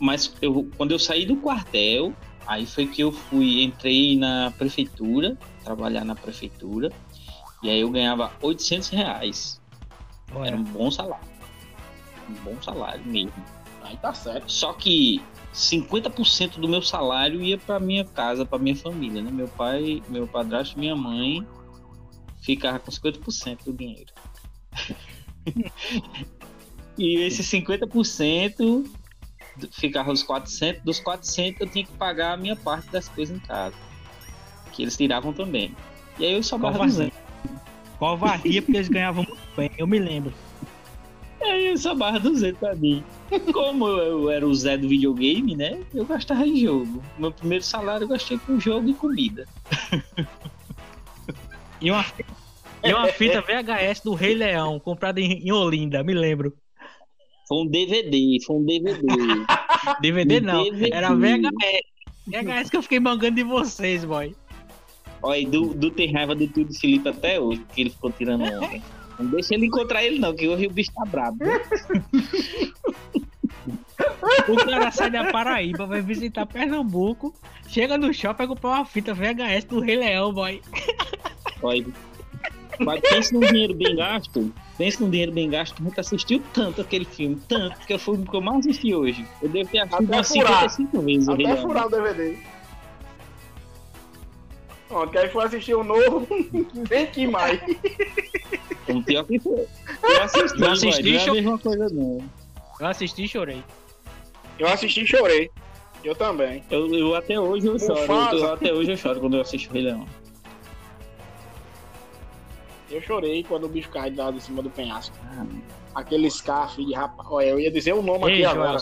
Mas 0.00 0.34
eu, 0.40 0.68
quando 0.76 0.92
eu 0.92 0.98
saí 0.98 1.26
do 1.26 1.36
quartel, 1.36 2.12
aí 2.46 2.66
foi 2.66 2.86
que 2.86 3.02
eu 3.02 3.12
fui, 3.12 3.62
entrei 3.62 4.16
na 4.16 4.52
prefeitura, 4.56 5.36
trabalhar 5.64 6.04
na 6.04 6.14
prefeitura, 6.14 6.90
e 7.62 7.70
aí 7.70 7.80
eu 7.80 7.90
ganhava 7.90 8.32
800 8.40 8.88
reais. 8.88 9.60
Era 10.44 10.56
um 10.56 10.64
bom 10.64 10.90
salário. 10.90 11.28
Um 12.28 12.34
bom 12.44 12.62
salário 12.62 13.04
mesmo. 13.04 13.32
Aí 13.82 13.96
tá 13.96 14.14
certo. 14.14 14.50
Só 14.50 14.72
que 14.72 15.22
50% 15.54 16.58
do 16.58 16.68
meu 16.68 16.82
salário 16.82 17.42
ia 17.42 17.58
para 17.58 17.78
minha 17.78 18.04
casa, 18.04 18.44
para 18.44 18.58
minha 18.58 18.76
família, 18.76 19.22
né? 19.22 19.30
Meu 19.30 19.48
pai, 19.48 20.02
meu 20.08 20.26
padrasto 20.26 20.78
minha 20.78 20.96
mãe 20.96 21.46
ficava 22.40 22.78
com 22.78 22.90
50% 22.90 23.64
do 23.64 23.72
dinheiro. 23.72 24.12
e 26.98 27.16
esse 27.18 27.42
50% 27.42 28.90
ficava 29.72 30.12
os 30.12 30.22
400, 30.22 30.82
dos 30.82 31.00
400 31.00 31.60
eu 31.60 31.66
tinha 31.66 31.84
que 31.84 31.92
pagar 31.92 32.32
a 32.32 32.36
minha 32.36 32.56
parte 32.56 32.90
das 32.90 33.08
coisas 33.08 33.36
em 33.36 33.40
casa, 33.40 33.76
que 34.72 34.82
eles 34.82 34.96
tiravam 34.96 35.32
também. 35.32 35.74
E 36.18 36.26
aí 36.26 36.32
eu 36.34 36.42
sobrava 36.42 36.78
Covardia. 36.78 37.10
200. 37.10 37.18
Covardia, 37.98 38.62
porque 38.62 38.76
eles 38.76 38.88
ganhavam 38.88 39.24
muito 39.24 39.56
bem, 39.56 39.70
eu 39.78 39.86
me 39.86 39.98
lembro. 39.98 40.32
Aí 41.42 41.66
eu 41.66 41.76
só 41.76 41.94
barra 41.94 42.18
200 42.18 42.58
pra 42.58 42.74
mim. 42.74 43.02
Como 43.52 43.88
eu, 43.88 43.98
eu 43.98 44.30
era 44.30 44.46
o 44.46 44.54
Zé 44.54 44.76
do 44.76 44.88
videogame, 44.88 45.56
né? 45.56 45.82
Eu 45.92 46.04
gastava 46.04 46.46
em 46.46 46.56
jogo. 46.56 47.02
Meu 47.18 47.32
primeiro 47.32 47.64
salário 47.64 48.04
eu 48.04 48.08
gastei 48.08 48.38
com 48.38 48.60
jogo 48.60 48.88
e 48.88 48.94
comida. 48.94 49.46
E 51.80 51.90
uma, 51.90 52.04
e 52.84 52.94
uma 52.94 53.08
fita 53.08 53.40
VHS 53.40 54.02
do 54.04 54.14
Rei 54.14 54.34
Leão, 54.34 54.78
comprada 54.78 55.20
em, 55.20 55.44
em 55.44 55.50
Olinda, 55.50 56.04
me 56.04 56.14
lembro. 56.14 56.56
Foi 57.52 57.64
um 57.64 57.66
DVD, 57.66 58.38
foi 58.46 58.56
um 58.56 58.64
DVD. 58.64 59.02
DVD 60.00 60.40
não, 60.46 60.64
DVD. 60.64 60.90
era 60.90 61.14
VHS. 61.14 61.82
VHS 62.26 62.70
que 62.70 62.76
eu 62.78 62.82
fiquei 62.82 62.98
mangando 62.98 63.36
de 63.36 63.44
vocês, 63.44 64.06
boy. 64.06 64.34
Olha, 65.22 65.38
e 65.38 65.44
do, 65.44 65.74
do 65.74 65.90
tem 65.90 66.10
raiva 66.10 66.34
do 66.34 66.48
tio 66.48 66.64
do 66.64 66.72
Felipe 66.72 67.10
até 67.10 67.38
hoje, 67.38 67.60
porque 67.60 67.82
ele 67.82 67.90
ficou 67.90 68.10
tirando 68.10 68.44
onda. 68.44 68.80
Não 69.18 69.26
deixa 69.26 69.52
ele 69.52 69.66
encontrar 69.66 70.02
ele 70.02 70.18
não, 70.18 70.34
que 70.34 70.48
hoje 70.48 70.66
o 70.66 70.70
bicho 70.70 70.90
tá 70.94 71.04
brabo. 71.04 71.36
O 74.48 74.56
cara 74.56 74.90
sai 74.90 75.10
da 75.10 75.30
Paraíba, 75.30 75.84
vai 75.84 76.00
visitar 76.00 76.46
Pernambuco, 76.46 77.34
chega 77.68 77.98
no 77.98 78.14
shopping 78.14 78.44
e 78.44 78.46
comprar 78.46 78.70
uma 78.70 78.86
fita 78.86 79.12
VHS 79.12 79.64
do 79.66 79.80
Rei 79.80 79.96
Leão, 79.96 80.32
boy. 80.32 80.62
Olha, 81.62 81.84
mas 82.80 83.00
pensa 83.02 83.34
num 83.34 83.40
dinheiro 83.40 83.74
bem 83.74 83.94
gasto. 83.94 84.50
Pensa 84.82 85.04
num 85.04 85.10
dinheiro 85.10 85.30
bem 85.30 85.48
gasto. 85.48 85.80
A 85.80 85.84
gente 85.84 86.00
assistiu 86.00 86.42
tanto 86.52 86.80
aquele 86.80 87.04
filme, 87.04 87.40
tanto, 87.48 87.78
que 87.86 87.96
foi 87.96 88.16
o 88.16 88.26
que 88.26 88.34
eu 88.34 88.40
mais 88.40 88.66
assisti 88.66 88.92
hoje. 88.92 89.24
Eu 89.40 89.48
devo 89.48 89.70
ter 89.70 89.78
assistido 89.78 90.06
Até 90.06 90.16
umas 90.16 90.28
furar. 90.28 90.70
55 90.70 91.02
vezes. 91.02 91.28
Até 91.28 91.42
Leão. 91.44 91.56
furar 91.62 91.86
o 91.86 91.88
DVD. 91.88 92.36
Pronto, 94.88 95.12
que 95.12 95.18
aí 95.18 95.28
foi 95.28 95.44
assistir 95.44 95.74
o 95.76 95.84
novo, 95.84 96.26
nem 96.90 97.06
que 97.06 97.28
mais. 97.28 97.60
Pior 99.06 99.24
que 99.24 99.38
foi. 99.38 99.66
Eu 100.02 100.22
assisti, 100.24 100.60
Eu 100.60 100.70
assisti, 100.72 101.02
vai, 101.02 101.12
não 101.12 101.20
é 101.20 101.28
a 101.28 101.32
mesma 101.32 101.58
coisa 101.60 101.88
não. 101.88 102.18
Eu 102.80 102.86
assisti 102.88 103.22
e 103.22 103.28
chorei. 103.28 103.62
Eu 104.58 104.66
assisti 104.66 105.04
e 105.04 105.06
chorei. 105.06 105.48
Eu 106.02 106.16
também. 106.16 106.64
Eu, 106.68 106.92
eu 106.92 107.14
até 107.14 107.38
hoje 107.38 107.68
eu 107.68 107.78
choro. 107.78 108.12
Eu, 108.36 108.52
até 108.52 108.72
hoje 108.72 108.90
eu 108.90 108.96
choro 108.96 109.20
quando 109.20 109.36
eu 109.36 109.42
assisto 109.42 109.70
o 109.70 109.74
Rei 109.74 109.82
Leão. 109.82 110.04
Eu 112.92 113.00
chorei 113.00 113.42
quando 113.42 113.64
o 113.64 113.68
bicho 113.68 113.88
caiu 113.88 114.14
lá 114.16 114.30
de 114.30 114.40
cima 114.42 114.62
do 114.62 114.68
penhasco. 114.68 115.16
Aquele 115.94 116.30
scarf 116.30 116.84
de 116.84 116.92
rapaz. 116.92 117.26
Olha, 117.30 117.46
eu 117.46 117.58
ia 117.58 117.70
dizer 117.70 117.94
o 117.94 118.02
nome 118.02 118.26
Ei, 118.26 118.44
aqui 118.44 118.44
agora. 118.44 118.78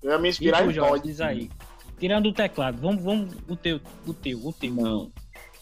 Eu 0.00 0.12
ia 0.12 0.18
me 0.18 0.28
inspirar 0.28 0.62
tu, 0.62 0.70
em 0.70 0.72
Joelson, 0.72 0.94
Todd. 0.94 1.08
diz 1.08 1.20
aí. 1.20 1.50
Tirando 1.98 2.26
o 2.26 2.32
teclado, 2.32 2.80
vamos, 2.80 3.02
vamos, 3.02 3.34
o 3.48 3.56
teu, 3.56 3.80
o 4.06 4.14
teu, 4.14 4.38
o 4.46 4.52
teu. 4.52 4.72
Não. 4.72 5.10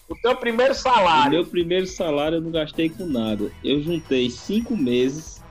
O 0.09 0.15
teu 0.15 0.37
primeiro 0.37 0.73
O 0.73 0.77
salário. 0.77 1.31
meu 1.33 1.47
primeiro 1.47 1.87
salário 1.87 2.37
eu 2.37 2.43
não 2.43 2.51
gastei 2.51 2.91
com 2.91 3.07
nada. 3.07 3.51
Eu 3.65 3.81
juntei 3.83 4.29
cinco 4.29 4.77
meses 4.77 5.43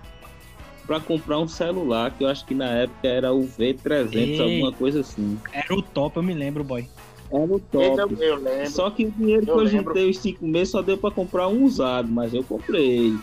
pra 0.85 0.99
comprar 0.99 1.39
um 1.39 1.47
celular, 1.47 2.11
que 2.11 2.23
eu 2.23 2.27
acho 2.27 2.45
que 2.45 2.53
na 2.53 2.69
época 2.69 3.07
era 3.07 3.33
o 3.33 3.41
V300, 3.41 4.13
Ei. 4.13 4.39
alguma 4.39 4.71
coisa 4.71 4.99
assim. 5.01 5.39
Era 5.51 5.73
o 5.73 5.81
top, 5.81 6.17
eu 6.17 6.23
me 6.23 6.33
lembro, 6.35 6.63
boy. 6.63 6.87
Era 7.31 7.43
o 7.45 7.55
Eu, 7.55 7.59
top. 7.95 8.15
eu 8.19 8.35
lembro. 8.35 8.69
Só 8.71 8.89
que 8.91 9.05
o 9.05 9.11
dinheiro 9.11 9.43
que 9.45 9.49
Eu 9.51 9.57
eu 9.57 9.63
lembro. 9.63 9.87
juntei 9.87 10.09
os 10.09 10.17
cinco 10.19 10.47
meses 10.47 10.69
só 10.69 10.81
deu 10.81 10.97
pra 10.97 11.11
comprar 11.11 11.47
um 11.47 11.63
usado, 11.63 12.09
mas 12.11 12.33
eu 12.33 12.43
comprei. 12.43 13.13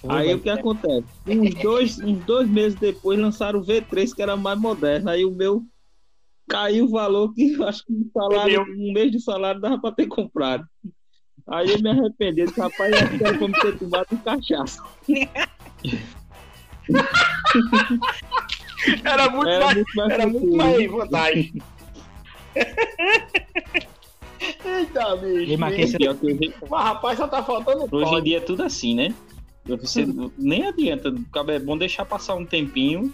Foi, 0.00 0.10
Aí 0.10 0.34
o 0.34 0.40
que 0.40 0.50
acontece? 0.50 1.04
Uns 1.26 1.54
dois, 1.62 1.98
uns 2.02 2.24
dois 2.24 2.48
meses 2.48 2.78
depois 2.78 3.18
lançaram 3.18 3.60
o 3.60 3.64
V3, 3.64 4.14
que 4.14 4.22
era 4.22 4.36
mais 4.36 4.58
moderno. 4.60 5.08
Aí 5.08 5.24
o 5.24 5.30
meu 5.30 5.62
caiu 6.48 6.84
o 6.84 6.90
valor 6.90 7.32
que 7.34 7.52
eu 7.54 7.66
acho 7.66 7.84
que 7.86 7.92
um, 7.92 8.10
salário, 8.12 8.62
um 8.62 8.92
mês 8.92 9.10
de 9.10 9.20
salário 9.20 9.60
dava 9.60 9.80
pra 9.80 9.92
ter 9.92 10.06
comprado. 10.06 10.64
Aí 11.48 11.70
eu 11.70 11.80
me 11.80 11.90
arrependi, 11.90 12.44
disse, 12.44 12.60
rapaz, 12.60 12.92
eu 12.92 13.08
que 13.08 13.18
pra 13.18 13.32
me 13.48 13.52
ter 13.54 13.78
tomado 13.78 14.06
um 14.12 14.16
cachaça. 14.18 14.78
Era 19.04 19.30
muito 19.30 19.48
Era 19.48 19.64
mais. 19.66 19.76
muito 19.76 19.94
mais 19.96 20.12
Era 20.12 20.26
muito 20.26 20.56
mais 20.56 20.90
vantagem. 20.90 21.52
Eita, 24.64 25.16
bicho. 25.16 25.46
Que 25.46 25.56
hoje, 25.56 26.54
Mas 26.68 26.84
rapaz, 26.84 27.18
só 27.18 27.28
tá 27.28 27.42
faltando 27.42 27.88
Hoje 27.90 28.06
em 28.06 28.10
Todd. 28.10 28.24
dia 28.24 28.36
é 28.38 28.40
tudo 28.40 28.62
assim, 28.62 28.94
né? 28.94 29.14
Você 29.64 30.06
nem 30.36 30.66
adianta. 30.66 31.14
É 31.48 31.58
bom 31.58 31.76
deixar 31.76 32.04
passar 32.04 32.34
um 32.34 32.44
tempinho 32.44 33.12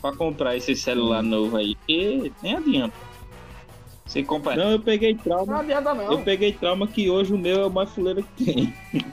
pra 0.00 0.12
comprar 0.12 0.56
esse 0.56 0.76
celular 0.76 1.22
novo 1.22 1.56
aí. 1.56 1.74
Porque 1.76 2.32
nem 2.42 2.54
adianta. 2.56 2.94
Você 4.06 4.22
compra. 4.22 4.54
Não, 4.54 4.70
eu 4.72 4.78
peguei 4.80 5.14
Não 5.14 5.18
trauma. 5.20 5.58
adianta 5.60 5.92
não. 5.92 6.12
Eu 6.12 6.18
peguei 6.20 6.52
trauma 6.52 6.86
que 6.86 7.10
hoje 7.10 7.32
o 7.34 7.38
meu 7.38 7.60
é 7.62 7.66
o 7.66 7.70
mais 7.70 7.90
fuleiro 7.90 8.24
que 8.36 8.44
tem. 8.44 8.74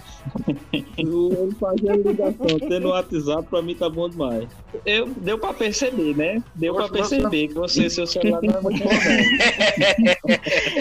O- 1.05 1.33
Ele 1.33 1.51
fazia 1.59 1.95
ligação, 1.97 2.59
tendo 2.69 2.87
WhatsApp, 2.87 3.45
pra 3.49 3.61
mim 3.61 3.75
tá 3.75 3.89
bom 3.89 4.07
demais. 4.07 4.47
Eu, 4.85 5.07
deu 5.17 5.37
pra 5.37 5.53
perceber, 5.53 6.15
né? 6.15 6.41
Deu 6.55 6.73
pra 6.73 6.87
Poxa, 6.87 7.03
você- 7.03 7.15
perceber 7.17 7.47
que 7.49 7.53
você, 7.55 7.89
seu 7.89 8.07
celular 8.07 8.39
não 8.41 8.53
é 8.57 8.61
muito 8.61 8.83
moderno. 8.83 9.23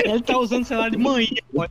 Ele 0.05 0.23
tá 0.23 0.39
usando 0.39 0.65
celular 0.65 0.91
de 0.91 0.97
manhã, 0.99 1.27
boy. 1.53 1.69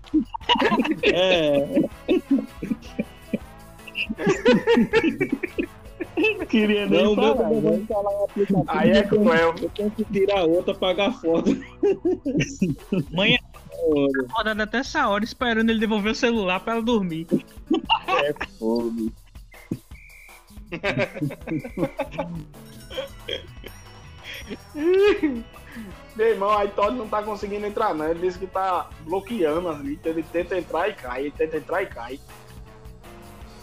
É, 6.22 6.46
Queria 6.46 6.86
nem 6.86 7.04
não, 7.04 7.14
o 7.14 7.16
falar, 7.16 7.54
instalar 7.54 8.14
um 8.14 8.24
aplicativo. 8.24 8.66
Aí 8.68 8.92
é 8.92 9.04
cruel. 9.04 9.56
Eu 9.62 9.70
tenho 9.70 9.92
que 9.92 10.04
tirar 10.06 10.44
outra, 10.44 10.74
pagar 10.74 11.12
foto. 11.14 11.50
Manhã 13.12 13.38
acordada 14.30 14.64
até 14.64 14.78
essa 14.80 15.08
hora 15.08 15.24
esperando 15.24 15.70
ele 15.70 15.80
devolver 15.80 16.12
o 16.12 16.16
celular 16.16 16.60
pra 16.60 16.74
ela 16.74 16.82
dormir. 16.84 17.28
Meu 26.16 26.28
irmão, 26.28 26.52
aí 26.52 26.68
Todd 26.70 26.98
não 26.98 27.08
tá 27.08 27.24
conseguindo 27.24 27.66
entrar, 27.66 27.96
não. 27.96 28.10
Ele 28.10 28.20
disse 28.20 28.38
que 28.38 28.48
tá 28.48 28.90
bloqueando 29.06 29.70
ali. 29.70 30.00
Ele 30.04 30.24
tenta 30.24 30.58
entrar 30.58 30.90
e 30.90 30.94
cai. 30.94 31.22
Ele 31.22 31.32
tenta 31.32 31.58
entrar 31.58 31.82
e 31.84 31.86
cai. 31.86 32.20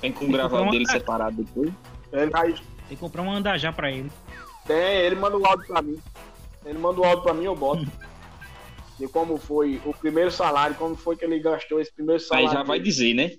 Tem 0.01 0.13
como 0.13 0.33
gravar 0.33 0.63
o 0.63 0.71
dele 0.71 0.87
separado 0.87 1.43
depois. 1.43 1.73
Ele 2.13 2.31
vai. 2.31 2.53
Tem 2.53 2.63
que 2.89 2.97
comprar 2.97 3.23
um 3.23 3.31
andajá 3.31 3.73
pra 3.73 3.91
ele. 3.91 4.11
Tem, 4.67 4.77
ele 5.01 5.17
manda 5.17 5.37
o 5.37 5.45
áudio 5.47 5.67
pra 5.67 5.83
mim. 5.83 5.99
Ele 6.65 6.79
manda 6.79 7.01
o 7.01 7.05
áudio 7.05 7.23
pra 7.23 7.35
mim, 7.35 7.45
eu 7.45 7.55
boto. 7.57 7.87
De 8.99 9.07
como 9.09 9.37
foi 9.37 9.81
o 9.85 9.95
primeiro 9.95 10.31
salário, 10.31 10.75
como 10.77 10.97
foi 10.97 11.17
que 11.17 11.25
ele 11.25 11.39
gastou 11.39 11.81
esse 11.81 11.93
primeiro 11.93 12.21
Aí 12.23 12.27
salário. 12.27 12.51
já 12.51 12.63
vai 12.63 12.81
dizer, 12.81 13.15
né? 13.15 13.31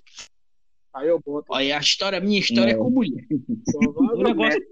Aí 0.94 1.06
eu 1.08 1.20
boto. 1.24 1.46
Olha, 1.50 1.76
a 1.76 1.80
história, 1.80 2.18
minha 2.20 2.40
história 2.40 2.72
é 2.72 2.76
Não. 2.76 2.84
com 2.84 2.90
mulher. 2.90 3.24
O 3.74 4.22
negócio. 4.22 4.62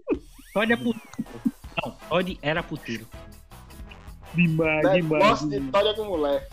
Todd 0.55 0.73
é 0.73 0.77
puteiro. 0.77 1.09
Não, 1.85 1.93
Todd 2.09 2.39
era 2.43 2.63
puteiro. 2.63 3.07
Demais, 4.35 4.83
Negócio 4.85 5.49
de 5.49 5.61
Todd 5.71 5.89
é 5.89 5.95
com 5.95 6.05
mulher. 6.05 6.49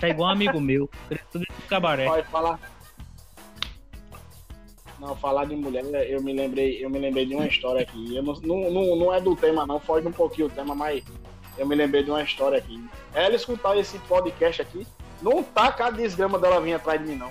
Tá 0.00 0.08
igual 0.08 0.28
um 0.30 0.32
amigo 0.32 0.60
meu. 0.60 0.90
Tudo 1.30 1.44
de 1.44 1.66
cabaré. 1.68 2.06
Vai 2.08 2.22
falar. 2.24 2.58
Não, 5.00 5.14
falar 5.16 5.44
de 5.46 5.56
mulher, 5.56 5.84
eu 6.08 6.22
me 6.22 6.32
lembrei, 6.32 6.84
eu 6.84 6.88
me 6.88 6.98
lembrei 6.98 7.26
de 7.26 7.34
uma 7.34 7.46
história 7.46 7.82
aqui. 7.82 8.14
Eu 8.16 8.22
não, 8.22 8.34
não, 8.42 8.96
não, 8.96 9.12
é 9.14 9.20
do 9.20 9.34
tema, 9.34 9.66
não, 9.66 9.80
foge 9.80 10.06
um 10.06 10.12
pouquinho 10.12 10.46
o 10.46 10.50
tema, 10.50 10.74
mas 10.74 11.02
eu 11.58 11.66
me 11.66 11.74
lembrei 11.74 12.02
de 12.02 12.10
uma 12.10 12.22
história 12.22 12.58
aqui. 12.58 12.82
Ela 13.12 13.34
escutar 13.34 13.76
esse 13.76 13.98
podcast 14.00 14.62
aqui, 14.62 14.86
não 15.20 15.42
tá 15.42 15.72
com 15.72 15.82
a 15.82 15.90
desgrama 15.90 16.38
dela 16.38 16.60
vir 16.60 16.74
atrás 16.74 17.00
de 17.00 17.08
mim, 17.08 17.16
não. 17.16 17.30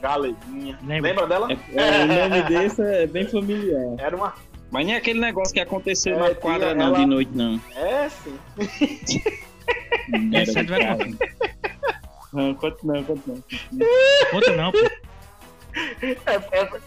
Galeguinha. 0.00 0.78
Lembra? 0.86 1.10
Lembra 1.10 1.26
dela? 1.26 1.48
É, 1.52 2.04
o 2.04 2.06
nome 2.28 2.42
desse 2.48 2.82
é 2.82 3.06
bem 3.06 3.26
familiar. 3.26 3.96
Era 3.98 4.16
uma. 4.16 4.34
Mas 4.70 4.86
nem 4.86 4.94
aquele 4.94 5.18
negócio 5.18 5.52
que 5.54 5.60
aconteceu 5.60 6.14
É, 6.16 6.28
na 6.28 6.34
quadra, 6.34 6.74
não, 6.74 6.86
ela- 6.88 6.98
de 6.98 7.06
noite, 7.06 7.30
não. 7.34 7.60
É, 7.74 8.08
sim. 8.08 8.38
Essa 10.34 10.64
contar. 10.64 10.98
Não, 12.32 12.54
conta 12.54 12.76
não, 12.82 13.04
conta 13.04 13.22
não. 13.26 13.42
Conta 14.30 14.52
não, 14.56 14.72
pô. 14.72 14.78
É, 16.26 16.58
é- 16.60 16.80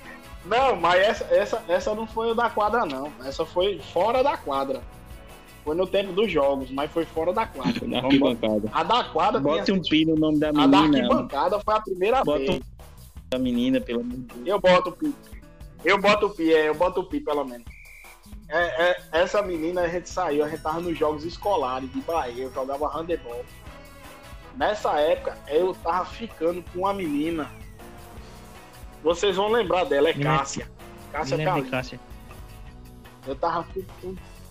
Não, 0.46 0.76
mas 0.76 1.02
essa, 1.02 1.24
essa, 1.34 1.64
essa 1.68 1.96
não 1.96 2.08
foi 2.08 2.34
da 2.36 2.50
quadra, 2.50 2.86
não. 2.86 3.12
Essa 3.24 3.46
foi 3.46 3.80
fora 3.94 4.24
da 4.24 4.38
quadra. 4.38 4.82
Foi 5.64 5.76
no 5.76 5.86
tempo 5.86 6.12
dos 6.12 6.32
jogos, 6.32 6.72
mas 6.72 6.90
foi 6.92 7.06
fora 7.06 7.32
da 7.32 7.46
quadra. 7.46 7.88
Na 7.88 8.00
arquibancada. 8.00 8.70
A 8.74 8.84
da 8.84 9.04
quadra 9.04 9.40
Bote 9.40 9.66
tinha 9.66 9.78
um 9.78 9.82
pi 9.82 10.06
no 10.06 10.16
nome 10.16 10.40
da 10.40 10.50
A 10.50 10.52
da 10.52 10.68
menina. 10.68 10.98
arquibancada 11.04 11.60
foi 11.60 11.76
a 11.76 11.82
primeira 11.82 12.24
Bota 12.24 12.40
vez. 12.40 12.62
Da 13.30 13.38
menina, 13.38 13.80
pelo 13.80 14.04
Deus. 14.04 14.26
Eu 14.46 14.60
boto 14.60 14.90
o 14.90 14.92
pi. 14.94 15.14
Eu 15.86 16.02
boto 16.02 16.26
o 16.26 16.30
pi, 16.32 16.54
é, 16.54 16.68
eu 16.68 16.76
boto 16.76 17.02
o 17.02 17.04
pi 17.04 17.20
pelo 17.20 17.46
menos. 17.46 17.66
É, 18.50 18.90
é, 18.90 19.02
essa 19.14 19.42
menina, 19.42 19.82
a 19.82 19.88
gente 19.88 20.10
saiu, 20.10 20.44
a 20.44 20.50
gente 20.50 20.62
tava 20.62 20.82
nos 20.82 20.98
jogos 20.98 21.24
escolares 21.24 21.90
de 21.94 22.02
Bahia, 22.02 22.44
eu 22.44 22.52
jogava 22.52 22.88
handebol. 22.88 23.46
Nessa 24.58 25.00
época, 25.00 25.38
eu 25.48 25.74
tava 25.76 26.06
ficando 26.06 26.64
com 26.74 26.80
uma 26.80 26.94
menina. 26.94 27.50
Vocês 29.04 29.36
vão 29.36 29.50
lembrar 29.50 29.86
dela, 29.86 30.10
é. 30.10 30.14
Cássia. 30.14 30.70
Cássia 31.12 31.44
Calil. 31.44 31.70
Cássia. 31.70 32.00
Eu 33.26 33.36
tava 33.36 33.68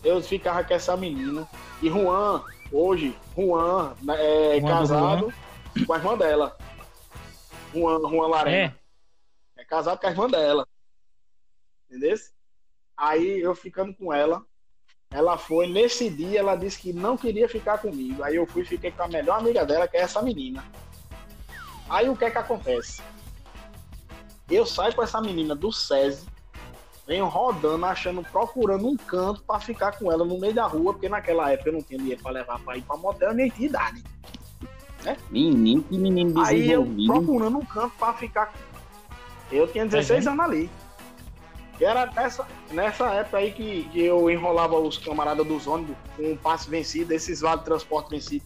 eu 0.03 0.21
ficava 0.23 0.65
com 0.65 0.75
essa 0.75 0.97
menina. 0.97 1.49
E 1.83 1.89
Juan, 1.89 2.43
hoje, 2.73 3.17
Juan 3.37 3.95
né, 4.03 4.17
é 4.19 4.61
Juan 4.61 4.61
do 4.61 4.67
casado 4.67 5.35
com 5.87 5.93
a 5.93 5.97
irmã 5.97 6.17
dela. 6.17 6.57
Juan, 7.75 8.01
Juan 8.01 8.29
Larena. 8.29 8.75
É, 9.57 9.63
É 9.63 9.65
casado 9.65 10.01
com 10.01 10.07
a 10.07 10.11
irmã 10.11 10.29
dela. 10.29 10.67
Entendeu? 11.89 12.17
Aí 12.97 13.41
eu 13.41 13.55
ficando 13.55 13.95
com 13.95 14.13
ela. 14.13 14.45
Ela 15.13 15.37
foi, 15.37 15.67
nesse 15.67 16.09
dia, 16.09 16.39
ela 16.39 16.55
disse 16.55 16.79
que 16.79 16.93
não 16.93 17.17
queria 17.17 17.49
ficar 17.49 17.79
comigo. 17.79 18.23
Aí 18.23 18.37
eu 18.37 18.47
fui 18.47 18.63
e 18.63 18.67
fiquei 18.67 18.93
com 18.93 19.03
a 19.03 19.09
melhor 19.09 19.41
amiga 19.41 19.67
dela, 19.67 19.89
que 19.89 19.97
é 19.97 20.01
essa 20.01 20.23
menina. 20.23 20.65
Aí 21.89 22.09
o 22.09 22.17
que 22.17 22.27
é 22.27 22.31
que 22.31 22.39
acontece? 22.39 23.03
Eu 24.51 24.67
saio 24.67 24.95
com 24.95 25.03
essa 25.03 25.21
menina 25.21 25.55
do 25.55 25.71
SESI, 25.73 26.27
venho 27.07 27.27
rodando, 27.27 27.85
achando, 27.87 28.23
procurando 28.23 28.87
um 28.89 28.97
canto 28.97 29.43
pra 29.43 29.61
ficar 29.61 29.93
com 29.99 30.11
ela 30.11 30.25
no 30.25 30.39
meio 30.39 30.55
da 30.55 30.67
rua, 30.67 30.93
porque 30.93 31.09
naquela 31.09 31.51
época 31.51 31.69
eu 31.71 31.75
não 31.75 31.83
tinha 31.83 31.99
dinheiro 31.99 32.23
pra 32.23 32.33
levar 32.33 32.59
pra 32.61 32.77
ir 32.77 32.83
pra 32.83 32.97
motel, 32.97 33.33
nem 33.33 33.49
tinha 33.51 33.69
idade. 33.69 34.03
Menino, 35.31 35.83
que 35.83 35.97
menino 35.97 36.43
Aí 36.45 36.71
eu 36.71 36.83
desenvolvido. 36.85 37.13
procurando 37.13 37.59
um 37.59 37.65
canto 37.65 37.95
pra 37.99 38.13
ficar. 38.15 38.47
com- 38.47 38.59
Eu 39.51 39.67
tinha 39.69 39.87
16 39.87 40.27
anos 40.27 40.45
ali. 40.45 40.71
E 41.81 41.85
era 41.85 42.05
nessa, 42.07 42.47
nessa 42.71 43.07
época 43.15 43.39
aí 43.39 43.53
que, 43.53 43.85
que 43.85 44.03
eu 44.05 44.31
enrolava 44.31 44.79
os 44.79 44.99
camaradas 44.99 45.47
dos 45.47 45.67
ônibus 45.67 45.97
com 46.17 46.33
um 46.33 46.37
passe 46.37 46.69
vencido, 46.69 47.15
esses 47.15 47.41
vale 47.41 47.63
transporte 47.63 48.11
vencido. 48.11 48.45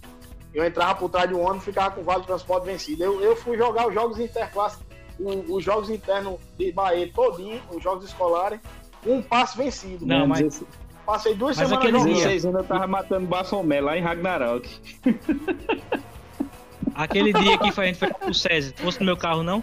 eu 0.55 0.65
entrava 0.65 0.95
por 0.95 1.09
trás 1.11 1.29
do 1.29 1.41
ônibus 1.41 1.63
e 1.63 1.65
ficava 1.65 1.91
com 1.97 2.01
o 2.03 2.05
vale 2.05 2.21
de 2.21 2.29
transporte 2.29 2.65
vencido. 2.67 3.03
Eu, 3.03 3.21
eu 3.21 3.35
fui 3.35 3.59
jogar 3.59 3.89
os 3.89 3.95
jogos 3.95 4.21
interclasse, 4.21 4.77
o- 4.77 4.94
os 5.21 5.63
jogos 5.65 5.91
internos 5.91 6.39
de 6.59 6.73
Bahia 6.73 7.11
todinho, 7.13 7.61
os 7.71 7.83
jogos 7.83 8.05
escolares, 8.05 8.61
um 9.07 9.21
passe 9.23 9.57
vencido. 9.57 10.05
Não, 10.07 10.27
mas- 10.27 10.41
16 10.41 10.85
Passei 11.05 11.35
duas 11.35 11.55
Mas 11.59 11.69
semanas 11.69 11.85
aquele 11.87 11.99
jogando. 11.99 12.15
dia- 12.15 12.25
16 12.29 12.47
anos 12.47 12.61
eu 12.63 12.65
tava 12.67 12.87
matando 12.87 13.27
Bafomé 13.27 13.79
lá 13.79 13.95
em 13.95 14.01
Ragnarok. 14.01 14.67
Aquele 16.95 17.31
dia 17.33 17.59
que 17.59 17.71
foi- 17.73 17.85
a 17.85 17.87
gente 17.89 17.99
foi 17.99 18.13
pro 18.13 18.33
César, 18.33 18.73
se 18.75 18.83
fosse 18.83 19.01
no 19.01 19.07
meu 19.07 19.17
carro, 19.17 19.43
não? 19.43 19.63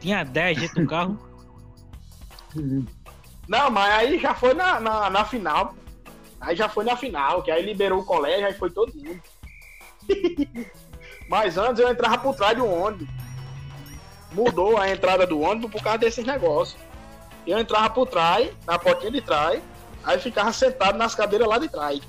Tinha 0.00 0.24
10 0.24 0.58
dentro 0.60 0.82
do 0.82 0.88
carro. 0.88 1.16
Não, 3.48 3.70
mas 3.70 3.94
aí 3.94 4.18
já 4.18 4.34
foi 4.34 4.54
na, 4.54 4.80
na, 4.80 5.08
na 5.10 5.24
final. 5.24 5.74
Aí 6.40 6.56
já 6.56 6.68
foi 6.68 6.84
na 6.84 6.96
final, 6.96 7.42
que 7.42 7.50
aí 7.52 7.64
liberou 7.64 8.00
o 8.00 8.04
colégio, 8.04 8.46
aí 8.46 8.54
foi 8.54 8.70
todo 8.70 8.92
mundo. 8.94 9.20
mas 11.28 11.56
antes 11.56 11.80
eu 11.80 11.88
entrava 11.88 12.18
por 12.18 12.34
trás 12.34 12.56
do 12.56 12.66
ônibus. 12.66 13.06
Mudou 14.34 14.78
a 14.78 14.90
entrada 14.90 15.26
do 15.26 15.40
ônibus 15.40 15.70
por 15.70 15.82
causa 15.82 15.98
desses 15.98 16.24
negócios. 16.24 16.80
Eu 17.46 17.58
entrava 17.58 17.90
por 17.90 18.06
trás, 18.06 18.50
na 18.66 18.78
portinha 18.78 19.10
de 19.10 19.20
trás, 19.20 19.60
aí 20.04 20.18
ficava 20.18 20.52
sentado 20.52 20.96
nas 20.96 21.14
cadeiras 21.14 21.48
lá 21.48 21.58
de 21.58 21.68
trás. 21.68 22.00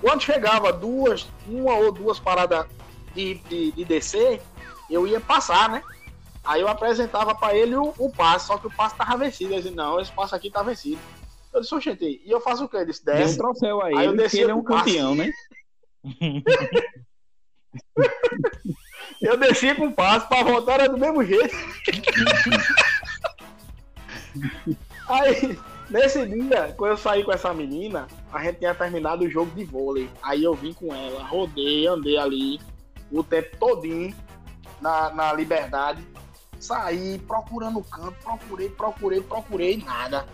Quando 0.00 0.22
chegava 0.22 0.72
duas, 0.72 1.26
uma 1.46 1.74
ou 1.74 1.92
duas 1.92 2.18
paradas 2.18 2.66
de, 3.14 3.34
de, 3.34 3.72
de 3.72 3.84
descer, 3.84 4.40
eu 4.90 5.06
ia 5.06 5.20
passar, 5.20 5.68
né? 5.68 5.82
Aí 6.44 6.60
eu 6.60 6.68
apresentava 6.68 7.34
pra 7.34 7.54
ele 7.54 7.74
o, 7.74 7.92
o 7.98 8.10
passe, 8.10 8.46
só 8.46 8.56
que 8.56 8.66
o 8.66 8.70
passe 8.70 8.96
tava 8.96 9.16
vencido. 9.16 9.52
Ele 9.52 9.62
disse, 9.62 9.74
não, 9.74 10.00
esse 10.00 10.12
passe 10.12 10.34
aqui 10.34 10.50
tá 10.50 10.62
vencido. 10.62 11.00
Eu 11.52 11.60
disse, 11.60 11.74
oxente, 11.74 12.22
e 12.24 12.30
eu 12.30 12.40
faço 12.40 12.64
o 12.64 12.68
quê? 12.68 12.76
Ele 12.78 12.86
disse, 12.86 13.04
Deu 13.04 13.14
um 13.14 13.18
desce. 13.18 13.38
troféu 13.38 13.82
aí, 13.82 13.94
Aí 13.96 14.04
eu 14.06 14.12
ele, 14.12 14.22
desci 14.22 14.36
porque 14.36 14.44
ele 14.44 14.52
é 14.52 14.54
um 14.54 14.62
passe. 14.62 14.84
campeão, 14.84 15.14
né? 15.14 15.30
Eu 19.20 19.36
descia 19.36 19.74
com 19.74 19.86
o 19.86 19.92
passe 19.92 20.26
pra 20.28 20.42
voltar 20.42 20.80
era 20.80 20.88
do 20.88 20.98
mesmo 20.98 21.24
jeito. 21.24 21.56
Aí, 25.08 25.58
nesse 25.88 26.26
dia, 26.26 26.74
quando 26.76 26.92
eu 26.92 26.96
saí 26.96 27.24
com 27.24 27.32
essa 27.32 27.54
menina, 27.54 28.06
a 28.32 28.42
gente 28.42 28.58
tinha 28.58 28.74
terminado 28.74 29.24
o 29.24 29.30
jogo 29.30 29.50
de 29.52 29.64
vôlei. 29.64 30.10
Aí 30.22 30.44
eu 30.44 30.54
vim 30.54 30.72
com 30.72 30.94
ela, 30.94 31.24
rodei, 31.24 31.86
andei 31.86 32.18
ali 32.18 32.60
o 33.10 33.22
tempo 33.22 33.56
todinho 33.56 34.14
na, 34.80 35.10
na 35.10 35.32
liberdade. 35.32 36.06
Saí 36.58 37.18
procurando 37.26 37.78
o 37.78 37.84
canto, 37.84 38.16
procurei, 38.22 38.68
procurei, 38.68 39.20
procurei, 39.20 39.76
nada. 39.78 40.26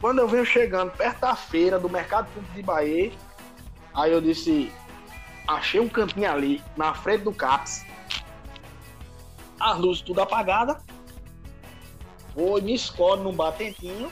Quando 0.00 0.18
eu 0.18 0.28
venho 0.28 0.44
chegando 0.44 0.90
perto 0.92 1.20
da 1.20 1.34
feira 1.34 1.78
do 1.78 1.88
Mercado 1.88 2.26
Público 2.32 2.54
de 2.54 2.62
Bahia, 2.62 3.12
aí 3.94 4.12
eu 4.12 4.20
disse, 4.20 4.70
achei 5.48 5.80
um 5.80 5.88
cantinho 5.88 6.30
ali, 6.30 6.62
na 6.76 6.92
frente 6.92 7.22
do 7.22 7.32
CAPS. 7.32 7.86
As 9.60 9.78
luzes 9.78 10.02
tudo 10.02 10.20
apagadas. 10.20 10.76
Vou 12.34 12.58
e 12.58 12.62
me 12.62 12.74
escoro 12.74 13.22
num 13.22 13.32
batentinho. 13.34 14.10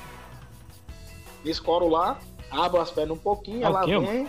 Me 1.45 1.51
escoro 1.51 1.89
lá, 1.89 2.19
abro 2.51 2.81
as 2.81 2.91
pernas 2.91 3.17
um 3.17 3.21
pouquinho, 3.21 3.65
Ah, 3.67 3.69
ela 3.71 3.85
quê, 3.85 3.99
vem. 3.99 4.29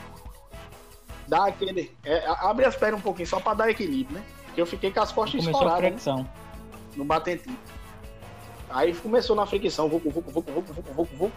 Dá 1.28 1.46
aquele. 1.48 1.96
é, 2.04 2.26
abre 2.28 2.66
as 2.66 2.76
pernas 2.76 3.00
um 3.00 3.04
pouquinho 3.04 3.28
só 3.28 3.40
pra 3.40 3.54
dar 3.54 3.70
equilíbrio, 3.70 4.18
né? 4.18 4.26
Porque 4.46 4.60
eu 4.62 4.66
fiquei 4.66 4.92
com 4.92 5.00
as 5.00 5.12
costas 5.12 5.40
Começou 5.42 5.62
a 5.62 5.64
escoradas 5.66 5.82
né? 5.84 5.90
fricção. 5.90 6.30
no 6.96 7.06
batentinho. 7.06 7.58
Aí 8.70 8.94
começou 8.96 9.36
na 9.36 9.46
fricção, 9.46 9.88
vucu, 9.88 10.10
vucu, 10.10 10.32
vucu, 10.32 10.52
vucu, 10.52 10.74
vucu, 10.74 10.92
vucu, 10.94 11.16
vucu. 11.16 11.32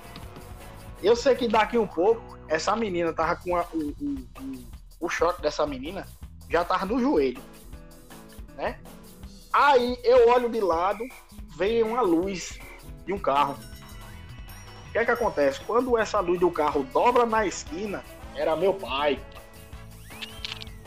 Eu 1.03 1.15
sei 1.15 1.35
que 1.35 1.47
daqui 1.47 1.77
um 1.77 1.86
pouco, 1.86 2.23
essa 2.48 2.74
menina 2.74 3.12
tava 3.12 3.36
com 3.36 3.55
a- 3.55 3.66
o, 3.74 3.78
o, 3.78 4.27
o, 4.40 4.65
o 5.01 5.09
short 5.11 5.43
dessa 5.43 5.66
menina, 5.66 6.07
já 6.48 6.65
tava 6.65 6.86
no 6.86 6.98
joelho, 6.98 7.40
né? 8.57 8.78
Aí 9.58 9.98
eu 10.04 10.28
olho 10.28 10.50
de 10.50 10.60
lado, 10.60 11.02
vem 11.56 11.82
uma 11.82 12.02
luz 12.02 12.58
de 13.06 13.12
um 13.14 13.18
carro. 13.18 13.56
O 14.88 14.92
que 14.92 14.98
é 14.98 15.04
que 15.06 15.10
acontece? 15.10 15.62
Quando 15.62 15.96
essa 15.96 16.20
luz 16.20 16.38
do 16.38 16.50
carro 16.50 16.84
dobra 16.92 17.24
na 17.24 17.46
esquina, 17.46 18.04
era 18.34 18.54
meu 18.54 18.74
pai. 18.74 19.18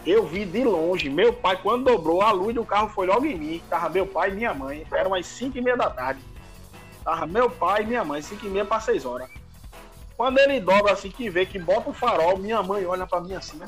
Eu 0.05 0.23
vi 0.27 0.45
de 0.45 0.63
longe, 0.63 1.09
meu 1.09 1.33
pai, 1.33 1.59
quando 1.59 1.85
dobrou, 1.85 2.21
a 2.21 2.31
luz 2.31 2.53
do 2.53 2.63
carro 2.63 2.89
foi 2.89 3.07
logo 3.07 3.25
em 3.25 3.35
mim. 3.39 3.63
Tava 3.67 3.89
meu 3.89 4.05
pai 4.05 4.29
e 4.29 4.35
minha 4.35 4.53
mãe. 4.53 4.85
Era 4.91 5.07
umas 5.07 5.25
5 5.25 5.57
e 5.57 5.61
meia 5.61 5.75
da 5.75 5.89
tarde. 5.89 6.21
Tava 7.03 7.25
meu 7.25 7.49
pai 7.49 7.81
e 7.81 7.87
minha 7.87 8.05
mãe, 8.05 8.21
5 8.21 8.45
e 8.45 8.49
meia 8.49 8.65
para 8.65 8.79
6 8.79 9.03
horas. 9.03 9.31
Quando 10.15 10.37
ele 10.37 10.59
dobra 10.59 10.93
assim, 10.93 11.09
que 11.09 11.27
vê 11.27 11.43
que 11.43 11.57
bota 11.57 11.89
o 11.89 11.93
farol, 11.93 12.37
minha 12.37 12.61
mãe 12.61 12.85
olha 12.85 13.07
pra 13.07 13.19
mim 13.19 13.33
assim, 13.33 13.57
né? 13.57 13.67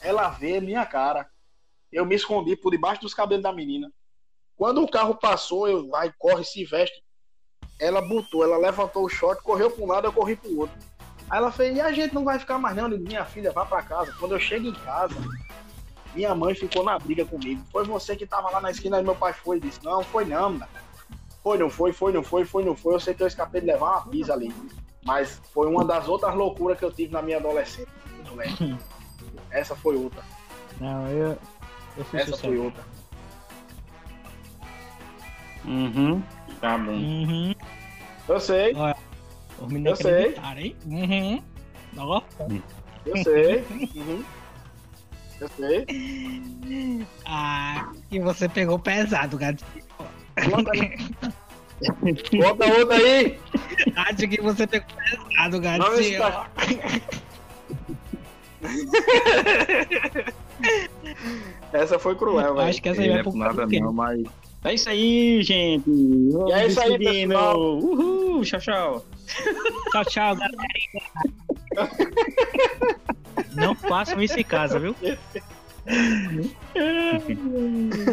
Ela 0.00 0.28
vê 0.28 0.60
minha 0.60 0.84
cara. 0.84 1.30
Eu 1.92 2.04
me 2.04 2.16
escondi 2.16 2.56
por 2.56 2.72
debaixo 2.72 3.02
dos 3.02 3.14
cabelos 3.14 3.44
da 3.44 3.52
menina. 3.52 3.92
Quando 4.60 4.82
o 4.82 4.90
carro 4.90 5.14
passou, 5.14 5.66
eu 5.66 5.88
vai, 5.88 6.12
corre, 6.18 6.44
se 6.44 6.66
veste. 6.66 7.02
Ela 7.78 8.02
botou, 8.02 8.44
ela 8.44 8.58
levantou 8.58 9.06
o 9.06 9.08
short, 9.08 9.42
correu 9.42 9.70
para 9.70 9.82
um 9.82 9.88
lado, 9.88 10.06
eu 10.06 10.12
corri 10.12 10.36
pro 10.36 10.54
outro. 10.54 10.76
Aí 11.30 11.38
ela 11.38 11.50
fez, 11.50 11.74
e 11.74 11.80
a 11.80 11.90
gente 11.90 12.14
não 12.14 12.26
vai 12.26 12.38
ficar 12.38 12.58
mais 12.58 12.76
não, 12.76 12.90
digo, 12.90 13.02
minha 13.02 13.24
filha, 13.24 13.52
vá 13.52 13.64
para 13.64 13.80
casa. 13.80 14.14
Quando 14.20 14.32
eu 14.32 14.38
chego 14.38 14.66
em 14.66 14.74
casa, 14.74 15.14
minha 16.14 16.34
mãe 16.34 16.54
ficou 16.54 16.84
na 16.84 16.98
briga 16.98 17.24
comigo. 17.24 17.64
Foi 17.72 17.86
você 17.86 18.14
que 18.14 18.26
tava 18.26 18.50
lá 18.50 18.60
na 18.60 18.70
esquina 18.70 19.00
e 19.00 19.02
meu 19.02 19.16
pai 19.16 19.32
foi 19.32 19.56
e 19.56 19.60
disse, 19.60 19.82
não, 19.82 20.04
foi 20.04 20.26
não, 20.26 20.50
mano. 20.50 20.68
Foi, 21.42 21.56
não 21.56 21.70
foi, 21.70 21.94
foi, 21.94 22.12
não 22.12 22.22
foi, 22.22 22.44
foi, 22.44 22.62
não 22.62 22.76
foi. 22.76 22.94
Eu 22.94 23.00
sei 23.00 23.14
que 23.14 23.22
eu 23.22 23.26
escapei 23.26 23.62
de 23.62 23.66
levar 23.66 23.92
uma 23.92 24.06
pisa 24.08 24.34
ali. 24.34 24.52
Mas 25.02 25.40
foi 25.54 25.68
uma 25.68 25.86
das 25.86 26.06
outras 26.06 26.34
loucuras 26.34 26.78
que 26.78 26.84
eu 26.84 26.92
tive 26.92 27.14
na 27.14 27.22
minha 27.22 27.38
adolescência. 27.38 27.88
moleque. 28.28 28.76
Essa 29.50 29.74
foi 29.74 29.96
outra. 29.96 30.22
Não, 30.78 31.08
eu. 31.08 31.38
Eu 31.96 32.06
Essa 32.12 32.36
foi 32.36 32.58
outra. 32.58 32.99
Uhum. 35.64 36.22
Tá 36.60 36.76
bom. 36.78 36.92
Uhum. 36.92 37.54
Eu 38.28 38.40
sei, 38.40 38.74
Os 39.58 39.68
meninos 39.72 40.00
Eu 40.00 40.06
sei. 40.06 40.34
hein? 40.56 40.76
Uhum. 40.86 41.42
Ó, 41.98 42.22
eu 43.06 43.16
sei. 43.24 43.64
Uhum. 43.96 44.24
Eu 45.40 45.48
sei. 45.56 47.06
Ah, 47.26 47.90
e 48.10 48.18
você 48.20 48.48
pegou 48.48 48.78
pesado, 48.78 49.36
gato. 49.38 49.64
Conta. 50.50 50.70
Conta 52.30 52.66
outra 52.78 52.96
aí. 52.96 53.38
Acho 53.96 54.28
que 54.28 54.40
você 54.40 54.66
pegou 54.66 54.86
pesado, 54.96 55.50
Não 55.52 55.60
gatinho. 55.60 56.12
está- 56.12 56.46
Essa 61.72 61.98
foi 61.98 62.14
cruel, 62.16 62.54
velho. 62.54 62.68
Acho 62.68 62.82
que 62.82 62.88
essa 62.88 63.00
aí 63.00 63.08
vai 63.08 63.20
é 63.20 63.22
pro 63.22 63.34
nada 63.34 63.66
não, 63.66 63.92
mas... 63.92 64.22
É 64.62 64.74
isso 64.74 64.88
aí, 64.88 65.42
gente. 65.42 65.90
Vamos 66.32 66.52
é 66.52 66.66
isso 66.66 66.80
aí, 66.80 66.98
despedindo. 66.98 67.34
pessoal. 67.34 67.78
Uhul, 67.78 68.42
tchau, 68.42 68.60
tchau. 68.60 69.06
Tchau, 69.92 70.04
tchau, 70.04 70.36
galera. 70.36 70.58
Não 73.54 73.74
façam 73.74 74.20
isso 74.22 74.38
em 74.38 74.44
casa, 74.44 74.78
viu? 74.78 74.94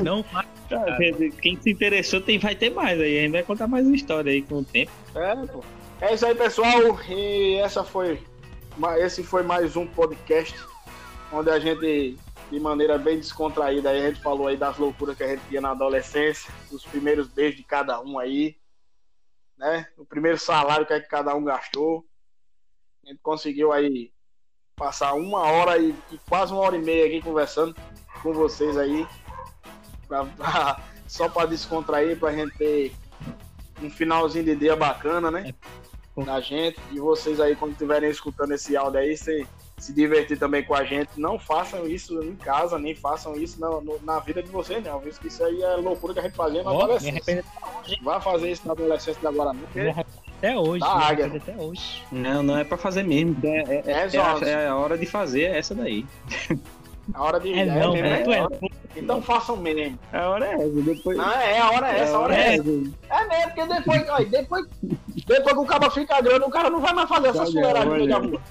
Não 0.04 0.24
façam. 0.24 0.58
Tá, 0.70 0.98
Quem 1.42 1.60
se 1.62 1.70
interessou 1.70 2.20
tem, 2.20 2.40
vai 2.40 2.56
ter 2.56 2.70
mais 2.70 3.00
aí. 3.00 3.20
A 3.20 3.22
gente 3.22 3.32
vai 3.32 3.44
contar 3.44 3.68
mais 3.68 3.86
uma 3.86 3.96
história 3.96 4.32
aí 4.32 4.42
com 4.42 4.56
o 4.56 4.64
tempo. 4.64 4.92
É, 5.16 5.36
pô. 5.48 5.64
É 6.02 6.14
isso 6.14 6.26
aí, 6.26 6.36
pessoal. 6.36 7.00
E 7.10 7.56
essa 7.56 7.84
foi, 7.84 8.20
esse 9.00 9.24
foi 9.24 9.44
mais 9.44 9.76
um 9.76 9.88
podcast 9.88 10.56
onde 11.32 11.50
a 11.50 11.60
gente, 11.60 12.18
de 12.50 12.60
maneira 12.60 12.98
bem 12.98 13.18
descontraída, 13.18 13.90
aí 13.90 14.06
a 14.06 14.10
gente 14.10 14.22
falou 14.22 14.48
aí 14.48 14.56
das 14.58 14.78
loucuras 14.78 15.18
que 15.18 15.24
a 15.24 15.28
gente 15.28 15.46
tinha 15.50 15.60
na 15.62 15.72
adolescência, 15.72 16.52
dos 16.72 16.86
primeiros 16.86 17.28
beijos 17.28 17.58
de 17.58 17.64
cada 17.64 18.00
um 18.02 18.18
aí, 18.18 18.58
né? 19.58 19.88
O 19.98 20.06
primeiro 20.06 20.38
salário 20.38 20.86
que, 20.86 20.94
é 20.94 21.00
que 21.00 21.08
cada 21.10 21.36
um 21.36 21.44
gastou. 21.44 22.06
A 23.06 23.10
gente 23.10 23.20
conseguiu 23.22 23.72
aí 23.74 24.12
passar 24.76 25.14
uma 25.14 25.40
hora 25.42 25.78
e, 25.78 25.94
e 26.12 26.18
quase 26.30 26.54
uma 26.54 26.62
hora 26.62 26.78
e 26.78 26.82
meia 26.82 27.06
aqui 27.08 27.22
conversando 27.22 27.76
com 28.22 28.34
vocês 28.34 28.78
aí, 28.78 29.06
pra- 30.08 30.26
pra- 30.26 30.84
só 31.08 31.28
para 31.30 31.48
descontrair, 31.50 32.18
pra 32.20 32.32
gente 32.34 32.58
ter 32.58 32.94
um 33.82 33.90
finalzinho 33.90 34.46
de 34.46 34.56
dia 34.56 34.76
bacana, 34.76 35.30
né? 35.32 35.54
Da 36.26 36.40
gente. 36.42 36.80
E 36.92 37.00
vocês 37.00 37.40
aí, 37.40 37.56
quando 37.56 37.74
estiverem 37.74 38.10
escutando 38.10 38.52
esse 38.54 38.76
áudio 38.76 39.00
aí, 39.00 39.16
se, 39.18 39.48
se 39.80 39.94
divertir 39.94 40.38
também 40.40 40.64
com 40.64 40.74
a 40.74 40.84
gente. 40.84 41.10
Não 41.18 41.38
façam 41.38 41.88
isso 41.88 42.22
em 42.24 42.36
casa, 42.36 42.80
nem 42.80 42.96
façam 42.96 43.36
isso 43.36 43.60
na, 43.62 43.70
no- 43.70 44.00
na 44.04 44.20
vida 44.20 44.42
de 44.42 44.50
vocês, 44.50 44.84
não. 44.84 45.00
Visto 45.00 45.22
que 45.22 45.28
isso 45.28 45.44
aí 45.44 45.62
é 45.62 45.76
loucura 45.76 46.14
que 46.14 46.20
a 46.20 46.24
gente 46.24 46.36
fazia 46.36 46.64
na 46.64 46.72
Ó, 46.72 46.78
me 46.78 46.84
adolescência. 46.84 47.46
Vai 48.02 48.20
fazer 48.20 48.52
isso 48.52 48.64
na 48.66 48.74
adolescência 48.74 49.20
de 49.22 49.28
agora, 49.28 49.54
não. 49.54 49.56
me 49.56 49.62
Porque 49.68 49.80
arrependo 49.82 50.08
até 50.40 50.58
hoje. 50.58 50.80
Da 50.80 50.88
arrependo 50.88 51.38
até 51.38 51.56
hoje. 51.58 52.04
Não, 52.12 52.42
não 52.44 52.58
é 52.58 52.64
pra 52.64 52.78
fazer 52.78 53.04
mesmo. 53.04 53.38
É, 53.44 53.50
é- 53.50 53.84
é, 53.86 53.92
é 53.92 54.10
Jorge, 54.10 54.46
a, 54.46 54.48
é 54.50 54.68
a 54.68 54.76
hora 54.76 54.98
de 54.98 55.06
fazer 55.06 55.44
essa 55.44 55.76
daí. 55.76 56.04
a 57.14 57.24
hora 57.24 57.40
de. 57.40 57.54
É 57.54 57.66
não, 57.66 57.96
é. 57.96 58.48
Então 58.96 59.22
façam 59.22 59.56
mesmo. 59.58 60.00
A 60.12 60.28
hora 60.28 60.48
é 60.48 60.54
essa. 60.56 60.82
Depois... 60.82 61.18
Não, 61.18 61.32
é, 61.32 61.60
a 61.60 61.70
hora 61.70 61.92
é 61.92 62.00
essa, 62.00 62.16
a 62.16 62.20
hora 62.20 62.36
é 62.36 62.56
essa. 62.56 62.62
É 62.64 63.28
mesmo, 63.28 63.52
porque 63.54 63.66
depois, 63.76 64.10
olha, 64.10 64.26
depois, 64.26 64.66
depois 64.82 65.54
que 65.54 65.60
o 65.60 65.66
cara 65.68 65.92
fica 65.92 66.20
grande, 66.20 66.46
o 66.46 66.50
cara 66.50 66.70
não 66.72 66.80
vai 66.82 66.94
mais 66.94 67.08
fazer 67.08 67.28
essa 67.28 67.44
olha. 67.44 68.08
de 68.08 68.12
amor. 68.12 68.42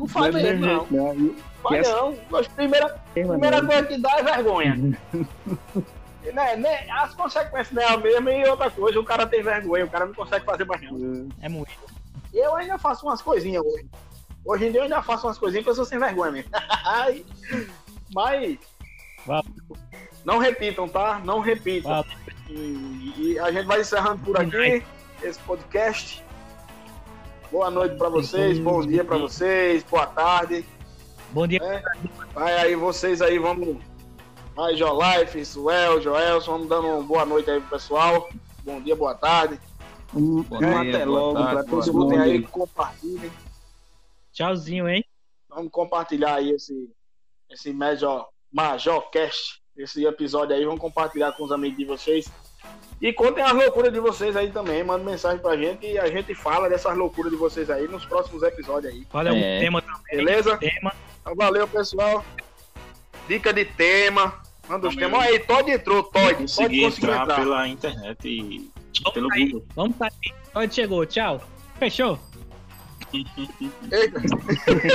Não 0.00 0.08
faz 0.08 0.32
Não 0.34 0.40
é 0.40 0.42
mesmo, 0.42 0.66
não. 0.66 0.86
não. 0.90 1.14
viu? 1.14 1.36
Faz 1.62 1.86
não. 1.86 2.16
Mas 2.30 2.48
Primeira, 2.48 2.88
primeira 3.12 3.60
não. 3.60 3.68
coisa 3.68 3.86
que 3.86 3.98
dá 3.98 4.10
é 4.18 4.22
vergonha. 4.22 4.98
né, 6.32 6.56
né, 6.56 6.90
as 6.90 7.14
consequências 7.14 7.70
não 7.70 7.82
é 7.82 7.86
a 7.92 7.96
mesma 7.98 8.32
e 8.32 8.48
outra 8.48 8.70
coisa, 8.70 8.98
o 8.98 9.04
cara 9.04 9.26
tem 9.26 9.42
vergonha, 9.42 9.84
o 9.84 9.90
cara 9.90 10.06
não 10.06 10.14
consegue 10.14 10.46
fazer 10.46 10.64
mais 10.64 10.80
não. 10.80 11.28
É 11.42 11.50
muito. 11.50 11.70
Eu 12.32 12.56
ainda 12.56 12.78
faço 12.78 13.04
umas 13.04 13.20
coisinhas 13.20 13.62
hoje. 13.62 13.86
Hoje 14.42 14.66
em 14.66 14.70
dia 14.70 14.80
eu 14.80 14.84
ainda 14.84 15.02
faço 15.02 15.26
umas 15.26 15.36
coisinhas 15.36 15.64
que 15.64 15.70
eu 15.70 15.74
sou 15.74 15.84
sem 15.84 15.98
vergonha 15.98 16.32
mesmo. 16.32 16.50
Mas. 18.14 18.58
Não 20.24 20.38
repitam, 20.38 20.88
tá? 20.88 21.20
Não 21.22 21.40
repitam. 21.40 22.02
E, 22.48 23.14
e 23.18 23.38
a 23.38 23.52
gente 23.52 23.66
vai 23.66 23.82
encerrando 23.82 24.22
por 24.24 24.40
aqui 24.40 24.82
esse 25.22 25.38
podcast. 25.40 26.24
Boa 27.50 27.68
noite 27.68 27.96
pra 27.96 28.08
vocês, 28.08 28.60
bom 28.60 28.86
dia 28.86 29.04
pra 29.04 29.18
vocês, 29.18 29.82
boa 29.82 30.06
tarde. 30.06 30.64
Bom 31.32 31.48
dia. 31.48 31.82
Vai 32.32 32.54
aí, 32.54 32.76
vocês 32.76 33.20
aí, 33.20 33.38
vamos. 33.38 33.82
Vai, 34.54 34.76
Jolife, 34.76 35.44
Suel, 35.44 36.00
Joelson, 36.00 36.52
vamos 36.52 36.68
dando 36.68 36.86
uma 36.86 37.02
boa 37.02 37.26
noite 37.26 37.50
aí 37.50 37.60
pro 37.60 37.70
pessoal. 37.70 38.28
Bom 38.62 38.80
dia, 38.80 38.94
boa 38.94 39.16
tarde. 39.16 39.60
Um, 40.14 40.44
um 40.48 40.58
dia, 40.58 40.80
até 40.80 41.04
boa 41.04 41.20
logo 41.20 41.34
tarde, 41.34 41.50
pra 41.54 41.62
boa 41.62 41.66
todo 41.66 41.80
Escutem 41.80 42.18
mundo. 42.18 42.22
aí, 42.22 42.42
compartilhem. 42.42 43.32
Tchauzinho, 44.32 44.88
hein? 44.88 45.04
Vamos 45.48 45.72
compartilhar 45.72 46.36
aí 46.36 46.50
esse, 46.50 46.88
esse 47.50 47.72
Major, 47.72 48.28
Major 48.52 49.10
Cast, 49.10 49.60
esse 49.76 50.04
episódio 50.04 50.54
aí. 50.54 50.64
Vamos 50.64 50.80
compartilhar 50.80 51.32
com 51.32 51.42
os 51.42 51.50
amigos 51.50 51.78
de 51.78 51.84
vocês. 51.84 52.30
E 53.00 53.12
contem 53.14 53.42
as 53.42 53.52
loucuras 53.52 53.92
de 53.92 53.98
vocês 53.98 54.36
aí 54.36 54.50
também. 54.50 54.84
Manda 54.84 55.02
mensagem 55.02 55.38
pra 55.38 55.56
gente 55.56 55.86
e 55.86 55.98
a 55.98 56.06
gente 56.08 56.34
fala 56.34 56.68
dessas 56.68 56.94
loucuras 56.96 57.32
de 57.32 57.38
vocês 57.38 57.70
aí 57.70 57.88
nos 57.88 58.04
próximos 58.04 58.42
episódios 58.42 58.92
aí. 58.92 59.06
Olha 59.12 59.30
É. 59.30 59.56
o 59.56 59.60
tema 59.60 59.80
também. 59.82 60.02
Beleza? 60.24 60.56
Tema. 60.58 60.92
Então, 61.22 61.34
valeu, 61.34 61.66
pessoal. 61.66 62.22
Dica 63.26 63.52
de 63.54 63.64
tema. 63.64 64.34
Manda 64.68 64.86
os 64.88 64.94
temas. 64.96 65.18
Olha 65.20 65.30
aí, 65.30 65.38
Todd 65.38 65.70
entrou, 65.70 66.02
Todd. 66.02 66.24
Todd 66.28 66.36
Consegui 66.42 66.84
entrar 66.84 67.22
entrar. 67.22 67.36
pela 67.36 67.66
internet 67.68 68.28
e 68.28 68.70
Vamos 69.02 69.14
pelo 69.14 69.28
sair. 69.30 69.44
Google. 69.52 69.66
Vamos 69.74 69.96
sair. 69.96 70.34
Onde 70.54 70.74
chegou? 70.74 71.06
Tchau. 71.06 71.40
Fechou? 71.78 72.18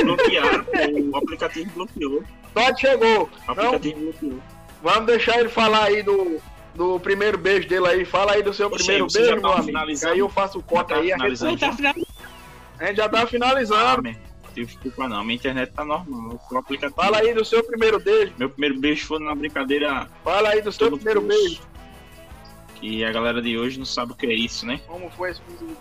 Bloquearam, 0.03 0.65
o 1.11 1.17
aplicativo 1.17 1.71
bloqueou. 1.73 2.23
Todd 2.53 2.79
chegou. 2.79 3.29
O 3.47 3.51
aplicativo 3.51 3.99
bloqueou. 3.99 4.39
Vamos 4.81 5.05
deixar 5.07 5.39
ele 5.39 5.49
falar 5.49 5.85
aí 5.85 6.03
do, 6.03 6.39
do 6.75 6.99
primeiro 6.99 7.37
beijo 7.37 7.67
dele 7.67 7.87
aí. 7.87 8.05
Fala 8.05 8.33
aí 8.33 8.43
do 8.43 8.53
seu 8.53 8.69
Poxa, 8.69 8.83
primeiro 8.83 9.09
você 9.09 9.19
já 9.25 9.31
beijo, 9.35 9.41
tá 9.41 9.47
meu 9.63 9.77
amigo. 9.81 10.07
Aí 10.07 10.19
eu 10.19 10.29
faço 10.29 10.59
o 10.59 10.63
corte 10.63 10.89
Já 10.89 10.95
tá 10.95 11.01
aí. 11.01 11.13
A 11.13 11.29
gente, 11.29 11.59
tá 11.59 11.73
final. 11.73 11.93
a 12.79 12.85
gente 12.85 12.97
já 12.97 13.09
tá 13.09 13.21
Ah, 13.23 13.27
finalizando. 13.27 14.03
não 14.03 14.13
tive 14.53 14.65
desculpa 14.73 15.07
não. 15.09 15.23
Minha 15.23 15.35
internet 15.35 15.71
tá 15.73 15.83
normal. 15.85 16.39
O 16.51 16.57
aplicativo. 16.57 16.95
Fala 16.95 17.17
aí 17.19 17.33
do 17.33 17.43
seu 17.45 17.63
primeiro 17.63 17.99
beijo. 17.99 18.33
Meu 18.37 18.49
primeiro 18.49 18.79
beijo 18.79 19.05
foi 19.07 19.19
numa 19.19 19.35
brincadeira 19.35 20.07
Fala 20.23 20.49
aí 20.49 20.61
do 20.61 20.71
seu 20.71 20.91
primeiro 20.91 21.21
curso. 21.21 21.37
beijo. 21.41 21.61
que 22.75 23.03
a 23.05 23.11
galera 23.11 23.41
de 23.41 23.57
hoje 23.57 23.77
não 23.79 23.85
sabe 23.85 24.11
o 24.11 24.15
que 24.15 24.25
é 24.25 24.33
isso, 24.33 24.65
né? 24.65 24.79
Como 24.87 25.09
foi 25.11 25.31
esse 25.31 25.41
primeiro 25.41 25.77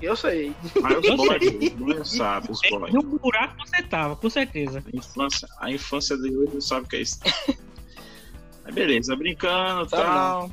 Eu 0.00 0.16
sei. 0.16 0.54
Mas 0.80 0.98
os 0.98 1.16
boys, 1.16 1.42
os 1.62 1.68
boys 1.70 2.08
sabem, 2.10 2.50
os 2.50 2.60
boys. 2.70 2.94
No 2.94 3.02
buraco 3.02 3.54
você 3.58 3.82
tava, 3.82 4.16
com 4.16 4.30
certeza. 4.30 4.82
A 4.92 4.96
infância, 4.96 5.48
a 5.60 5.70
infância 5.70 6.16
de 6.16 6.34
hoje 6.36 6.54
não 6.54 6.60
sabe 6.60 6.86
o 6.86 6.88
que 6.88 6.96
é 6.96 7.00
isso. 7.02 7.18
Mas 8.68 8.74
beleza, 8.74 9.16
brincando 9.16 9.86
e 9.86 9.88
Sabe 9.88 10.02
tal. 10.02 10.50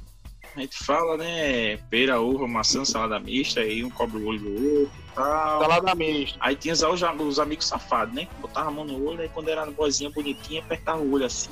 A 0.56 0.62
gente 0.62 0.78
fala, 0.78 1.18
né? 1.18 1.76
Pera, 1.90 2.22
uva, 2.22 2.48
maçã, 2.48 2.86
salada 2.86 3.20
mista, 3.20 3.60
aí 3.60 3.84
um 3.84 3.90
cobre 3.90 4.24
o 4.24 4.28
olho 4.28 4.40
do 4.40 4.54
outro 4.54 4.94
e 4.98 5.14
tal. 5.14 5.62
Salada 5.62 5.94
mista. 5.96 6.38
Aí 6.40 6.56
tinha 6.56 6.74
os, 6.74 6.82
os 6.82 7.40
amigos 7.40 7.68
safados, 7.68 8.16
né? 8.16 8.26
Botava 8.40 8.70
a 8.70 8.72
mão 8.72 8.86
no 8.86 9.06
olho, 9.06 9.20
aí 9.20 9.28
quando 9.28 9.50
era 9.50 9.66
boazinha 9.66 10.10
bonitinha, 10.10 10.62
apertava 10.62 11.00
o 11.00 11.12
olho 11.12 11.26
assim. 11.26 11.50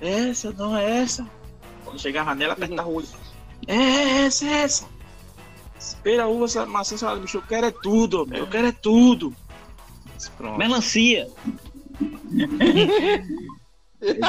Essa, 0.00 0.52
não 0.52 0.74
é 0.74 1.02
essa. 1.02 1.28
Quando 1.84 2.00
chegava 2.00 2.34
nela, 2.34 2.54
apertava 2.54 2.88
o 2.88 2.94
olho. 2.94 3.08
É 3.66 4.24
essa, 4.24 4.46
é 4.46 4.62
essa. 4.62 4.88
Pera, 6.02 6.26
uva, 6.26 6.64
maçã, 6.64 6.96
salada 6.96 7.20
mista, 7.20 7.36
eu 7.36 7.42
quero 7.42 7.66
é 7.66 7.70
tudo, 7.70 8.26
meu, 8.26 8.38
eu 8.38 8.46
quero 8.46 8.68
é 8.68 8.72
tudo. 8.72 9.36
Pronto. 10.38 10.56
Melancia. 10.56 11.28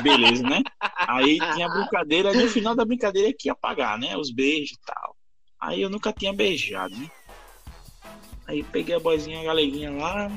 Beleza, 0.01 0.43
né? 0.43 0.61
Aí 1.07 1.39
tinha 1.53 1.67
a 1.67 1.69
brincadeira, 1.69 2.33
no 2.33 2.47
final 2.49 2.75
da 2.75 2.85
brincadeira 2.85 3.33
que 3.37 3.49
ia 3.49 3.55
pagar, 3.55 3.97
né? 3.97 4.15
Os 4.17 4.31
beijos 4.31 4.77
e 4.77 4.81
tal. 4.85 5.15
Aí 5.59 5.81
eu 5.81 5.89
nunca 5.89 6.13
tinha 6.13 6.33
beijado, 6.33 6.95
né? 6.95 7.09
Aí 8.47 8.63
peguei 8.63 8.95
a 8.95 8.99
boizinha, 8.99 9.41
a 9.41 9.43
galeguinha 9.43 9.91
lá. 9.91 10.31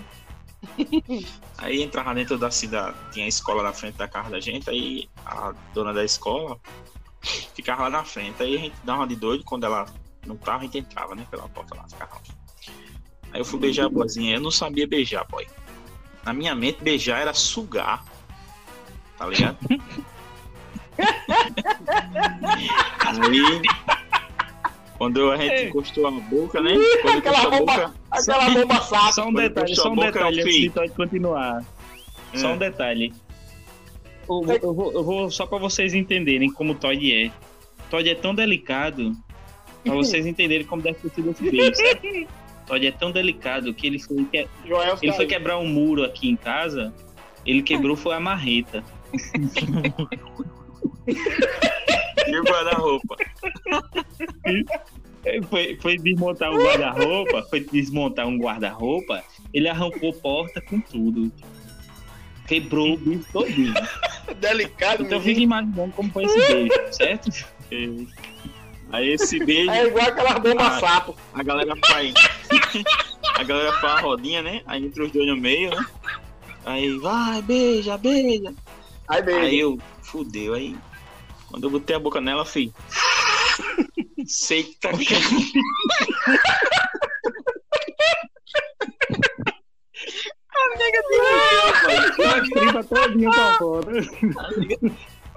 Aí 1.59 1.83
entrava 1.83 2.15
dentro 2.15 2.39
da 2.39 2.51
cidade, 2.51 2.97
tinha 3.13 3.25
a 3.25 3.29
escola 3.29 3.63
na 3.63 3.73
frente 3.73 3.97
da 3.97 4.09
casa 4.09 4.31
da 4.31 4.41
gente, 4.41 4.69
aí 4.69 5.09
a 5.25 5.55
dona 5.73 5.93
da 5.93 6.05
escola 6.05 6.59
ficava 7.55 7.83
lá 7.83 7.91
na 7.91 8.05
frente. 8.05 8.43
Aí 8.43 8.57
a 8.57 8.59
gente 8.59 8.77
dava 8.83 9.01
uma 9.01 9.07
de 9.07 9.17
doido, 9.17 9.45
quando 9.45 9.65
ela 9.65 9.87
não 10.27 10.37
tava, 10.37 10.59
a 10.59 10.63
gente 10.63 10.79
entrava, 10.79 11.15
né? 11.15 11.27
Pela 11.31 11.49
porta 11.49 11.75
lá, 11.77 11.89
ficava 11.89 12.15
lá. 12.15 12.23
Aí 13.33 13.41
eu 13.41 13.45
fui 13.45 13.59
beijar 13.59 13.87
a 13.87 13.89
boizinha, 13.89 14.37
eu 14.37 14.41
não 14.41 14.51
sabia 14.51 14.87
beijar, 14.87 15.27
boy. 15.29 15.47
Na 16.25 16.33
minha 16.33 16.55
mente, 16.55 16.83
beijar 16.83 17.21
era 17.21 17.35
sugar. 17.35 18.05
Tá 19.19 19.27
ligado? 19.27 19.59
Aí, 23.31 23.63
quando 24.97 25.31
a 25.31 25.37
gente 25.37 25.67
encostou 25.69 26.07
a 26.07 26.11
boca, 26.11 26.61
né? 26.61 26.75
Quando 27.03 27.19
Aquela 27.19 27.39
encostou 27.39 27.53
a 27.53 27.59
bomba, 27.59 27.73
boca, 27.73 27.95
aquela 28.11 28.51
bomba 28.51 28.81
saco. 28.81 29.13
Só 29.15 29.29
um 29.29 29.33
detalhe, 29.35 29.77
só 29.77 29.91
um 29.91 29.95
boca, 29.95 30.13
detalhe 30.13 30.39
eu 30.41 30.45
antes 30.45 30.57
de 30.61 30.71
Todd 30.71 30.91
continuar. 30.93 31.65
Só 32.35 32.49
É. 32.51 32.53
um 32.53 32.59
detalhe. 32.59 33.13
Eu, 34.29 34.43
vou- 34.43 34.59
eu 34.63 34.75
vou, 34.75 34.93
eu 34.93 35.05
vou 35.05 35.31
só 35.31 35.47
pra 35.47 35.59
vocês 35.59 35.95
entenderem 35.95 36.53
como 36.53 36.73
o 36.73 36.75
Todd 36.75 37.13
é. 37.15 37.31
Todd 37.91 38.09
é 38.09 38.15
tão 38.15 38.35
delicado 38.35 39.13
pra 39.85 39.95
vocês 39.95 40.27
entenderem 40.27 40.67
como 40.67 40.83
deve 40.83 40.99
ter 40.99 41.11
sido 41.11 41.31
esse 41.31 41.51
beijo. 41.51 41.75
sabe? 41.75 42.29
Todd 42.67 42.87
é 42.87 42.91
tão 42.93 43.11
delicado 43.11 43.73
que 43.73 43.87
ele 43.87 43.99
foi, 43.99 44.25
que- 44.25 44.47
Joel 44.67 44.99
ele 45.01 45.13
foi 45.13 45.27
quebrar 45.27 45.59
um 45.59 45.67
muro 45.67 46.05
aqui 46.05 46.29
em 46.29 46.37
casa. 46.37 46.93
Ele 47.47 47.63
quebrou 47.63 47.97
foi 47.97 48.15
a 48.15 48.21
marreta. 48.21 48.85
e 52.27 52.37
o 52.39 52.45
guarda-roupa. 52.45 53.17
Foi, 55.51 55.77
foi 55.83 55.99
desmontar 55.99 56.51
um 56.51 56.57
guarda-roupa, 56.63 57.43
foi 57.51 57.61
desmontar 57.61 58.27
um 58.27 58.39
guarda-roupa, 58.39 59.23
ele 59.53 59.69
arrancou 59.69 60.11
porta 60.15 60.59
com 60.63 60.81
tudo. 60.81 61.31
Quebrou 62.47 62.95
o 62.95 62.97
bicho 62.97 63.27
todinho. 63.33 63.75
Delicado, 64.41 65.03
Então 65.03 65.21
fica 65.21 65.41
imaginando 65.41 65.93
como 65.93 66.11
foi 66.13 66.25
esse 66.25 66.39
beijo, 66.39 66.73
certo? 66.93 67.29
Aí 68.91 69.09
esse 69.11 69.45
beijo, 69.45 69.71
É 69.71 69.87
igual 69.89 70.07
aquela 70.07 70.39
bomba 70.39 70.67
Ah. 70.67 70.81
sapo. 70.81 71.15
a 71.35 71.43
galera 71.43 71.75
faz. 71.85 72.15
a 73.35 73.43
galera 73.43 73.73
faz 73.81 73.99
a 73.99 74.01
rodinha, 74.01 74.41
né? 74.41 74.63
Aí 74.67 74.83
entra 74.87 75.05
os 75.05 75.13
dois 75.13 75.27
no 75.27 75.37
meio, 75.37 75.71
né? 75.71 75.85
Aí 76.65 76.97
vai, 76.99 77.43
beija, 77.43 77.99
beija. 77.99 78.55
Aí, 79.09 79.23
beijo. 79.23 79.41
Aí 79.41 79.59
eu, 79.59 79.79
fudeu. 80.03 80.55
Aí, 80.55 80.77
quando 81.49 81.65
eu 81.65 81.71
botei 81.71 81.97
a 81.97 82.01
boca 82.01 82.21
nela, 82.21 82.45
fiz. 82.45 82.71
Sei 84.27 84.65
que 84.65 84.79
tá 84.81 84.91
As 92.21 92.49
tripas 92.49 92.87
todinha 92.87 93.31
pra 93.31 93.59
fora. 93.59 93.93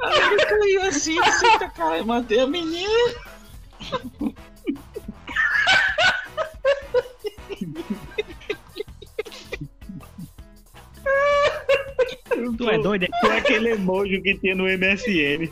Aí 0.03 0.19
eu 0.33 0.47
caiu 0.47 0.81
assim, 0.83 1.19
assim, 1.19 1.59
tá 1.59 1.69
cara, 1.69 2.03
matei 2.03 2.39
a 2.39 2.47
menina. 2.47 3.13
Tu 12.57 12.69
é 12.69 12.77
doido? 12.77 13.03
é? 13.03 13.09
Foi 13.19 13.37
aquele 13.37 13.71
emoji 13.71 14.21
que 14.21 14.35
tinha 14.35 14.55
no 14.55 14.63
MSN. 14.63 15.51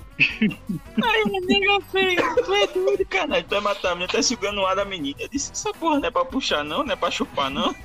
Aí 1.04 1.22
a 1.22 1.26
menina 1.26 1.82
fez, 1.92 2.22
tu 2.46 2.54
é 2.54 2.68
doido, 2.68 3.06
caralho, 3.06 3.44
tu 3.44 3.50
vai 3.50 3.62
matar 3.62 3.92
a 3.92 3.96
menina, 3.96 4.12
tá 4.12 4.22
segurando 4.22 4.62
o 4.62 4.66
ar 4.66 4.76
da 4.76 4.86
menina. 4.86 5.18
Eu 5.20 5.28
disse, 5.30 5.52
essa 5.52 5.74
porra 5.74 6.00
não 6.00 6.08
é 6.08 6.12
pra 6.12 6.26
puxar 6.26 6.64
não, 6.64 6.84
não 6.84 6.94
é 6.94 6.96
pra 6.96 7.12
chupar 7.12 7.50
não. 7.50 7.76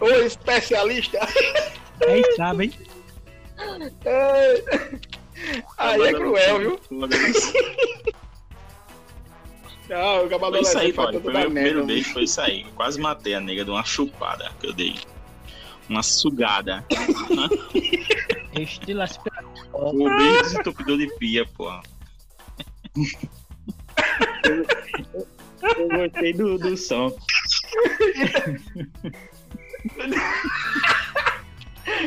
Ô, 0.00 0.08
especialista. 0.24 1.18
Aí 2.06 2.22
sabe, 2.36 2.64
hein? 2.64 2.72
É. 4.04 4.64
Aí 5.78 6.02
é 6.02 6.12
cruel, 6.12 6.58
viu? 6.58 6.80
Ah, 9.90 10.16
o 10.16 10.20
Foi 10.20 10.28
cavalo 10.30 10.56
isso 10.56 10.78
aí, 10.78 10.92
pai. 10.92 11.06
tudo 11.12 11.22
Foi 11.22 11.32
meu 11.32 11.42
primeiro 11.42 11.84
beijo, 11.84 12.12
foi 12.12 12.24
isso 12.24 12.40
aí. 12.40 12.62
Eu 12.62 12.70
quase 12.72 13.00
matei 13.00 13.34
a 13.34 13.40
nega 13.40 13.64
de 13.64 13.70
uma 13.70 13.84
chupada 13.84 14.50
que 14.60 14.66
eu 14.66 14.72
dei. 14.72 14.94
Uma 15.88 16.02
sugada. 16.02 16.84
Estilo 18.58 19.02
aspirador. 19.02 19.50
O 19.72 20.04
beijo 20.16 20.42
desentupidor 20.42 20.96
de 20.98 21.08
pia, 21.18 21.44
porra. 21.46 21.82
Eu 25.76 25.88
gostei 25.88 26.32
do, 26.32 26.56
do 26.58 26.76
som. 26.76 27.14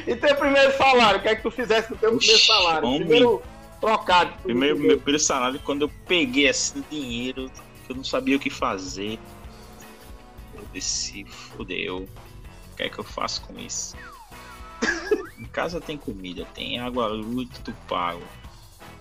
E 0.07 0.15
teu 0.15 0.35
primeiro 0.35 0.75
salário, 0.77 1.19
o 1.19 1.21
que 1.21 1.27
é 1.29 1.35
que 1.35 1.43
tu 1.43 1.51
fizesse 1.51 1.87
com 1.89 1.93
o 1.95 1.97
teu 1.97 2.09
primeiro 2.17 2.35
Oxi, 2.35 2.47
salário? 2.47 2.87
homem. 2.87 2.99
Primeiro 3.01 3.43
trocado. 3.79 4.33
Primeiro, 4.43 4.79
meu 4.79 4.97
primeiro 4.97 5.19
salário, 5.19 5.59
quando 5.63 5.83
eu 5.83 5.91
peguei 6.07 6.47
assim 6.47 6.83
dinheiro, 6.89 7.51
eu 7.89 7.95
não 7.95 8.03
sabia 8.03 8.37
o 8.37 8.39
que 8.39 8.49
fazer. 8.49 9.19
Eu 10.53 10.65
disse, 10.73 11.23
fudeu. 11.25 12.07
O 12.71 12.75
que 12.75 12.83
é 12.83 12.89
que 12.89 12.99
eu 12.99 13.03
faço 13.03 13.41
com 13.41 13.57
isso? 13.59 13.95
em 15.37 15.45
casa 15.45 15.81
tem 15.81 15.97
comida, 15.97 16.45
tem 16.53 16.79
água, 16.79 17.07
luz, 17.07 17.49
tudo 17.49 17.75
pago. 17.87 18.23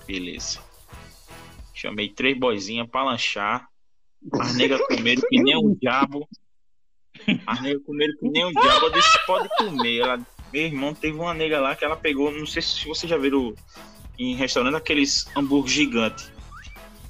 Beleza. 0.07 0.61
Chamei 1.75 2.09
três 2.09 2.39
boizinhas 2.39 2.89
pra 2.89 3.05
lanchar. 3.05 3.69
As 4.33 4.55
negras 4.55 4.81
comeram 4.89 5.23
que 5.29 5.43
nem 5.43 5.57
um 5.57 5.75
diabo. 5.75 6.29
As 7.47 7.61
negras 7.61 7.83
comeram 7.85 8.17
que 8.19 8.29
nem 8.29 8.47
um 8.47 8.53
diabo. 8.53 8.87
Eu 8.87 8.93
disse, 8.93 9.27
pode 9.27 9.49
comer. 9.57 9.99
Ela, 9.99 10.27
meu 10.53 10.63
irmão, 10.63 10.95
teve 10.95 11.19
uma 11.19 11.35
nega 11.35 11.61
lá 11.61 11.77
que 11.77 11.85
ela 11.85 11.97
pegou, 11.97 12.31
não 12.31 12.47
sei 12.47 12.63
se 12.63 12.87
vocês 12.87 13.11
já 13.11 13.19
viram 13.19 13.55
em 14.19 14.35
restaurante 14.35 14.77
aqueles 14.77 15.27
hambúrguer 15.37 15.71
gigantes. 15.71 16.36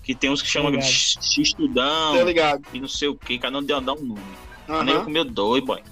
Que 0.07 0.15
tem 0.15 0.31
uns 0.31 0.41
que 0.41 0.49
chamam 0.49 0.71
de 0.71 0.81
x-tudão 0.81 2.25
ligado. 2.25 2.63
e 2.73 2.79
não 2.81 2.87
sei 2.87 3.09
o 3.09 3.17
que, 3.17 3.39
cada 3.41 3.59
um 3.59 3.63
deu 3.63 3.81
dá 3.81 3.93
um 3.93 4.01
nome. 4.03 4.23
A 4.69 4.85
nega 4.85 4.99
Aham. 4.99 5.05
comeu 5.05 5.25
dois, 5.25 5.65
boy. 5.65 5.83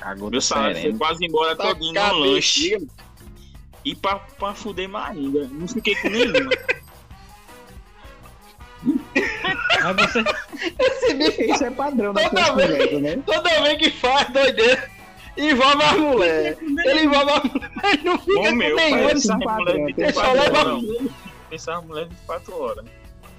Cagou 0.00 0.30
Meu 0.30 0.38
do 0.38 0.40
salário 0.40 0.80
foi 0.80 0.94
quase 0.94 1.26
embora 1.26 1.54
Tá 1.54 1.66
todinho 1.74 1.92
no 1.92 2.18
lanche. 2.18 2.78
E 3.84 3.94
pra, 3.94 4.16
pra 4.16 4.54
fuder 4.54 4.88
mais 4.88 5.16
ainda. 5.16 5.46
Não 5.52 5.68
fiquei 5.68 5.94
com 5.96 6.08
nenhuma. 6.08 6.50
Mas 9.82 10.12
você, 10.12 10.24
Esse 10.80 11.14
bicho, 11.14 11.42
Isso 11.42 11.64
é 11.64 11.70
padrão 11.70 12.12
da 12.14 12.28
Toda 12.30 12.54
vez. 12.66 13.02
né? 13.02 13.16
toda 13.26 13.62
vez 13.62 13.78
que 13.78 13.90
faz 13.90 14.28
doideira, 14.30 14.90
envolve 15.36 15.82
a 15.82 15.92
mulher. 15.94 16.58
Ele 16.60 17.02
envolve 17.04 17.30
a 17.32 17.40
mulher, 17.44 17.70
mas 17.82 18.04
não 18.04 18.18
fica 18.18 18.32
Ô 18.40 18.42
com 18.44 18.52
meu, 18.52 18.76
nenhuma. 18.76 18.96
um 18.96 19.00
mulher 19.02 19.14
24 19.14 20.14
só 20.14 20.32
leva- 20.32 20.58
horas. 20.58 20.82
não. 20.82 21.27
Pensava 21.50 21.80
mulher 21.82 22.04
de 22.04 22.14
24 22.14 22.60
horas. 22.60 22.84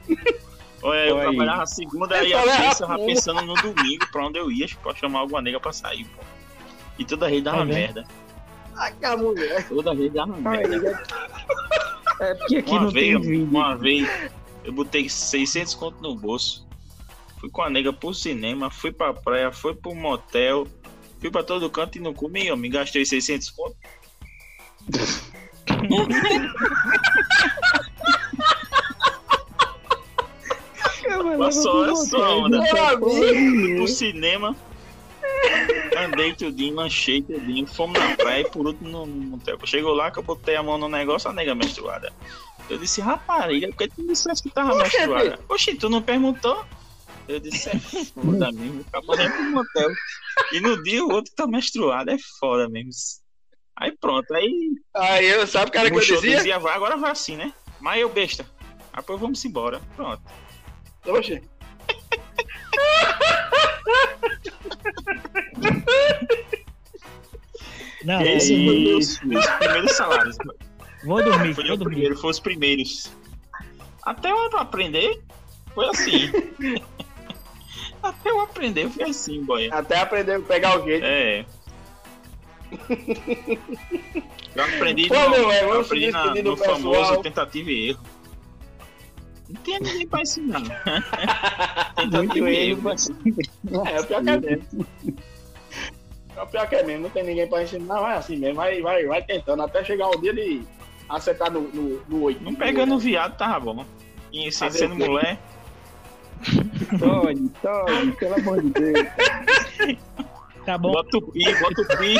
Olha, 0.81 0.99
eu 1.09 1.19
trabalhava 1.19 1.65
segunda 1.65 2.17
É 2.17 2.27
e 2.29 2.33
a 2.33 2.41
terça, 2.41 2.87
já 2.87 2.97
pensando 2.97 3.41
no 3.41 3.53
domingo 3.55 4.07
pra 4.11 4.25
onde 4.25 4.39
eu 4.39 4.49
ia, 4.49 4.65
pra 4.81 4.95
chamar 4.95 5.19
alguma 5.19 5.41
nega 5.41 5.59
pra 5.59 5.73
sair, 5.73 6.05
pô. 6.05 6.23
E 6.97 7.03
toda 7.05 7.27
vez 7.29 7.43
dava 7.43 7.57
Tá 7.57 7.63
vendo? 7.65 7.73
merda. 7.75 8.03
Ai, 8.75 8.93
a 9.03 9.17
mulher. 9.17 9.67
Toda 9.67 9.93
vez 9.93 10.13
dava 10.13 10.37
merda. 10.37 11.03
É 12.21 12.33
porque 12.33 12.57
aqui 12.57 12.71
Uma 12.71 12.81
não 12.81 12.91
tem 12.93 13.11
vez, 13.17 13.27
vídeo. 13.27 13.43
uma 13.45 13.75
vez, 13.75 14.09
eu 14.63 14.71
botei 14.71 15.09
600 15.09 15.75
conto 15.75 16.01
no 16.01 16.15
bolso. 16.15 16.65
Fui 17.39 17.49
com 17.49 17.61
a 17.61 17.69
nega 17.69 17.91
pro 17.91 18.13
cinema, 18.13 18.69
fui 18.71 18.91
pra 18.91 19.13
praia, 19.13 19.51
fui 19.51 19.73
pro 19.75 19.93
motel, 19.95 20.65
fui 21.19 21.29
pra 21.29 21.43
todo 21.43 21.69
canto 21.69 21.97
e 21.97 22.01
não 22.01 22.13
comi, 22.13 22.47
eu 22.47 22.55
me 22.57 22.69
gastei 22.69 23.05
600 23.05 23.49
conto. 23.51 23.75
Passou 31.37 31.89
essa 31.89 32.17
onda. 32.17 32.61
Pro 33.75 33.87
cinema, 33.87 34.55
andei 35.97 36.33
tudinho, 36.33 36.75
lanchei 36.75 37.21
tudinho, 37.21 37.65
fomos 37.67 37.99
na 37.99 38.15
praia 38.15 38.41
e 38.41 38.49
por 38.49 38.67
último 38.67 38.89
no, 38.89 39.05
no 39.05 39.15
motel. 39.31 39.57
Chegou 39.65 39.93
lá 39.93 40.11
que 40.11 40.19
eu 40.19 40.23
botei 40.23 40.55
a 40.55 40.63
mão 40.63 40.77
no 40.77 40.89
negócio, 40.89 41.29
a 41.29 41.33
nega 41.33 41.55
menstruada. 41.55 42.11
Eu 42.69 42.77
disse, 42.77 43.01
rapariga, 43.01 43.67
por 43.69 43.77
que 43.77 43.87
tu 43.87 44.03
me 44.03 44.13
que 44.13 44.49
tava 44.49 44.75
menstruada? 44.75 45.39
Oxi, 45.49 45.75
tu 45.75 45.89
não 45.89 46.01
perguntou? 46.01 46.63
Eu 47.27 47.39
disse, 47.39 47.69
é 47.69 47.79
foda 47.79 48.51
mesmo, 48.51 48.83
acabou 48.87 49.15
nem 49.15 49.29
pro 49.29 49.43
motel. 49.43 49.89
E 50.51 50.59
no 50.59 50.81
dia 50.83 51.03
o 51.03 51.11
outro 51.11 51.33
tá 51.35 51.47
menstruado, 51.47 52.11
é 52.11 52.17
foda 52.39 52.67
mesmo. 52.69 52.91
Aí 53.79 53.91
pronto, 53.99 54.33
aí 54.33 54.51
Aí 54.93 55.25
eu 55.25 55.47
sabe 55.47 55.69
o 55.69 55.73
cara 55.73 55.89
que 55.89 55.95
eu 55.95 56.01
dizia? 56.01 56.37
dizia, 56.37 56.59
vai, 56.59 56.73
agora 56.75 56.97
vai 56.97 57.11
assim, 57.11 57.35
né? 57.37 57.53
Mas 57.79 58.01
eu 58.01 58.09
besta. 58.09 58.45
Aí 58.91 58.99
depois 59.01 59.19
vamos 59.19 59.43
embora, 59.45 59.79
pronto. 59.95 60.21
Oxe. 61.07 61.41
não, 68.03 68.21
Esse 68.21 68.55
foi 68.65 68.79
meus, 68.79 69.21
meus 69.21 69.45
primeiros 69.45 69.91
salários. 69.95 70.37
vou 71.03 71.23
dormir, 71.23 71.53
Foi 71.53 71.65
vou 71.65 71.73
o 71.73 71.77
dormir. 71.77 71.93
primeiro, 71.95 72.17
foi 72.17 72.29
os 72.31 72.39
primeiros. 72.39 73.11
Até 74.03 74.31
eu 74.31 74.57
aprender, 74.57 75.21
foi 75.73 75.87
assim. 75.89 76.31
Até 78.01 78.29
eu 78.29 78.39
aprender, 78.39 78.89
foi 78.89 79.09
assim, 79.09 79.43
boy. 79.43 79.69
Até 79.71 79.99
aprender 79.99 80.35
a 80.35 80.39
pegar 80.39 80.79
o 80.79 80.85
jeito. 80.85 81.03
É. 81.05 81.45
Eu 84.55 84.63
aprendi, 84.63 85.07
Pô, 85.07 85.15
no, 85.15 85.29
meu, 85.29 85.51
é, 85.51 85.63
eu 85.63 85.81
aprendi 85.81 86.11
na, 86.11 86.33
no 86.35 86.57
famoso 86.57 87.21
tentativa 87.21 87.71
e 87.71 87.89
erro. 87.89 87.99
Não 89.49 89.61
tinha 89.63 89.79
ninguém 89.79 90.07
pra 90.07 90.21
ensinar. 90.21 90.59
Muito 90.59 90.71
tentativa 91.95 92.49
e 92.51 92.69
erro, 92.69 92.81
mas- 92.83 93.09
É, 93.09 93.99
o 93.99 94.05
pior 94.05 94.23
que 94.23 94.29
é 94.29 94.37
mesmo. 94.39 94.85
É 96.35 96.41
o 96.41 96.47
pior 96.47 96.69
que 96.69 96.75
é 96.75 96.83
mesmo, 96.83 97.03
não 97.03 97.09
tem 97.09 97.23
ninguém 97.23 97.47
pra 97.47 97.63
ensinar, 97.63 97.85
não, 97.95 98.07
é 98.07 98.13
assim 98.17 98.37
mesmo, 98.37 98.55
vai, 98.55 98.81
vai, 98.81 99.05
vai 99.05 99.21
tentando 99.23 99.61
até 99.63 99.83
chegar 99.83 100.07
o 100.09 100.21
dia 100.21 100.33
de 100.33 100.61
acertar 101.09 101.51
no, 101.51 101.61
no, 101.61 102.01
no 102.07 102.21
8. 102.23 102.43
Não 102.43 102.53
pegando 102.55 102.95
o 102.95 102.99
viado, 102.99 103.35
tava 103.37 103.59
bom. 103.73 103.85
E 104.31 104.51
se- 104.51 104.69
sendo 104.71 104.95
mulher, 104.95 105.39
Tony, 106.99 107.49
Tony, 107.61 108.11
pelo 108.13 108.35
amor 108.35 108.61
de 108.61 108.69
Deus. 108.69 109.07
Tá 110.69 110.77
bom, 110.77 110.91
bota 110.91 111.17
o 111.17 111.21
pi, 111.23 111.43
bota 111.59 111.81
o 111.81 111.87
pi. 111.97 112.15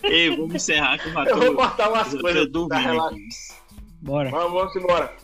Ei, 0.04 0.34
vamos 0.34 0.54
encerrar 0.54 0.96
que 0.96 1.10
o 1.10 1.22
Eu 1.24 1.36
vou 1.36 1.54
cortar 1.54 1.90
umas 1.90 2.14
coisas 2.14 2.50
tá 2.50 3.10
bora. 4.00 4.30
Vamos, 4.30 4.52
vamos 4.54 4.76
embora. 4.76 5.14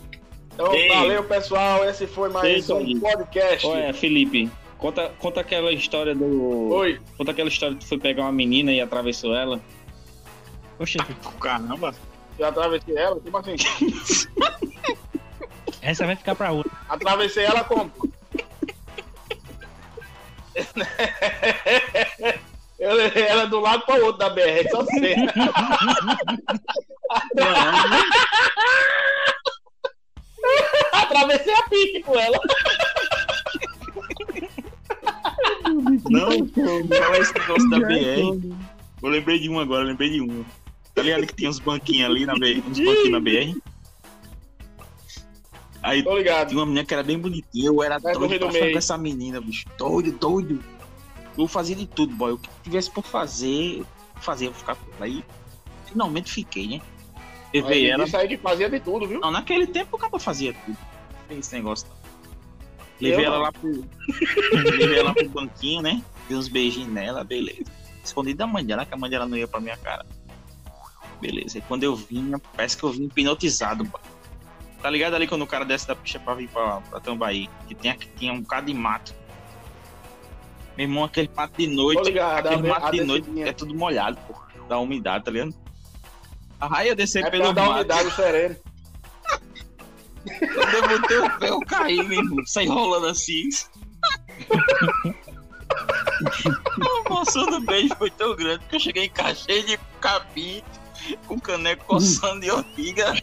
Então, 0.52 0.74
Ei. 0.74 0.90
valeu, 0.90 1.24
pessoal. 1.24 1.88
Esse 1.88 2.06
foi 2.06 2.28
mais 2.28 2.68
Eita, 2.68 2.74
um 2.74 3.00
podcast. 3.00 3.66
Olha, 3.66 3.94
Felipe, 3.94 4.50
conta, 4.76 5.10
conta 5.18 5.40
aquela 5.40 5.72
história 5.72 6.14
do. 6.14 6.68
Oi. 6.74 7.00
Conta 7.16 7.30
aquela 7.30 7.48
história 7.48 7.76
que 7.76 7.80
tu 7.80 7.88
foi 7.88 7.98
pegar 7.98 8.24
uma 8.24 8.32
menina 8.32 8.70
e 8.70 8.82
atravessou 8.82 9.34
ela. 9.34 9.58
Oxe, 10.78 10.98
Caramba. 11.40 11.94
Eu 12.38 12.46
atravessei 12.46 12.94
ela, 12.94 13.18
como 13.18 13.38
assim? 13.38 13.56
essa 15.80 16.04
vai 16.04 16.16
ficar 16.16 16.34
pra 16.34 16.52
outra. 16.52 16.70
Atravessei 16.90 17.46
ela 17.46 17.64
como? 17.64 17.90
Ela 22.80 23.46
do 23.46 23.60
lado 23.60 23.84
para 23.84 24.00
o 24.00 24.06
outro 24.06 24.18
da 24.18 24.30
BR, 24.30 24.66
só 24.70 24.82
sei. 24.86 25.14
Atravessei 30.92 31.52
a 31.52 31.62
pique 31.64 32.02
com 32.02 32.18
ela. 32.18 32.40
Não, 36.08 36.30
não 36.30 37.14
é 37.14 37.18
esse 37.18 37.34
negócio 37.34 37.68
da 37.68 37.78
BR. 37.80 38.56
Eu 39.02 39.08
lembrei 39.10 39.38
de 39.38 39.50
um 39.50 39.58
agora, 39.58 39.82
eu 39.82 39.88
lembrei 39.88 40.08
de 40.10 40.22
um. 40.22 40.44
Tá 40.94 41.02
ligado 41.02 41.26
que 41.26 41.34
tinha 41.34 41.50
uns 41.50 41.58
banquinhos 41.58 42.10
ali 42.10 42.24
na 42.24 42.34
BR, 42.34 42.62
uns 42.66 42.78
banquinhos 42.78 43.10
na 43.10 43.20
BR? 43.20 43.60
Aí 45.82 46.02
Tô 46.02 46.16
ligado. 46.16 46.48
tinha 46.48 46.58
uma 46.60 46.66
menina 46.66 46.84
que 46.84 46.92
era 46.92 47.02
bem 47.02 47.18
bonitinha, 47.18 47.66
eu 47.66 47.82
era 47.82 47.98
Vai 47.98 48.12
doido 48.12 48.26
correr 48.26 48.38
pra 48.38 48.52
ficar 48.52 48.70
com 48.72 48.78
essa 48.78 48.98
menina, 48.98 49.40
bicho. 49.40 49.64
Doido, 49.78 50.12
doido. 50.12 50.62
Eu 51.38 51.46
fazia 51.48 51.74
de 51.74 51.86
tudo, 51.86 52.14
boy. 52.14 52.32
O 52.32 52.38
que 52.38 52.48
tivesse 52.64 52.90
por 52.90 53.04
fazer, 53.04 53.82
fazia 54.16 54.52
ficar 54.52 54.76
por 54.76 55.02
aí. 55.02 55.24
Finalmente 55.86 56.30
fiquei, 56.30 56.66
né? 56.68 56.80
Levei 57.52 57.90
ela. 57.90 58.04
Isso 58.04 58.16
aí 58.16 58.28
que 58.28 58.36
fazia 58.36 58.68
de 58.68 58.78
tudo, 58.80 59.06
viu? 59.08 59.20
Não, 59.20 59.30
naquele 59.30 59.66
tempo 59.66 59.96
o 59.96 59.98
cara 59.98 60.18
fazia 60.18 60.54
tudo. 60.66 60.76
Tem 61.28 61.38
esse 61.38 61.54
negócio. 61.54 61.88
Levei 63.00 63.24
Eu 63.24 63.28
ela 63.28 63.36
não. 63.36 63.42
lá 63.44 63.52
pro. 63.52 63.70
Levei 64.78 64.98
ela 64.98 65.14
pro 65.14 65.28
banquinho, 65.30 65.80
né? 65.82 66.02
Dei 66.28 66.36
uns 66.36 66.48
beijinhos 66.48 66.92
nela, 66.92 67.24
beleza. 67.24 67.64
Escondi 68.04 68.34
da 68.34 68.46
mãe 68.46 68.64
dela, 68.64 68.84
que 68.84 68.94
a 68.94 68.96
mãe 68.96 69.08
dela 69.10 69.26
não 69.26 69.36
ia 69.36 69.48
pra 69.48 69.60
minha 69.60 69.76
cara. 69.78 70.04
Beleza. 71.20 71.58
E 71.58 71.60
quando 71.62 71.84
eu 71.84 71.96
vinha, 71.96 72.38
parece 72.54 72.76
que 72.76 72.84
eu 72.84 72.90
vim 72.92 73.04
hipnotizado, 73.04 73.84
pô. 73.86 73.98
Tá 74.82 74.88
ligado 74.90 75.14
ali 75.14 75.26
quando 75.26 75.42
o 75.42 75.46
cara 75.46 75.64
desce 75.64 75.86
da 75.86 75.94
pista 75.94 76.18
pra 76.18 76.34
vir 76.34 76.48
pra, 76.48 76.80
pra 76.80 77.00
Tambaí? 77.00 77.48
Que 77.68 77.74
tinha, 77.74 77.94
que 77.96 78.08
tinha 78.08 78.32
um 78.32 78.40
bocado 78.40 78.66
de 78.66 78.74
mato. 78.74 79.14
Meu 80.76 80.86
irmão, 80.86 81.04
aquele 81.04 81.30
mato 81.36 81.52
de 81.58 81.66
noite. 81.66 82.02
ligado. 82.04 82.46
Aquele 82.46 82.68
a- 82.70 82.74
mato 82.74 82.86
a 82.86 82.90
de 82.90 83.04
noite 83.04 83.42
é 83.42 83.52
tudo 83.52 83.74
molhado, 83.74 84.18
pô. 84.26 84.34
Da 84.68 84.78
umidade, 84.78 85.24
tá 85.24 85.30
ligado? 85.30 85.54
Aí 86.60 86.88
eu 86.88 86.96
desci 86.96 87.18
É 87.18 87.28
pelo 87.30 87.52
mato. 87.52 87.70
umidade 87.72 88.10
sereno. 88.12 88.56
Quando 90.24 90.74
eu 90.74 90.88
botei 91.00 91.18
o 91.18 91.38
pé, 91.38 91.48
eu 91.48 91.60
caí, 91.60 91.96
meu 92.02 92.18
irmão. 92.22 92.46
Saí 92.46 92.66
rolando 92.66 93.06
assim. 93.06 93.48
A 96.20 97.08
emoção 97.10 97.46
do 97.46 97.60
beijo 97.60 97.94
foi 97.96 98.10
tão 98.10 98.34
grande 98.36 98.64
que 98.66 98.76
eu 98.76 98.80
cheguei 98.80 99.04
em 99.06 99.10
casa 99.10 99.34
cheio 99.34 99.64
de 99.64 99.78
capim, 100.00 100.62
com 101.26 101.38
caneco 101.40 101.84
coçando 101.86 102.40
de 102.40 102.50
ortiga. 102.50 103.14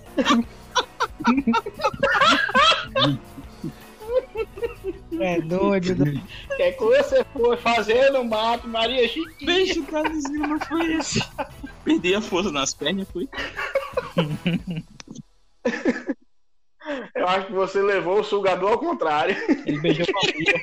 É 5.19 5.41
doido. 5.41 5.95
doido. 5.95 6.21
O 6.51 6.55
que 6.55 6.63
é 6.63 6.71
que 6.71 6.83
você 6.83 7.23
foi 7.33 7.57
fazer 7.57 8.11
no 8.11 8.23
mato, 8.23 8.67
Maria 8.67 9.07
Chiquinha? 9.07 9.45
Beijo, 9.45 9.83
traduzindo, 9.83 10.47
não 10.47 10.59
foi 10.59 10.93
esse. 10.95 11.19
Perdi 11.83 12.15
a 12.15 12.21
força 12.21 12.51
nas 12.51 12.73
pernas, 12.73 13.07
foi. 13.11 13.27
Eu 17.15 17.27
acho 17.27 17.47
que 17.47 17.53
você 17.53 17.81
levou 17.81 18.19
o 18.19 18.23
sugador 18.23 18.71
ao 18.71 18.79
contrário. 18.79 19.35
Ele 19.65 19.79
beijou 19.79 20.05
com 20.05 20.19
a 20.19 20.31
Bia. 20.31 20.53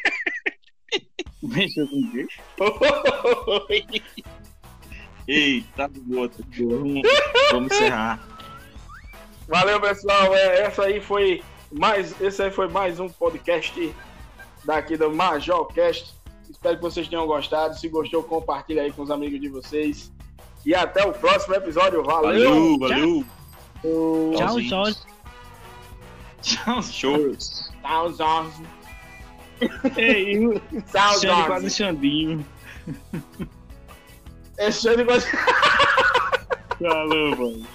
Beijo 1.43 1.89
com 1.89 2.11
quê? 2.11 2.27
Eita, 5.27 5.89
boa, 5.89 6.28
tá 6.28 6.45
boa. 6.57 6.78
Vamos, 6.78 7.03
vamos 7.51 7.73
encerrar. 7.73 8.34
Valeu, 9.49 9.81
pessoal. 9.81 10.35
É, 10.35 10.62
essa 10.62 10.85
aí 10.85 11.01
foi 11.01 11.43
mais, 11.71 12.19
esse 12.21 12.43
aí 12.43 12.51
foi 12.51 12.69
mais 12.69 12.99
um 13.01 13.09
podcast 13.09 13.95
daqui 14.65 14.97
do 14.97 15.11
Majorcast. 15.12 16.15
Espero 16.49 16.77
que 16.77 16.83
vocês 16.83 17.09
tenham 17.09 17.27
gostado. 17.27 17.79
Se 17.79 17.89
gostou, 17.89 18.23
compartilha 18.23 18.83
aí 18.83 18.93
com 18.93 19.03
os 19.03 19.11
amigos 19.11 19.41
de 19.41 19.49
vocês. 19.49 20.12
E 20.65 20.75
até 20.75 21.05
o 21.05 21.12
próximo 21.12 21.55
episódio. 21.55 22.03
Valeu! 22.03 22.79
Valeu, 22.79 23.25
valeu. 23.83 24.35
Tchau, 24.37 24.61
tchau. 24.61 24.85
Tchau, 26.43 26.83
shows. 26.83 27.71
Tchau, 27.83 28.12
tchau. 28.15 28.47
Ei, 29.97 30.61
Tchau, 30.93 31.19
Xande 31.21 31.43
quase 31.47 31.66
tchau. 31.71 31.87
Xandinho. 31.89 32.47
Esse 34.59 34.89
ano 34.89 35.03
igual- 35.03 35.21
Falou, 36.81 37.37
mano. 37.37 37.66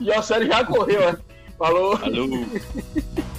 E 0.00 0.12
a 0.12 0.22
série 0.22 0.46
já 0.46 0.64
correu, 0.64 1.00
né? 1.00 1.18
Falou. 1.58 1.96
Falou. 1.96 2.28